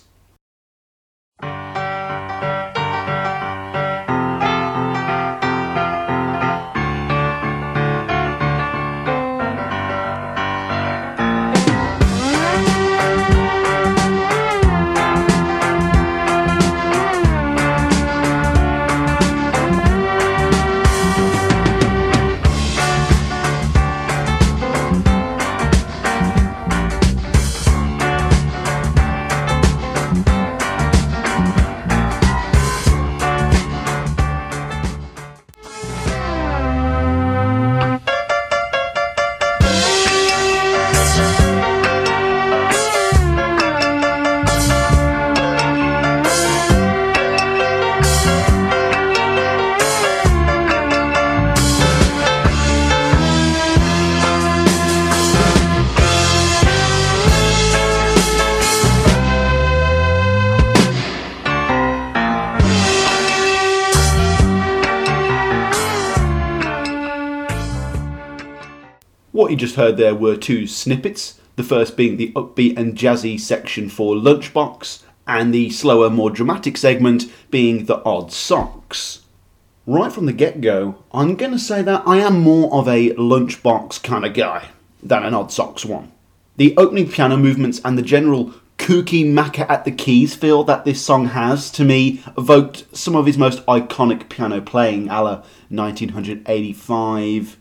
What 69.40 69.52
you 69.52 69.58
just 69.58 69.78
heard 69.78 69.96
there 69.96 70.16
were 70.16 70.36
two 70.36 70.68
snippets. 70.68 71.40
The 71.56 71.64
first 71.64 71.96
being 71.96 72.18
the 72.18 72.34
upbeat 72.34 72.78
and 72.78 72.98
jazzy 72.98 73.40
section 73.40 73.88
for 73.88 74.14
Lunchbox, 74.16 75.04
and 75.26 75.54
the 75.54 75.70
slower, 75.70 76.10
more 76.10 76.30
dramatic 76.30 76.76
segment 76.76 77.24
being 77.50 77.86
the 77.86 78.04
odd 78.04 78.34
socks. 78.34 79.22
Right 79.88 80.12
from 80.12 80.26
the 80.26 80.34
get 80.34 80.60
go, 80.60 81.06
I'm 81.14 81.38
going 81.38 81.54
to 81.54 81.58
say 81.58 81.82
that 81.82 82.04
I 82.06 82.18
am 82.18 82.42
more 82.42 82.74
of 82.74 82.90
a 82.90 83.14
Lunchbox 83.14 84.04
kind 84.04 84.26
of 84.26 84.34
guy. 84.34 84.72
than 85.02 85.24
an 85.24 85.34
Odd 85.34 85.54
Socks 85.54 85.86
one. 85.86 86.12
The 86.58 86.76
opening 86.76 87.10
piano 87.10 87.38
movements 87.38 87.80
and 87.86 87.98
the 87.98 88.02
general 88.02 88.54
kooky 88.78 89.24
Macca 89.24 89.70
at 89.70 89.86
the 89.86 89.92
keys 89.92 90.36
feel 90.36 90.66
that 90.66 90.84
this 90.84 91.02
song 91.02 91.28
has, 91.28 91.72
to 91.72 91.86
me, 91.86 92.22
evoked 92.38 92.94
some 92.94 93.16
of 93.16 93.26
his 93.26 93.38
most 93.38 93.66
iconic 93.68 94.28
piano 94.28 94.60
playing, 94.60 95.08
a 95.08 95.24
la 95.24 95.44
1985, 95.70 97.56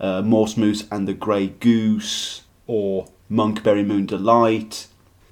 uh, 0.00 0.22
Morse 0.22 0.56
Moose 0.56 0.84
and 0.90 1.06
the 1.06 1.14
Grey 1.14 1.48
Goose, 1.48 2.42
or 2.66 3.06
Monkberry 3.30 3.86
Moon 3.86 4.06
Delight. 4.06 4.86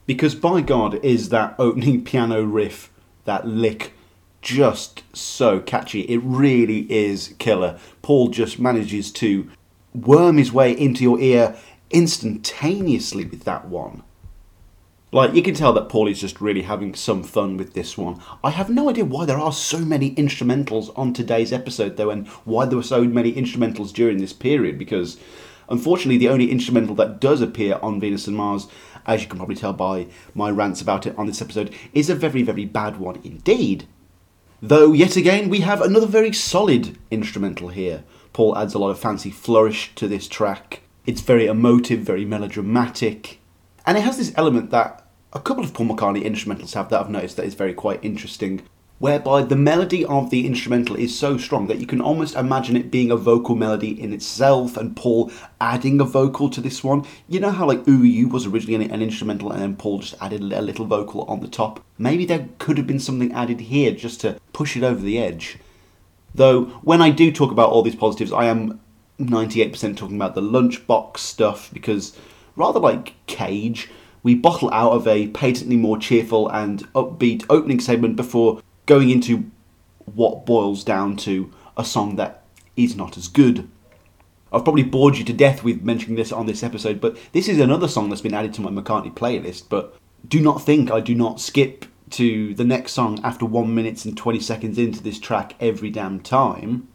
Because 0.06 0.34
by 0.34 0.60
God, 0.60 1.02
is 1.04 1.30
that 1.30 1.54
opening 1.58 2.04
piano 2.04 2.42
riff, 2.42 2.90
that 3.24 3.46
lick, 3.46 3.92
just 4.42 5.02
so 5.16 5.58
catchy. 5.58 6.02
It 6.02 6.20
really 6.22 6.86
is 6.92 7.34
killer. 7.38 7.78
Paul 8.02 8.28
just 8.28 8.60
manages 8.60 9.10
to 9.12 9.50
worm 9.94 10.36
his 10.36 10.52
way 10.52 10.72
into 10.72 11.02
your 11.02 11.18
ear 11.18 11.56
instantaneously 11.90 13.24
with 13.24 13.44
that 13.44 13.66
one. 13.66 14.02
Like, 15.14 15.32
you 15.32 15.42
can 15.42 15.54
tell 15.54 15.72
that 15.74 15.88
Paul 15.88 16.08
is 16.08 16.20
just 16.20 16.40
really 16.40 16.62
having 16.62 16.92
some 16.92 17.22
fun 17.22 17.56
with 17.56 17.74
this 17.74 17.96
one. 17.96 18.20
I 18.42 18.50
have 18.50 18.68
no 18.68 18.90
idea 18.90 19.04
why 19.04 19.26
there 19.26 19.38
are 19.38 19.52
so 19.52 19.78
many 19.78 20.12
instrumentals 20.16 20.90
on 20.98 21.12
today's 21.12 21.52
episode, 21.52 21.96
though, 21.96 22.10
and 22.10 22.26
why 22.44 22.66
there 22.66 22.76
were 22.76 22.82
so 22.82 23.04
many 23.04 23.32
instrumentals 23.32 23.92
during 23.92 24.18
this 24.18 24.32
period, 24.32 24.76
because 24.76 25.16
unfortunately, 25.68 26.18
the 26.18 26.30
only 26.30 26.50
instrumental 26.50 26.96
that 26.96 27.20
does 27.20 27.40
appear 27.40 27.78
on 27.80 28.00
Venus 28.00 28.26
and 28.26 28.36
Mars, 28.36 28.66
as 29.06 29.22
you 29.22 29.28
can 29.28 29.38
probably 29.38 29.54
tell 29.54 29.72
by 29.72 30.08
my 30.34 30.50
rants 30.50 30.80
about 30.80 31.06
it 31.06 31.16
on 31.16 31.28
this 31.28 31.40
episode, 31.40 31.72
is 31.92 32.10
a 32.10 32.16
very, 32.16 32.42
very 32.42 32.64
bad 32.64 32.96
one 32.96 33.20
indeed. 33.22 33.86
Though, 34.60 34.92
yet 34.92 35.14
again, 35.14 35.48
we 35.48 35.60
have 35.60 35.80
another 35.80 36.08
very 36.08 36.32
solid 36.32 36.98
instrumental 37.12 37.68
here. 37.68 38.02
Paul 38.32 38.58
adds 38.58 38.74
a 38.74 38.80
lot 38.80 38.90
of 38.90 38.98
fancy 38.98 39.30
flourish 39.30 39.94
to 39.94 40.08
this 40.08 40.26
track. 40.26 40.80
It's 41.06 41.20
very 41.20 41.46
emotive, 41.46 42.00
very 42.00 42.24
melodramatic, 42.24 43.38
and 43.86 43.96
it 43.96 44.00
has 44.00 44.18
this 44.18 44.32
element 44.36 44.72
that 44.72 45.02
a 45.34 45.40
couple 45.40 45.64
of 45.64 45.74
Paul 45.74 45.86
McCartney 45.86 46.24
instrumentals 46.24 46.74
have 46.74 46.88
that 46.90 47.00
I've 47.00 47.10
noticed 47.10 47.36
that 47.36 47.46
is 47.46 47.54
very 47.54 47.74
quite 47.74 48.04
interesting, 48.04 48.62
whereby 49.00 49.42
the 49.42 49.56
melody 49.56 50.04
of 50.04 50.30
the 50.30 50.46
instrumental 50.46 50.94
is 50.94 51.18
so 51.18 51.36
strong 51.36 51.66
that 51.66 51.78
you 51.78 51.86
can 51.86 52.00
almost 52.00 52.36
imagine 52.36 52.76
it 52.76 52.90
being 52.90 53.10
a 53.10 53.16
vocal 53.16 53.56
melody 53.56 54.00
in 54.00 54.12
itself, 54.12 54.76
and 54.76 54.96
Paul 54.96 55.32
adding 55.60 56.00
a 56.00 56.04
vocal 56.04 56.48
to 56.50 56.60
this 56.60 56.84
one. 56.84 57.04
You 57.28 57.40
know 57.40 57.50
how 57.50 57.66
like 57.66 57.86
Ooh 57.88 58.04
You 58.04 58.28
was 58.28 58.46
originally 58.46 58.88
an 58.88 59.02
instrumental, 59.02 59.50
and 59.50 59.60
then 59.60 59.76
Paul 59.76 59.98
just 59.98 60.14
added 60.20 60.40
a 60.40 60.62
little 60.62 60.86
vocal 60.86 61.22
on 61.22 61.40
the 61.40 61.48
top. 61.48 61.84
Maybe 61.98 62.24
there 62.24 62.48
could 62.58 62.78
have 62.78 62.86
been 62.86 63.00
something 63.00 63.32
added 63.32 63.60
here 63.60 63.90
just 63.90 64.20
to 64.20 64.38
push 64.52 64.76
it 64.76 64.84
over 64.84 65.00
the 65.00 65.18
edge. 65.18 65.58
Though 66.32 66.64
when 66.82 67.02
I 67.02 67.10
do 67.10 67.32
talk 67.32 67.50
about 67.50 67.70
all 67.70 67.82
these 67.82 67.94
positives, 67.96 68.32
I 68.32 68.44
am 68.44 68.80
98% 69.18 69.96
talking 69.96 70.16
about 70.16 70.34
the 70.34 70.40
lunchbox 70.40 71.18
stuff 71.18 71.70
because 71.72 72.16
rather 72.56 72.80
like 72.80 73.14
Cage, 73.26 73.88
we 74.24 74.34
bottle 74.34 74.70
out 74.72 74.92
of 74.92 75.06
a 75.06 75.28
patently 75.28 75.76
more 75.76 75.98
cheerful 75.98 76.48
and 76.48 76.92
upbeat 76.94 77.44
opening 77.48 77.78
segment 77.78 78.16
before 78.16 78.60
going 78.86 79.10
into 79.10 79.50
what 80.06 80.44
boils 80.44 80.82
down 80.82 81.16
to 81.16 81.52
a 81.76 81.84
song 81.84 82.16
that 82.16 82.42
is 82.76 82.96
not 82.96 83.16
as 83.16 83.28
good. 83.28 83.68
I've 84.52 84.64
probably 84.64 84.82
bored 84.82 85.16
you 85.16 85.24
to 85.24 85.32
death 85.32 85.62
with 85.62 85.82
mentioning 85.82 86.16
this 86.16 86.32
on 86.32 86.46
this 86.46 86.62
episode, 86.62 87.00
but 87.00 87.16
this 87.32 87.48
is 87.48 87.60
another 87.60 87.86
song 87.86 88.08
that's 88.08 88.22
been 88.22 88.34
added 88.34 88.54
to 88.54 88.60
my 88.60 88.70
McCartney 88.70 89.12
playlist. 89.12 89.64
But 89.68 89.96
do 90.26 90.40
not 90.40 90.62
think 90.62 90.90
I 90.90 91.00
do 91.00 91.14
not 91.14 91.40
skip 91.40 91.84
to 92.10 92.54
the 92.54 92.64
next 92.64 92.92
song 92.92 93.20
after 93.22 93.44
1 93.44 93.74
minute 93.74 94.04
and 94.04 94.16
20 94.16 94.40
seconds 94.40 94.78
into 94.78 95.02
this 95.02 95.18
track 95.18 95.54
every 95.60 95.90
damn 95.90 96.20
time. 96.20 96.88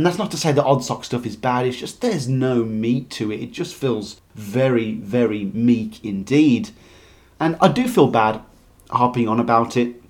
And 0.00 0.06
that's 0.06 0.16
not 0.16 0.30
to 0.30 0.38
say 0.38 0.50
that 0.52 0.64
Odd 0.64 0.82
Sock 0.82 1.04
stuff 1.04 1.26
is 1.26 1.36
bad, 1.36 1.66
it's 1.66 1.76
just 1.76 2.00
there's 2.00 2.26
no 2.26 2.64
meat 2.64 3.10
to 3.10 3.30
it. 3.30 3.42
It 3.42 3.52
just 3.52 3.74
feels 3.74 4.22
very, 4.34 4.94
very 4.94 5.44
meek 5.44 6.02
indeed. 6.02 6.70
And 7.38 7.58
I 7.60 7.68
do 7.68 7.86
feel 7.86 8.06
bad 8.06 8.40
harping 8.88 9.28
on 9.28 9.38
about 9.38 9.76
it. 9.76 10.02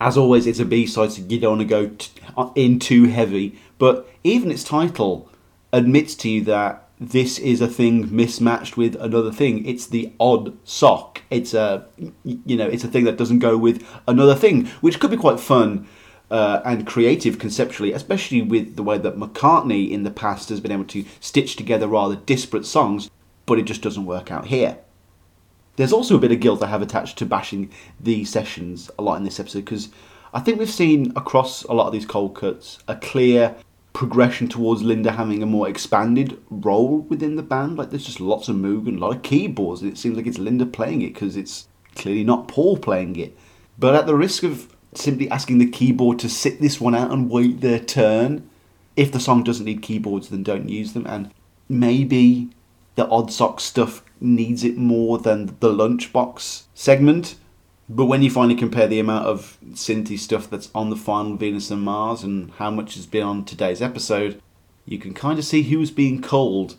As 0.00 0.16
always, 0.16 0.46
it's 0.46 0.60
a 0.60 0.64
B 0.64 0.86
side, 0.86 1.12
so 1.12 1.20
you 1.20 1.38
don't 1.38 1.58
want 1.58 1.60
to 1.60 1.66
go 1.66 1.88
t- 1.88 2.10
uh, 2.38 2.52
in 2.54 2.78
too 2.78 3.04
heavy. 3.04 3.60
But 3.76 4.08
even 4.24 4.50
its 4.50 4.64
title 4.64 5.28
admits 5.74 6.14
to 6.14 6.30
you 6.30 6.42
that 6.44 6.88
this 6.98 7.38
is 7.38 7.60
a 7.60 7.68
thing 7.68 8.16
mismatched 8.16 8.78
with 8.78 8.96
another 8.96 9.30
thing. 9.30 9.66
It's 9.66 9.86
the 9.86 10.10
odd 10.18 10.56
sock. 10.66 11.20
It's 11.28 11.52
a, 11.52 11.84
you 12.24 12.56
know, 12.56 12.66
it's 12.66 12.84
a 12.84 12.88
thing 12.88 13.04
that 13.04 13.18
doesn't 13.18 13.40
go 13.40 13.58
with 13.58 13.86
another 14.08 14.36
thing, 14.36 14.68
which 14.80 14.98
could 14.98 15.10
be 15.10 15.18
quite 15.18 15.38
fun 15.38 15.86
uh, 16.30 16.60
and 16.64 16.86
creative 16.86 17.38
conceptually, 17.38 17.92
especially 17.92 18.42
with 18.42 18.76
the 18.76 18.82
way 18.82 18.98
that 18.98 19.16
McCartney 19.16 19.90
in 19.90 20.02
the 20.02 20.10
past 20.10 20.48
has 20.48 20.60
been 20.60 20.72
able 20.72 20.84
to 20.84 21.04
stitch 21.20 21.56
together 21.56 21.86
rather 21.86 22.16
disparate 22.16 22.66
songs, 22.66 23.10
but 23.46 23.58
it 23.58 23.64
just 23.64 23.82
doesn't 23.82 24.06
work 24.06 24.30
out 24.30 24.46
here. 24.46 24.78
There's 25.76 25.92
also 25.92 26.16
a 26.16 26.20
bit 26.20 26.32
of 26.32 26.40
guilt 26.40 26.62
I 26.62 26.68
have 26.68 26.82
attached 26.82 27.18
to 27.18 27.26
bashing 27.26 27.70
the 28.00 28.24
sessions 28.24 28.90
a 28.98 29.02
lot 29.02 29.16
in 29.16 29.24
this 29.24 29.40
episode 29.40 29.64
because 29.64 29.88
I 30.32 30.40
think 30.40 30.58
we've 30.58 30.70
seen 30.70 31.12
across 31.16 31.64
a 31.64 31.72
lot 31.72 31.88
of 31.88 31.92
these 31.92 32.06
cold 32.06 32.34
cuts 32.34 32.78
a 32.86 32.96
clear 32.96 33.56
progression 33.92 34.48
towards 34.48 34.82
Linda 34.82 35.12
having 35.12 35.42
a 35.42 35.46
more 35.46 35.68
expanded 35.68 36.40
role 36.50 36.98
within 37.02 37.36
the 37.36 37.42
band. 37.42 37.78
Like 37.78 37.90
there's 37.90 38.06
just 38.06 38.20
lots 38.20 38.48
of 38.48 38.56
Moog 38.56 38.88
and 38.88 38.98
a 38.98 39.00
lot 39.00 39.16
of 39.16 39.22
keyboards, 39.22 39.82
and 39.82 39.90
it 39.90 39.96
seems 39.96 40.16
like 40.16 40.26
it's 40.26 40.38
Linda 40.38 40.66
playing 40.66 41.02
it 41.02 41.14
because 41.14 41.36
it's 41.36 41.68
clearly 41.94 42.24
not 42.24 42.48
Paul 42.48 42.76
playing 42.76 43.16
it. 43.16 43.36
But 43.78 43.94
at 43.94 44.06
the 44.06 44.16
risk 44.16 44.42
of 44.42 44.73
simply 44.94 45.30
asking 45.30 45.58
the 45.58 45.70
keyboard 45.70 46.18
to 46.20 46.28
sit 46.28 46.60
this 46.60 46.80
one 46.80 46.94
out 46.94 47.10
and 47.10 47.30
wait 47.30 47.60
their 47.60 47.78
turn, 47.78 48.48
if 48.96 49.10
the 49.10 49.20
song 49.20 49.42
doesn't 49.42 49.64
need 49.64 49.82
keyboards, 49.82 50.28
then 50.28 50.42
don't 50.42 50.68
use 50.68 50.92
them. 50.92 51.06
And 51.06 51.32
maybe 51.68 52.50
the 52.94 53.08
odd 53.08 53.32
sock 53.32 53.60
stuff 53.60 54.04
needs 54.20 54.64
it 54.64 54.76
more 54.76 55.18
than 55.18 55.46
the 55.60 55.72
lunchbox 55.72 56.64
segment. 56.74 57.36
But 57.88 58.06
when 58.06 58.22
you 58.22 58.30
finally 58.30 58.54
compare 58.54 58.86
the 58.86 59.00
amount 59.00 59.26
of 59.26 59.58
synthy 59.72 60.18
stuff 60.18 60.48
that's 60.48 60.70
on 60.74 60.90
the 60.90 60.96
final 60.96 61.36
Venus 61.36 61.70
and 61.70 61.82
Mars 61.82 62.22
and 62.22 62.50
how 62.52 62.70
much 62.70 62.94
has 62.94 63.06
been 63.06 63.24
on 63.24 63.44
today's 63.44 63.82
episode, 63.82 64.40
you 64.86 64.98
can 64.98 65.12
kind 65.12 65.38
of 65.38 65.44
see 65.44 65.62
who's 65.62 65.90
being 65.90 66.22
cold. 66.22 66.76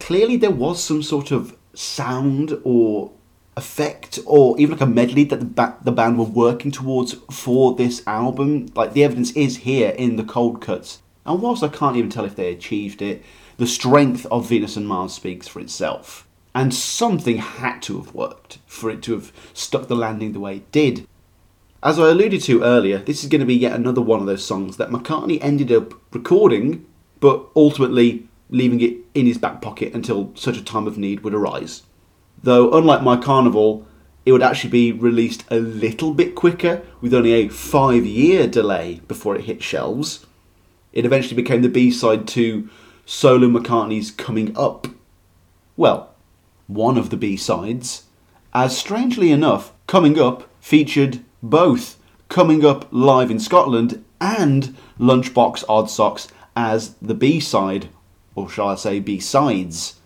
Clearly, 0.00 0.36
there 0.36 0.50
was 0.50 0.82
some 0.82 1.02
sort 1.02 1.30
of 1.30 1.56
sound 1.74 2.58
or 2.64 3.12
effect 3.56 4.18
or 4.26 4.58
even 4.58 4.72
like 4.72 4.80
a 4.80 4.86
medley 4.86 5.24
that 5.24 5.40
the, 5.40 5.46
ba- 5.46 5.76
the 5.82 5.92
band 5.92 6.18
were 6.18 6.24
working 6.24 6.70
towards 6.70 7.14
for 7.30 7.74
this 7.74 8.02
album. 8.06 8.66
Like 8.74 8.92
the 8.92 9.04
evidence 9.04 9.32
is 9.32 9.58
here 9.58 9.90
in 9.90 10.16
the 10.16 10.24
cold 10.24 10.60
cuts. 10.60 11.02
And 11.26 11.42
whilst 11.42 11.62
I 11.62 11.68
can't 11.68 11.96
even 11.96 12.10
tell 12.10 12.24
if 12.24 12.36
they 12.36 12.52
achieved 12.52 13.02
it, 13.02 13.22
the 13.56 13.66
strength 13.66 14.26
of 14.26 14.48
Venus 14.48 14.76
and 14.76 14.88
Mars 14.88 15.12
speaks 15.12 15.46
for 15.46 15.60
itself. 15.60 16.26
And 16.54 16.74
something 16.74 17.36
had 17.36 17.80
to 17.82 17.98
have 17.98 18.14
worked 18.14 18.58
for 18.66 18.90
it 18.90 19.02
to 19.02 19.12
have 19.12 19.32
stuck 19.52 19.86
the 19.86 19.94
landing 19.94 20.32
the 20.32 20.40
way 20.40 20.56
it 20.56 20.72
did. 20.72 21.06
As 21.82 21.98
I 21.98 22.10
alluded 22.10 22.42
to 22.42 22.62
earlier, 22.62 22.98
this 22.98 23.22
is 23.22 23.30
going 23.30 23.40
to 23.40 23.46
be 23.46 23.54
yet 23.54 23.72
another 23.72 24.02
one 24.02 24.20
of 24.20 24.26
those 24.26 24.44
songs 24.44 24.76
that 24.76 24.90
McCartney 24.90 25.38
ended 25.40 25.70
up 25.70 25.94
recording, 26.14 26.84
but 27.20 27.46
ultimately 27.54 28.28
leaving 28.50 28.80
it 28.80 28.96
in 29.14 29.26
his 29.26 29.38
back 29.38 29.62
pocket 29.62 29.94
until 29.94 30.32
such 30.34 30.58
a 30.58 30.64
time 30.64 30.86
of 30.86 30.98
need 30.98 31.20
would 31.20 31.34
arise. 31.34 31.82
Though, 32.42 32.70
unlike 32.72 33.02
My 33.02 33.16
Carnival, 33.16 33.86
it 34.24 34.32
would 34.32 34.42
actually 34.42 34.70
be 34.70 34.92
released 34.92 35.44
a 35.50 35.58
little 35.58 36.14
bit 36.14 36.34
quicker, 36.34 36.82
with 37.00 37.14
only 37.14 37.32
a 37.32 37.48
five 37.48 38.04
year 38.06 38.46
delay 38.46 39.00
before 39.08 39.36
it 39.36 39.44
hit 39.44 39.62
shelves. 39.62 40.26
It 40.92 41.04
eventually 41.04 41.36
became 41.36 41.62
the 41.62 41.68
B 41.68 41.90
side 41.90 42.26
to 42.28 42.68
Solo 43.06 43.48
McCartney's 43.48 44.10
Coming 44.10 44.56
Up. 44.56 44.88
Well, 45.76 46.14
one 46.66 46.96
of 46.96 47.10
the 47.10 47.16
B 47.16 47.36
sides, 47.36 48.04
as 48.54 48.76
strangely 48.76 49.30
enough, 49.30 49.72
Coming 49.86 50.18
Up 50.18 50.48
featured 50.60 51.20
both 51.42 51.98
Coming 52.28 52.64
Up 52.64 52.86
live 52.90 53.30
in 53.30 53.40
Scotland 53.40 54.04
and 54.20 54.76
Lunchbox 54.98 55.64
Odd 55.68 55.90
Socks 55.90 56.28
as 56.56 56.94
the 56.94 57.14
B 57.14 57.40
side, 57.40 57.88
or 58.34 58.48
shall 58.48 58.68
I 58.68 58.74
say 58.74 59.00
B 59.00 59.18
sides. 59.18 59.99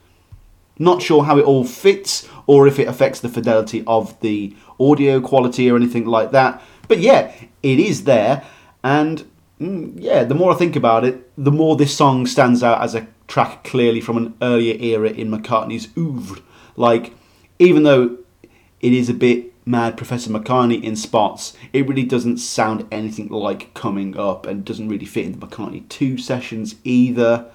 Not 0.79 1.03
sure 1.03 1.25
how 1.25 1.39
it 1.39 1.45
all 1.45 1.65
fits 1.65 2.29
or 2.47 2.67
if 2.67 2.79
it 2.79 2.89
affects 2.89 3.21
the 3.21 3.29
fidelity 3.29 3.85
of 3.87 4.19
the 4.21 4.57
audio 4.81 5.21
quality 5.21 5.71
or 5.71 5.77
anything 5.77 6.05
like 6.07 6.33
that. 6.33 6.63
But 6.89 6.99
yeah, 6.99 7.33
it 7.63 7.79
is 7.79 8.05
there. 8.05 8.45
And 8.83 9.25
mm, 9.61 9.95
yeah, 9.97 10.25
the 10.25 10.35
more 10.35 10.53
I 10.53 10.57
think 10.57 10.77
about 10.77 11.05
it, 11.05 11.31
the 11.37 11.53
more 11.53 11.77
this 11.77 11.97
song 11.97 12.27
stands 12.27 12.63
out 12.63 12.83
as 12.83 12.95
a 12.95 13.07
track 13.29 13.65
clearly 13.65 14.01
from 14.01 14.17
an 14.17 14.35
earlier 14.43 14.77
era 14.81 15.11
in 15.11 15.31
McCartney's 15.31 15.89
oeuvre. 15.97 16.43
Like, 16.77 17.15
even 17.59 17.85
though 17.85 18.19
it 18.81 18.93
is 18.93 19.09
a 19.09 19.15
bit 19.15 19.53
mad 19.67 19.97
Professor 19.97 20.31
McCartney 20.31 20.83
in 20.83 20.97
spots, 20.97 21.57
it 21.73 21.89
really 21.89 22.05
doesn't 22.05 22.39
sound 22.39 22.87
anything 22.93 23.29
like 23.29 23.73
Coming 23.75 24.19
Up 24.19 24.47
and 24.47 24.65
doesn't 24.65 24.89
really 24.89 25.07
fit 25.07 25.27
into 25.27 25.39
McCartney 25.39 25.89
2 25.89 26.19
sessions 26.19 26.75
either. 26.85 27.47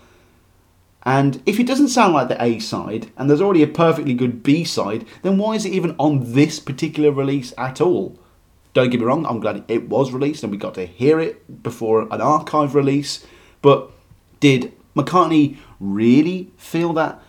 And 1.03 1.41
if 1.45 1.59
it 1.59 1.67
doesn't 1.67 1.89
sound 1.89 2.13
like 2.13 2.27
the 2.27 2.43
A 2.43 2.59
side, 2.59 3.11
and 3.17 3.29
there's 3.29 3.41
already 3.41 3.63
a 3.63 3.67
perfectly 3.67 4.13
good 4.13 4.43
B 4.43 4.63
side, 4.63 5.05
then 5.21 5.37
why 5.37 5.55
is 5.55 5.65
it 5.65 5.73
even 5.73 5.95
on 5.97 6.33
this 6.33 6.59
particular 6.59 7.11
release 7.11 7.53
at 7.57 7.79
all? 7.79 8.19
Don't 8.73 8.89
get 8.89 8.99
me 8.99 9.05
wrong, 9.05 9.25
I'm 9.25 9.39
glad 9.39 9.63
it 9.67 9.89
was 9.89 10.11
released 10.11 10.43
and 10.43 10.51
we 10.51 10.57
got 10.57 10.75
to 10.75 10.85
hear 10.85 11.19
it 11.19 11.63
before 11.63 12.01
an 12.01 12.21
archive 12.21 12.75
release, 12.75 13.25
but 13.61 13.91
did 14.39 14.73
McCartney 14.95 15.57
really 15.79 16.51
feel 16.57 16.93
that 16.93 17.21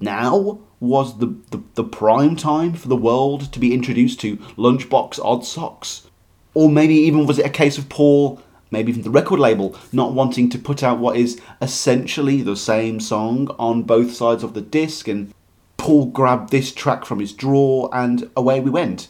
now 0.00 0.60
was 0.78 1.18
the, 1.18 1.34
the, 1.50 1.62
the 1.74 1.84
prime 1.84 2.36
time 2.36 2.74
for 2.74 2.88
the 2.88 2.96
world 2.96 3.52
to 3.52 3.58
be 3.58 3.74
introduced 3.74 4.20
to 4.20 4.36
Lunchbox 4.56 5.18
Odd 5.24 5.44
Socks? 5.44 6.08
Or 6.52 6.68
maybe 6.68 6.94
even 6.94 7.26
was 7.26 7.38
it 7.38 7.46
a 7.46 7.50
case 7.50 7.78
of 7.78 7.88
Paul, 7.88 8.40
maybe 8.74 8.92
even 8.92 9.02
the 9.02 9.10
record 9.10 9.40
label, 9.40 9.74
not 9.92 10.12
wanting 10.12 10.50
to 10.50 10.58
put 10.58 10.82
out 10.82 10.98
what 10.98 11.16
is 11.16 11.40
essentially 11.62 12.42
the 12.42 12.56
same 12.56 13.00
song 13.00 13.48
on 13.58 13.82
both 13.82 14.12
sides 14.12 14.42
of 14.42 14.52
the 14.52 14.60
disc 14.60 15.08
and 15.08 15.32
Paul 15.76 16.06
grabbed 16.06 16.50
this 16.50 16.72
track 16.72 17.04
from 17.04 17.20
his 17.20 17.32
drawer 17.32 17.90
and 17.92 18.30
away 18.36 18.60
we 18.60 18.70
went. 18.70 19.08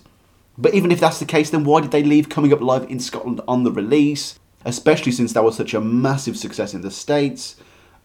But 0.57 0.75
even 0.75 0.93
if 0.93 1.01
that's 1.01 1.19
the 1.19 1.25
case, 1.25 1.51
then 1.51 1.65
why 1.65 1.81
did 1.81 1.91
they 1.91 2.03
leave 2.03 2.29
Coming 2.29 2.53
Up 2.53 2.61
Live 2.61 2.91
in 2.91 3.01
Scotland 3.01 3.41
on 3.47 3.65
the 3.65 3.73
release? 3.73 4.39
Especially 4.65 5.13
since 5.13 5.33
that 5.33 5.45
was 5.45 5.57
such 5.57 5.75
a 5.75 5.81
massive 5.81 6.37
success 6.37 6.75
in 6.75 6.83
the 6.83 6.91
States. 6.91 7.57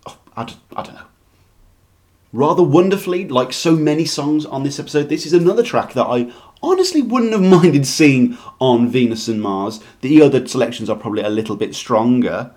Oh, 0.07 0.18
I, 0.36 0.44
d- 0.45 0.56
I 0.76 0.84
don't 0.84 0.95
know. 0.95 1.09
Rather 2.32 2.62
wonderfully, 2.62 3.28
like 3.28 3.52
so 3.52 3.76
many 3.76 4.06
songs 4.06 4.46
on 4.46 4.64
this 4.64 4.80
episode, 4.80 5.10
this 5.10 5.26
is 5.26 5.34
another 5.34 5.64
track 5.64 5.94
that 5.94 6.06
I 6.06 6.32
honestly 6.62 7.02
wouldn't 7.02 7.32
have 7.32 7.42
minded 7.64 7.88
seeing 7.88 8.38
on 8.60 8.88
Venus 8.88 9.28
and 9.28 9.42
Mars. 9.42 9.80
The 10.02 10.22
other 10.22 10.46
selections 10.46 10.92
are 10.92 10.96
probably 10.96 11.24
a 11.24 11.30
little 11.30 11.56
bit 11.56 11.74
stronger. 11.74 12.52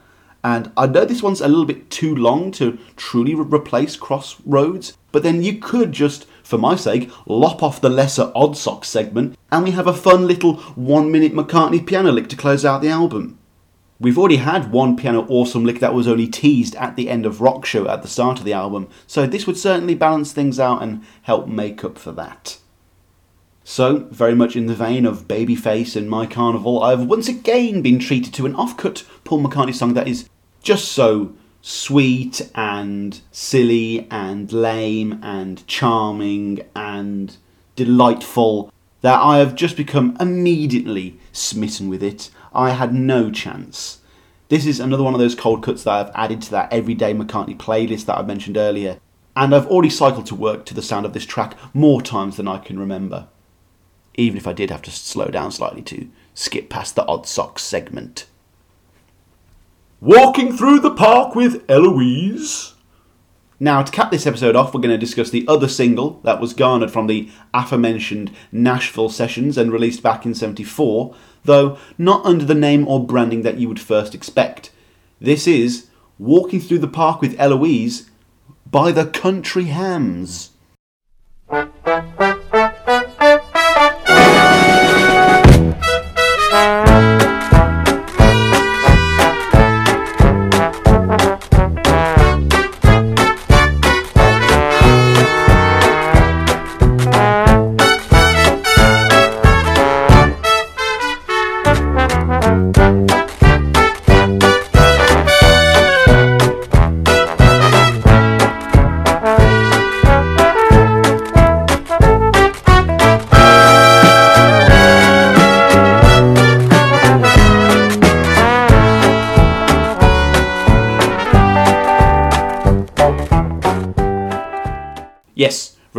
And 0.44 0.70
I 0.76 0.86
know 0.86 1.06
this 1.06 1.22
one's 1.22 1.40
a 1.40 1.48
little 1.48 1.64
bit 1.64 1.88
too 1.88 2.14
long 2.14 2.50
to 2.52 2.78
truly 2.96 3.34
re- 3.34 3.44
replace 3.44 3.96
Crossroads, 3.96 4.98
but 5.10 5.22
then 5.22 5.42
you 5.42 5.58
could 5.58 5.92
just, 5.92 6.26
for 6.42 6.58
my 6.58 6.76
sake, 6.76 7.10
lop 7.26 7.62
off 7.62 7.80
the 7.80 7.88
lesser 7.88 8.30
Odd 8.34 8.58
Socks 8.58 8.88
segment 8.88 9.38
and 9.50 9.64
we 9.64 9.70
have 9.70 9.86
a 9.86 9.94
fun 9.94 10.26
little 10.26 10.56
one 10.74 11.10
minute 11.10 11.32
McCartney 11.32 11.86
piano 11.86 12.10
lick 12.12 12.28
to 12.28 12.36
close 12.36 12.64
out 12.64 12.82
the 12.82 12.88
album. 12.88 13.38
We've 14.02 14.18
already 14.18 14.38
had 14.38 14.72
one 14.72 14.96
piano 14.96 15.24
awesome 15.28 15.64
lick 15.64 15.78
that 15.78 15.94
was 15.94 16.08
only 16.08 16.26
teased 16.26 16.74
at 16.74 16.96
the 16.96 17.08
end 17.08 17.24
of 17.24 17.40
Rock 17.40 17.64
Show 17.64 17.86
at 17.88 18.02
the 18.02 18.08
start 18.08 18.40
of 18.40 18.44
the 18.44 18.52
album, 18.52 18.88
so 19.06 19.28
this 19.28 19.46
would 19.46 19.56
certainly 19.56 19.94
balance 19.94 20.32
things 20.32 20.58
out 20.58 20.82
and 20.82 21.04
help 21.22 21.46
make 21.46 21.84
up 21.84 21.96
for 21.96 22.10
that. 22.10 22.58
So, 23.62 24.08
very 24.10 24.34
much 24.34 24.56
in 24.56 24.66
the 24.66 24.74
vein 24.74 25.06
of 25.06 25.28
Babyface 25.28 25.94
and 25.94 26.10
My 26.10 26.26
Carnival, 26.26 26.82
I've 26.82 27.06
once 27.06 27.28
again 27.28 27.80
been 27.80 28.00
treated 28.00 28.34
to 28.34 28.44
an 28.44 28.56
off-cut 28.56 29.04
Paul 29.22 29.44
McCartney 29.44 29.72
song 29.72 29.94
that 29.94 30.08
is 30.08 30.28
just 30.64 30.90
so 30.90 31.34
sweet 31.60 32.50
and 32.56 33.20
silly 33.30 34.08
and 34.10 34.52
lame 34.52 35.20
and 35.22 35.64
charming 35.68 36.66
and 36.74 37.36
delightful 37.76 38.72
that 39.02 39.20
I 39.20 39.38
have 39.38 39.54
just 39.54 39.76
become 39.76 40.16
immediately 40.18 41.20
smitten 41.30 41.88
with 41.88 42.02
it. 42.02 42.30
I 42.54 42.70
had 42.70 42.94
no 42.94 43.30
chance. 43.30 43.98
This 44.48 44.66
is 44.66 44.80
another 44.80 45.02
one 45.02 45.14
of 45.14 45.20
those 45.20 45.34
cold 45.34 45.62
cuts 45.62 45.84
that 45.84 45.92
I've 45.92 46.14
added 46.14 46.42
to 46.42 46.50
that 46.50 46.72
everyday 46.72 47.14
McCartney 47.14 47.56
playlist 47.56 48.04
that 48.06 48.18
I 48.18 48.22
mentioned 48.22 48.56
earlier, 48.56 48.98
and 49.34 49.54
I've 49.54 49.66
already 49.66 49.90
cycled 49.90 50.26
to 50.26 50.34
work 50.34 50.66
to 50.66 50.74
the 50.74 50.82
sound 50.82 51.06
of 51.06 51.14
this 51.14 51.24
track 51.24 51.56
more 51.72 52.02
times 52.02 52.36
than 52.36 52.48
I 52.48 52.58
can 52.58 52.78
remember. 52.78 53.28
Even 54.14 54.36
if 54.36 54.46
I 54.46 54.52
did 54.52 54.70
have 54.70 54.82
to 54.82 54.90
slow 54.90 55.28
down 55.28 55.52
slightly 55.52 55.82
to 55.82 56.08
skip 56.34 56.68
past 56.68 56.96
the 56.96 57.06
odd 57.06 57.26
socks 57.26 57.62
segment. 57.62 58.26
Walking 60.02 60.54
through 60.54 60.80
the 60.80 60.94
park 60.94 61.34
with 61.34 61.64
Eloise. 61.70 62.74
Now, 63.58 63.82
to 63.82 63.92
cap 63.92 64.10
this 64.10 64.26
episode 64.26 64.56
off, 64.56 64.74
we're 64.74 64.80
going 64.80 64.90
to 64.90 64.98
discuss 64.98 65.30
the 65.30 65.46
other 65.46 65.68
single 65.68 66.20
that 66.24 66.40
was 66.40 66.52
garnered 66.52 66.90
from 66.90 67.06
the 67.06 67.30
aforementioned 67.54 68.32
Nashville 68.50 69.08
sessions 69.08 69.56
and 69.56 69.72
released 69.72 70.02
back 70.02 70.26
in 70.26 70.34
74, 70.34 71.14
though 71.44 71.78
not 71.98 72.24
under 72.24 72.44
the 72.44 72.54
name 72.54 72.86
or 72.88 73.06
branding 73.06 73.42
that 73.42 73.58
you 73.58 73.68
would 73.68 73.80
first 73.80 74.14
expect. 74.14 74.70
This 75.20 75.46
is 75.46 75.88
Walking 76.18 76.60
Through 76.60 76.78
the 76.78 76.88
Park 76.88 77.20
with 77.20 77.38
Eloise 77.38 78.10
by 78.70 78.92
the 78.92 79.06
Country 79.06 79.64
Hams. 79.64 80.50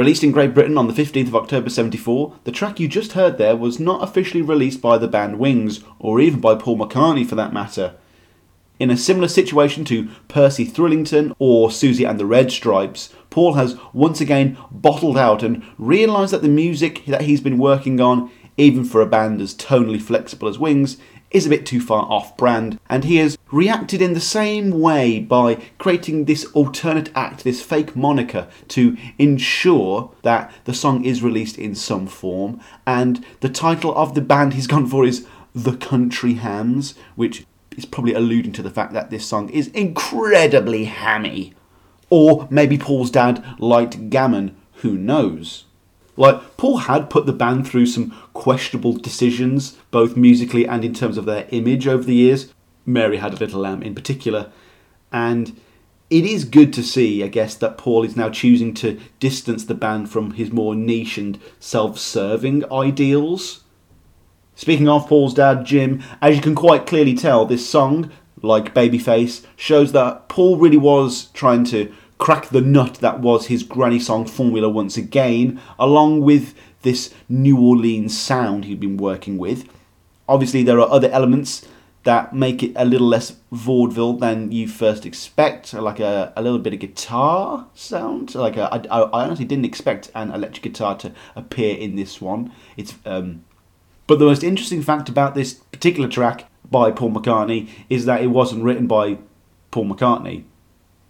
Released 0.04 0.26
in 0.26 0.34
Great 0.34 0.54
Britain 0.54 0.78
on 0.78 0.88
the 0.88 0.94
15th 0.94 1.28
of 1.28 1.36
October 1.38 1.70
74, 1.70 2.36
the 2.44 2.52
track 2.52 2.78
you 2.78 2.90
just 2.90 3.14
heard 3.14 3.38
there 3.38 3.56
was 3.56 3.80
not 3.80 4.04
officially 4.04 4.42
released 4.42 4.82
by 4.82 4.98
the 4.98 5.08
band 5.08 5.40
Wings, 5.40 5.82
or 5.98 6.20
even 6.20 6.42
by 6.42 6.56
Paul 6.56 6.78
McCartney 6.78 7.26
for 7.26 7.36
that 7.36 7.54
matter. 7.54 7.96
In 8.82 8.90
a 8.90 8.98
similar 8.98 9.30
situation 9.30 9.86
to 9.86 10.10
Percy 10.28 10.66
Thrillington 10.66 11.34
or 11.40 11.72
Suzy 11.72 12.04
and 12.04 12.20
the 12.20 12.26
Red 12.26 12.52
Stripes, 12.52 13.14
Paul 13.30 13.54
has 13.54 13.78
once 13.94 14.20
again 14.20 14.58
bottled 14.70 15.18
out 15.18 15.42
and 15.42 15.64
realised 15.78 16.34
that 16.34 16.42
the 16.42 16.50
music 16.50 17.06
that 17.06 17.22
he's 17.22 17.40
been 17.40 17.58
working 17.58 18.02
on, 18.02 18.30
even 18.58 18.84
for 18.84 19.00
a 19.00 19.06
band 19.06 19.40
as 19.40 19.56
tonally 19.56 20.02
flexible 20.02 20.50
as 20.50 20.60
Wings, 20.60 20.98
is 21.34 21.48
a 21.48 21.50
bit 21.50 21.66
too 21.66 21.82
far 21.82 22.04
off 22.04 22.38
brand, 22.38 22.80
and 22.90 23.04
he 23.04 23.18
has 23.18 23.38
reacted 23.52 24.02
in 24.02 24.14
the 24.14 24.20
same 24.20 24.70
way 24.70 25.20
by 25.20 25.56
creating 25.80 26.26
this 26.26 26.46
alternate 26.54 27.10
act, 27.16 27.44
this 27.44 27.62
fake 27.62 27.96
moniker, 27.96 28.48
to 28.70 28.96
ensure 29.18 30.12
that 30.22 30.54
the 30.66 30.74
song 30.74 31.04
is 31.04 31.24
released 31.24 31.58
in 31.58 31.76
some 31.76 32.08
form. 32.08 32.62
And 32.86 33.26
the 33.42 33.50
title 33.50 33.94
of 33.96 34.14
the 34.14 34.22
band 34.22 34.54
he's 34.54 34.68
gone 34.68 34.86
for 34.86 35.04
is 35.04 35.28
The 35.54 35.76
Country 35.76 36.36
Hams, 36.36 36.94
which 37.16 37.46
is 37.76 37.86
probably 37.86 38.14
alluding 38.14 38.54
to 38.54 38.64
the 38.64 38.70
fact 38.70 38.94
that 38.94 39.10
this 39.10 39.26
song 39.26 39.50
is 39.50 39.68
incredibly 39.70 40.86
hammy. 40.86 41.54
Or 42.12 42.48
maybe 42.52 42.78
Paul's 42.78 43.10
dad 43.10 43.44
liked 43.58 44.12
gammon, 44.12 44.56
who 44.76 44.98
knows? 44.98 45.66
Like, 46.16 46.58
Paul 46.58 46.78
had 46.78 47.10
put 47.10 47.26
the 47.26 47.34
band 47.34 47.68
through 47.68 47.88
some 47.88 48.12
questionable 48.34 48.94
decisions, 48.94 49.78
both 49.90 50.16
musically 50.16 50.68
and 50.68 50.86
in 50.86 50.94
terms 50.94 51.18
of 51.18 51.26
their 51.26 51.48
image 51.52 51.88
over 51.88 52.04
the 52.04 52.14
years. 52.14 52.54
Mary 52.86 53.18
Had 53.18 53.34
a 53.34 53.38
Little 53.38 53.62
Lamb 53.62 53.82
in 53.82 53.96
particular. 53.96 54.52
And 55.12 55.60
it 56.10 56.26
is 56.26 56.46
good 56.46 56.74
to 56.74 56.84
see, 56.84 57.24
I 57.24 57.28
guess, 57.28 57.56
that 57.56 57.78
Paul 57.78 58.04
is 58.04 58.16
now 58.16 58.30
choosing 58.30 58.74
to 58.76 59.00
distance 59.20 59.66
the 59.66 59.74
band 59.74 60.12
from 60.12 60.32
his 60.32 60.52
more 60.52 60.76
niche 60.76 61.18
and 61.18 61.40
self 61.60 61.98
serving 61.98 62.72
ideals. 62.72 63.64
Speaking 64.56 64.88
of 64.88 65.08
Paul's 65.08 65.34
dad, 65.34 65.66
Jim, 65.66 66.04
as 66.22 66.36
you 66.36 66.42
can 66.42 66.54
quite 66.54 66.86
clearly 66.86 67.16
tell, 67.16 67.46
this 67.46 67.68
song, 67.68 68.12
like 68.44 68.76
Babyface, 68.76 69.46
shows 69.56 69.92
that 69.94 70.30
Paul 70.30 70.58
really 70.58 70.78
was 70.78 71.26
trying 71.34 71.64
to 71.66 71.92
crack 72.24 72.48
the 72.48 72.62
nut 72.62 72.94
that 73.02 73.20
was 73.20 73.48
his 73.48 73.64
granny 73.64 74.00
song 74.00 74.26
formula 74.26 74.70
once 74.70 74.96
again, 74.96 75.60
along 75.78 76.22
with 76.22 76.54
this 76.82 77.14
New 77.28 77.60
Orleans 77.60 78.18
sound 78.18 78.64
he'd 78.64 78.80
been 78.80 78.96
working 78.96 79.38
with. 79.38 79.68
Obviously, 80.30 80.64
there 80.64 80.80
are 80.80 80.90
other 80.90 81.10
elements 81.10 81.68
that 82.04 82.34
make 82.34 82.64
it 82.64 82.72
a 82.78 82.86
little 82.86 83.08
less 83.08 83.36
vaudeville 83.52 84.14
than 84.14 84.54
you 84.54 84.70
first 84.70 85.06
expect, 85.06 85.74
like 85.74 86.00
a, 86.00 86.32
a 86.38 86.42
little 86.42 86.60
bit 86.60 86.72
of 86.72 86.80
guitar 86.80 87.68
sound. 87.74 88.34
Like 88.36 88.56
a, 88.56 88.74
I, 88.74 89.02
I 89.02 89.26
honestly 89.26 89.44
didn't 89.44 89.66
expect 89.66 90.10
an 90.16 90.32
electric 90.32 90.64
guitar 90.64 90.98
to 91.00 91.12
appear 91.36 91.76
in 91.76 91.98
this 91.98 92.22
one. 92.22 92.54
It's 92.78 92.94
um, 93.06 93.44
but 94.08 94.20
the 94.20 94.26
most 94.26 94.46
interesting 94.46 94.82
fact 94.82 95.10
about 95.10 95.36
this 95.36 95.56
particular 95.56 96.08
track 96.08 96.50
by 96.72 96.90
Paul 96.90 97.12
McCartney 97.12 97.68
is 97.90 98.06
that 98.06 98.22
it 98.22 98.28
wasn't 98.28 98.64
written 98.64 98.88
by 98.88 99.18
Paul 99.72 99.88
McCartney. 99.88 100.46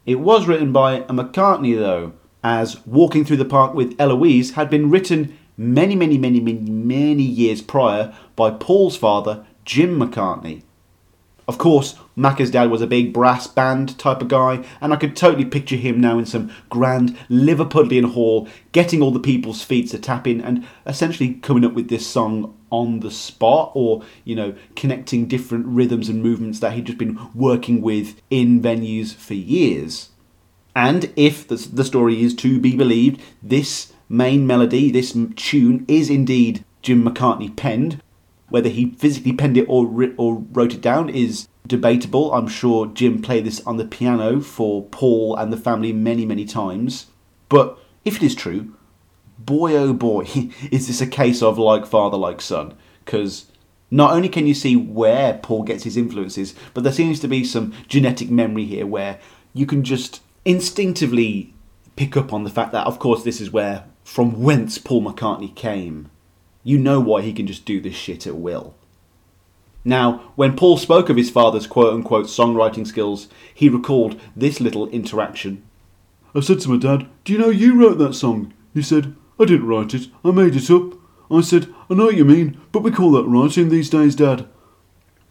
It 0.05 0.19
was 0.19 0.47
written 0.47 0.73
by 0.73 0.95
a 0.95 1.13
McCartney 1.13 1.77
though, 1.77 2.11
as 2.43 2.85
Walking 2.85 3.23
Through 3.23 3.37
the 3.37 3.45
Park 3.45 3.73
with 3.73 3.95
Eloise 3.97 4.51
had 4.51 4.69
been 4.69 4.89
written 4.89 5.37
many, 5.55 5.95
many, 5.95 6.17
many, 6.17 6.41
many, 6.41 6.59
many 6.59 7.23
years 7.23 7.61
prior 7.61 8.13
by 8.35 8.51
Paul's 8.51 8.97
father, 8.97 9.45
Jim 9.63 9.97
McCartney. 9.97 10.63
Of 11.47 11.57
course, 11.57 11.95
Macca's 12.17 12.51
dad 12.51 12.69
was 12.69 12.81
a 12.81 12.87
big 12.87 13.13
brass 13.13 13.47
band 13.47 13.97
type 13.97 14.21
of 14.21 14.27
guy, 14.27 14.65
and 14.81 14.93
I 14.93 14.97
could 14.97 15.15
totally 15.15 15.45
picture 15.45 15.77
him 15.77 16.01
now 16.01 16.19
in 16.19 16.25
some 16.25 16.51
grand 16.69 17.17
Liverpudlian 17.29 18.11
hall, 18.11 18.47
getting 18.73 19.01
all 19.01 19.11
the 19.11 19.19
people's 19.19 19.63
feet 19.63 19.89
to 19.91 19.99
tap 19.99 20.27
in 20.27 20.41
and 20.41 20.65
essentially 20.85 21.35
coming 21.35 21.63
up 21.63 21.73
with 21.73 21.87
this 21.89 22.05
song 22.05 22.53
on 22.73 22.99
the 23.01 23.11
spot, 23.11 23.71
or, 23.75 24.01
you 24.25 24.35
know, 24.35 24.55
connecting 24.75 25.27
different 25.27 25.65
rhythms 25.67 26.09
and 26.09 26.23
movements 26.23 26.59
that 26.59 26.73
he'd 26.73 26.85
just 26.85 26.97
been 26.97 27.17
working 27.33 27.81
with 27.81 28.19
in 28.29 28.61
venues 28.61 29.13
for 29.13 29.35
years. 29.35 30.09
And 30.75 31.13
if 31.15 31.47
the, 31.47 31.55
the 31.55 31.85
story 31.85 32.23
is 32.23 32.35
to 32.37 32.59
be 32.59 32.75
believed, 32.75 33.21
this 33.43 33.93
main 34.09 34.47
melody, 34.47 34.89
this 34.89 35.15
tune, 35.35 35.85
is 35.87 36.09
indeed 36.09 36.65
Jim 36.81 37.05
McCartney 37.05 37.55
penned. 37.55 38.01
Whether 38.49 38.69
he 38.69 38.91
physically 38.91 39.33
penned 39.33 39.57
it 39.57 39.67
or, 39.67 39.85
writ- 39.85 40.15
or 40.17 40.43
wrote 40.51 40.73
it 40.73 40.81
down 40.81 41.09
is 41.09 41.47
debatable. 41.65 42.33
I'm 42.33 42.47
sure 42.47 42.87
Jim 42.87 43.21
played 43.21 43.45
this 43.45 43.61
on 43.65 43.77
the 43.77 43.85
piano 43.85 44.41
for 44.41 44.83
Paul 44.85 45.35
and 45.35 45.53
the 45.53 45.57
family 45.57 45.93
many, 45.93 46.25
many 46.25 46.45
times. 46.45 47.07
But 47.49 47.77
if 48.03 48.17
it 48.17 48.23
is 48.23 48.35
true, 48.35 48.73
boy 49.45 49.75
oh 49.75 49.93
boy, 49.93 50.21
is 50.71 50.87
this 50.87 51.01
a 51.01 51.07
case 51.07 51.41
of 51.41 51.57
like 51.57 51.85
father, 51.85 52.17
like 52.17 52.41
son. 52.41 52.75
Because 53.03 53.45
not 53.91 54.13
only 54.13 54.29
can 54.29 54.47
you 54.47 54.53
see 54.53 54.75
where 54.75 55.35
Paul 55.35 55.63
gets 55.63 55.83
his 55.83 55.97
influences, 55.97 56.55
but 56.73 56.83
there 56.83 56.93
seems 56.93 57.19
to 57.19 57.27
be 57.27 57.43
some 57.43 57.73
genetic 57.87 58.29
memory 58.29 58.65
here 58.65 58.87
where 58.87 59.19
you 59.53 59.65
can 59.65 59.83
just 59.83 60.21
instinctively 60.45 61.53
pick 61.95 62.17
up 62.17 62.33
on 62.33 62.43
the 62.43 62.49
fact 62.49 62.71
that, 62.71 62.87
of 62.87 62.99
course, 62.99 63.23
this 63.23 63.39
is 63.39 63.51
where, 63.51 63.85
from 64.03 64.41
whence 64.41 64.77
Paul 64.77 65.03
McCartney 65.03 65.53
came. 65.53 66.09
You 66.63 66.79
know 66.79 66.99
why 66.99 67.21
he 67.21 67.33
can 67.33 67.45
just 67.45 67.65
do 67.65 67.79
this 67.79 67.95
shit 67.95 68.25
at 68.25 68.37
will. 68.37 68.73
Now, 69.85 70.31
when 70.35 70.55
Paul 70.55 70.77
spoke 70.77 71.09
of 71.09 71.17
his 71.17 71.29
father's 71.29 71.67
quote 71.67 71.93
unquote 71.93 72.27
songwriting 72.27 72.87
skills, 72.87 73.27
he 73.53 73.67
recalled 73.69 74.19
this 74.35 74.61
little 74.61 74.87
interaction. 74.89 75.61
I 76.33 76.39
said 76.39 76.61
to 76.61 76.69
my 76.69 76.77
dad, 76.77 77.07
Do 77.25 77.33
you 77.33 77.39
know 77.39 77.49
you 77.49 77.79
wrote 77.79 77.97
that 77.99 78.15
song? 78.15 78.53
He 78.73 78.81
said, 78.81 79.15
I 79.39 79.45
didn't 79.45 79.67
write 79.67 79.93
it, 79.93 80.07
I 80.23 80.31
made 80.31 80.55
it 80.55 80.69
up. 80.69 80.93
I 81.31 81.41
said, 81.41 81.73
I 81.89 81.95
know 81.95 82.05
what 82.05 82.15
you 82.15 82.25
mean, 82.25 82.59
but 82.71 82.83
we 82.83 82.91
call 82.91 83.11
that 83.13 83.23
writing 83.23 83.69
these 83.69 83.89
days, 83.89 84.15
Dad. 84.15 84.47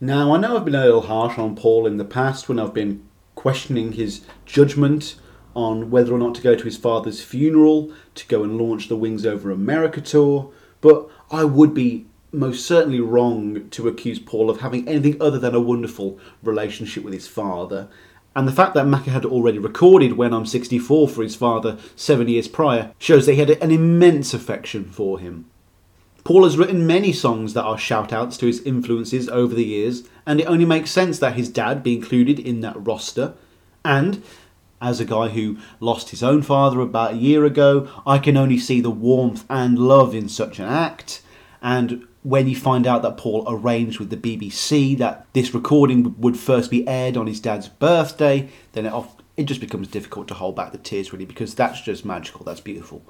Now, 0.01 0.35
I 0.35 0.39
know 0.39 0.57
I've 0.57 0.65
been 0.65 0.75
a 0.75 0.85
little 0.85 1.03
harsh 1.03 1.39
on 1.39 1.55
Paul 1.55 1.87
in 1.87 1.97
the 1.97 2.05
past 2.05 2.49
when 2.49 2.59
I've 2.59 2.75
been 2.75 3.07
questioning 3.37 3.93
his 3.93 4.23
judgment 4.45 5.17
on 5.55 5.91
whether 5.91 6.13
or 6.13 6.19
not 6.19 6.35
to 6.35 6.43
go 6.43 6.57
to 6.57 6.65
his 6.65 6.77
father's 6.77 7.23
funeral 7.23 7.93
to 8.17 8.27
go 8.27 8.43
and 8.43 8.59
launch 8.59 8.89
the 8.89 8.97
Wings 8.97 9.25
Over 9.25 9.51
America 9.51 10.01
tour, 10.01 10.51
but 10.81 11.09
I 11.31 11.45
would 11.45 11.73
be 11.73 12.07
most 12.33 12.67
certainly 12.67 13.01
wrong 13.01 13.69
to 13.71 13.87
accuse 13.87 14.19
Paul 14.19 14.49
of 14.49 14.61
having 14.61 14.89
anything 14.89 15.21
other 15.21 15.39
than 15.39 15.55
a 15.55 15.61
wonderful 15.61 16.19
relationship 16.43 17.05
with 17.05 17.13
his 17.13 17.29
father. 17.29 17.89
And 18.35 18.49
the 18.49 18.53
fact 18.53 18.75
that 18.75 18.87
Macca 18.87 19.09
had 19.09 19.25
already 19.25 19.59
recorded 19.59 20.15
When 20.15 20.33
I'm 20.33 20.47
64 20.47 21.09
for 21.09 21.23
his 21.23 21.37
father 21.37 21.79
seven 21.97 22.29
years 22.29 22.49
prior 22.49 22.93
shows 22.99 23.27
that 23.27 23.35
he 23.35 23.39
had 23.39 23.51
an 23.51 23.71
immense 23.71 24.33
affection 24.33 24.85
for 24.85 25.19
him. 25.19 25.47
Paul 26.25 26.45
has 26.45 26.57
written 26.57 26.87
many 26.87 27.13
songs 27.13 27.53
that 27.55 27.65
are 27.65 27.77
shout 27.77 28.13
outs 28.13 28.37
to 28.39 28.47
his 28.47 28.63
influences 28.63 29.29
over 29.29 29.55
the 29.55 29.65
years, 29.65 30.05
and 30.25 30.41
it 30.41 30.47
only 30.47 30.65
makes 30.65 30.91
sense 30.91 31.19
that 31.19 31.35
his 31.35 31.49
dad 31.49 31.83
be 31.83 31.97
included 31.97 32.39
in 32.39 32.61
that 32.61 32.77
roster. 32.87 33.35
And, 33.85 34.23
as 34.81 35.01
a 35.01 35.05
guy 35.05 35.29
who 35.29 35.59
lost 35.81 36.11
his 36.11 36.23
own 36.23 36.43
father 36.43 36.81
about 36.81 37.15
a 37.15 37.17
year 37.17 37.45
ago, 37.45 37.89
I 38.07 38.19
can 38.19 38.37
only 38.37 38.59
see 38.59 38.81
the 38.81 38.91
warmth 38.91 39.45
and 39.51 39.79
love 39.79 40.15
in 40.15 40.29
such 40.29 40.61
an 40.61 40.67
act. 40.67 41.23
And 41.61 42.07
when 42.23 42.47
you 42.49 42.55
find 42.55 42.87
out 42.87 43.03
that 43.03 43.17
Paul 43.17 43.45
arranged 43.49 43.99
with 43.99 44.11
the 44.11 44.17
BBC 44.17 44.97
that 44.99 45.27
this 45.33 45.53
recording 45.53 46.15
would 46.21 46.37
first 46.37 46.71
be 46.71 46.87
aired 46.87 47.17
on 47.17 47.27
his 47.27 47.41
dad's 47.41 47.69
birthday, 47.69 48.49
then 48.73 48.87
it, 48.87 48.93
off, 48.93 49.17
it 49.37 49.45
just 49.45 49.61
becomes 49.61 49.89
difficult 49.89 50.29
to 50.29 50.35
hold 50.35 50.55
back 50.55 50.73
the 50.73 50.79
tears, 50.79 51.13
really, 51.13 51.25
because 51.25 51.55
that's 51.55 51.81
just 51.81 52.05
magical, 52.05 52.45
that's 52.45 52.61
beautiful. 52.61 53.03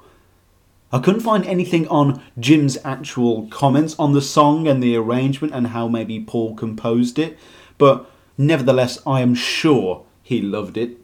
I 0.91 0.99
couldn't 0.99 1.21
find 1.21 1.45
anything 1.45 1.87
on 1.87 2.23
Jim's 2.39 2.77
actual 2.83 3.47
comments 3.47 3.95
on 3.99 4.13
the 4.13 4.21
song 4.21 4.67
and 4.67 4.81
the 4.81 4.95
arrangement 4.95 5.53
and 5.53 5.67
how 5.67 5.87
maybe 5.87 6.19
Paul 6.19 6.55
composed 6.55 7.19
it, 7.19 7.37
but 7.77 8.09
nevertheless, 8.37 8.99
I 9.05 9.21
am 9.21 9.35
sure 9.35 10.05
he 10.23 10.41
loved 10.41 10.77
it. 10.77 10.97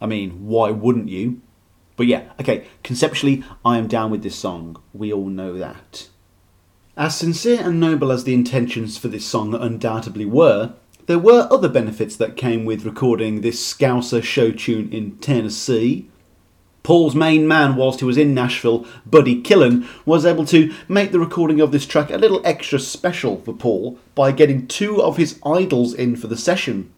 I 0.00 0.06
mean, 0.06 0.46
why 0.46 0.70
wouldn't 0.70 1.08
you? 1.08 1.42
But 1.96 2.06
yeah, 2.06 2.32
okay, 2.40 2.66
conceptually, 2.82 3.44
I 3.62 3.76
am 3.76 3.88
down 3.88 4.10
with 4.10 4.22
this 4.22 4.36
song. 4.36 4.82
We 4.94 5.12
all 5.12 5.26
know 5.26 5.58
that. 5.58 6.08
As 7.00 7.16
sincere 7.16 7.62
and 7.62 7.80
noble 7.80 8.12
as 8.12 8.24
the 8.24 8.34
intentions 8.34 8.98
for 8.98 9.08
this 9.08 9.24
song 9.24 9.54
undoubtedly 9.54 10.26
were, 10.26 10.74
there 11.06 11.18
were 11.18 11.48
other 11.50 11.70
benefits 11.70 12.14
that 12.16 12.36
came 12.36 12.66
with 12.66 12.84
recording 12.84 13.40
this 13.40 13.58
Scouser 13.58 14.22
show 14.22 14.50
tune 14.50 14.92
in 14.92 15.16
Tennessee. 15.16 16.10
Paul's 16.82 17.14
main 17.14 17.48
man 17.48 17.76
whilst 17.76 18.00
he 18.00 18.04
was 18.04 18.18
in 18.18 18.34
Nashville, 18.34 18.86
Buddy 19.06 19.40
Killen, 19.40 19.88
was 20.04 20.26
able 20.26 20.44
to 20.44 20.74
make 20.88 21.10
the 21.10 21.18
recording 21.18 21.58
of 21.58 21.72
this 21.72 21.86
track 21.86 22.10
a 22.10 22.18
little 22.18 22.42
extra 22.44 22.78
special 22.78 23.40
for 23.40 23.54
Paul 23.54 23.98
by 24.14 24.30
getting 24.30 24.66
two 24.66 25.02
of 25.02 25.16
his 25.16 25.40
idols 25.42 25.94
in 25.94 26.16
for 26.16 26.26
the 26.26 26.36
session. 26.36 26.92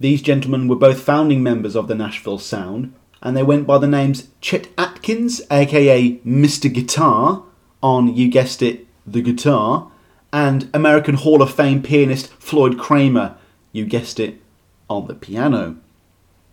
These 0.00 0.22
gentlemen 0.22 0.66
were 0.66 0.76
both 0.76 1.02
founding 1.02 1.42
members 1.42 1.76
of 1.76 1.88
the 1.88 1.94
Nashville 1.94 2.38
Sound, 2.38 2.94
and 3.20 3.36
they 3.36 3.42
went 3.42 3.66
by 3.66 3.76
the 3.76 3.86
names 3.86 4.28
Chet 4.40 4.68
Atkins, 4.78 5.42
aka 5.50 6.16
Mr. 6.20 6.72
Guitar, 6.72 7.42
on, 7.82 8.16
you 8.16 8.30
guessed 8.30 8.62
it, 8.62 8.86
the 9.06 9.22
guitar, 9.22 9.90
and 10.32 10.70
American 10.72 11.16
Hall 11.16 11.42
of 11.42 11.52
Fame 11.52 11.82
pianist 11.82 12.28
Floyd 12.34 12.78
Cramer, 12.78 13.36
you 13.72 13.84
guessed 13.84 14.18
it, 14.18 14.40
on 14.88 15.06
the 15.06 15.14
piano. 15.14 15.76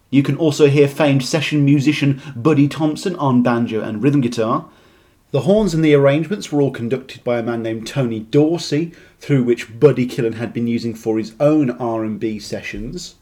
You 0.09 0.23
can 0.23 0.37
also 0.37 0.67
hear 0.67 0.87
famed 0.87 1.23
session 1.23 1.63
musician 1.63 2.21
Buddy 2.35 2.67
Thompson 2.67 3.15
on 3.17 3.43
banjo 3.43 3.81
and 3.81 4.01
rhythm 4.01 4.21
guitar. 4.21 4.67
The 5.31 5.41
horns 5.41 5.75
and 5.75 5.85
the 5.85 5.93
arrangements 5.93 6.51
were 6.51 6.61
all 6.61 6.71
conducted 6.71 7.23
by 7.23 7.37
a 7.37 7.43
man 7.43 7.61
named 7.61 7.85
Tony 7.85 8.19
Dorsey, 8.19 8.91
through 9.19 9.43
which 9.43 9.79
Buddy 9.79 10.07
Killen 10.07 10.35
had 10.35 10.51
been 10.53 10.65
using 10.65 10.95
for 10.95 11.19
his 11.19 11.33
own 11.39 11.69
R&B 11.71 12.39
sessions. 12.39 13.15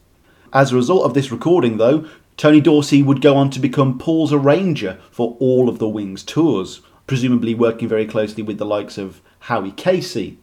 As 0.52 0.72
a 0.72 0.76
result 0.76 1.04
of 1.04 1.12
this 1.12 1.30
recording, 1.30 1.76
though, 1.76 2.06
Tony 2.38 2.60
Dorsey 2.60 3.02
would 3.02 3.20
go 3.20 3.36
on 3.36 3.50
to 3.50 3.60
become 3.60 3.98
Paul's 3.98 4.32
arranger 4.32 4.98
for 5.10 5.36
all 5.40 5.68
of 5.68 5.78
the 5.78 5.88
Wings 5.88 6.22
tours, 6.22 6.80
presumably 7.08 7.54
working 7.54 7.88
very 7.88 8.06
closely 8.06 8.44
with 8.44 8.58
the 8.58 8.64
likes 8.64 8.96
of 8.96 9.20
Howie 9.40 9.72
Casey. 9.72 10.38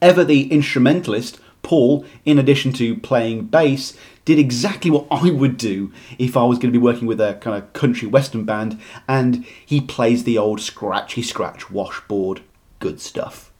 Ever 0.00 0.24
the 0.24 0.50
instrumentalist, 0.50 1.38
Paul, 1.62 2.06
in 2.24 2.38
addition 2.38 2.72
to 2.74 2.96
playing 2.96 3.46
bass, 3.46 3.94
did 4.24 4.38
exactly 4.38 4.90
what 4.90 5.06
I 5.10 5.30
would 5.30 5.56
do 5.58 5.92
if 6.18 6.36
I 6.36 6.44
was 6.44 6.58
going 6.58 6.72
to 6.72 6.78
be 6.78 6.82
working 6.82 7.06
with 7.06 7.20
a 7.20 7.34
kind 7.34 7.56
of 7.56 7.72
country 7.72 8.08
western 8.08 8.44
band, 8.44 8.80
and 9.06 9.44
he 9.66 9.80
plays 9.80 10.24
the 10.24 10.38
old 10.38 10.60
scratchy 10.60 11.22
scratch 11.22 11.70
washboard. 11.70 12.40
Good 12.78 13.00
stuff. 13.00 13.52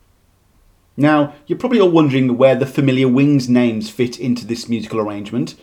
Now, 0.96 1.34
you're 1.46 1.58
probably 1.58 1.80
all 1.80 1.90
wondering 1.90 2.38
where 2.38 2.54
the 2.54 2.64
familiar 2.64 3.08
Wings 3.08 3.48
names 3.48 3.90
fit 3.90 4.18
into 4.18 4.46
this 4.46 4.68
musical 4.68 5.00
arrangement. 5.00 5.56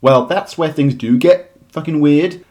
Well, 0.00 0.26
that's 0.26 0.58
where 0.58 0.72
things 0.72 0.94
do 0.94 1.16
get 1.16 1.52
fucking 1.70 2.00
weird. 2.00 2.43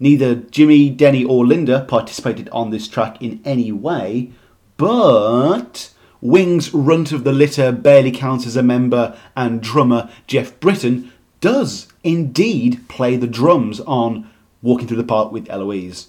Neither 0.00 0.34
Jimmy, 0.34 0.88
Denny, 0.88 1.24
or 1.24 1.46
Linda 1.46 1.84
participated 1.86 2.48
on 2.48 2.70
this 2.70 2.88
track 2.88 3.20
in 3.22 3.40
any 3.44 3.70
way, 3.70 4.32
but 4.78 5.92
Wings' 6.22 6.72
runt 6.72 7.12
of 7.12 7.22
the 7.24 7.32
litter 7.32 7.70
barely 7.70 8.10
counts 8.10 8.46
as 8.46 8.56
a 8.56 8.62
member, 8.62 9.16
and 9.36 9.62
drummer 9.62 10.10
Geoff 10.26 10.58
Britton 10.58 11.12
does 11.42 11.86
indeed 12.02 12.88
play 12.88 13.16
the 13.16 13.26
drums 13.26 13.80
on 13.80 14.28
Walking 14.62 14.88
Through 14.88 14.96
the 14.96 15.04
Park 15.04 15.32
with 15.32 15.48
Eloise. 15.50 16.08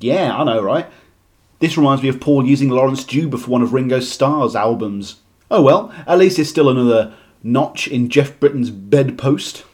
Yeah, 0.00 0.36
I 0.36 0.42
know, 0.42 0.60
right? 0.60 0.86
This 1.60 1.76
reminds 1.76 2.02
me 2.02 2.08
of 2.08 2.20
Paul 2.20 2.44
using 2.44 2.70
Laurence 2.70 3.04
Juber 3.04 3.38
for 3.38 3.50
one 3.50 3.62
of 3.62 3.72
Ringo 3.72 4.00
Starr's 4.00 4.56
albums. 4.56 5.20
Oh 5.48 5.62
well, 5.62 5.94
at 6.08 6.18
least 6.18 6.40
it's 6.40 6.50
still 6.50 6.68
another 6.68 7.14
notch 7.44 7.86
in 7.86 8.08
Geoff 8.08 8.38
Britton's 8.40 8.70
bedpost. 8.70 9.64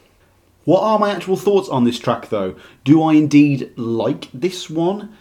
What 0.68 0.82
are 0.82 0.98
my 0.98 1.12
actual 1.12 1.38
thoughts 1.38 1.70
on 1.70 1.84
this 1.84 1.98
track 1.98 2.28
though? 2.28 2.54
Do 2.84 3.02
I 3.02 3.14
indeed 3.14 3.72
like 3.78 4.28
this 4.34 4.68
one? 4.68 5.16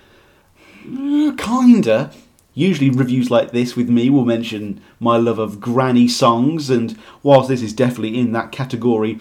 Uh, 0.85 1.31
kinda. 1.37 2.11
Usually, 2.53 2.89
reviews 2.89 3.31
like 3.31 3.51
this 3.51 3.73
with 3.73 3.87
me 3.87 4.09
will 4.09 4.25
mention 4.25 4.81
my 4.99 5.15
love 5.15 5.39
of 5.39 5.61
granny 5.61 6.09
songs, 6.09 6.69
and 6.69 6.97
whilst 7.23 7.47
this 7.47 7.61
is 7.61 7.71
definitely 7.71 8.19
in 8.19 8.33
that 8.33 8.51
category, 8.51 9.19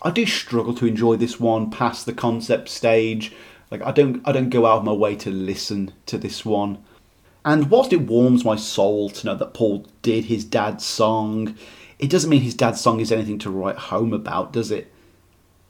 I 0.00 0.12
do 0.12 0.24
struggle 0.24 0.72
to 0.76 0.86
enjoy 0.86 1.16
this 1.16 1.38
one 1.38 1.70
past 1.70 2.06
the 2.06 2.14
concept 2.14 2.70
stage. 2.70 3.34
Like 3.70 3.82
I 3.82 3.92
don't, 3.92 4.26
I 4.26 4.32
don't 4.32 4.48
go 4.48 4.64
out 4.64 4.78
of 4.78 4.84
my 4.84 4.94
way 4.94 5.14
to 5.16 5.30
listen 5.30 5.92
to 6.06 6.16
this 6.16 6.42
one. 6.42 6.78
And 7.44 7.68
whilst 7.68 7.92
it 7.92 8.08
warms 8.08 8.46
my 8.46 8.56
soul 8.56 9.10
to 9.10 9.26
know 9.26 9.34
that 9.34 9.52
Paul 9.52 9.84
did 10.00 10.24
his 10.24 10.42
dad's 10.46 10.86
song, 10.86 11.54
it 11.98 12.08
doesn't 12.08 12.30
mean 12.30 12.40
his 12.40 12.54
dad's 12.54 12.80
song 12.80 12.98
is 12.98 13.12
anything 13.12 13.38
to 13.40 13.50
write 13.50 13.76
home 13.76 14.14
about, 14.14 14.54
does 14.54 14.70
it? 14.70 14.90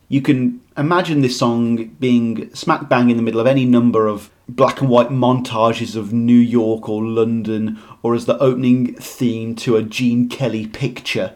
You 0.08 0.22
can 0.22 0.60
imagine 0.76 1.20
this 1.20 1.36
song 1.36 1.84
being 1.98 2.54
smack 2.54 2.88
bang 2.88 3.10
in 3.10 3.16
the 3.16 3.22
middle 3.24 3.40
of 3.40 3.46
any 3.46 3.64
number 3.64 4.06
of 4.06 4.30
black 4.48 4.80
and 4.80 4.88
white 4.88 5.08
montages 5.08 5.96
of 5.96 6.12
New 6.12 6.38
York 6.38 6.88
or 6.88 7.02
London, 7.02 7.80
or 8.04 8.14
as 8.14 8.26
the 8.26 8.38
opening 8.38 8.94
theme 8.94 9.56
to 9.56 9.76
a 9.76 9.82
Gene 9.82 10.28
Kelly 10.28 10.68
picture. 10.68 11.34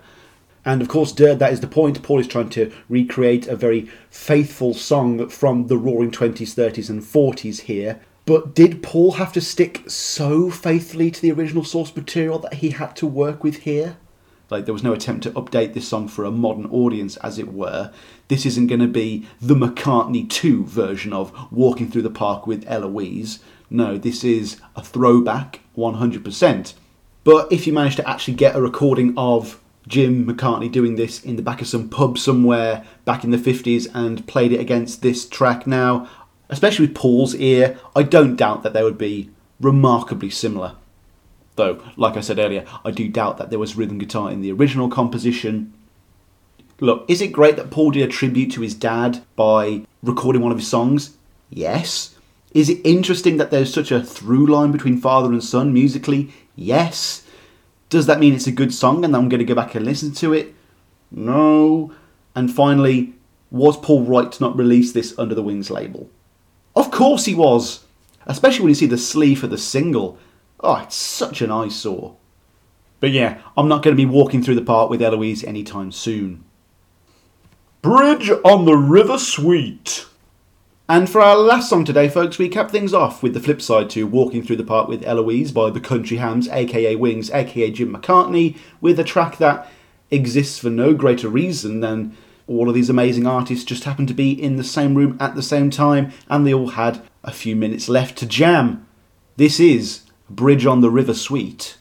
And 0.64 0.80
of 0.80 0.88
course, 0.88 1.10
that 1.12 1.52
is 1.52 1.60
the 1.60 1.66
point. 1.66 2.01
Paul 2.02 2.20
is 2.20 2.28
trying 2.28 2.51
to 2.51 2.70
recreate 2.88 3.48
a 3.48 3.56
very 3.56 3.90
faithful 4.09 4.74
song 4.74 5.28
from 5.28 5.66
the 5.66 5.78
roaring 5.78 6.12
20s, 6.12 6.55
30s, 6.55 6.88
and 6.88 7.02
40s 7.02 7.62
here. 7.62 8.01
But 8.24 8.55
did 8.55 8.84
Paul 8.84 9.12
have 9.12 9.32
to 9.32 9.40
stick 9.40 9.90
so 9.90 10.48
faithfully 10.48 11.10
to 11.10 11.20
the 11.20 11.32
original 11.32 11.64
source 11.64 11.97
material 11.97 12.38
that 12.40 12.55
he 12.55 12.70
had 12.70 12.94
to 12.97 13.06
work 13.06 13.42
with 13.42 13.56
here? 13.56 13.97
Like 14.51 14.66
there 14.66 14.74
was 14.74 14.84
no 14.84 14.92
attempt 14.92 15.24
to 15.24 15.30
update 15.32 15.74
this 15.74 15.88
song 15.88 16.06
for 16.06 16.24
a 16.24 16.30
modern 16.30 16.66
audience, 16.66 17.16
as 17.16 17.38
it 17.38 17.52
were. 17.52 17.92
This 18.31 18.47
isn't 18.47 18.69
going 18.69 18.81
to 18.81 18.86
be 18.86 19.27
the 19.40 19.57
McCartney 19.57 20.31
2 20.31 20.65
version 20.65 21.12
of 21.12 21.32
Walking 21.51 21.90
Through 21.90 22.02
the 22.02 22.11
Park 22.11 22.47
with 22.47 22.65
Eloise. 22.69 23.40
No, 23.69 23.98
this 23.98 24.23
is 24.23 24.61
a 24.77 24.85
throwback 24.85 25.59
100%. 25.77 26.74
But 27.24 27.51
if 27.51 27.66
you 27.66 27.73
manage 27.73 27.97
to 27.97 28.09
actually 28.09 28.35
get 28.35 28.55
a 28.55 28.62
recording 28.62 29.15
of 29.16 29.61
Jim 29.89 30.24
McCartney 30.24 30.70
doing 30.70 30.94
this 30.94 31.24
in 31.24 31.35
the 31.35 31.43
back 31.43 31.61
of 31.61 31.66
some 31.66 31.89
pub 31.89 32.19
somewhere 32.19 32.85
back 33.05 33.24
in 33.24 33.32
the 33.32 33.36
50s 33.36 33.89
and 33.93 34.24
played 34.28 34.52
it 34.52 34.61
against 34.61 35.02
this 35.02 35.28
track 35.28 35.66
now, 35.66 36.09
especially 36.48 36.86
with 36.86 36.94
Paul's 36.94 37.35
ear, 37.35 37.81
I 37.97 38.05
don't 38.05 38.36
doubt 38.36 38.62
that 38.62 38.74
they 38.74 38.85
would 38.85 38.97
be 38.97 39.31
remarkably 39.59 40.31
similar. 40.31 40.77
Though, 41.57 41.82
like 41.97 42.16
I 42.16 42.20
said 42.20 42.39
earlier, 42.39 42.65
I 42.85 42.93
do 42.93 43.09
doubt 43.09 43.39
that 43.39 43.51
there 43.51 43.59
was 43.59 43.74
rhythm 43.74 43.98
guitar 43.98 44.31
in 44.31 44.40
the 44.40 44.52
original 44.52 44.89
composition. 44.89 45.74
Look, 46.81 47.05
is 47.09 47.20
it 47.20 47.28
great 47.28 47.57
that 47.57 47.70
Paul 47.70 47.90
did 47.90 48.02
a 48.02 48.09
tribute 48.09 48.52
to 48.52 48.62
his 48.62 48.74
dad 48.74 49.23
by 49.36 49.82
recording 50.02 50.40
one 50.40 50.51
of 50.51 50.59
his 50.59 50.69
songs? 50.69 51.16
Yes. 51.51 52.15
Is 52.52 52.70
it 52.70 52.81
interesting 52.85 53.36
that 53.36 53.51
there's 53.51 53.73
such 53.73 53.93
a 53.93 54.02
through 54.02 54.47
line 54.47 54.73
between 54.73 54.98
father 54.98 55.31
and 55.31 55.44
son 55.44 55.74
musically? 55.74 56.32
Yes. 56.57 57.27
Does 57.90 58.07
that 58.07 58.19
mean 58.19 58.35
it's 58.35 58.47
a 58.47 58.52
good 58.52 58.73
song 58.73 59.05
and 59.05 59.15
I'm 59.15 59.28
going 59.28 59.40
to 59.40 59.44
go 59.44 59.55
back 59.55 59.74
and 59.74 59.85
listen 59.85 60.12
to 60.15 60.32
it? 60.32 60.55
No. 61.11 61.93
And 62.35 62.51
finally, 62.51 63.12
was 63.51 63.77
Paul 63.77 64.05
right 64.05 64.32
to 64.32 64.43
not 64.43 64.57
release 64.57 64.93
this 64.93 65.16
under 65.19 65.35
the 65.35 65.43
Wings 65.43 65.70
label? 65.70 66.09
Of 66.74 66.90
course 66.90 67.27
he 67.27 67.35
was! 67.35 67.85
Especially 68.27 68.62
when 68.62 68.70
you 68.70 68.74
see 68.77 68.86
the 68.86 68.97
sleeve 68.97 69.40
for 69.40 69.48
the 69.48 69.59
single. 69.59 70.19
Oh, 70.61 70.77
it's 70.77 70.97
such 70.97 71.43
an 71.43 71.51
eyesore. 71.51 72.16
But 73.01 73.11
yeah, 73.11 73.40
I'm 73.57 73.69
not 73.69 73.82
going 73.82 73.94
to 73.94 74.02
be 74.02 74.07
walking 74.07 74.43
through 74.43 74.55
the 74.55 74.62
park 74.62 74.89
with 74.89 75.02
Eloise 75.02 75.44
anytime 75.44 75.93
soon. 75.93 76.44
Bridge 77.82 78.31
on 78.44 78.66
the 78.66 78.77
River 78.77 79.16
Suite. 79.16 80.05
And 80.86 81.09
for 81.09 81.23
our 81.23 81.35
last 81.35 81.70
song 81.70 81.86
today, 81.86 82.11
folks, 82.11 82.39
we 82.39 82.51
cap 82.51 82.70
things 82.70 82.93
off 82.93 83.23
with 83.23 83.32
the 83.32 83.40
flip 83.40 83.62
side 83.62 83.89
to 83.90 84.07
Walking 84.07 84.43
Through 84.43 84.57
the 84.57 84.65
Park 84.65 84.86
with 84.86 85.02
Eloise 85.02 85.51
by 85.51 85.70
the 85.70 85.81
Country 85.81 86.19
Hams, 86.19 86.47
aka 86.48 86.94
Wings, 86.97 87.31
aka 87.31 87.70
Jim 87.70 87.94
McCartney, 87.94 88.59
with 88.82 89.01
a 89.01 89.05
track 89.05 89.39
that 89.39 89.66
exists 90.11 90.59
for 90.59 90.69
no 90.69 90.93
greater 90.93 91.31
reason 91.31 91.81
than 91.81 92.15
all 92.47 92.69
of 92.69 92.74
these 92.74 92.90
amazing 92.90 93.27
artists 93.27 93.65
just 93.65 93.85
happened 93.85 94.09
to 94.09 94.15
be 94.15 94.31
in 94.31 94.57
the 94.57 94.65
same 94.65 94.94
room 94.94 95.16
at 95.19 95.35
the 95.35 95.43
same 95.43 95.70
time 95.70 96.12
and 96.28 96.47
they 96.47 96.52
all 96.52 96.70
had 96.70 97.01
a 97.24 97.32
few 97.32 97.57
minutes 97.57 97.89
left 97.89 98.19
to 98.19 98.27
jam. 98.27 98.86
This 99.36 99.59
is 99.59 100.02
Bridge 100.28 100.66
on 100.66 100.82
the 100.82 100.90
River 100.90 101.15
Suite. 101.15 101.78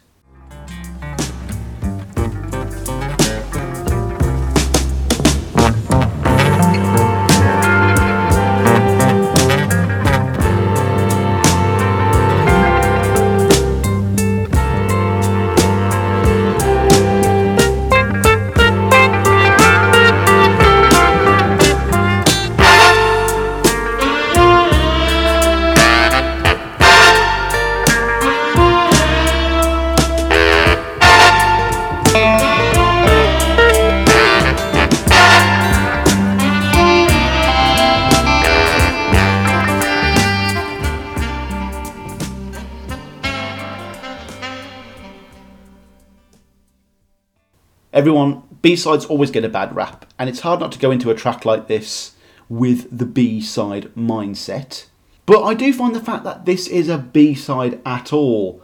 B 48.62 48.76
sides 48.76 49.06
always 49.06 49.32
get 49.32 49.46
a 49.46 49.50
bad 49.50 49.76
rap, 49.76 50.06
and 50.18 50.30
it's 50.30 50.42
hard 50.42 50.60
not 50.60 50.72
to 50.74 50.80
go 50.80 50.92
into 50.92 51.10
a 51.10 51.16
track 51.16 51.46
like 51.46 51.68
this 51.68 52.16
with 52.50 52.96
the 52.96 53.06
B 53.06 53.40
side 53.42 53.94
mindset. 53.96 54.88
But 55.26 55.44
I 55.44 55.54
do 55.54 55.72
find 55.72 55.96
the 55.96 56.04
fact 56.04 56.24
that 56.24 56.46
this 56.46 56.68
is 56.68 56.90
a 56.90 56.98
B 56.98 57.36
side 57.36 57.80
at 57.86 58.12
all 58.12 58.64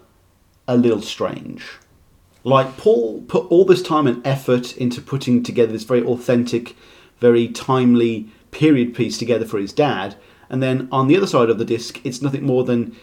a 0.68 0.76
little 0.76 1.02
strange. 1.02 1.64
Like, 2.44 2.78
Paul 2.78 3.22
put 3.22 3.46
all 3.52 3.66
this 3.66 3.82
time 3.82 4.08
and 4.08 4.26
effort 4.26 4.76
into 4.78 5.02
putting 5.02 5.44
together 5.44 5.72
this 5.72 5.84
very 5.84 6.04
authentic, 6.04 6.76
very 7.20 7.48
timely 7.48 8.30
period 8.52 8.94
piece 8.94 9.18
together 9.18 9.46
for 9.46 9.60
his 9.60 9.74
dad, 9.74 10.16
and 10.50 10.62
then 10.62 10.88
on 10.92 11.08
the 11.08 11.18
other 11.18 11.28
side 11.28 11.50
of 11.50 11.58
the 11.58 11.66
disc, 11.66 12.00
it's 12.04 12.22
nothing 12.22 12.46
more 12.46 12.64
than 12.64 12.96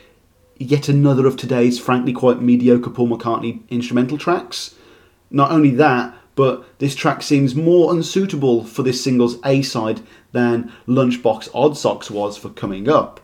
yet 0.58 0.88
another 0.88 1.26
of 1.26 1.36
today's 1.36 1.78
frankly 1.78 2.12
quite 2.12 2.40
mediocre 2.40 2.90
Paul 2.90 3.08
McCartney 3.08 3.68
instrumental 3.68 4.18
tracks. 4.18 4.74
Not 5.30 5.50
only 5.50 5.70
that, 5.70 6.14
but 6.42 6.76
this 6.80 6.96
track 6.96 7.22
seems 7.22 7.54
more 7.54 7.92
unsuitable 7.92 8.64
for 8.64 8.82
this 8.82 9.00
single's 9.00 9.38
A 9.44 9.62
side 9.62 10.00
than 10.32 10.72
Lunchbox 10.88 11.48
Odd 11.54 11.78
Sox 11.78 12.10
was 12.10 12.36
for 12.36 12.48
Coming 12.48 12.88
Up. 12.88 13.20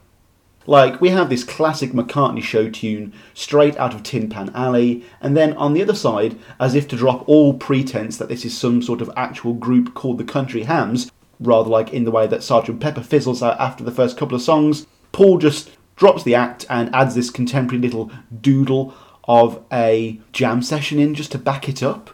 Like, 0.69 1.01
we 1.01 1.09
have 1.09 1.29
this 1.29 1.43
classic 1.43 1.91
McCartney 1.91 2.45
show 2.45 2.71
tune 2.71 3.13
straight 3.35 3.77
out 3.77 3.93
of 3.93 4.05
Tin 4.05 4.29
Pan 4.29 4.53
Alley, 4.55 5.05
and 5.21 5.37
then 5.37 5.53
on 5.55 5.73
the 5.73 5.83
other 5.83 5.97
side, 5.97 6.39
as 6.61 6.77
if 6.77 6.87
to 6.87 6.97
drop 6.97 7.29
all 7.29 7.55
pretense 7.55 8.17
that 8.19 8.29
this 8.29 8.45
is 8.45 8.57
some 8.57 8.81
sort 8.83 9.01
of 9.01 9.11
actual 9.17 9.53
group 9.53 9.95
called 9.95 10.19
the 10.19 10.23
Country 10.23 10.63
Hams, 10.63 11.11
rather 11.41 11.69
like 11.69 11.93
in 11.93 12.05
the 12.05 12.13
way 12.13 12.29
that 12.29 12.43
Sgt. 12.43 12.79
Pepper 12.79 13.03
fizzles 13.03 13.43
out 13.43 13.59
after 13.59 13.83
the 13.83 13.91
first 13.91 14.17
couple 14.17 14.37
of 14.37 14.43
songs, 14.43 14.87
Paul 15.11 15.39
just 15.39 15.73
drops 15.97 16.23
the 16.23 16.37
act 16.37 16.67
and 16.71 16.95
adds 16.95 17.17
this 17.17 17.31
contemporary 17.31 17.83
little 17.83 18.13
doodle 18.41 18.95
of 19.25 19.65
a 19.73 20.21
jam 20.31 20.63
session 20.63 21.01
in 21.01 21.17
just 21.17 21.33
to 21.33 21.39
back 21.39 21.69
it 21.69 21.83
up. 21.83 22.11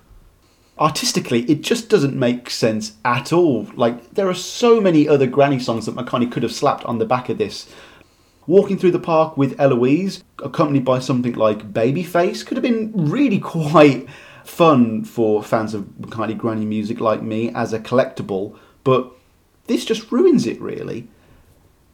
Artistically, 0.79 1.43
it 1.43 1.61
just 1.61 1.89
doesn't 1.89 2.19
make 2.19 2.51
sense 2.51 2.95
at 3.05 3.33
all. 3.33 3.69
Like, 3.75 4.15
there 4.15 4.29
are 4.29 4.35
so 4.35 4.81
many 4.81 5.09
other 5.09 5.27
granny 5.27 5.61
songs 5.61 5.87
that 5.87 5.95
McCartney 5.95 6.31
could 6.31 6.43
have 6.43 6.53
slapped 6.53 6.85
on 6.85 6.99
the 6.99 7.07
back 7.07 7.29
of 7.29 7.39
this. 7.39 7.69
Walking 8.47 8.77
through 8.77 8.91
the 8.91 8.99
park 8.99 9.37
with 9.37 9.59
Eloise, 9.61 10.25
accompanied 10.43 10.85
by 10.85 10.99
something 10.99 11.35
like 11.35 11.73
Babyface, 11.73 12.45
could 12.45 12.57
have 12.57 12.63
been 12.63 12.93
really 12.95 13.39
quite 13.41 14.09
fun 14.45 15.05
for 15.05 15.43
fans 15.43 15.75
of 15.75 15.85
McCartney 16.01 16.37
granny 16.37 16.67
music 16.67 17.01
like 17.01 17.23
me 17.23 17.51
as 17.55 17.73
a 17.73 17.79
collectible, 17.79 18.59
but 18.83 19.11
this 19.67 19.85
just 19.85 20.11
ruins 20.13 20.47
it 20.47 20.61
really. 20.61 21.09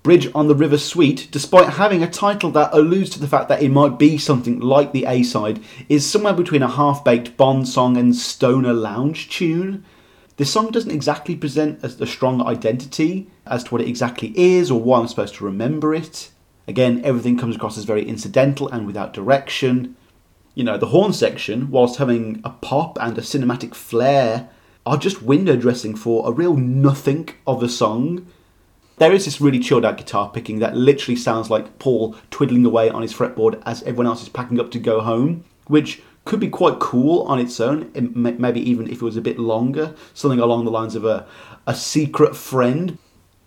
Bridge 0.02 0.30
on 0.34 0.48
the 0.48 0.54
River 0.54 0.78
Suite, 0.78 1.28
despite 1.30 1.74
having 1.74 2.02
a 2.02 2.10
title 2.10 2.50
that 2.52 2.72
alludes 2.72 3.10
to 3.10 3.20
the 3.20 3.28
fact 3.28 3.50
that 3.50 3.62
it 3.62 3.68
might 3.68 3.98
be 3.98 4.16
something 4.16 4.58
like 4.58 4.92
the 4.92 5.04
A 5.04 5.22
side, 5.22 5.60
is 5.90 6.08
somewhere 6.08 6.32
between 6.32 6.62
a 6.62 6.70
half 6.70 7.04
baked 7.04 7.36
Bond 7.36 7.68
song 7.68 7.98
and 7.98 8.16
stoner 8.16 8.72
lounge 8.72 9.28
tune. 9.28 9.84
This 10.38 10.50
song 10.50 10.70
doesn't 10.70 10.90
exactly 10.90 11.36
present 11.36 11.84
a, 11.84 12.04
a 12.04 12.06
strong 12.06 12.40
identity 12.40 13.28
as 13.46 13.62
to 13.64 13.70
what 13.72 13.82
it 13.82 13.88
exactly 13.88 14.32
is 14.34 14.70
or 14.70 14.80
why 14.80 15.00
I'm 15.00 15.08
supposed 15.08 15.34
to 15.34 15.44
remember 15.44 15.94
it. 15.94 16.30
Again, 16.66 17.02
everything 17.04 17.36
comes 17.36 17.56
across 17.56 17.76
as 17.76 17.84
very 17.84 18.08
incidental 18.08 18.68
and 18.68 18.86
without 18.86 19.12
direction. 19.12 19.96
You 20.54 20.64
know, 20.64 20.78
the 20.78 20.86
horn 20.86 21.12
section, 21.12 21.70
whilst 21.70 21.98
having 21.98 22.40
a 22.42 22.48
pop 22.48 22.96
and 23.02 23.18
a 23.18 23.20
cinematic 23.20 23.74
flair, 23.74 24.48
are 24.86 24.96
just 24.96 25.20
window 25.20 25.56
dressing 25.56 25.94
for 25.94 26.26
a 26.26 26.32
real 26.32 26.56
nothing 26.56 27.28
of 27.46 27.62
a 27.62 27.68
song. 27.68 28.26
There 29.00 29.14
is 29.14 29.24
this 29.24 29.40
really 29.40 29.60
chilled 29.60 29.86
out 29.86 29.96
guitar 29.96 30.28
picking 30.28 30.58
that 30.58 30.76
literally 30.76 31.16
sounds 31.16 31.48
like 31.48 31.78
Paul 31.78 32.14
twiddling 32.30 32.66
away 32.66 32.90
on 32.90 33.00
his 33.00 33.14
fretboard 33.14 33.62
as 33.64 33.82
everyone 33.84 34.08
else 34.08 34.20
is 34.20 34.28
packing 34.28 34.60
up 34.60 34.70
to 34.72 34.78
go 34.78 35.00
home, 35.00 35.42
which 35.68 36.02
could 36.26 36.38
be 36.38 36.50
quite 36.50 36.80
cool 36.80 37.22
on 37.22 37.38
its 37.38 37.58
own, 37.60 37.90
maybe 38.14 38.60
even 38.60 38.86
if 38.88 38.96
it 38.96 39.02
was 39.02 39.16
a 39.16 39.22
bit 39.22 39.38
longer, 39.38 39.94
something 40.12 40.38
along 40.38 40.66
the 40.66 40.70
lines 40.70 40.94
of 40.94 41.06
a, 41.06 41.26
a 41.66 41.74
secret 41.74 42.36
friend. 42.36 42.98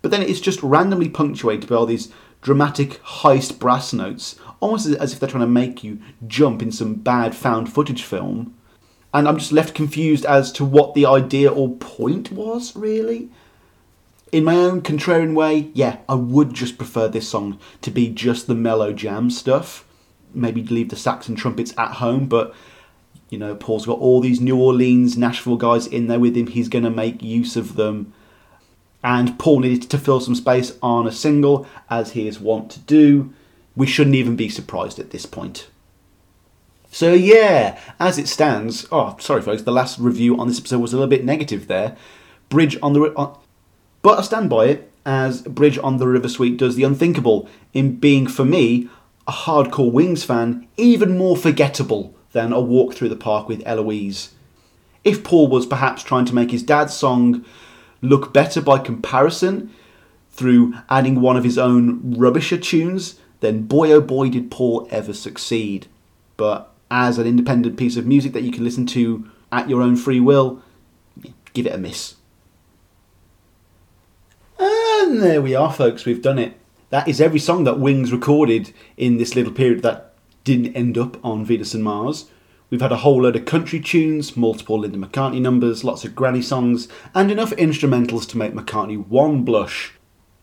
But 0.01 0.09
then 0.09 0.23
it's 0.23 0.41
just 0.41 0.63
randomly 0.63 1.07
punctuated 1.07 1.69
by 1.69 1.75
all 1.75 1.85
these 1.85 2.11
dramatic 2.41 2.99
heist 3.03 3.59
brass 3.59 3.93
notes, 3.93 4.39
almost 4.59 4.87
as 4.87 5.13
if 5.13 5.19
they're 5.19 5.29
trying 5.29 5.41
to 5.41 5.47
make 5.47 5.83
you 5.83 5.99
jump 6.25 6.63
in 6.63 6.71
some 6.71 6.95
bad 6.95 7.35
found 7.35 7.71
footage 7.71 8.01
film. 8.01 8.57
And 9.13 9.27
I'm 9.27 9.37
just 9.37 9.51
left 9.51 9.75
confused 9.75 10.25
as 10.25 10.51
to 10.53 10.65
what 10.65 10.95
the 10.95 11.05
idea 11.05 11.51
or 11.51 11.75
point 11.75 12.31
was, 12.31 12.75
really 12.75 13.29
in 14.33 14.43
my 14.43 14.55
own 14.55 14.81
contrarian 14.81 15.35
way, 15.35 15.69
yeah, 15.73 15.99
I 16.09 16.15
would 16.15 16.53
just 16.53 16.77
prefer 16.77 17.07
this 17.07 17.29
song 17.29 17.59
to 17.81 17.91
be 17.91 18.09
just 18.09 18.47
the 18.47 18.55
mellow 18.55 18.91
jam 18.91 19.29
stuff. 19.29 19.85
Maybe 20.33 20.63
leave 20.63 20.89
the 20.89 20.95
sax 20.95 21.29
and 21.29 21.37
trumpets 21.37 21.73
at 21.77 21.93
home, 21.93 22.25
but 22.25 22.53
you 23.29 23.37
know, 23.37 23.55
Paul's 23.55 23.85
got 23.85 23.99
all 23.99 24.19
these 24.19 24.41
New 24.41 24.57
Orleans, 24.57 25.17
Nashville 25.17 25.55
guys 25.55 25.85
in 25.85 26.07
there 26.07 26.19
with 26.19 26.35
him. 26.35 26.47
He's 26.47 26.67
going 26.67 26.83
to 26.83 26.89
make 26.89 27.21
use 27.21 27.55
of 27.55 27.75
them. 27.75 28.13
And 29.03 29.37
Paul 29.37 29.59
needed 29.59 29.89
to 29.89 29.97
fill 29.97 30.19
some 30.19 30.35
space 30.35 30.77
on 30.81 31.07
a 31.07 31.11
single, 31.11 31.67
as 31.89 32.11
he 32.11 32.27
is 32.27 32.39
wont 32.39 32.71
to 32.71 32.79
do. 32.79 33.33
We 33.75 33.85
shouldn't 33.85 34.15
even 34.15 34.35
be 34.35 34.49
surprised 34.49 34.97
at 34.97 35.11
this 35.11 35.25
point. 35.25 35.67
So 36.91 37.13
yeah, 37.13 37.79
as 37.99 38.17
it 38.17 38.27
stands, 38.27 38.87
oh 38.91 39.15
sorry 39.19 39.41
folks, 39.41 39.63
the 39.63 39.71
last 39.71 39.99
review 39.99 40.39
on 40.39 40.47
this 40.47 40.59
episode 40.59 40.79
was 40.79 40.93
a 40.93 40.95
little 40.95 41.09
bit 41.09 41.25
negative 41.25 41.67
there. 41.67 41.97
Bridge 42.49 42.77
on 42.83 42.93
the 42.93 43.13
on, 43.15 43.35
but 44.03 44.19
I 44.19 44.21
stand 44.21 44.49
by 44.49 44.65
it 44.65 44.91
as 45.05 45.41
Bridge 45.41 45.79
on 45.79 45.97
the 45.97 46.07
River 46.07 46.29
Suite 46.29 46.57
does 46.57 46.75
the 46.75 46.83
unthinkable 46.83 47.49
in 47.73 47.95
being 47.95 48.27
for 48.27 48.45
me 48.45 48.87
a 49.27 49.31
hardcore 49.31 49.91
Wings 49.91 50.23
fan 50.23 50.67
even 50.77 51.17
more 51.17 51.35
forgettable 51.35 52.13
than 52.33 52.53
a 52.53 52.61
walk 52.61 52.93
through 52.93 53.09
the 53.09 53.15
park 53.15 53.47
with 53.47 53.63
Eloise. 53.65 54.33
If 55.03 55.23
Paul 55.23 55.47
was 55.47 55.65
perhaps 55.65 56.03
trying 56.03 56.25
to 56.25 56.35
make 56.35 56.51
his 56.51 56.63
dad's 56.63 56.93
song 56.93 57.43
look 58.01 58.33
better 58.33 58.61
by 58.61 58.79
comparison 58.79 59.71
through 60.31 60.73
adding 60.89 61.21
one 61.21 61.37
of 61.37 61.43
his 61.43 61.57
own 61.57 62.15
rubbisher 62.17 62.57
tunes, 62.57 63.19
then 63.39 63.63
boy 63.63 63.91
oh 63.91 64.01
boy 64.01 64.29
did 64.29 64.51
Paul 64.51 64.87
ever 64.91 65.13
succeed. 65.13 65.87
But 66.37 66.71
as 66.89 67.17
an 67.17 67.27
independent 67.27 67.77
piece 67.77 67.97
of 67.97 68.05
music 68.05 68.33
that 68.33 68.43
you 68.43 68.51
can 68.51 68.63
listen 68.63 68.85
to 68.87 69.29
at 69.51 69.69
your 69.69 69.81
own 69.81 69.95
free 69.95 70.19
will, 70.19 70.61
give 71.53 71.67
it 71.67 71.75
a 71.75 71.77
miss. 71.77 72.15
And 74.59 75.21
there 75.21 75.41
we 75.41 75.55
are, 75.55 75.71
folks, 75.71 76.05
we've 76.05 76.21
done 76.21 76.39
it. 76.39 76.59
That 76.89 77.07
is 77.07 77.19
every 77.19 77.39
song 77.39 77.63
that 77.63 77.79
Wings 77.79 78.11
recorded 78.11 78.73
in 78.97 79.17
this 79.17 79.35
little 79.35 79.51
period 79.51 79.81
that 79.81 80.13
didn't 80.43 80.75
end 80.75 80.97
up 80.97 81.23
on 81.25 81.45
Venus 81.45 81.73
and 81.73 81.83
Mars. 81.83 82.25
We've 82.69 82.81
had 82.81 82.91
a 82.91 82.97
whole 82.97 83.21
load 83.21 83.35
of 83.35 83.45
country 83.45 83.79
tunes, 83.79 84.35
multiple 84.35 84.79
Linda 84.79 84.97
McCartney 84.97 85.41
numbers, 85.41 85.83
lots 85.83 86.05
of 86.05 86.15
granny 86.15 86.41
songs, 86.41 86.87
and 87.13 87.31
enough 87.31 87.51
instrumentals 87.51 88.27
to 88.29 88.37
make 88.37 88.53
McCartney 88.53 89.07
one 89.07 89.43
blush. 89.43 89.93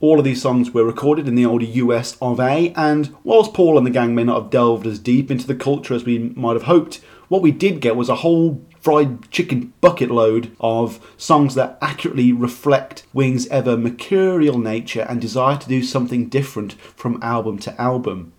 All 0.00 0.18
of 0.18 0.24
these 0.24 0.40
songs 0.40 0.70
were 0.70 0.84
recorded 0.84 1.28
in 1.28 1.34
the 1.34 1.44
older 1.44 1.64
US 1.64 2.16
of 2.22 2.40
A, 2.40 2.72
and 2.74 3.14
whilst 3.22 3.52
Paul 3.52 3.76
and 3.76 3.86
the 3.86 3.90
gang 3.90 4.14
may 4.14 4.24
not 4.24 4.42
have 4.42 4.50
delved 4.50 4.86
as 4.86 4.98
deep 4.98 5.30
into 5.30 5.46
the 5.46 5.54
culture 5.54 5.94
as 5.94 6.04
we 6.04 6.18
might 6.18 6.54
have 6.54 6.62
hoped, 6.62 7.00
what 7.28 7.42
we 7.42 7.50
did 7.50 7.80
get 7.80 7.96
was 7.96 8.08
a 8.08 8.16
whole 8.16 8.64
fried 8.80 9.30
chicken 9.30 9.72
bucket 9.80 10.10
load 10.10 10.54
of 10.60 11.14
songs 11.16 11.54
that 11.54 11.78
accurately 11.82 12.32
reflect 12.32 13.04
Wings' 13.12 13.46
ever 13.48 13.76
mercurial 13.76 14.58
nature 14.58 15.06
and 15.08 15.20
desire 15.20 15.56
to 15.58 15.68
do 15.68 15.82
something 15.82 16.28
different 16.28 16.72
from 16.72 17.22
album 17.22 17.58
to 17.60 17.80
album. 17.80 18.32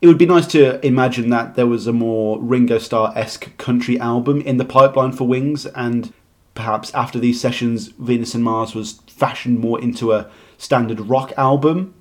It 0.00 0.06
would 0.06 0.18
be 0.18 0.26
nice 0.26 0.46
to 0.48 0.84
imagine 0.84 1.30
that 1.30 1.54
there 1.54 1.66
was 1.66 1.86
a 1.86 1.92
more 1.92 2.38
Ringo 2.40 2.78
Starr 2.78 3.12
esque 3.16 3.56
country 3.56 3.98
album 3.98 4.40
in 4.42 4.58
the 4.58 4.64
pipeline 4.64 5.12
for 5.12 5.26
Wings, 5.26 5.64
and 5.66 6.12
perhaps 6.54 6.92
after 6.94 7.18
these 7.18 7.40
sessions, 7.40 7.88
Venus 7.98 8.34
and 8.34 8.44
Mars 8.44 8.74
was 8.74 9.00
fashioned 9.06 9.60
more 9.60 9.80
into 9.80 10.12
a 10.12 10.28
standard 10.58 11.00
rock 11.00 11.32
album. 11.36 11.94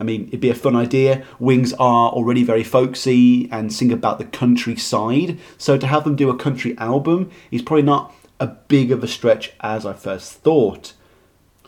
I 0.00 0.04
mean, 0.04 0.28
it'd 0.28 0.40
be 0.40 0.48
a 0.48 0.54
fun 0.54 0.74
idea. 0.74 1.24
Wings 1.38 1.74
are 1.74 2.10
already 2.10 2.42
very 2.42 2.64
folksy 2.64 3.50
and 3.52 3.70
sing 3.70 3.92
about 3.92 4.18
the 4.18 4.24
countryside, 4.24 5.38
so 5.58 5.76
to 5.76 5.86
have 5.86 6.04
them 6.04 6.16
do 6.16 6.30
a 6.30 6.36
country 6.36 6.76
album 6.78 7.30
is 7.50 7.60
probably 7.60 7.82
not 7.82 8.14
a 8.40 8.46
big 8.46 8.90
of 8.90 9.04
a 9.04 9.08
stretch 9.08 9.52
as 9.60 9.84
I 9.84 9.92
first 9.92 10.32
thought. 10.32 10.94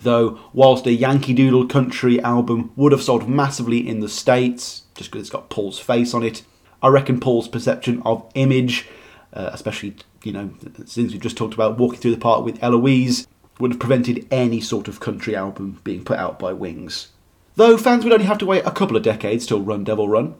Though, 0.00 0.40
whilst 0.52 0.86
a 0.86 0.92
Yankee 0.92 1.34
Doodle 1.34 1.66
country 1.66 2.20
album 2.22 2.72
would 2.74 2.90
have 2.90 3.02
sold 3.02 3.28
massively 3.28 3.86
in 3.86 4.00
the 4.00 4.08
States, 4.08 4.82
just 4.94 5.10
because 5.10 5.20
it's 5.20 5.30
got 5.30 5.50
Paul's 5.50 5.78
face 5.78 6.14
on 6.14 6.24
it, 6.24 6.42
I 6.82 6.88
reckon 6.88 7.20
Paul's 7.20 7.46
perception 7.46 8.02
of 8.04 8.28
image, 8.34 8.88
uh, 9.32 9.50
especially, 9.52 9.94
you 10.24 10.32
know, 10.32 10.50
since 10.86 11.12
we've 11.12 11.20
just 11.20 11.36
talked 11.36 11.54
about 11.54 11.78
walking 11.78 12.00
through 12.00 12.10
the 12.12 12.20
park 12.20 12.44
with 12.44 12.60
Eloise, 12.62 13.28
would 13.60 13.72
have 13.72 13.80
prevented 13.80 14.26
any 14.30 14.60
sort 14.60 14.88
of 14.88 14.98
country 14.98 15.36
album 15.36 15.80
being 15.84 16.02
put 16.02 16.18
out 16.18 16.38
by 16.38 16.52
Wings. 16.52 17.08
Though 17.56 17.76
fans 17.76 18.04
would 18.04 18.12
only 18.12 18.26
have 18.26 18.38
to 18.38 18.46
wait 18.46 18.64
a 18.64 18.70
couple 18.70 18.96
of 18.96 19.02
decades 19.02 19.46
till 19.46 19.60
Run 19.60 19.84
Devil 19.84 20.08
Run. 20.08 20.34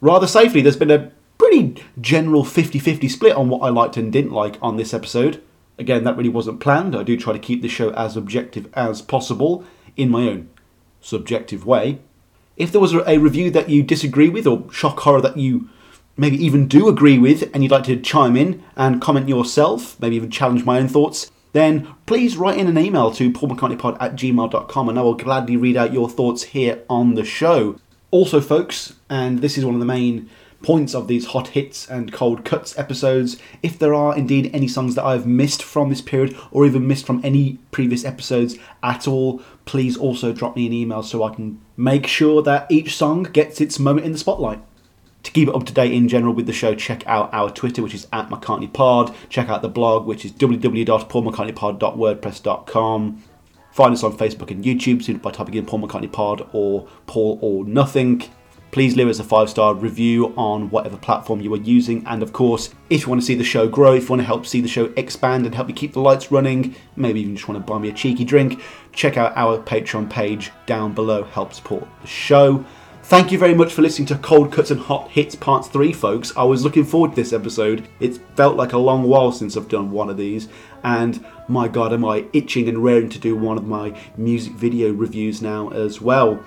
Rather 0.00 0.26
safely, 0.26 0.60
there's 0.60 0.76
been 0.76 0.90
a 0.90 1.10
pretty 1.38 1.82
general 2.00 2.44
50 2.44 2.78
50 2.78 3.08
split 3.08 3.36
on 3.36 3.48
what 3.48 3.62
I 3.62 3.68
liked 3.68 3.96
and 3.96 4.12
didn't 4.12 4.32
like 4.32 4.56
on 4.62 4.76
this 4.76 4.94
episode. 4.94 5.42
Again, 5.78 6.04
that 6.04 6.16
really 6.16 6.28
wasn't 6.28 6.60
planned. 6.60 6.94
I 6.94 7.02
do 7.02 7.16
try 7.16 7.32
to 7.32 7.38
keep 7.38 7.62
the 7.62 7.68
show 7.68 7.90
as 7.90 8.16
objective 8.16 8.68
as 8.74 9.02
possible 9.02 9.64
in 9.96 10.10
my 10.10 10.28
own 10.28 10.48
subjective 11.00 11.66
way. 11.66 11.98
If 12.56 12.70
there 12.70 12.80
was 12.80 12.94
a 12.94 13.18
review 13.18 13.50
that 13.50 13.68
you 13.68 13.82
disagree 13.82 14.28
with 14.28 14.46
or 14.46 14.70
shock 14.70 15.00
horror 15.00 15.20
that 15.20 15.36
you 15.36 15.68
maybe 16.16 16.36
even 16.36 16.68
do 16.68 16.88
agree 16.88 17.18
with 17.18 17.50
and 17.52 17.62
you'd 17.62 17.72
like 17.72 17.84
to 17.84 18.00
chime 18.00 18.36
in 18.36 18.62
and 18.76 19.02
comment 19.02 19.28
yourself, 19.28 19.98
maybe 20.00 20.14
even 20.14 20.30
challenge 20.30 20.64
my 20.64 20.78
own 20.78 20.86
thoughts, 20.86 21.32
then 21.54 21.88
please 22.04 22.36
write 22.36 22.58
in 22.58 22.66
an 22.66 22.76
email 22.76 23.10
to 23.12 23.32
paulmccartneypod 23.32 23.96
at 24.00 24.16
gmail.com 24.16 24.88
and 24.88 24.98
I 24.98 25.02
will 25.02 25.14
gladly 25.14 25.56
read 25.56 25.76
out 25.76 25.92
your 25.92 26.10
thoughts 26.10 26.42
here 26.42 26.82
on 26.90 27.14
the 27.14 27.24
show. 27.24 27.78
Also, 28.10 28.40
folks, 28.40 28.94
and 29.08 29.40
this 29.40 29.56
is 29.56 29.64
one 29.64 29.74
of 29.74 29.80
the 29.80 29.86
main 29.86 30.28
points 30.64 30.94
of 30.94 31.06
these 31.08 31.26
hot 31.26 31.48
hits 31.48 31.88
and 31.88 32.12
cold 32.12 32.44
cuts 32.44 32.76
episodes, 32.78 33.36
if 33.62 33.78
there 33.78 33.94
are 33.94 34.16
indeed 34.16 34.50
any 34.52 34.66
songs 34.66 34.94
that 34.96 35.04
I've 35.04 35.26
missed 35.26 35.62
from 35.62 35.90
this 35.90 36.00
period 36.00 36.36
or 36.50 36.66
even 36.66 36.88
missed 36.88 37.06
from 37.06 37.20
any 37.22 37.58
previous 37.70 38.04
episodes 38.04 38.56
at 38.82 39.06
all, 39.06 39.42
please 39.64 39.96
also 39.96 40.32
drop 40.32 40.56
me 40.56 40.66
an 40.66 40.72
email 40.72 41.02
so 41.02 41.22
I 41.22 41.34
can 41.34 41.60
make 41.76 42.06
sure 42.06 42.42
that 42.42 42.66
each 42.70 42.96
song 42.96 43.24
gets 43.24 43.60
its 43.60 43.78
moment 43.78 44.06
in 44.06 44.12
the 44.12 44.18
spotlight. 44.18 44.60
To 45.24 45.30
keep 45.30 45.48
it 45.48 45.54
up 45.54 45.66
to 45.66 45.72
date 45.72 45.92
in 45.92 46.08
general 46.08 46.34
with 46.34 46.46
the 46.46 46.52
show, 46.52 46.74
check 46.74 47.06
out 47.06 47.30
our 47.32 47.50
Twitter, 47.50 47.82
which 47.82 47.94
is 47.94 48.06
at 48.12 48.28
McCartneyPod. 48.28 49.14
Check 49.30 49.48
out 49.48 49.62
the 49.62 49.68
blog, 49.68 50.06
which 50.06 50.24
is 50.24 50.32
www.paulmccartneypod.wordpress.com. 50.32 53.24
Find 53.72 53.92
us 53.92 54.04
on 54.04 54.16
Facebook 54.16 54.50
and 54.50 54.62
YouTube 54.62 55.20
by 55.20 55.32
typing 55.32 55.54
in 55.54 55.66
Paul 55.66 55.80
McCartney 55.80 56.12
Pod 56.12 56.48
or 56.52 56.86
Paul 57.06 57.38
or 57.40 57.64
Nothing. 57.64 58.22
Please 58.70 58.96
leave 58.96 59.08
us 59.08 59.18
a 59.18 59.24
five 59.24 59.48
star 59.48 59.74
review 59.74 60.34
on 60.36 60.68
whatever 60.68 60.96
platform 60.96 61.40
you 61.40 61.54
are 61.54 61.58
using. 61.58 62.04
And 62.06 62.22
of 62.22 62.32
course, 62.32 62.74
if 62.90 63.02
you 63.02 63.08
want 63.08 63.20
to 63.20 63.26
see 63.26 63.36
the 63.36 63.44
show 63.44 63.68
grow, 63.68 63.94
if 63.94 64.04
you 64.04 64.10
want 64.10 64.20
to 64.20 64.26
help 64.26 64.46
see 64.46 64.60
the 64.60 64.68
show 64.68 64.92
expand 64.96 65.46
and 65.46 65.54
help 65.54 65.68
me 65.68 65.74
keep 65.74 65.92
the 65.92 66.00
lights 66.00 66.30
running, 66.30 66.74
maybe 66.96 67.20
even 67.20 67.36
just 67.36 67.48
want 67.48 67.64
to 67.64 67.72
buy 67.72 67.78
me 67.78 67.88
a 67.88 67.92
cheeky 67.92 68.24
drink, 68.24 68.60
check 68.92 69.16
out 69.16 69.32
our 69.36 69.58
Patreon 69.58 70.10
page 70.10 70.50
down 70.66 70.92
below. 70.92 71.22
Help 71.22 71.54
support 71.54 71.86
the 72.00 72.08
show. 72.08 72.64
Thank 73.04 73.30
you 73.30 73.36
very 73.38 73.54
much 73.54 73.74
for 73.74 73.82
listening 73.82 74.06
to 74.06 74.16
Cold 74.16 74.50
Cuts 74.50 74.70
and 74.70 74.80
Hot 74.80 75.10
Hits 75.10 75.34
Part 75.34 75.66
3, 75.66 75.92
folks. 75.92 76.34
I 76.38 76.42
was 76.42 76.64
looking 76.64 76.86
forward 76.86 77.10
to 77.10 77.16
this 77.16 77.34
episode. 77.34 77.86
It 78.00 78.18
felt 78.34 78.56
like 78.56 78.72
a 78.72 78.78
long 78.78 79.02
while 79.02 79.30
since 79.30 79.58
I've 79.58 79.68
done 79.68 79.90
one 79.90 80.08
of 80.08 80.16
these, 80.16 80.48
and 80.84 81.22
my 81.46 81.68
god, 81.68 81.92
am 81.92 82.02
I 82.06 82.24
itching 82.32 82.66
and 82.66 82.82
raring 82.82 83.10
to 83.10 83.18
do 83.18 83.36
one 83.36 83.58
of 83.58 83.66
my 83.66 83.94
music 84.16 84.54
video 84.54 84.90
reviews 84.90 85.42
now 85.42 85.68
as 85.68 86.00
well. 86.00 86.42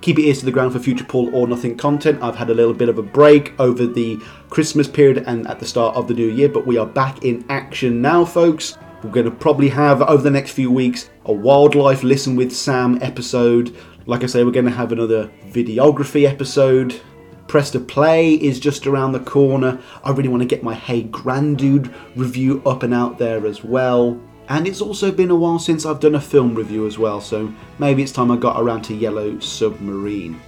Keep 0.00 0.16
your 0.16 0.28
ears 0.28 0.38
to 0.38 0.46
the 0.46 0.52
ground 0.52 0.72
for 0.72 0.78
future 0.78 1.04
Paul 1.04 1.34
or 1.34 1.46
Nothing 1.46 1.76
content. 1.76 2.22
I've 2.22 2.34
had 2.34 2.48
a 2.48 2.54
little 2.54 2.72
bit 2.72 2.88
of 2.88 2.96
a 2.96 3.02
break 3.02 3.52
over 3.60 3.86
the 3.86 4.18
Christmas 4.48 4.88
period 4.88 5.24
and 5.26 5.46
at 5.48 5.60
the 5.60 5.66
start 5.66 5.96
of 5.96 6.08
the 6.08 6.14
new 6.14 6.30
year, 6.30 6.48
but 6.48 6.66
we 6.66 6.78
are 6.78 6.86
back 6.86 7.26
in 7.26 7.44
action 7.50 8.00
now, 8.00 8.24
folks. 8.24 8.78
We're 9.02 9.10
going 9.10 9.26
to 9.26 9.30
probably 9.30 9.68
have 9.68 10.00
over 10.00 10.22
the 10.22 10.30
next 10.30 10.52
few 10.52 10.70
weeks 10.70 11.10
a 11.26 11.32
wildlife 11.32 12.02
listen 12.02 12.36
with 12.36 12.56
Sam 12.56 12.98
episode. 13.02 13.76
Like 14.06 14.22
I 14.22 14.26
say, 14.26 14.44
we're 14.44 14.50
going 14.50 14.66
to 14.66 14.70
have 14.70 14.92
another 14.92 15.30
videography 15.48 16.28
episode. 16.28 17.00
Press 17.46 17.70
to 17.70 17.80
play 17.80 18.34
is 18.34 18.60
just 18.60 18.86
around 18.86 19.12
the 19.12 19.20
corner. 19.20 19.78
I 20.02 20.10
really 20.10 20.28
want 20.28 20.42
to 20.42 20.48
get 20.48 20.62
my 20.62 20.74
Hey 20.74 21.04
Grandude 21.04 21.94
review 22.16 22.62
up 22.66 22.82
and 22.82 22.92
out 22.92 23.18
there 23.18 23.46
as 23.46 23.64
well. 23.64 24.20
And 24.48 24.66
it's 24.66 24.82
also 24.82 25.10
been 25.10 25.30
a 25.30 25.34
while 25.34 25.58
since 25.58 25.86
I've 25.86 26.00
done 26.00 26.16
a 26.16 26.20
film 26.20 26.54
review 26.54 26.86
as 26.86 26.98
well, 26.98 27.20
so 27.20 27.52
maybe 27.78 28.02
it's 28.02 28.12
time 28.12 28.30
I 28.30 28.36
got 28.36 28.60
around 28.60 28.82
to 28.82 28.94
Yellow 28.94 29.38
Submarine. 29.38 30.38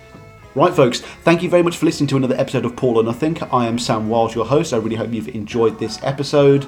Right, 0.54 0.74
folks, 0.74 1.00
thank 1.00 1.42
you 1.42 1.48
very 1.48 1.62
much 1.62 1.78
for 1.78 1.86
listening 1.86 2.08
to 2.08 2.16
another 2.16 2.36
episode 2.36 2.66
of 2.66 2.76
Paul 2.76 2.98
or 2.98 3.02
Nothing. 3.02 3.42
I 3.52 3.66
am 3.66 3.78
Sam 3.78 4.08
Wiles, 4.08 4.34
your 4.34 4.44
host. 4.44 4.74
I 4.74 4.78
really 4.78 4.96
hope 4.96 5.12
you've 5.12 5.28
enjoyed 5.28 5.78
this 5.78 5.98
episode. 6.02 6.66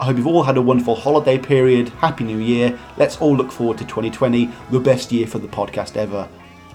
I 0.00 0.06
hope 0.06 0.16
you've 0.16 0.26
all 0.26 0.44
had 0.44 0.56
a 0.56 0.62
wonderful 0.62 0.94
holiday 0.94 1.36
period. 1.36 1.90
Happy 1.90 2.24
New 2.24 2.38
Year. 2.38 2.78
Let's 2.96 3.18
all 3.18 3.36
look 3.36 3.52
forward 3.52 3.76
to 3.78 3.84
2020, 3.84 4.50
the 4.70 4.80
best 4.80 5.12
year 5.12 5.26
for 5.26 5.38
the 5.38 5.46
podcast 5.46 5.94
ever. 5.98 6.26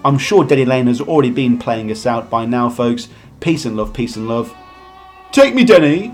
I'm 0.06 0.20
sure 0.20 0.44
Denny 0.46 0.64
Laine 0.64 0.86
has 0.86 1.02
already 1.02 1.32
been 1.32 1.58
playing 1.58 1.90
us 1.90 2.06
out 2.06 2.30
by 2.30 2.46
now, 2.46 2.70
folks. 2.70 3.08
Peace 3.40 3.66
and 3.66 3.76
love, 3.76 3.96
peace 3.96 4.16
and 4.16 4.28
love. 4.28 4.56
Take 5.32 5.56
me, 5.56 5.64
Denny! 5.64 6.14